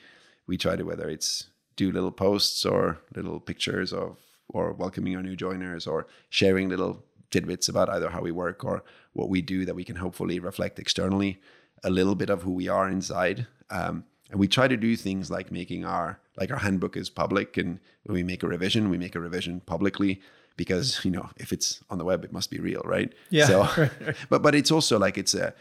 we 0.48 0.58
try 0.58 0.76
to, 0.76 0.84
whether 0.84 1.10
it's 1.10 1.48
do 1.76 1.92
little 1.92 2.12
posts 2.12 2.66
or 2.66 3.00
little 3.16 3.40
pictures 3.40 3.94
of, 3.94 4.18
or 4.50 4.74
welcoming 4.74 5.16
our 5.16 5.24
new 5.24 5.36
joiners 5.36 5.88
or 5.88 6.08
sharing 6.30 6.70
little 6.70 7.04
tidbits 7.32 7.68
about 7.68 7.90
either 7.90 8.10
how 8.10 8.22
we 8.22 8.32
work 8.32 8.64
or 8.64 8.84
what 9.14 9.30
we 9.30 9.42
do 9.42 9.66
that 9.66 9.76
we 9.76 9.84
can 9.84 9.96
hopefully 9.96 10.40
reflect 10.40 10.78
externally 10.80 11.40
a 11.84 11.90
little 11.90 12.16
bit 12.16 12.30
of 12.30 12.44
who 12.44 12.52
we 12.52 12.68
are 12.68 12.90
inside. 12.90 13.48
Um, 13.70 14.06
and 14.30 14.40
we 14.40 14.48
try 14.48 14.68
to 14.68 14.78
do 14.78 14.96
things 14.96 15.30
like 15.30 15.52
making 15.52 15.86
our 15.86 16.20
like 16.38 16.52
our 16.52 16.58
handbook 16.58 16.98
is 16.98 17.10
public, 17.10 17.58
and 17.58 17.80
when 18.04 18.16
we 18.16 18.24
make 18.24 18.44
a 18.44 18.48
revision, 18.48 18.90
we 18.90 18.98
make 18.98 19.16
a 19.16 19.20
revision 19.20 19.62
publicly 19.62 20.22
because 20.58 21.04
you 21.04 21.12
know 21.12 21.30
if 21.38 21.52
it's 21.52 21.84
on 21.90 21.98
the 21.98 22.06
web, 22.06 22.24
it 22.24 22.32
must 22.32 22.50
be 22.50 22.60
real, 22.60 22.82
right? 22.86 23.14
Yeah. 23.30 23.46
So, 23.48 23.90
but 24.30 24.42
but 24.42 24.56
it's 24.56 24.72
also 24.72 24.98
like 25.00 25.18
it's 25.18 25.34
a 25.34 25.54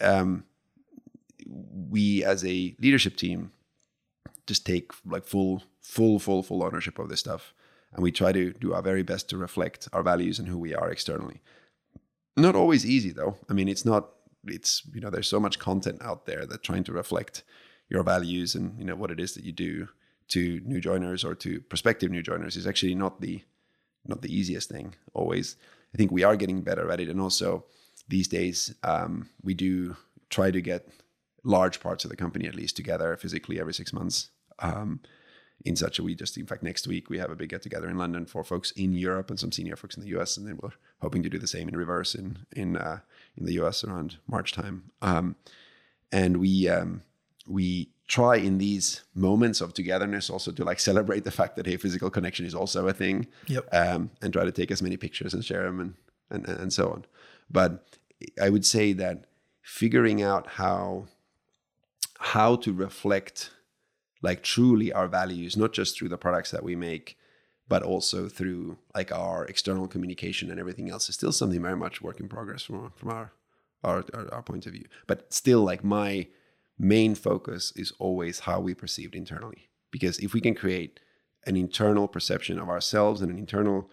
um, 0.00 0.44
we 1.90 2.24
as 2.24 2.44
a 2.44 2.74
leadership 2.80 3.16
team 3.16 3.52
just 4.46 4.66
take 4.66 4.92
like 5.04 5.24
full 5.24 5.62
full 5.80 6.18
full 6.18 6.42
full 6.42 6.62
ownership 6.62 6.98
of 6.98 7.08
this 7.08 7.20
stuff 7.20 7.54
and 7.92 8.02
we 8.02 8.10
try 8.10 8.32
to 8.32 8.52
do 8.54 8.72
our 8.72 8.82
very 8.82 9.02
best 9.02 9.28
to 9.30 9.36
reflect 9.36 9.88
our 9.92 10.02
values 10.02 10.38
and 10.38 10.48
who 10.48 10.58
we 10.58 10.74
are 10.74 10.90
externally 10.90 11.40
not 12.36 12.56
always 12.56 12.86
easy 12.86 13.10
though 13.10 13.36
i 13.48 13.52
mean 13.52 13.68
it's 13.68 13.84
not 13.84 14.10
it's 14.46 14.82
you 14.94 15.00
know 15.00 15.10
there's 15.10 15.28
so 15.28 15.40
much 15.40 15.58
content 15.58 16.00
out 16.02 16.26
there 16.26 16.46
that 16.46 16.62
trying 16.62 16.84
to 16.84 16.92
reflect 16.92 17.42
your 17.92 18.02
values 18.02 18.54
and 18.54 18.78
you 18.78 18.86
know 18.86 18.96
what 18.96 19.10
it 19.10 19.20
is 19.20 19.34
that 19.34 19.44
you 19.44 19.52
do 19.52 19.86
to 20.28 20.60
new 20.64 20.80
joiners 20.80 21.24
or 21.24 21.34
to 21.34 21.60
prospective 21.60 22.10
new 22.10 22.22
joiners 22.22 22.56
is 22.56 22.66
actually 22.66 22.94
not 22.94 23.20
the 23.20 23.42
not 24.06 24.22
the 24.22 24.34
easiest 24.34 24.68
thing 24.70 24.94
always. 25.12 25.56
I 25.94 25.98
think 25.98 26.10
we 26.10 26.24
are 26.24 26.36
getting 26.36 26.62
better 26.62 26.90
at 26.90 27.00
it. 27.00 27.08
And 27.08 27.20
also 27.20 27.66
these 28.08 28.28
days 28.28 28.74
um, 28.82 29.28
we 29.42 29.52
do 29.52 29.96
try 30.30 30.50
to 30.50 30.62
get 30.62 30.88
large 31.44 31.80
parts 31.80 32.04
of 32.04 32.10
the 32.10 32.16
company 32.16 32.46
at 32.48 32.54
least 32.54 32.76
together 32.76 33.16
physically 33.16 33.60
every 33.60 33.74
six 33.74 33.92
months 33.92 34.30
um, 34.60 35.00
in 35.66 35.76
such 35.76 35.98
a 35.98 36.02
we 36.02 36.14
just 36.14 36.38
in 36.38 36.46
fact 36.46 36.62
next 36.62 36.86
week 36.86 37.10
we 37.10 37.18
have 37.18 37.30
a 37.30 37.36
big 37.36 37.50
get 37.50 37.62
together 37.62 37.90
in 37.90 37.98
London 37.98 38.24
for 38.24 38.42
folks 38.42 38.70
in 38.72 38.94
Europe 38.94 39.28
and 39.28 39.38
some 39.38 39.52
senior 39.52 39.76
folks 39.76 39.96
in 39.96 40.02
the 40.02 40.14
US 40.16 40.38
and 40.38 40.46
then 40.46 40.58
we're 40.62 40.78
hoping 41.02 41.22
to 41.22 41.28
do 41.28 41.38
the 41.38 41.54
same 41.54 41.68
in 41.68 41.76
reverse 41.76 42.14
in 42.14 42.38
in 42.52 42.76
uh, 42.76 43.00
in 43.36 43.44
the 43.44 43.60
US 43.60 43.84
around 43.84 44.16
March 44.26 44.52
time. 44.52 44.90
Um, 45.02 45.36
and 46.10 46.38
we 46.38 46.68
um, 46.68 47.02
we 47.46 47.90
try 48.08 48.36
in 48.36 48.58
these 48.58 49.02
moments 49.14 49.60
of 49.60 49.72
togetherness 49.74 50.28
also 50.30 50.52
to 50.52 50.64
like 50.64 50.78
celebrate 50.80 51.24
the 51.24 51.30
fact 51.30 51.56
that 51.56 51.66
hey 51.66 51.76
physical 51.76 52.10
connection 52.10 52.44
is 52.46 52.54
also 52.54 52.86
a 52.88 52.92
thing 52.92 53.26
Yep. 53.46 53.68
um, 53.72 54.10
and 54.20 54.32
try 54.32 54.44
to 54.44 54.52
take 54.52 54.70
as 54.70 54.82
many 54.82 54.96
pictures 54.96 55.34
and 55.34 55.44
share 55.44 55.64
them 55.64 55.80
and, 55.80 55.94
and 56.30 56.58
and 56.60 56.72
so 56.72 56.90
on 56.90 57.04
but 57.50 57.84
I 58.40 58.50
would 58.50 58.64
say 58.66 58.92
that 58.94 59.26
figuring 59.62 60.22
out 60.22 60.46
how 60.46 61.06
how 62.18 62.56
to 62.56 62.72
reflect 62.72 63.50
like 64.22 64.42
truly 64.44 64.92
our 64.92 65.08
values, 65.08 65.56
not 65.56 65.72
just 65.72 65.98
through 65.98 66.08
the 66.08 66.16
products 66.16 66.52
that 66.52 66.62
we 66.62 66.76
make, 66.76 67.16
but 67.68 67.82
also 67.82 68.28
through 68.28 68.78
like 68.94 69.10
our 69.10 69.44
external 69.46 69.88
communication 69.88 70.48
and 70.50 70.60
everything 70.60 70.88
else 70.90 71.08
is 71.08 71.16
still 71.16 71.32
something 71.32 71.60
very 71.60 71.76
much 71.76 72.00
work 72.00 72.20
in 72.20 72.28
progress 72.28 72.62
from 72.62 72.92
from 72.96 73.10
our 73.10 73.32
our, 73.82 74.04
our, 74.14 74.34
our 74.34 74.42
point 74.42 74.66
of 74.66 74.72
view. 74.72 74.86
But 75.08 75.32
still, 75.32 75.62
like 75.62 75.82
my 75.82 76.28
main 76.78 77.14
focus 77.14 77.72
is 77.76 77.92
always 77.98 78.40
how 78.40 78.60
we 78.60 78.74
perceived 78.74 79.14
internally. 79.14 79.68
Because 79.90 80.18
if 80.18 80.32
we 80.34 80.40
can 80.40 80.54
create 80.54 81.00
an 81.46 81.56
internal 81.56 82.08
perception 82.08 82.58
of 82.58 82.68
ourselves 82.68 83.20
and 83.20 83.30
an 83.30 83.38
internal 83.38 83.90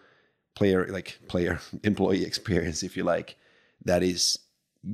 player 0.55 0.87
like 0.87 1.19
player 1.27 1.59
employee 1.83 2.23
experience, 2.25 2.83
if 2.83 2.95
you 2.97 3.03
like, 3.03 3.35
that 3.85 4.03
is 4.03 4.39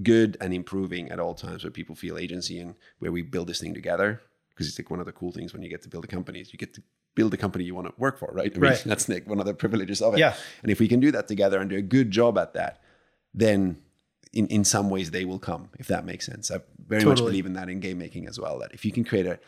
good 0.03 0.35
and 0.41 0.53
improving 0.53 1.09
at 1.11 1.19
all 1.19 1.35
times 1.35 1.63
where 1.63 1.71
people 1.71 1.95
feel 1.95 2.17
agency 2.17 2.59
and 2.59 2.75
where 2.99 3.11
we 3.11 3.21
build 3.21 3.47
this 3.47 3.59
thing 3.59 3.73
together 3.73 4.19
because 4.49 4.67
it's 4.67 4.79
like 4.79 4.89
one 4.89 4.99
of 4.99 5.05
the 5.05 5.11
cool 5.11 5.31
things 5.31 5.53
when 5.53 5.61
you 5.61 5.69
get 5.69 5.83
to 5.83 5.89
build 5.89 6.03
a 6.03 6.07
company 6.07 6.39
is 6.39 6.51
you 6.51 6.57
get 6.57 6.73
to 6.73 6.81
build 7.13 7.31
the 7.31 7.37
company 7.37 7.63
you 7.63 7.75
want 7.75 7.85
to 7.87 7.93
work 7.99 8.17
for 8.17 8.31
right 8.33 8.51
I 8.51 8.57
mean, 8.59 8.61
Right. 8.71 8.83
that's 8.85 9.07
like 9.07 9.27
one 9.27 9.39
of 9.39 9.45
the 9.45 9.53
privileges 9.53 10.01
of 10.01 10.15
it 10.15 10.19
Yeah. 10.19 10.33
and 10.63 10.71
if 10.71 10.79
we 10.79 10.87
can 10.87 10.99
do 10.99 11.11
that 11.11 11.27
together 11.27 11.59
and 11.61 11.69
do 11.69 11.75
a 11.77 11.83
good 11.83 12.09
job 12.09 12.35
at 12.39 12.55
that 12.55 12.81
then 13.35 13.77
in, 14.35 14.47
in 14.47 14.63
some 14.63 14.89
ways 14.89 15.11
they 15.11 15.25
will 15.25 15.39
come 15.39 15.69
if 15.79 15.87
that 15.87 16.05
makes 16.05 16.25
sense. 16.25 16.51
I 16.51 16.59
very 16.87 17.03
much 17.03 17.17
believe 17.17 17.47
in 17.47 17.53
that 17.53 17.69
in 17.69 17.79
game 17.79 17.97
making 17.97 18.27
as 18.27 18.39
well 18.39 18.59
that 18.59 18.73
if 18.73 18.85
you 18.85 18.91
can 18.91 19.03
create 19.03 19.25
a 19.25 19.39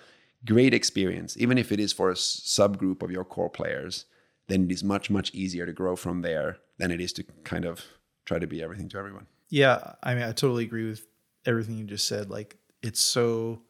great 0.46 0.74
experience 0.74 1.38
even 1.38 1.58
if 1.58 1.72
it 1.72 1.80
is 1.80 1.94
for 1.94 2.10
a 2.10 2.16
subgroup 2.16 3.04
of 3.04 3.12
your 3.12 3.24
core 3.24 3.50
players 3.50 4.06
then 4.48 4.64
it 4.66 4.72
is 4.72 4.84
much 4.84 5.10
much 5.10 5.34
easier 5.34 5.66
to 5.66 5.74
grow 5.74 5.96
from 5.96 6.22
there 6.22 6.58
than 6.78 6.92
it 6.92 7.02
is 7.02 7.14
to 7.14 7.24
kind 7.44 7.66
of 7.66 7.86
try 8.26 8.38
to 8.38 8.48
be 8.48 8.62
everything 8.62 8.90
to 8.90 8.98
everyone. 8.98 9.26
Yeah, 9.50 9.94
I 10.04 10.14
mean, 10.14 10.24
I 10.24 10.32
totally 10.34 10.66
agree 10.66 10.88
with 10.88 11.06
everything 11.46 11.78
you 11.78 11.86
just 11.86 12.08
said. 12.08 12.30
Like, 12.30 12.58
it's 12.84 13.02
so, 13.02 13.62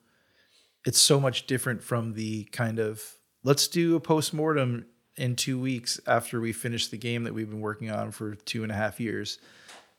it's 0.86 1.00
so 1.00 1.20
much 1.20 1.48
different 1.48 1.84
from 1.84 2.14
the 2.14 2.46
kind 2.46 2.80
of 2.80 3.04
let's 3.44 3.68
do 3.68 3.96
a 3.96 4.00
post 4.00 4.34
mortem 4.34 4.88
in 5.16 5.36
two 5.36 5.60
weeks 5.60 6.00
after 6.06 6.42
we 6.42 6.52
finish 6.52 6.88
the 6.88 6.98
game 6.98 7.24
that 7.24 7.34
we've 7.34 7.50
been 7.50 7.62
working 7.62 7.90
on 7.90 8.12
for 8.12 8.36
two 8.36 8.64
and 8.64 8.72
a 8.72 8.76
half 8.76 9.00
years, 9.00 9.40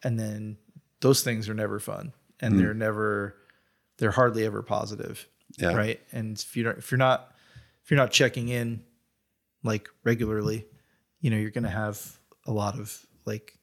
and 0.02 0.18
then 0.18 0.58
those 1.00 1.22
things 1.22 1.48
are 1.48 1.54
never 1.54 1.78
fun, 1.78 2.12
and 2.40 2.54
hmm. 2.54 2.60
they're 2.60 2.74
never, 2.74 3.36
they're 3.98 4.10
hardly 4.10 4.44
ever 4.44 4.62
positive, 4.62 5.28
Yeah. 5.58 5.74
right? 5.74 6.00
And 6.12 6.36
if 6.36 6.56
you're 6.56 6.72
if 6.72 6.90
you're 6.90 6.98
not 6.98 7.34
if 7.84 7.90
you're 7.90 7.98
not 7.98 8.10
checking 8.10 8.48
in 8.48 8.82
like 9.62 9.88
regularly, 10.04 10.66
you 11.20 11.30
know, 11.30 11.36
you're 11.36 11.50
gonna 11.50 11.70
have 11.70 12.18
a 12.46 12.52
lot 12.52 12.78
of 12.78 13.06
like 13.24 13.58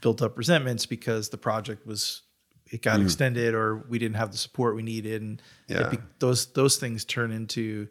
built 0.00 0.22
up 0.22 0.38
resentments 0.38 0.86
because 0.86 1.28
the 1.28 1.38
project 1.38 1.86
was 1.86 2.22
it 2.66 2.82
got 2.82 2.98
hmm. 2.98 3.04
extended 3.04 3.54
or 3.54 3.84
we 3.88 3.98
didn't 3.98 4.16
have 4.16 4.30
the 4.30 4.38
support 4.38 4.76
we 4.76 4.82
needed 4.82 5.22
and 5.22 5.42
it 5.68 5.76
Yeah. 5.76 5.88
be- 5.88 5.98
those 6.18 6.52
those 6.52 6.76
things 6.76 7.04
turn 7.04 7.32
into 7.32 7.88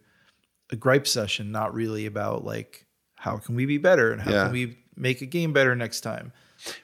a 0.69 0.76
gripe 0.76 1.07
session 1.07 1.52
not 1.52 1.73
really 1.73 2.06
about 2.06 2.44
like 2.44 2.85
how 3.15 3.38
can 3.38 3.56
we 3.56 3.65
be 3.65 3.77
better 3.77 4.11
and 4.11 4.22
how 4.22 4.31
Yeah. 4.31 4.44
can 4.44 4.53
we 4.53 4.77
make 4.95 5.22
a 5.22 5.26
game 5.26 5.53
better 5.53 5.76
next 5.76 6.02
time 6.02 6.31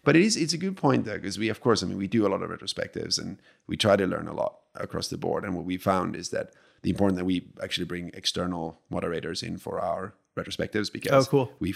But 0.04 0.16
it 0.16 0.22
is 0.24 0.36
it's 0.38 0.54
a 0.54 0.58
good 0.58 0.78
point 0.78 1.06
though, 1.06 1.16
because 1.16 1.38
we 1.38 1.50
of 1.50 1.62
course 1.62 1.84
I 1.84 1.88
mean 1.88 1.98
we 1.98 2.08
do 2.08 2.26
a 2.26 2.30
lot 2.30 2.41
of 2.44 2.50
retrospectives 2.50 3.20
and 3.20 3.38
we 3.68 3.78
try 3.78 3.95
to 3.95 4.06
learn 4.08 4.28
a 4.28 4.34
lot 4.34 4.60
across 4.76 5.08
the 5.08 5.18
board. 5.18 5.44
And 5.44 5.56
what 5.56 5.66
we 5.66 5.78
found 5.78 6.16
is 6.16 6.30
that 6.30 6.52
the 6.82 6.90
important 6.90 7.18
that 7.18 7.26
we 7.26 7.48
actually 7.62 7.86
bring 7.86 8.12
external 8.14 8.80
moderators 8.90 9.41
in 9.44 9.58
for 9.58 9.80
our 9.80 10.14
retrospectives 10.36 10.91
because 10.91 11.28
Oh, 11.28 11.30
cool. 11.30 11.52
we 11.60 11.74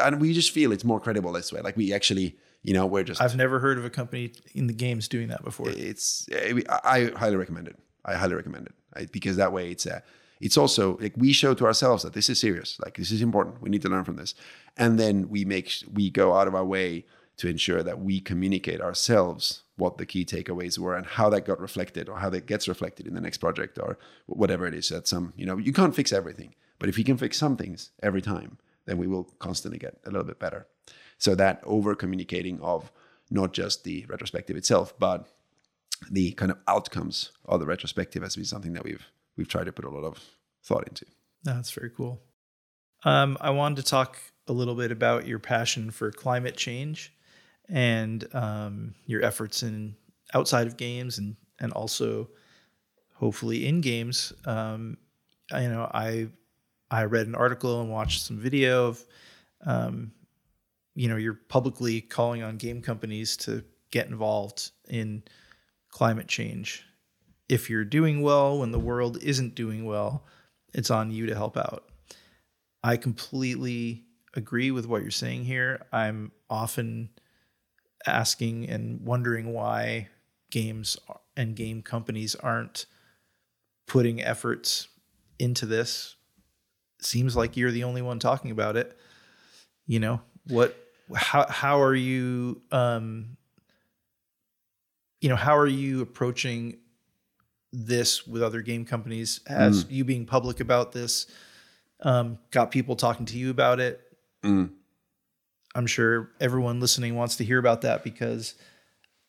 and 0.00 0.20
we 0.20 0.32
just 0.32 0.50
feel 0.50 0.72
it's 0.72 0.84
more 0.84 1.00
credible 1.00 1.32
this 1.32 1.52
way. 1.52 1.60
Like 1.60 1.76
we 1.76 1.92
actually 1.92 2.36
you 2.62 2.74
know 2.74 2.84
we're 2.84 3.02
just 3.02 3.22
i've 3.22 3.36
never 3.36 3.58
heard 3.58 3.78
of 3.78 3.86
a 3.86 3.90
company 3.90 4.32
in 4.52 4.66
the 4.66 4.74
games 4.74 5.08
doing 5.08 5.28
that 5.28 5.42
before 5.42 5.70
it's 5.70 6.28
eh, 6.30 6.60
I, 6.68 6.80
I 6.84 7.10
highly 7.16 7.36
recommend 7.36 7.68
it. 7.68 7.76
I 8.04 8.14
highly 8.16 8.34
recommend 8.34 8.66
it 8.66 8.74
I, 8.94 9.06
because 9.06 9.36
that 9.36 9.52
way 9.52 9.70
it's 9.70 9.86
a 9.86 10.02
it's 10.40 10.56
also 10.58 10.96
like 11.00 11.14
we 11.16 11.32
show 11.32 11.54
to 11.54 11.64
ourselves 11.66 12.02
that 12.02 12.12
this 12.14 12.28
is 12.30 12.40
serious, 12.40 12.78
like 12.82 12.96
this 12.96 13.10
is 13.10 13.20
important. 13.22 13.60
We 13.60 13.68
need 13.68 13.82
to 13.82 13.88
learn 13.90 14.04
from 14.04 14.16
this, 14.16 14.34
and 14.78 14.98
then 14.98 15.28
we 15.28 15.44
make 15.44 15.70
we 15.92 16.08
go 16.10 16.34
out 16.34 16.48
of 16.48 16.54
our 16.54 16.64
way 16.64 17.04
to 17.40 17.48
ensure 17.48 17.82
that 17.82 17.98
we 17.98 18.20
communicate 18.20 18.82
ourselves 18.82 19.62
what 19.76 19.96
the 19.96 20.04
key 20.04 20.26
takeaways 20.26 20.78
were 20.78 20.94
and 20.94 21.06
how 21.06 21.30
that 21.30 21.46
got 21.46 21.58
reflected 21.58 22.06
or 22.06 22.18
how 22.18 22.28
that 22.28 22.44
gets 22.44 22.68
reflected 22.68 23.06
in 23.06 23.14
the 23.14 23.20
next 23.20 23.38
project 23.38 23.78
or 23.78 23.98
whatever 24.26 24.66
it 24.66 24.74
is. 24.74 24.90
That 24.90 25.08
some 25.08 25.32
you 25.36 25.46
know 25.46 25.56
you 25.56 25.72
can't 25.72 25.96
fix 25.96 26.12
everything, 26.12 26.54
but 26.78 26.90
if 26.90 26.98
you 26.98 27.04
can 27.04 27.16
fix 27.16 27.38
some 27.38 27.56
things 27.56 27.92
every 28.02 28.20
time, 28.20 28.58
then 28.84 28.98
we 28.98 29.06
will 29.06 29.24
constantly 29.38 29.78
get 29.78 29.96
a 30.04 30.10
little 30.10 30.26
bit 30.26 30.38
better. 30.38 30.66
So 31.16 31.34
that 31.34 31.62
over 31.64 31.94
communicating 31.94 32.60
of 32.60 32.92
not 33.30 33.54
just 33.54 33.84
the 33.84 34.04
retrospective 34.06 34.58
itself, 34.58 34.92
but 34.98 35.26
the 36.10 36.32
kind 36.32 36.50
of 36.50 36.58
outcomes 36.68 37.32
of 37.46 37.60
the 37.60 37.66
retrospective 37.66 38.22
has 38.22 38.36
been 38.36 38.44
something 38.44 38.74
that 38.74 38.84
we've 38.84 39.06
we've 39.38 39.48
tried 39.48 39.64
to 39.64 39.72
put 39.72 39.86
a 39.86 39.90
lot 39.90 40.04
of 40.04 40.22
thought 40.62 40.86
into. 40.86 41.06
That's 41.42 41.70
very 41.70 41.88
cool. 41.88 42.20
Um, 43.02 43.38
I 43.40 43.48
wanted 43.48 43.76
to 43.76 43.82
talk 43.84 44.18
a 44.46 44.52
little 44.52 44.74
bit 44.74 44.92
about 44.92 45.26
your 45.26 45.38
passion 45.38 45.90
for 45.90 46.10
climate 46.10 46.58
change 46.58 47.14
and 47.70 48.26
um, 48.34 48.94
your 49.06 49.24
efforts 49.24 49.62
in 49.62 49.94
outside 50.34 50.66
of 50.66 50.76
games 50.76 51.18
and 51.18 51.36
and 51.60 51.72
also 51.72 52.28
hopefully 53.14 53.66
in 53.66 53.80
games. 53.80 54.32
Um, 54.46 54.96
I, 55.52 55.62
you 55.62 55.68
know, 55.68 55.90
I 55.92 56.28
I 56.90 57.04
read 57.04 57.26
an 57.26 57.34
article 57.34 57.80
and 57.80 57.90
watched 57.90 58.22
some 58.22 58.38
video 58.38 58.88
of, 58.88 59.04
um, 59.64 60.12
you 60.94 61.08
know, 61.08 61.16
you're 61.16 61.40
publicly 61.48 62.00
calling 62.00 62.42
on 62.42 62.56
game 62.56 62.82
companies 62.82 63.36
to 63.38 63.62
get 63.90 64.08
involved 64.08 64.70
in 64.88 65.22
climate 65.90 66.26
change. 66.28 66.84
If 67.48 67.70
you're 67.70 67.84
doing 67.84 68.22
well 68.22 68.58
when 68.58 68.72
the 68.72 68.78
world 68.78 69.22
isn't 69.22 69.54
doing 69.54 69.84
well, 69.84 70.24
it's 70.72 70.90
on 70.90 71.10
you 71.10 71.26
to 71.26 71.34
help 71.34 71.56
out. 71.56 71.84
I 72.82 72.96
completely 72.96 74.04
agree 74.34 74.70
with 74.70 74.86
what 74.86 75.02
you're 75.02 75.10
saying 75.10 75.44
here. 75.44 75.82
I'm 75.92 76.32
often 76.48 77.10
asking 78.06 78.68
and 78.68 79.00
wondering 79.02 79.52
why 79.52 80.08
games 80.50 80.96
and 81.36 81.54
game 81.54 81.82
companies 81.82 82.34
aren't 82.34 82.86
putting 83.86 84.22
efforts 84.22 84.88
into 85.38 85.66
this. 85.66 86.16
Seems 87.00 87.36
like 87.36 87.56
you're 87.56 87.70
the 87.70 87.84
only 87.84 88.02
one 88.02 88.18
talking 88.18 88.50
about 88.50 88.76
it. 88.76 88.96
You 89.86 90.00
know, 90.00 90.20
what 90.48 90.76
how 91.14 91.46
how 91.48 91.80
are 91.80 91.94
you 91.94 92.62
um 92.70 93.36
you 95.20 95.28
know, 95.28 95.36
how 95.36 95.56
are 95.56 95.66
you 95.66 96.00
approaching 96.00 96.78
this 97.72 98.26
with 98.26 98.42
other 98.42 98.62
game 98.62 98.84
companies? 98.84 99.40
as 99.46 99.84
Mm. 99.84 99.90
you 99.90 100.04
being 100.04 100.24
public 100.26 100.60
about 100.60 100.92
this 100.92 101.26
um, 102.02 102.38
got 102.50 102.70
people 102.70 102.96
talking 102.96 103.26
to 103.26 103.36
you 103.38 103.50
about 103.50 103.80
it? 103.80 104.00
Mm. 104.42 104.70
I'm 105.74 105.86
sure 105.86 106.30
everyone 106.40 106.80
listening 106.80 107.14
wants 107.16 107.36
to 107.36 107.44
hear 107.44 107.58
about 107.58 107.82
that 107.82 108.02
because 108.02 108.54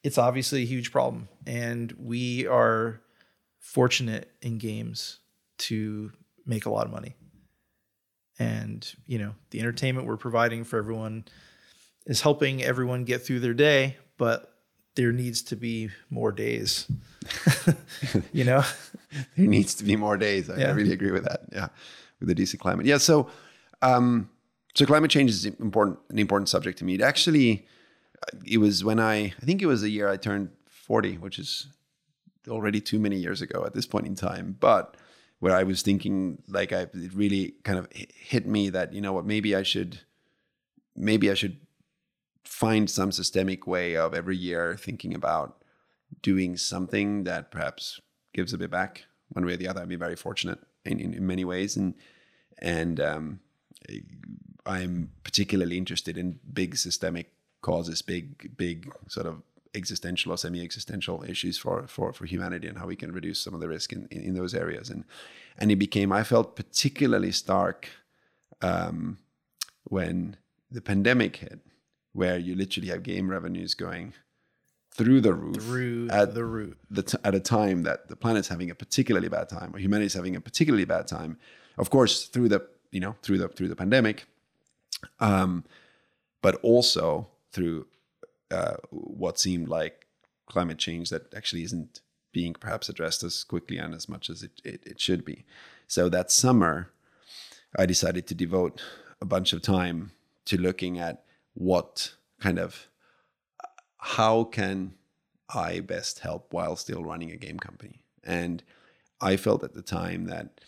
it's 0.04 0.18
obviously 0.18 0.64
a 0.64 0.66
huge 0.66 0.92
problem. 0.92 1.28
And 1.46 1.92
we 2.00 2.48
are 2.48 3.02
fortunate 3.60 4.32
in 4.42 4.58
games 4.58 5.20
to 5.60 6.12
make 6.46 6.66
a 6.66 6.72
lot 6.72 6.88
of 6.88 6.92
money. 6.92 7.16
And, 8.40 8.92
you 9.06 9.20
know, 9.20 9.36
the 9.52 9.60
entertainment 9.60 10.08
we're 10.08 10.18
providing 10.18 10.64
for 10.64 10.80
everyone 10.80 11.26
is 12.08 12.22
helping 12.22 12.64
everyone 12.64 13.04
get 13.04 13.22
through 13.24 13.42
their 13.42 13.54
day, 13.54 13.98
but 14.18 14.56
there 14.96 15.12
needs 15.12 15.44
to 15.44 15.56
be 15.56 15.90
more 16.10 16.32
days. 16.32 16.88
you 18.34 18.44
know? 18.44 18.64
there 19.38 19.46
needs 19.48 19.76
to 19.76 19.84
be 19.84 19.96
more 19.96 20.18
days. 20.18 20.50
I, 20.50 20.58
Yeah. 20.58 20.74
really 20.74 20.92
agree 20.92 21.12
with 21.12 21.26
that. 21.26 21.42
Yeah, 21.54 21.68
with 22.20 22.30
the 22.30 22.36
decent 22.36 22.60
climate. 22.62 22.88
Yeah. 22.88 22.98
So, 22.98 23.30
um, 23.84 24.31
so 24.74 24.86
climate 24.86 25.12
change 25.12 25.30
is 25.30 25.46
important, 25.46 26.00
an 26.10 26.20
important 26.20 26.50
subject 26.50 26.78
to 26.80 26.86
me. 26.86 26.96
It 26.96 27.02
actually, 27.02 27.68
it 28.46 28.60
was 28.60 28.84
when 28.84 29.00
I, 29.00 29.16
I 29.16 29.46
think 29.46 29.62
it 29.62 29.68
was 29.68 29.82
the 29.82 29.90
year 29.90 30.10
I 30.10 30.18
turned 30.18 30.50
forty, 30.66 31.18
which 31.18 31.40
is 31.40 31.68
already 32.48 32.82
too 32.82 33.00
many 33.00 33.18
years 33.18 33.42
ago 33.42 33.64
at 33.66 33.74
this 33.74 33.86
point 33.86 34.08
in 34.08 34.16
time. 34.16 34.58
But 34.60 34.98
where 35.40 35.56
I 35.56 35.64
was 35.64 35.82
thinking, 35.82 36.42
like, 36.48 36.72
I 36.72 36.82
it 36.82 37.14
really 37.14 37.56
kind 37.64 37.80
of 37.80 37.88
hit 37.94 38.46
me 38.46 38.70
that 38.70 38.94
you 38.94 39.02
know 39.02 39.14
what, 39.14 39.26
maybe 39.26 39.56
I 39.56 39.64
should, 39.64 40.00
maybe 40.96 41.32
I 41.32 41.34
should 41.34 41.58
find 42.44 42.90
some 42.90 43.12
systemic 43.12 43.66
way 43.66 43.96
of 43.96 44.14
every 44.14 44.38
year 44.38 44.76
thinking 44.78 45.16
about 45.16 45.64
doing 46.22 46.58
something 46.58 47.24
that 47.24 47.52
perhaps 47.52 48.00
gives 48.34 48.54
a 48.54 48.58
bit 48.58 48.70
back 48.70 49.06
one 49.30 49.46
way 49.46 49.54
or 49.54 49.58
the 49.58 49.68
other. 49.68 49.82
I'd 49.82 49.90
be 49.90 49.96
very 49.96 50.16
fortunate 50.16 50.60
in, 50.86 51.00
in, 51.00 51.14
in 51.14 51.26
many 51.26 51.46
ways, 51.46 51.78
and 51.78 51.96
and 52.60 53.00
um, 53.00 53.40
I'm 54.66 55.12
particularly 55.24 55.78
interested 55.78 56.18
in 56.18 56.40
big 56.54 56.78
systemic 56.78 57.32
causes, 57.62 58.02
big 58.02 58.56
big 58.58 58.92
sort 59.08 59.28
of 59.28 59.42
existential 59.74 60.34
or 60.34 60.38
semi-existential 60.38 61.24
issues 61.28 61.58
for 61.58 61.88
for 61.88 62.14
for 62.14 62.26
humanity 62.26 62.68
and 62.68 62.78
how 62.78 62.88
we 62.88 62.96
can 62.96 63.12
reduce 63.12 63.40
some 63.40 63.54
of 63.54 63.62
the 63.62 63.68
risk 63.68 63.94
in, 63.94 64.08
in, 64.12 64.22
in 64.22 64.34
those 64.34 64.54
areas. 64.54 64.90
And 64.90 65.04
and 65.58 65.72
it 65.72 65.78
became 65.78 66.12
I 66.12 66.24
felt 66.24 66.56
particularly 66.56 67.32
stark 67.32 67.90
um, 68.62 69.18
when 69.84 70.38
the 70.70 70.82
pandemic 70.82 71.38
hit, 71.38 71.60
where 72.14 72.38
you 72.38 72.56
literally 72.56 72.90
have 72.90 73.04
game 73.04 73.30
revenues 73.30 73.74
going 73.74 74.14
through 74.94 75.22
the 75.22 75.34
roof 75.34 75.64
Through 75.64 76.10
at 76.12 76.34
the 76.34 76.44
root. 76.44 76.78
the 76.90 77.04
t- 77.04 77.18
at 77.24 77.34
a 77.34 77.40
time 77.40 77.84
that 77.84 78.10
the 78.10 78.16
planet's 78.16 78.50
having 78.50 78.70
a 78.70 78.76
particularly 78.76 79.30
bad 79.30 79.48
time 79.48 79.72
or 79.74 79.80
humanity's 79.80 80.14
having 80.14 80.36
a 80.36 80.42
particularly 80.42 80.84
bad 80.86 81.08
time 81.08 81.38
of 81.78 81.90
course 81.90 82.26
through 82.26 82.50
the 82.50 82.68
you 82.92 83.00
know 83.00 83.16
through 83.22 83.38
the 83.38 83.48
through 83.50 83.68
the 83.68 83.76
pandemic 83.76 84.26
um 85.20 85.64
but 86.42 86.56
also 86.64 87.28
through 87.52 87.86
uh, 88.50 88.76
what 88.90 89.40
seemed 89.40 89.70
like 89.70 90.06
climate 90.48 90.78
change 90.78 91.10
that 91.10 91.34
actually 91.34 91.64
isn't 91.64 92.02
being 92.34 92.54
perhaps 92.54 92.90
addressed 92.90 93.24
as 93.24 93.44
quickly 93.44 93.78
and 93.78 93.94
as 93.94 94.10
much 94.10 94.30
as 94.30 94.44
it, 94.44 94.52
it, 94.64 94.82
it 94.86 95.00
should 95.00 95.24
be 95.24 95.46
so 95.88 96.10
that 96.10 96.32
summer 96.32 96.92
i 97.78 97.86
decided 97.86 98.28
to 98.28 98.36
devote 98.36 98.82
a 99.22 99.26
bunch 99.26 99.54
of 99.54 99.62
time 99.62 100.12
to 100.46 100.58
looking 100.58 101.00
at 101.00 101.24
what 101.54 102.16
kind 102.40 102.60
of 102.60 102.88
how 104.02 104.44
can 104.44 104.96
I 105.54 105.80
best 105.80 106.20
help 106.20 106.54
while 106.54 106.76
still 106.76 107.04
running 107.04 107.32
a 107.32 107.38
game 107.38 107.60
company? 107.60 108.04
And 108.24 108.64
I 109.20 109.38
felt 109.38 109.64
at 109.64 109.74
the 109.74 109.82
time 109.82 110.26
that 110.26 110.62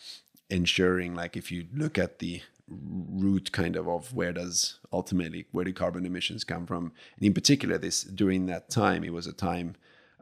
ensuring, 0.50 1.14
like, 1.14 1.36
if 1.36 1.50
you 1.50 1.66
look 1.72 1.98
at 1.98 2.18
the 2.18 2.42
root 2.66 3.52
kind 3.52 3.76
of 3.76 3.86
of 3.86 4.14
where 4.14 4.32
does 4.32 4.78
ultimately 4.90 5.46
where 5.52 5.66
do 5.66 5.72
carbon 5.72 6.06
emissions 6.06 6.44
come 6.44 6.66
from, 6.66 6.92
and 7.16 7.26
in 7.26 7.34
particular, 7.34 7.78
this 7.78 8.02
during 8.02 8.46
that 8.46 8.70
time, 8.70 9.04
it 9.04 9.12
was 9.12 9.26
a 9.26 9.32
time 9.32 9.76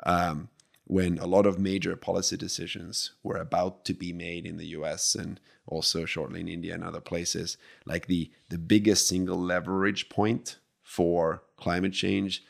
um, 0.04 0.48
when 0.86 1.18
a 1.18 1.26
lot 1.26 1.46
of 1.46 1.58
major 1.58 1.96
policy 1.96 2.36
decisions 2.36 3.12
were 3.22 3.36
about 3.36 3.84
to 3.84 3.94
be 3.94 4.12
made 4.12 4.44
in 4.44 4.56
the 4.56 4.66
US 4.66 5.14
and 5.14 5.40
also 5.66 6.04
shortly 6.04 6.40
in 6.40 6.48
India 6.48 6.74
and 6.74 6.84
other 6.84 7.00
places. 7.00 7.56
Like 7.86 8.06
the 8.06 8.30
the 8.48 8.58
biggest 8.58 9.08
single 9.08 9.38
leverage 9.38 10.08
point 10.08 10.58
for 10.82 11.42
climate 11.56 11.92
change 11.92 12.44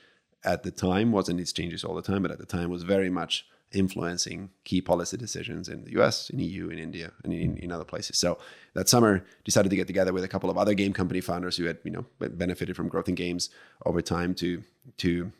at 0.44 0.62
the 0.62 0.70
time 0.70 1.12
wasn't 1.12 1.40
its 1.40 1.52
changes 1.52 1.84
all 1.84 1.94
the 1.94 2.02
time, 2.02 2.22
but 2.22 2.30
at 2.30 2.38
the 2.38 2.46
time 2.46 2.70
was 2.70 2.82
very 2.82 3.10
much 3.10 3.46
influencing 3.74 4.50
key 4.64 4.80
policy 4.80 5.16
decisions 5.16 5.68
in 5.68 5.84
the 5.84 5.92
US, 6.00 6.30
in 6.30 6.38
EU, 6.38 6.68
in 6.68 6.78
India, 6.78 7.12
and 7.24 7.32
in, 7.32 7.56
in 7.58 7.72
other 7.72 7.84
places. 7.84 8.18
So 8.18 8.38
that 8.74 8.88
summer 8.88 9.24
decided 9.44 9.68
to 9.70 9.76
get 9.76 9.86
together 9.86 10.12
with 10.12 10.24
a 10.24 10.28
couple 10.28 10.50
of 10.50 10.58
other 10.58 10.74
game 10.74 10.92
company 10.92 11.20
founders 11.20 11.56
who 11.56 11.64
had, 11.64 11.78
you 11.84 11.90
know, 11.90 12.04
benefited 12.18 12.76
from 12.76 12.88
growth 12.88 13.08
in 13.08 13.14
games 13.14 13.50
over 13.86 14.00
time 14.02 14.34
to 14.36 14.62
to 14.98 15.32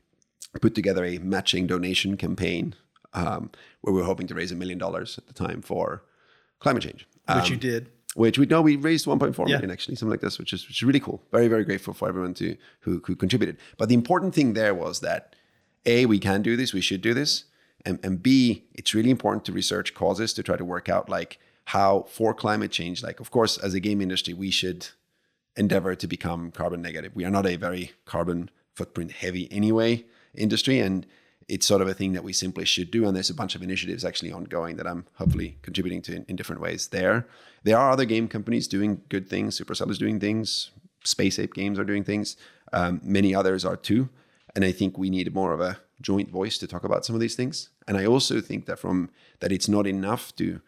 put 0.60 0.74
together 0.74 1.04
a 1.04 1.18
matching 1.18 1.66
donation 1.66 2.16
campaign 2.16 2.74
um, 3.14 3.50
where 3.80 3.94
we 3.94 4.00
were 4.00 4.06
hoping 4.06 4.26
to 4.26 4.34
raise 4.34 4.52
a 4.52 4.56
million 4.56 4.78
dollars 4.78 5.16
at 5.18 5.26
the 5.26 5.32
time 5.32 5.62
for 5.62 6.02
climate 6.60 6.82
change. 6.82 7.06
Which 7.28 7.46
Um, 7.46 7.52
you 7.52 7.56
did. 7.56 7.88
which 8.14 8.38
we 8.38 8.44
know 8.46 8.60
we 8.60 8.76
raised 8.76 9.06
1.4 9.06 9.48
Yeah. 9.48 9.56
million 9.56 9.70
actually, 9.70 9.96
something 9.96 10.10
like 10.10 10.20
this, 10.20 10.38
which 10.38 10.52
is, 10.52 10.66
which 10.68 10.78
is 10.78 10.82
really 10.82 11.00
cool. 11.00 11.22
Very, 11.32 11.48
very 11.48 11.64
grateful 11.64 11.94
for 11.94 12.09
everyone 12.09 12.34
to 12.34 12.56
who, 12.80 13.00
who 13.06 13.16
contributed. 13.16 13.56
But 13.78 13.88
the 13.88 13.94
important 13.94 14.34
thing 14.34 14.52
there 14.52 14.74
was 14.74 15.00
that 15.00 15.34
A, 15.86 16.04
we 16.06 16.18
can 16.18 16.42
do 16.42 16.56
this, 16.56 16.72
we 16.74 16.80
should 16.82 17.00
do 17.00 17.14
this. 17.14 17.44
And, 17.84 17.98
and 18.02 18.22
B, 18.22 18.64
it's 18.74 18.94
really 18.94 19.10
important 19.10 19.44
to 19.46 19.52
research 19.52 19.94
causes 19.94 20.32
to 20.34 20.42
try 20.42 20.56
to 20.56 20.64
work 20.64 20.88
out 20.88 21.09
like 21.09 21.38
how 21.66 22.06
for 22.09 22.34
climate 22.34 22.70
change, 22.70 23.02
like 23.02 23.20
of 23.20 23.30
course, 23.30 23.59
as 23.59 23.74
a 23.74 23.80
game 23.80 24.00
industry, 24.00 24.34
we 24.34 24.50
should 24.50 24.88
endeavor 25.56 25.94
to 25.94 26.06
become 26.06 26.50
carbon 26.50 26.82
negative. 26.82 27.12
We 27.14 27.24
are 27.24 27.30
not 27.30 27.46
a 27.46 27.56
very 27.56 27.92
carbon 28.04 28.50
footprint 28.74 29.12
heavy 29.12 29.50
anyway 29.52 30.04
industry. 30.34 30.78
And 30.78 31.06
it's 31.48 31.66
sort 31.66 31.82
of 31.82 31.88
a 31.88 31.94
thing 31.94 32.12
that 32.12 32.24
we 32.24 32.32
simply 32.32 32.64
should 32.64 32.90
do. 32.90 33.06
And 33.06 33.14
there's 33.14 33.30
a 33.30 33.34
bunch 33.34 33.54
of 33.54 33.62
initiatives 33.62 34.04
actually 34.04 34.32
ongoing 34.32 34.76
that 34.76 34.86
I'm 34.86 35.06
hopefully 35.14 35.59
contributing 35.62 36.02
to 36.02 36.16
in, 36.16 36.24
in 36.28 36.36
different 36.36 36.62
ways 36.62 36.88
there. 36.88 37.26
There 37.64 37.76
are 37.76 37.90
other 37.90 38.04
game 38.04 38.28
companies 38.28 38.68
doing 38.68 39.02
good 39.09 39.28
things. 39.28 39.59
Supercell 39.59 39.90
is 39.90 39.98
doing 39.98 40.20
things. 40.20 40.70
Space 41.04 41.38
Ape 41.38 41.54
Games 41.54 41.78
are 41.78 41.84
doing 41.84 42.04
things. 42.04 42.36
Um, 42.72 43.00
many 43.02 43.34
others 43.34 43.64
are 43.64 43.76
too. 43.76 44.09
And 44.54 44.64
I 44.64 44.72
think 44.72 44.98
we 44.98 45.10
need 45.10 45.34
more 45.34 45.52
of 45.52 45.60
a 45.60 45.78
joint 46.00 46.30
voice 46.30 46.58
to 46.58 46.66
talk 46.66 46.84
about 46.84 47.04
some 47.04 47.14
of 47.14 47.20
these 47.20 47.36
things. 47.36 47.70
And 47.86 47.96
I 47.96 48.04
also 48.04 48.40
think 48.40 48.66
that 48.66 48.78
from 48.78 49.10
that 49.40 49.52
it's 49.52 49.68
not 49.68 49.86
enough 49.86 50.34
to 50.36 50.60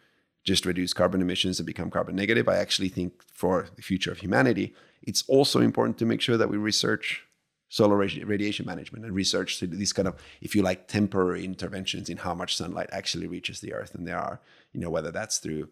just 0.43 0.65
reduce 0.65 0.93
carbon 0.93 1.21
emissions 1.21 1.59
and 1.59 1.65
become 1.65 1.89
carbon 1.89 2.15
negative. 2.15 2.47
I 2.47 2.57
actually 2.57 2.89
think 2.89 3.23
for 3.33 3.67
the 3.75 3.81
future 3.81 4.11
of 4.11 4.19
humanity, 4.19 4.73
it's 5.01 5.23
also 5.27 5.59
important 5.59 5.97
to 5.99 6.05
make 6.05 6.21
sure 6.21 6.37
that 6.37 6.49
we 6.49 6.57
research 6.57 7.23
solar 7.67 7.97
radi- 7.97 8.27
radiation 8.27 8.65
management 8.65 9.05
and 9.05 9.13
research 9.13 9.59
these 9.59 9.91
kind 9.91 10.07
of, 10.07 10.15
if 10.41 10.55
you 10.55 10.61
like, 10.61 10.87
temporary 10.87 11.43
interventions 11.43 12.09
in 12.09 12.17
how 12.17 12.33
much 12.33 12.55
sunlight 12.55 12.89
actually 12.91 13.27
reaches 13.27 13.59
the 13.59 13.73
Earth. 13.73 13.95
And 13.95 14.07
there 14.07 14.19
are, 14.19 14.39
you 14.71 14.79
know, 14.79 14.89
whether 14.89 15.11
that's 15.11 15.39
through 15.39 15.69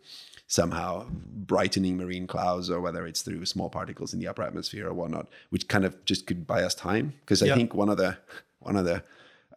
somehow 0.47 1.05
brightening 1.09 1.97
marine 1.97 2.27
clouds 2.27 2.69
or 2.69 2.79
whether 2.81 3.05
it's 3.07 3.21
through 3.21 3.45
small 3.45 3.69
particles 3.69 4.13
in 4.13 4.19
the 4.19 4.27
upper 4.27 4.43
atmosphere 4.43 4.87
or 4.87 4.93
whatnot, 4.93 5.27
which 5.49 5.67
kind 5.67 5.85
of 5.85 6.03
just 6.05 6.27
could 6.27 6.45
buy 6.45 6.63
us 6.63 6.75
time. 6.75 7.13
Because 7.21 7.41
I 7.41 7.47
Yeah. 7.47 7.55
think 7.55 7.73
one 7.73 7.89
of 7.89 7.97
the 7.97 8.17
one 8.59 8.75
of 8.75 8.85
the 8.85 9.03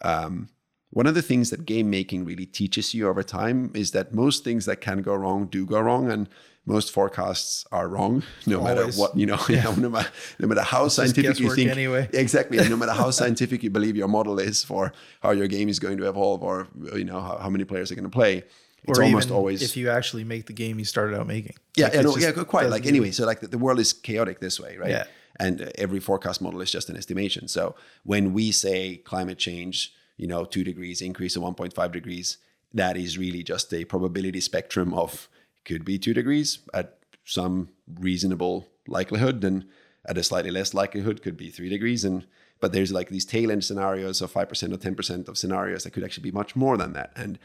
um, 0.02 0.48
one 0.90 1.06
of 1.06 1.14
the 1.14 1.22
things 1.22 1.50
that 1.50 1.66
game 1.66 1.90
making 1.90 2.24
really 2.24 2.46
teaches 2.46 2.94
you 2.94 3.08
over 3.08 3.22
time 3.22 3.70
is 3.74 3.90
that 3.90 4.14
most 4.14 4.44
things 4.44 4.64
that 4.66 4.80
can 4.80 5.02
go 5.02 5.14
wrong 5.14 5.46
do 5.46 5.66
go 5.66 5.80
wrong, 5.80 6.10
and 6.10 6.28
most 6.64 6.90
forecasts 6.90 7.64
are 7.70 7.88
wrong, 7.88 8.22
no 8.46 8.60
matter 8.62 8.86
what 8.92 9.16
you 9.16 9.26
know. 9.26 9.38
no, 9.76 9.88
matter, 9.90 10.10
no 10.38 10.48
matter 10.48 10.62
how 10.62 10.88
scientific 10.88 11.38
you 11.38 11.54
think. 11.54 11.70
anyway. 11.70 12.08
Exactly. 12.12 12.56
no 12.68 12.76
matter 12.76 12.92
how 12.92 13.10
scientific 13.10 13.62
you 13.62 13.70
believe 13.70 13.96
your 13.96 14.08
model 14.08 14.38
is 14.38 14.64
for 14.64 14.92
how 15.22 15.30
your 15.32 15.48
game 15.48 15.68
is 15.68 15.78
going 15.78 15.98
to 15.98 16.08
evolve, 16.08 16.42
or 16.42 16.68
you 16.94 17.04
know 17.04 17.20
how, 17.20 17.36
how 17.38 17.50
many 17.50 17.64
players 17.64 17.90
are 17.92 17.94
going 17.94 18.04
to 18.04 18.10
play, 18.10 18.42
it's 18.84 18.98
or 18.98 19.02
almost 19.02 19.30
always 19.30 19.62
if 19.62 19.76
you 19.76 19.90
actually 19.90 20.24
make 20.24 20.46
the 20.46 20.52
game 20.52 20.78
you 20.78 20.84
started 20.84 21.18
out 21.18 21.26
making. 21.26 21.56
yeah, 21.76 21.86
Like, 21.86 21.94
yeah, 21.94 22.00
no, 22.02 22.16
yeah, 22.16 22.32
quite. 22.44 22.68
Like 22.68 22.86
anyway, 22.86 23.10
so 23.10 23.26
like 23.26 23.40
the, 23.40 23.48
the 23.48 23.58
world 23.58 23.80
is 23.80 23.92
chaotic 23.92 24.40
this 24.40 24.60
way, 24.60 24.76
right? 24.76 24.90
Yeah. 24.90 25.04
And 25.38 25.62
uh, 25.62 25.66
every 25.76 26.00
forecast 26.00 26.40
model 26.40 26.60
is 26.60 26.70
just 26.70 26.88
an 26.88 26.96
estimation. 26.96 27.48
So 27.48 27.74
when 28.04 28.32
we 28.32 28.52
say 28.52 28.96
climate 28.96 29.38
change, 29.38 29.92
you 30.16 30.26
know, 30.26 30.44
two 30.44 30.64
degrees 30.64 31.02
increase 31.02 31.36
of 31.36 31.42
1.5 31.42 31.92
degrees, 31.92 32.38
that 32.72 32.96
is 32.96 33.18
really 33.18 33.42
just 33.42 33.72
a 33.74 33.84
probability 33.84 34.40
spectrum 34.40 34.94
of 34.94 35.28
could 35.64 35.84
be 35.84 35.98
two 35.98 36.14
degrees 36.14 36.60
at 36.72 36.98
some 37.24 37.70
reasonable 38.00 38.68
likelihood, 38.86 39.42
and 39.44 39.66
at 40.08 40.16
a 40.16 40.22
slightly 40.22 40.50
less 40.50 40.72
likelihood 40.72 41.22
could 41.22 41.36
be 41.36 41.50
three 41.50 41.68
degrees. 41.68 42.04
And 42.04 42.26
but 42.60 42.72
there's 42.72 42.92
like 42.92 43.08
these 43.08 43.24
tail 43.24 43.50
end 43.50 43.64
scenarios 43.64 44.22
of 44.22 44.30
five 44.30 44.48
percent 44.48 44.72
or 44.72 44.76
ten 44.76 44.94
percent 44.94 45.28
of 45.28 45.36
scenarios 45.36 45.84
that 45.84 45.90
could 45.90 46.04
actually 46.04 46.22
be 46.22 46.32
much 46.32 46.56
more 46.56 46.76
than 46.76 46.92
that. 46.92 47.12
And 47.16 47.38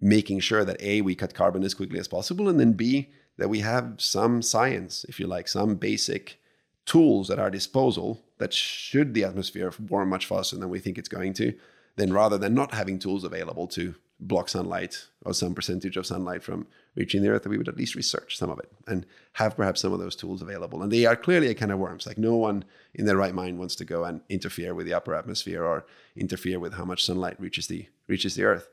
making 0.00 0.40
sure 0.40 0.64
that 0.64 0.80
a 0.80 1.00
we 1.00 1.14
cut 1.14 1.34
carbon 1.34 1.64
as 1.64 1.74
quickly 1.74 1.98
as 1.98 2.08
possible, 2.08 2.48
and 2.48 2.58
then 2.58 2.72
b 2.72 3.10
that 3.36 3.48
we 3.48 3.60
have 3.60 3.94
some 3.98 4.42
science, 4.42 5.04
if 5.08 5.20
you 5.20 5.26
like, 5.26 5.48
some 5.48 5.76
basic 5.76 6.40
tools 6.84 7.30
at 7.30 7.38
our 7.38 7.50
disposal 7.50 8.20
that 8.38 8.52
should 8.52 9.14
the 9.14 9.24
atmosphere 9.24 9.72
warm 9.88 10.08
much 10.08 10.26
faster 10.26 10.56
than 10.56 10.68
we 10.68 10.80
think 10.80 10.98
it's 10.98 11.08
going 11.08 11.32
to, 11.34 11.52
then 11.96 12.12
rather 12.12 12.38
than 12.38 12.54
not 12.54 12.72
having 12.72 12.98
tools 12.98 13.24
available 13.24 13.66
to 13.66 13.94
block 14.20 14.48
sunlight 14.48 15.06
or 15.24 15.32
some 15.32 15.54
percentage 15.54 15.96
of 15.96 16.06
sunlight 16.06 16.42
from 16.42 16.66
reaching 16.96 17.22
the 17.22 17.28
earth, 17.28 17.44
that 17.44 17.48
we 17.48 17.58
would 17.58 17.68
at 17.68 17.76
least 17.76 17.94
research 17.94 18.36
some 18.36 18.50
of 18.50 18.58
it 18.58 18.70
and 18.88 19.06
have 19.34 19.56
perhaps 19.56 19.80
some 19.80 19.92
of 19.92 20.00
those 20.00 20.16
tools 20.16 20.42
available. 20.42 20.82
And 20.82 20.90
they 20.90 21.06
are 21.06 21.14
clearly 21.14 21.48
a 21.48 21.54
kind 21.54 21.70
of 21.70 21.78
worms. 21.78 22.06
Like 22.06 22.18
no 22.18 22.34
one 22.34 22.64
in 22.94 23.04
their 23.04 23.16
right 23.16 23.34
mind 23.34 23.58
wants 23.58 23.76
to 23.76 23.84
go 23.84 24.04
and 24.04 24.20
interfere 24.28 24.74
with 24.74 24.86
the 24.86 24.94
upper 24.94 25.14
atmosphere 25.14 25.62
or 25.62 25.86
interfere 26.16 26.58
with 26.58 26.74
how 26.74 26.84
much 26.84 27.04
sunlight 27.04 27.38
reaches 27.38 27.68
the 27.68 27.86
reaches 28.08 28.34
the 28.34 28.44
earth. 28.44 28.68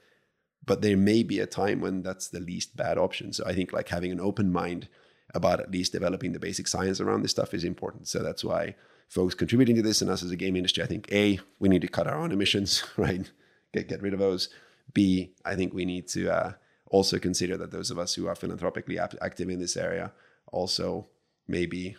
But 0.66 0.82
there 0.82 0.98
may 0.98 1.24
be 1.24 1.40
a 1.40 1.46
time 1.46 1.82
when 1.82 2.02
that's 2.02 2.28
the 2.28 2.40
least 2.40 2.76
bad 2.76 2.98
option. 2.98 3.34
So 3.34 3.44
I 3.46 3.54
think 3.54 3.72
like 3.72 3.90
having 3.90 4.12
an 4.12 4.20
open 4.20 4.52
mind 4.52 4.88
about 5.34 5.60
at 5.60 5.72
least 5.72 5.92
developing 5.92 6.32
the 6.32 6.40
basic 6.40 6.68
science 6.68 7.00
around 7.00 7.22
this 7.22 7.32
stuff 7.32 7.54
is 7.54 7.64
important. 7.64 8.08
So 8.08 8.24
that's 8.24 8.44
why 8.44 8.76
folks 9.08 9.36
contributing 9.36 9.76
to 9.76 9.82
this 9.82 10.02
and 10.02 10.10
us 10.10 10.24
as 10.24 10.32
a 10.32 10.36
game 10.36 10.56
industry, 10.56 10.84
I 10.84 10.88
think 10.88 11.12
A, 11.12 11.40
we 11.60 11.70
need 11.70 11.82
to 11.82 11.88
cut 11.88 12.08
our 12.08 12.20
own 12.20 12.32
emissions, 12.32 12.84
right? 12.98 13.30
Get 13.74 13.88
get 13.88 14.02
rid 14.02 14.14
of 14.14 14.20
those. 14.20 14.50
B, 14.94 15.34
I 15.44 15.56
think 15.56 15.74
we 15.74 15.86
need 15.86 16.08
to 16.10 16.30
uh, 16.30 16.54
also 16.90 17.20
consider 17.20 17.58
that 17.58 17.72
those 17.72 17.92
of 17.92 18.00
us 18.00 18.14
who 18.14 18.28
are 18.28 18.36
philanthropically 18.36 19.00
active 19.00 19.50
in 19.50 19.60
this 19.60 19.76
area 19.76 20.14
also 20.52 21.08
maybe 21.48 21.98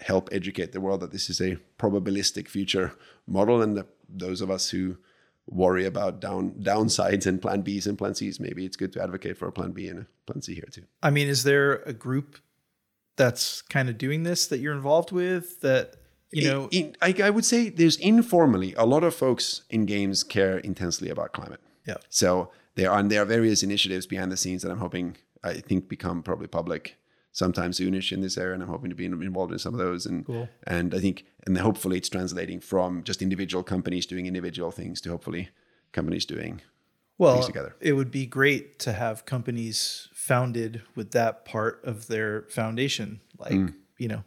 help 0.00 0.28
educate 0.32 0.72
the 0.72 0.80
world 0.80 1.00
that 1.00 1.10
this 1.10 1.28
is 1.28 1.40
a 1.40 1.58
probabilistic 1.78 2.48
future 2.48 2.94
model, 3.26 3.60
and 3.60 3.76
that 3.76 3.88
those 4.08 4.40
of 4.40 4.50
us 4.50 4.70
who 4.70 4.96
worry 5.48 5.84
about 5.84 6.20
down 6.20 6.52
downsides 6.60 7.26
and 7.26 7.40
plan 7.40 7.62
Bs 7.62 7.86
and 7.86 7.98
plan 7.98 8.14
Cs, 8.14 8.38
maybe 8.40 8.64
it's 8.64 8.76
good 8.76 8.92
to 8.92 9.02
advocate 9.02 9.36
for 9.36 9.48
a 9.48 9.52
plan 9.52 9.72
B 9.72 9.88
and 9.88 10.00
a 10.00 10.06
plan 10.26 10.42
C 10.42 10.54
here 10.54 10.68
too. 10.70 10.84
I 11.02 11.10
mean, 11.10 11.28
is 11.28 11.44
there 11.44 11.76
a 11.86 11.92
group 11.92 12.38
that's 13.16 13.62
kind 13.62 13.88
of 13.88 13.98
doing 13.98 14.22
this 14.22 14.46
that 14.46 14.58
you're 14.58 14.74
involved 14.74 15.10
with 15.10 15.60
that 15.60 15.96
you 16.30 16.48
know 16.48 16.68
in, 16.70 16.86
in, 16.86 16.96
I, 17.02 17.14
I, 17.24 17.30
would 17.30 17.44
say 17.44 17.68
there's 17.68 17.96
informally 17.96 18.74
a 18.74 18.84
lot 18.84 19.02
of 19.02 19.14
folks 19.14 19.62
in 19.70 19.86
games 19.86 20.22
care 20.22 20.58
intensely 20.58 21.08
about 21.08 21.32
climate 21.32 21.60
yeah. 21.88 21.96
So 22.10 22.50
there 22.74 22.92
are 22.92 22.98
and 22.98 23.10
there 23.10 23.22
are 23.22 23.24
various 23.24 23.62
initiatives 23.62 24.06
behind 24.06 24.30
the 24.30 24.36
scenes 24.36 24.62
that 24.62 24.70
I'm 24.70 24.78
hoping 24.78 25.16
I 25.42 25.54
think 25.54 25.88
become 25.88 26.22
probably 26.22 26.46
public 26.46 26.96
sometime 27.32 27.70
soonish 27.70 28.12
in 28.12 28.20
this 28.20 28.36
area, 28.36 28.54
and 28.54 28.62
I'm 28.62 28.68
hoping 28.68 28.90
to 28.90 28.96
be 28.96 29.04
involved 29.04 29.52
in 29.52 29.58
some 29.58 29.74
of 29.74 29.78
those. 29.78 30.06
And 30.06 30.26
cool. 30.26 30.48
and 30.66 30.94
I 30.94 30.98
think 30.98 31.26
and 31.46 31.56
hopefully 31.58 31.98
it's 31.98 32.08
translating 32.08 32.60
from 32.60 33.02
just 33.04 33.22
individual 33.22 33.62
companies 33.62 34.06
doing 34.06 34.26
individual 34.26 34.70
things 34.70 35.00
to 35.02 35.10
hopefully 35.10 35.50
companies 35.92 36.24
doing 36.26 36.60
well, 37.16 37.34
things 37.34 37.46
together. 37.46 37.76
It 37.80 37.92
would 37.92 38.10
be 38.10 38.26
great 38.26 38.78
to 38.80 38.92
have 38.92 39.24
companies 39.24 40.08
founded 40.12 40.82
with 40.94 41.12
that 41.12 41.44
part 41.44 41.80
of 41.84 42.06
their 42.06 42.42
foundation, 42.42 43.20
like 43.38 43.52
mm. 43.52 43.74
you 43.98 44.08
know, 44.08 44.24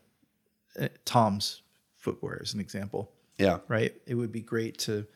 eh, 0.77 0.89
Tom's 1.05 1.61
footwear 1.97 2.39
as 2.41 2.53
an 2.53 2.59
example. 2.59 3.11
Yeah. 3.37 3.59
Right. 3.67 3.95
It 4.05 4.15
would 4.15 4.31
be 4.31 4.41
great 4.41 4.77
to 4.79 5.07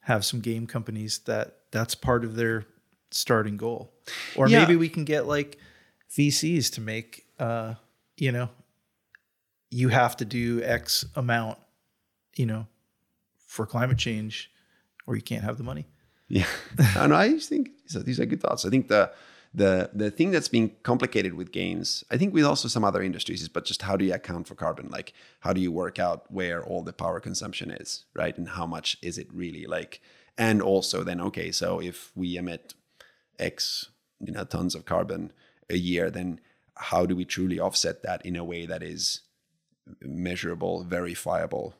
have 0.00 0.24
some 0.24 0.40
game 0.40 0.66
companies 0.66 1.18
that 1.26 1.58
that's 1.70 1.94
part 1.94 2.24
of 2.24 2.36
their 2.36 2.64
starting 3.10 3.56
goal. 3.56 3.92
Or 4.36 4.48
yeah. 4.48 4.60
maybe 4.60 4.76
we 4.76 4.88
can 4.88 5.04
get 5.04 5.26
like 5.26 5.58
VCs 6.16 6.72
to 6.74 6.80
make 6.80 7.26
uh, 7.38 7.74
you 8.16 8.32
know, 8.32 8.50
you 9.70 9.88
have 9.88 10.16
to 10.18 10.24
do 10.24 10.62
X 10.62 11.04
amount, 11.16 11.58
you 12.36 12.46
know, 12.46 12.66
for 13.46 13.66
climate 13.66 13.98
change, 13.98 14.50
or 15.06 15.16
you 15.16 15.22
can't 15.22 15.44
have 15.44 15.56
the 15.56 15.64
money. 15.64 15.86
Yeah, 16.28 16.46
and 16.96 17.14
I 17.24 17.38
think 17.38 17.70
so 17.86 18.00
these 18.00 18.20
are 18.20 18.26
good 18.26 18.40
thoughts. 18.40 18.64
I 18.64 18.70
think 18.70 18.88
the 18.88 19.12
the 19.54 19.90
the 19.92 20.10
thing 20.10 20.30
that's 20.30 20.48
being 20.48 20.72
complicated 20.82 21.34
with 21.34 21.50
games, 21.50 22.04
I 22.10 22.16
think 22.16 22.34
with 22.34 22.44
also 22.44 22.68
some 22.68 22.84
other 22.84 23.02
industries, 23.02 23.42
is 23.42 23.48
but 23.48 23.64
just 23.64 23.82
how 23.82 23.96
do 23.96 24.04
you 24.04 24.14
account 24.14 24.46
for 24.46 24.54
carbon? 24.54 24.88
Like, 24.90 25.12
how 25.40 25.52
do 25.52 25.60
you 25.60 25.72
work 25.72 25.98
out 25.98 26.30
where 26.30 26.64
all 26.64 26.82
the 26.82 26.92
power 26.92 27.20
consumption 27.20 27.70
is, 27.70 28.04
right, 28.14 28.36
and 28.36 28.50
how 28.50 28.66
much 28.66 28.96
is 29.02 29.18
it 29.18 29.28
really 29.32 29.66
like? 29.66 30.00
and 30.40 30.62
also 30.62 31.04
then 31.04 31.20
okay 31.20 31.52
so 31.52 31.80
if 31.80 32.10
we 32.16 32.36
emit 32.36 32.74
x 33.38 33.90
you 34.20 34.32
know 34.32 34.44
tons 34.44 34.74
of 34.74 34.84
carbon 34.84 35.32
a 35.70 35.76
year 35.76 36.10
then 36.10 36.40
how 36.76 37.04
do 37.04 37.14
we 37.14 37.24
truly 37.24 37.58
offset 37.58 38.02
that 38.02 38.24
in 38.24 38.36
a 38.36 38.44
way 38.44 38.66
that 38.66 38.82
is 38.82 39.20
measurable 40.02 40.84
verifiable 40.84 41.74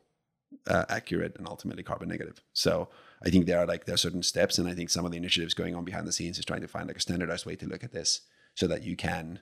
uh, 0.67 0.85
accurate 0.89 1.37
and 1.39 1.47
ultimately 1.47 1.83
carbon 1.83 2.09
negative 2.09 2.41
so 2.53 2.89
i 3.25 3.31
think 3.31 3.47
there 3.47 3.59
are 3.59 3.67
like 3.67 3.85
there 3.85 3.95
are 3.95 3.99
certain 3.99 4.23
steps 4.23 4.59
and 4.59 4.69
i 4.69 4.75
think 4.75 4.91
some 4.91 5.05
of 5.05 5.11
the 5.11 5.17
initiatives 5.17 5.55
going 5.55 5.75
on 5.75 5.85
behind 5.85 6.07
the 6.07 6.13
scenes 6.13 6.39
is 6.39 6.45
trying 6.45 6.61
to 6.61 6.69
find 6.69 6.89
like 6.89 6.97
a 6.97 7.01
standardized 7.01 7.47
way 7.47 7.57
to 7.57 7.67
look 7.67 7.85
at 7.85 7.93
this 7.93 8.23
so 8.55 8.67
that 8.67 8.83
you 8.83 8.97
can 8.97 9.41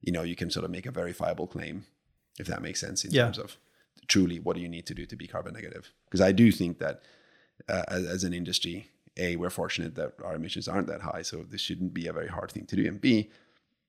you 0.00 0.12
know 0.12 0.22
you 0.22 0.36
can 0.36 0.50
sort 0.50 0.64
of 0.64 0.70
make 0.70 0.86
a 0.86 0.90
verifiable 0.90 1.46
claim 1.46 1.84
if 2.38 2.46
that 2.46 2.62
makes 2.62 2.80
sense 2.80 3.04
in 3.04 3.10
yeah. 3.10 3.24
terms 3.24 3.38
of 3.38 3.56
truly 4.06 4.38
what 4.38 4.54
do 4.54 4.62
you 4.62 4.68
need 4.68 4.86
to 4.86 4.94
do 4.94 5.06
to 5.06 5.16
be 5.16 5.26
carbon 5.26 5.54
negative 5.54 5.92
because 6.04 6.20
i 6.20 6.32
do 6.32 6.52
think 6.52 6.78
that 6.78 7.02
uh, 7.68 7.82
as, 7.88 8.06
as, 8.06 8.24
an 8.24 8.32
industry, 8.32 8.88
A, 9.16 9.36
we're 9.36 9.50
fortunate 9.50 9.94
that 9.96 10.14
our 10.24 10.34
emissions 10.34 10.68
aren't 10.68 10.86
that 10.88 11.02
high, 11.02 11.22
so 11.22 11.44
this 11.48 11.60
shouldn't 11.60 11.94
be 11.94 12.06
a 12.06 12.12
very 12.12 12.28
hard 12.28 12.50
thing 12.52 12.66
to 12.66 12.76
do. 12.76 12.86
And 12.86 13.00
B, 13.00 13.30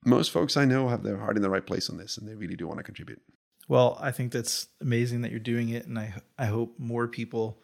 most 0.06 0.32
folks 0.32 0.58
I 0.58 0.66
know 0.66 0.88
have 0.88 1.04
their 1.04 1.18
heart 1.18 1.36
in 1.36 1.44
the 1.44 1.50
right 1.50 1.66
place 1.66 1.90
on 1.90 1.98
this, 1.98 2.18
and 2.18 2.28
they 2.28 2.36
really 2.36 2.56
do 2.56 2.68
want 2.68 2.80
to 2.80 2.84
contribute. 2.84 3.22
Well, 3.68 3.98
I 4.02 4.12
think 4.12 4.32
that's 4.32 4.68
amazing 4.82 5.22
that 5.22 5.32
you're 5.32 5.40
doing 5.40 5.70
it, 5.70 5.86
and 5.86 5.98
I 5.98 6.14
I 6.38 6.46
hope 6.46 6.76
more 6.78 7.08
people 7.08 7.62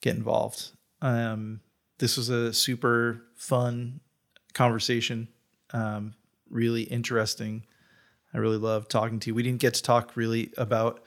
get 0.00 0.16
involved. 0.16 0.70
Um, 1.02 1.60
this 1.98 2.16
was 2.16 2.28
a 2.28 2.52
super 2.52 3.22
fun 3.34 4.00
conversation, 4.54 5.28
um, 5.72 6.14
really 6.48 6.82
interesting. 6.82 7.66
I 8.32 8.38
really 8.38 8.58
love 8.58 8.88
talking 8.88 9.18
to 9.20 9.30
you. 9.30 9.34
We 9.34 9.42
didn't 9.42 9.60
get 9.60 9.74
to 9.74 9.82
talk 9.82 10.16
really 10.16 10.52
about 10.58 11.02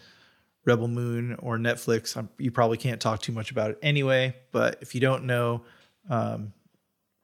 Rebel 0.65 0.87
Moon 0.87 1.35
or 1.39 1.57
Netflix. 1.57 2.17
I'm, 2.17 2.29
you 2.37 2.51
probably 2.51 2.77
can't 2.77 2.99
talk 2.99 3.21
too 3.21 3.31
much 3.31 3.51
about 3.51 3.71
it 3.71 3.79
anyway. 3.81 4.35
But 4.51 4.77
if 4.81 4.95
you 4.95 5.01
don't 5.01 5.25
know, 5.25 5.63
um, 6.09 6.53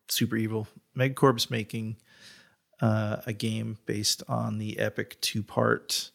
Super 0.08 0.36
Evil 0.36 0.68
Megacorp's 0.98 1.50
making 1.50 1.98
uh, 2.82 3.18
a 3.26 3.34
game 3.34 3.78
based 3.86 4.24
on 4.28 4.58
the 4.58 4.80
epic 4.80 5.20
two 5.22 5.44
part 5.44 6.12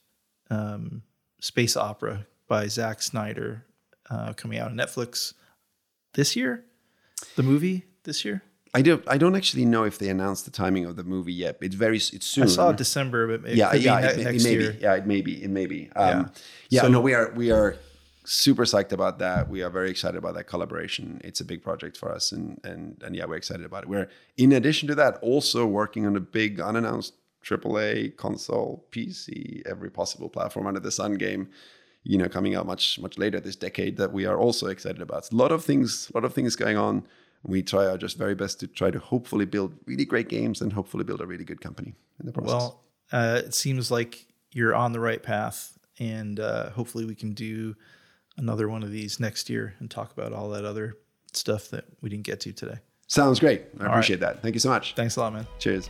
um, 0.51 1.03
space 1.41 1.77
opera 1.77 2.27
by 2.49 2.67
Zack 2.67 3.03
Snyder 3.03 3.65
uh, 4.11 4.33
coming 4.35 4.59
out 4.59 4.71
on 4.71 4.77
Netflix 4.77 5.35
this 6.15 6.37
year. 6.37 6.65
The 7.37 7.43
movie 7.43 7.85
this 8.05 8.25
year. 8.25 8.43
I 8.73 8.83
don't. 8.83 9.03
I 9.09 9.19
don't 9.19 9.35
actually 9.35 9.65
know 9.65 9.85
if 9.85 9.99
they 9.99 10.09
announced 10.09 10.45
the 10.45 10.51
timing 10.53 10.85
of 10.85 10.95
the 10.95 11.03
movie 11.03 11.33
yet. 11.33 11.59
It's 11.61 11.75
very. 11.75 11.97
It's 11.97 12.27
soon. 12.27 12.45
I 12.45 12.47
saw 12.47 12.71
December, 12.71 13.37
but 13.37 13.51
it 13.51 13.57
yeah, 13.57 13.75
yeah, 13.75 13.99
it, 13.99 14.17
ne- 14.17 14.37
it 14.37 14.45
may 14.45 14.53
year. 14.53 14.73
be. 14.73 14.79
Yeah, 14.79 14.95
it 14.95 15.07
may 15.07 15.21
be. 15.23 15.43
It 15.43 15.51
may 15.51 15.67
be. 15.67 15.91
Um, 15.97 16.09
yeah. 16.09 16.29
yeah 16.69 16.81
so, 16.83 16.89
no, 16.89 17.01
we 17.01 17.15
are. 17.15 17.33
We 17.33 17.51
are 17.51 17.77
super 18.31 18.65
psyched 18.65 18.93
about 18.93 19.19
that. 19.19 19.49
We 19.49 19.63
are 19.63 19.71
very 19.71 19.91
excited 19.91 20.17
about 20.17 20.35
that 20.35 20.45
collaboration. 20.45 21.21
It's 21.25 21.41
a 21.41 21.45
big 21.45 21.63
project 21.63 21.97
for 21.97 22.13
us, 22.13 22.33
and 22.33 22.61
and 22.65 23.03
and 23.05 23.17
yeah, 23.17 23.27
we're 23.27 23.37
excited 23.37 23.67
about 23.67 23.85
it. 23.85 23.89
We're 23.89 24.09
in 24.37 24.53
addition 24.53 24.89
to 24.89 24.95
that 24.97 25.19
also 25.21 25.67
working 25.67 26.07
on 26.07 26.17
a 26.17 26.21
big 26.21 26.61
unannounced 26.61 27.15
AAA 27.45 28.17
console, 28.17 28.85
PC, 28.93 29.67
every 29.67 29.91
possible 29.91 30.29
platform 30.29 30.67
under 30.67 30.81
the 30.81 30.93
sun 30.93 31.15
game. 31.15 31.49
You 32.03 32.17
know, 32.17 32.29
coming 32.29 32.55
out 32.55 32.67
much 32.67 32.99
much 33.01 33.19
later 33.19 33.41
this 33.41 33.57
decade 33.57 33.97
that 33.97 34.13
we 34.13 34.25
are 34.25 34.39
also 34.39 34.69
excited 34.69 35.03
about. 35.03 35.31
a 35.31 35.37
lot 35.37 35.53
of 35.53 35.65
things. 35.65 36.11
A 36.15 36.17
lot 36.17 36.25
of 36.25 36.33
things 36.33 36.57
going 36.57 36.77
on 36.77 37.07
we 37.43 37.63
try 37.63 37.87
our 37.87 37.97
just 37.97 38.19
very 38.19 38.35
best 38.35 38.61
to 38.61 38.67
try 38.67 38.91
to 38.91 38.99
hopefully 38.99 39.45
build 39.45 39.75
really 39.87 40.05
great 40.05 40.29
games 40.29 40.61
and 40.61 40.73
hopefully 40.73 41.05
build 41.05 41.21
a 41.21 41.27
really 41.27 41.45
good 41.45 41.61
company 41.61 41.95
in 42.19 42.27
the 42.27 42.33
process. 42.33 42.53
Well, 42.53 42.81
uh, 43.13 43.43
it 43.45 43.55
seems 43.55 43.91
like 43.91 44.27
you're 44.53 44.75
on 44.75 44.93
the 44.93 45.01
right 45.01 45.23
path, 45.23 45.79
and 45.99 46.39
uh, 46.39 46.71
hopefully 46.71 47.05
we 47.05 47.15
can 47.15 47.33
do 47.33 47.77
another 48.41 48.69
one 48.69 48.83
of 48.83 48.91
these 48.91 49.21
next 49.21 49.49
year 49.49 49.75
and 49.79 49.91
talk 49.91 50.13
about 50.13 50.33
all 50.33 50.51
that 50.51 50.65
other 50.65 50.97
stuff 51.33 51.69
that 51.69 51.85
we 52.01 52.09
didn't 52.09 52.25
get 52.25 52.41
to 52.41 52.53
today. 52.53 52.79
Sounds 53.07 53.39
great. 53.39 53.67
I 53.79 53.85
all 53.85 53.91
appreciate 53.91 54.21
right. 54.21 54.35
that. 54.35 54.43
Thank 54.43 54.55
you 54.55 54.61
so 54.61 54.71
much. 54.71 54.95
Thanks 54.95 55.17
a 55.17 55.21
lot, 55.21 55.33
man. 55.33 55.47
Cheers. 55.59 55.89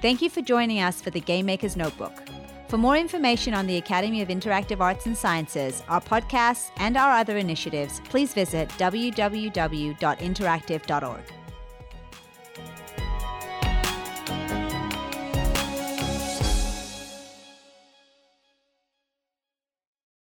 Thank 0.00 0.22
you 0.22 0.30
for 0.30 0.40
joining 0.40 0.80
us 0.80 1.02
for 1.02 1.10
the 1.10 1.20
Game 1.20 1.46
Maker's 1.46 1.76
Notebook. 1.76 2.12
For 2.68 2.78
more 2.78 2.96
information 2.96 3.52
on 3.52 3.66
the 3.66 3.76
Academy 3.76 4.22
of 4.22 4.28
Interactive 4.28 4.80
Arts 4.80 5.06
and 5.06 5.18
Sciences, 5.18 5.82
our 5.88 6.00
podcasts, 6.00 6.70
and 6.76 6.96
our 6.96 7.10
other 7.10 7.36
initiatives, 7.36 8.00
please 8.08 8.32
visit 8.32 8.68
www.interactive.org. 8.70 11.39